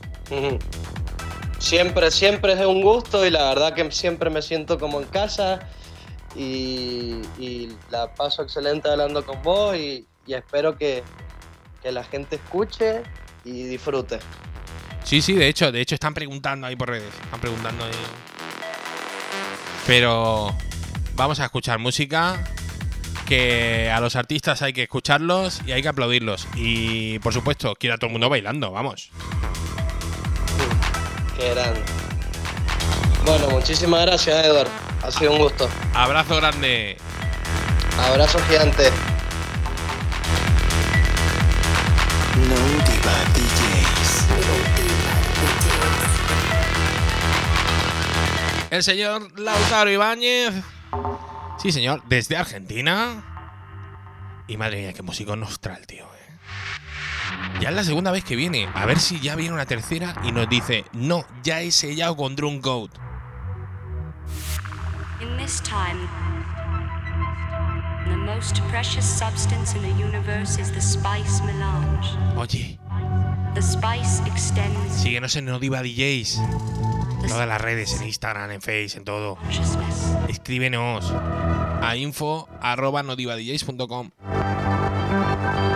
Siempre, 1.59 2.11
siempre 2.11 2.55
es 2.55 2.61
un 2.61 2.81
gusto 2.83 3.27
y 3.27 3.31
la 3.31 3.49
verdad 3.49 3.74
que 3.74 3.91
siempre 3.91 4.31
me 4.31 4.41
siento 4.43 4.78
como 4.78 5.01
en 5.01 5.07
casa 5.09 5.61
y, 6.35 7.20
y 7.39 7.69
la 7.91 8.12
paso 8.15 8.43
excelente 8.43 8.89
hablando 8.91 9.24
con 9.24 9.43
vos 9.43 9.77
y, 9.77 10.07
y 10.27 10.35
espero 10.35 10.77
que, 10.77 11.03
que 11.83 11.93
la 11.93 12.05
gente 12.05 12.37
escuche 12.37 13.03
y 13.45 13.65
disfrute. 13.65 14.19
Sí, 15.05 15.23
sí, 15.23 15.35
de 15.35 15.49
hecho, 15.49 15.70
de 15.70 15.81
hecho 15.81 15.95
están 15.95 16.15
preguntando 16.15 16.66
ahí 16.66 16.77
por 16.77 16.89
redes. 16.91 17.12
Están 17.24 17.41
preguntando 17.41 17.85
ahí. 17.85 17.91
Pero 19.87 20.55
vamos 21.15 21.41
a 21.41 21.45
escuchar 21.45 21.79
música. 21.79 22.45
Que 23.27 23.91
a 23.91 23.99
los 24.01 24.15
artistas 24.15 24.63
hay 24.63 24.73
que 24.73 24.85
escucharlos 24.85 25.61
y 25.67 25.73
hay 25.73 25.83
que 25.83 25.89
aplaudirlos. 25.89 26.47
Y 26.55 27.19
por 27.19 27.33
supuesto, 27.33 27.75
quiero 27.75 27.97
a 27.97 27.99
todo 27.99 28.07
el 28.07 28.13
mundo 28.13 28.29
bailando, 28.29 28.71
vamos. 28.71 29.11
Qué 31.37 31.51
grande. 31.51 31.83
Bueno, 33.25 33.49
muchísimas 33.51 34.07
gracias 34.07 34.47
Edward. 34.47 34.69
Ha 35.03 35.11
sido 35.11 35.33
un 35.33 35.39
gusto. 35.39 35.69
Abrazo 35.95 36.37
grande. 36.37 36.97
Abrazo 37.99 38.39
gigante. 38.49 38.91
No 42.37 42.55
Diva 42.85 43.17
DJs. 43.35 44.86
El 48.70 48.82
señor 48.82 49.38
Lautaro 49.38 49.90
Ibáñez. 49.90 50.52
Sí, 51.59 51.72
señor, 51.72 52.02
desde 52.09 52.36
Argentina. 52.36 53.22
Y 54.48 54.56
madre 54.56 54.78
mía, 54.78 54.93
qué 54.93 55.02
músico 55.02 55.36
nos 55.36 55.60
trae 55.60 55.78
el 55.78 55.86
tío, 55.86 56.05
eh. 56.05 56.38
Ya 57.60 57.70
es 57.70 57.74
la 57.74 57.84
segunda 57.84 58.10
vez 58.10 58.24
que 58.24 58.36
viene. 58.36 58.68
A 58.74 58.86
ver 58.86 58.98
si 58.98 59.20
ya 59.20 59.34
viene 59.34 59.55
una 59.55 59.66
tercera 59.66 60.14
y 60.24 60.32
nos 60.32 60.48
dice: 60.48 60.84
No, 60.93 61.24
ya 61.43 61.62
he 61.62 61.70
sellado 61.70 62.16
con 62.16 62.36
Drum 62.36 62.60
Goat. 62.60 62.90
In 65.20 65.36
this 65.38 65.60
time, 65.62 66.06
the 68.05 68.16
most 68.16 68.60
precious 68.68 69.05
substance 69.05 69.76
in 69.76 69.82
the 69.82 70.05
universe 70.05 70.60
is 70.60 70.70
the 70.72 70.80
spice 70.80 71.43
melange. 71.44 72.06
Oye, 72.36 72.78
The 73.55 73.62
spice 73.62 74.22
extends 74.26 74.93
síguenos 75.02 75.34
en 75.36 75.47
No 75.47 75.59
Diva 75.59 75.82
DJs. 75.82 76.38
The 77.22 77.28
Todas 77.28 77.48
las 77.48 77.60
redes, 77.60 78.01
en 78.01 78.06
Instagram, 78.06 78.51
en 78.51 78.60
Face, 78.60 78.93
en 78.97 79.05
todo. 79.05 79.38
Escríbenos 80.28 81.12
a 81.82 81.97
info 81.97 82.48
arroba 82.60 83.02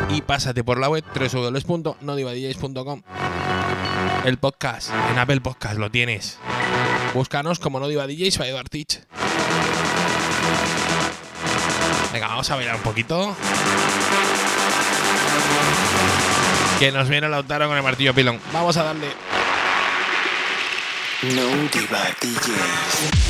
y 0.09 0.23
pásate 0.23 0.65
por 0.65 0.79
la 0.79 0.89
web 0.89 1.05
www.nodivadjs.com 1.15 3.03
El 4.25 4.39
podcast, 4.39 4.91
en 5.11 5.19
Apple 5.19 5.41
Podcast 5.41 5.77
lo 5.79 5.91
tienes. 5.91 6.39
Búscanos 7.15 7.59
como 7.59 7.81
No 7.81 7.89
Diva 7.89 8.07
DJs 8.07 8.39
by 8.39 8.49
Eduard 8.49 8.69
Teach. 8.69 9.01
Venga, 12.13 12.27
vamos 12.29 12.51
a 12.51 12.57
bailar 12.57 12.77
un 12.77 12.83
poquito. 12.83 13.37
Que 16.79 16.91
nos 16.93 17.09
viene 17.09 17.29
Lautaro 17.29 17.69
con 17.69 17.77
el 17.77 17.83
martillo 17.83 18.15
pilón. 18.15 18.41
Vamos 18.53 18.77
a 18.77 18.83
darle. 18.85 19.09
No 21.23 21.69
Diva 21.69 22.01
DJs. 22.19 23.30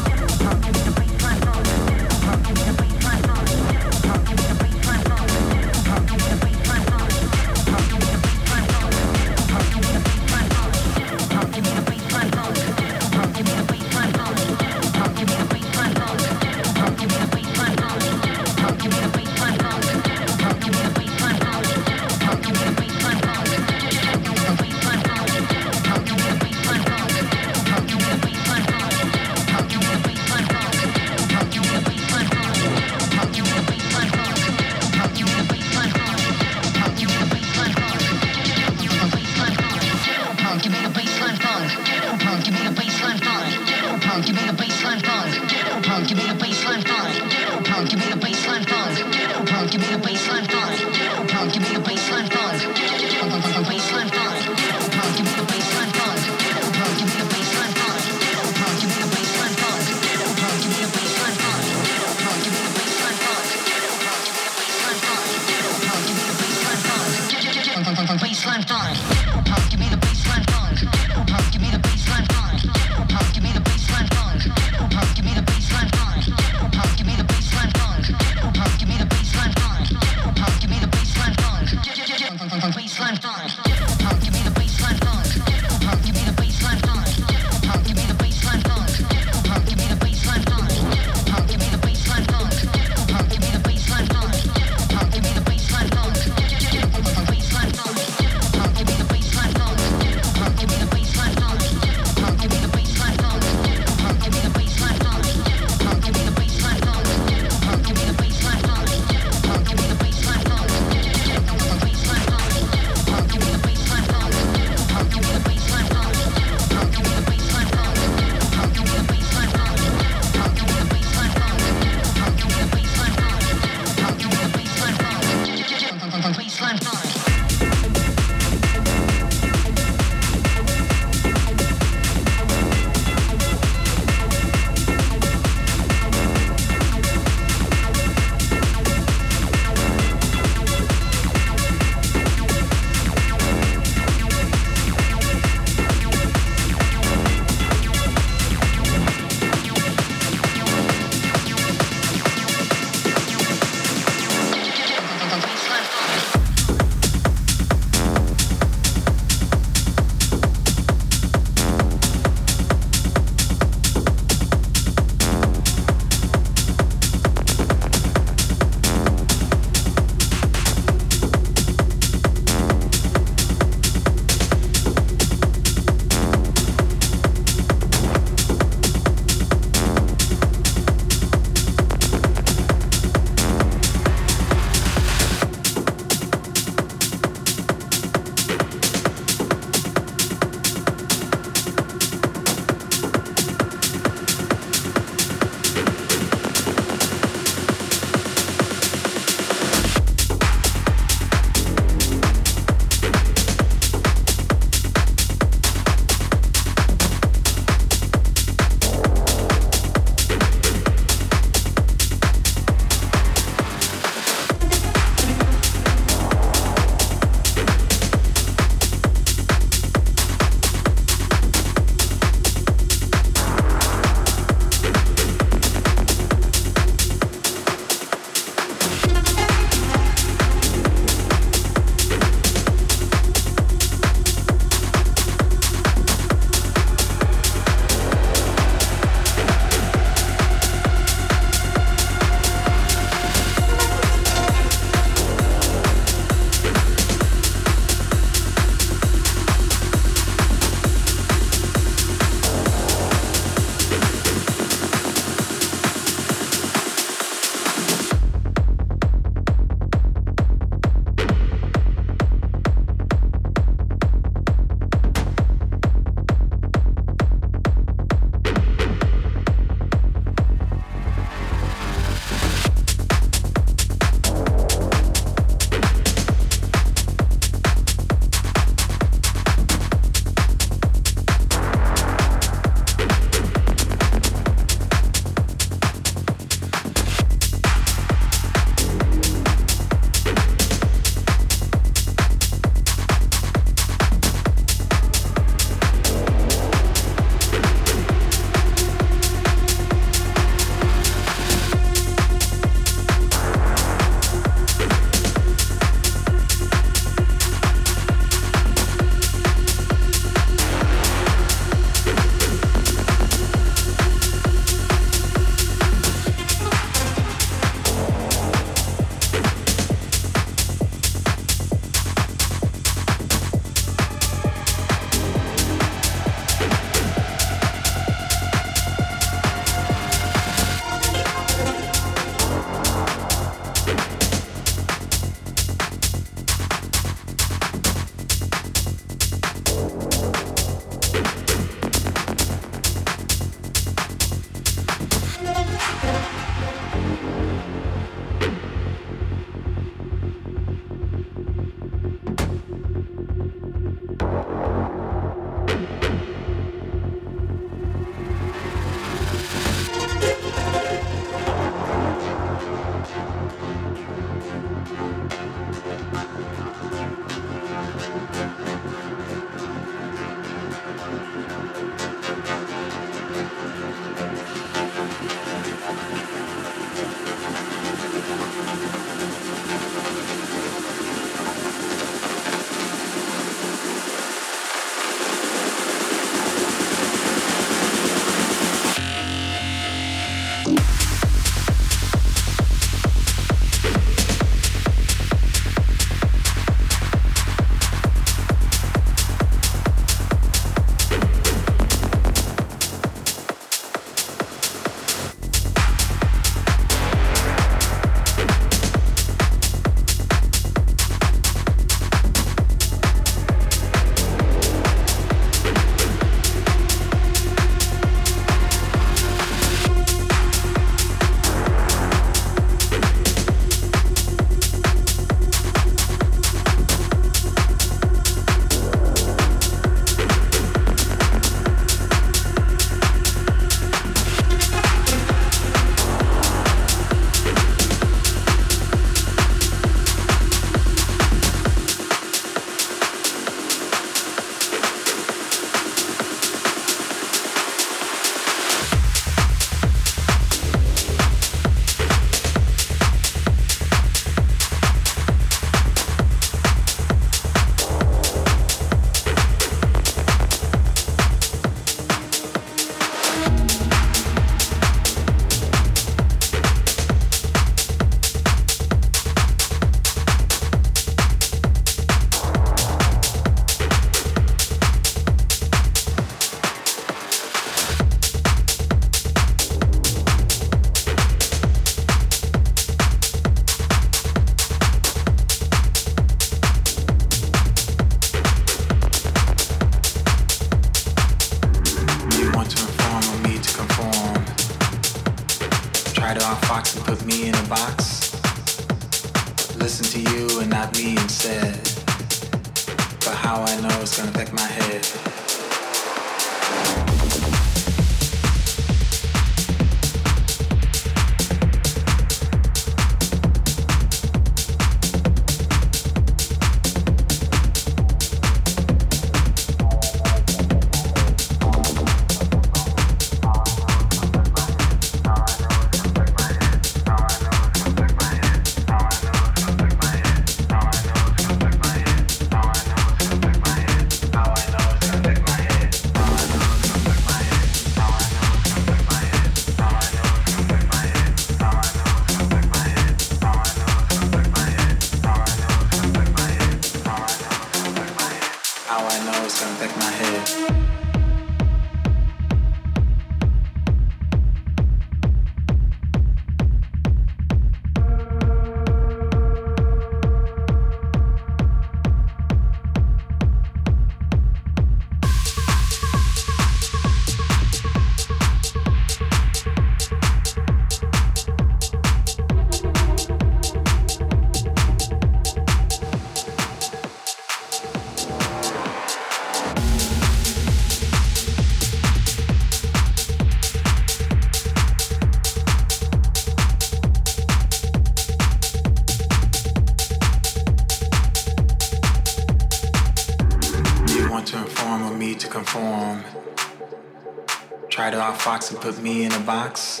Put 598.80 599.02
me 599.02 599.24
in 599.24 599.32
a 599.32 599.40
box. 599.40 600.00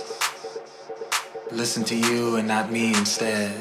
Listen 1.50 1.84
to 1.84 1.94
you 1.94 2.36
and 2.36 2.48
not 2.48 2.72
me 2.72 2.94
instead. 2.94 3.59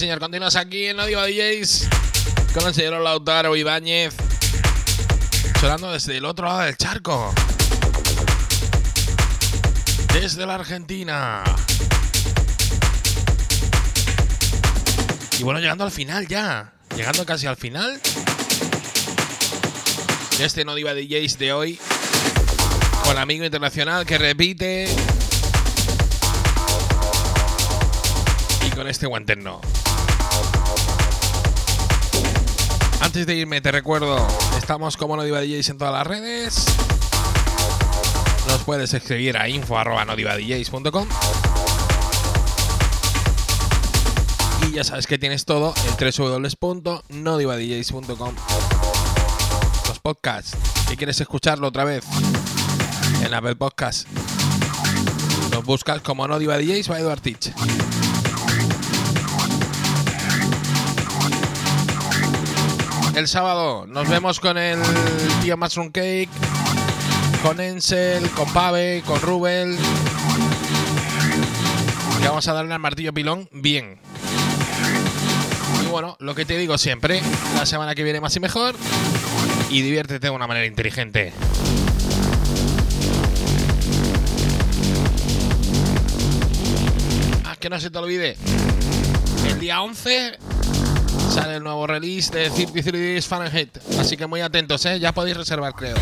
Señor, 0.00 0.18
continuas 0.18 0.56
aquí 0.56 0.86
en 0.86 0.96
No 0.96 1.04
Diva 1.04 1.26
DJs 1.26 1.86
con 2.54 2.66
el 2.66 2.72
señor 2.72 3.02
Lautaro 3.02 3.54
Ibáñez. 3.54 4.14
Sonando 5.60 5.92
desde 5.92 6.16
el 6.16 6.24
otro 6.24 6.46
lado 6.46 6.60
del 6.60 6.74
charco. 6.78 7.34
Desde 10.14 10.46
la 10.46 10.54
Argentina. 10.54 11.44
Y 15.38 15.42
bueno, 15.42 15.60
llegando 15.60 15.84
al 15.84 15.90
final 15.90 16.26
ya. 16.26 16.72
Llegando 16.96 17.26
casi 17.26 17.46
al 17.46 17.58
final. 17.58 18.00
De 20.38 20.44
este 20.46 20.64
No 20.64 20.74
Diva 20.76 20.94
DJs 20.94 21.36
de 21.36 21.52
hoy. 21.52 21.78
Con 23.04 23.18
amigo 23.18 23.44
internacional 23.44 24.06
que 24.06 24.16
repite. 24.16 24.88
Y 28.66 28.70
con 28.70 28.88
este 28.88 29.06
guanterno. 29.06 29.60
Antes 33.10 33.26
de 33.26 33.34
irme, 33.34 33.60
te 33.60 33.72
recuerdo, 33.72 34.24
estamos 34.56 34.96
como 34.96 35.16
no 35.16 35.24
diva 35.24 35.40
DJs 35.40 35.70
en 35.70 35.78
todas 35.78 35.92
las 35.92 36.06
redes. 36.06 36.64
Nos 38.46 38.62
puedes 38.62 38.94
escribir 38.94 39.36
a 39.36 39.48
info.nodivadjs.com 39.48 41.08
Y 44.68 44.70
ya 44.70 44.84
sabes 44.84 45.08
que 45.08 45.18
tienes 45.18 45.44
todo 45.44 45.74
en 45.88 45.96
www.nodivadjs.com. 45.98 48.34
Los 49.88 49.98
podcasts 49.98 50.56
Si 50.88 50.96
quieres 50.96 51.20
escucharlo 51.20 51.66
otra 51.66 51.82
vez 51.82 52.04
en 53.24 53.34
Apple 53.34 53.56
Podcast, 53.56 54.06
los 55.50 55.64
buscas 55.64 56.00
como 56.00 56.28
No 56.28 56.38
Diva 56.38 56.58
DJs 56.58 56.86
by 56.86 57.00
Eduard 57.00 57.22
Teach. 57.22 57.50
El 63.20 63.28
sábado 63.28 63.84
nos 63.86 64.08
vemos 64.08 64.40
con 64.40 64.56
el 64.56 64.80
tío 65.42 65.58
Mushroom 65.58 65.90
Cake, 65.90 66.30
con 67.42 67.60
Ensel, 67.60 68.30
con 68.30 68.50
Pave, 68.50 69.02
con 69.04 69.20
Rubel. 69.20 69.76
Y 72.18 72.24
vamos 72.24 72.48
a 72.48 72.54
darle 72.54 72.72
al 72.72 72.80
martillo 72.80 73.12
pilón 73.12 73.46
bien. 73.52 73.98
Y 75.84 75.86
bueno, 75.88 76.16
lo 76.18 76.34
que 76.34 76.46
te 76.46 76.56
digo 76.56 76.78
siempre, 76.78 77.20
la 77.56 77.66
semana 77.66 77.94
que 77.94 78.04
viene 78.04 78.22
más 78.22 78.34
y 78.36 78.40
mejor. 78.40 78.74
Y 79.68 79.82
diviértete 79.82 80.28
de 80.28 80.30
una 80.30 80.46
manera 80.46 80.64
inteligente. 80.64 81.34
Ah, 87.44 87.54
que 87.60 87.68
no 87.68 87.78
se 87.78 87.90
te 87.90 87.98
olvide. 87.98 88.38
El 89.46 89.60
día 89.60 89.82
11 89.82 90.38
sale 91.30 91.56
el 91.56 91.62
nuevo 91.62 91.86
release 91.86 92.30
de 92.32 92.50
33 92.50 92.92
Days 92.92 93.26
Fahrenheit. 93.26 93.78
Así 93.98 94.16
que 94.16 94.26
muy 94.26 94.40
atentos, 94.40 94.84
¿eh? 94.86 94.98
Ya 94.98 95.12
podéis 95.12 95.36
reservar, 95.36 95.72
creo. 95.74 95.96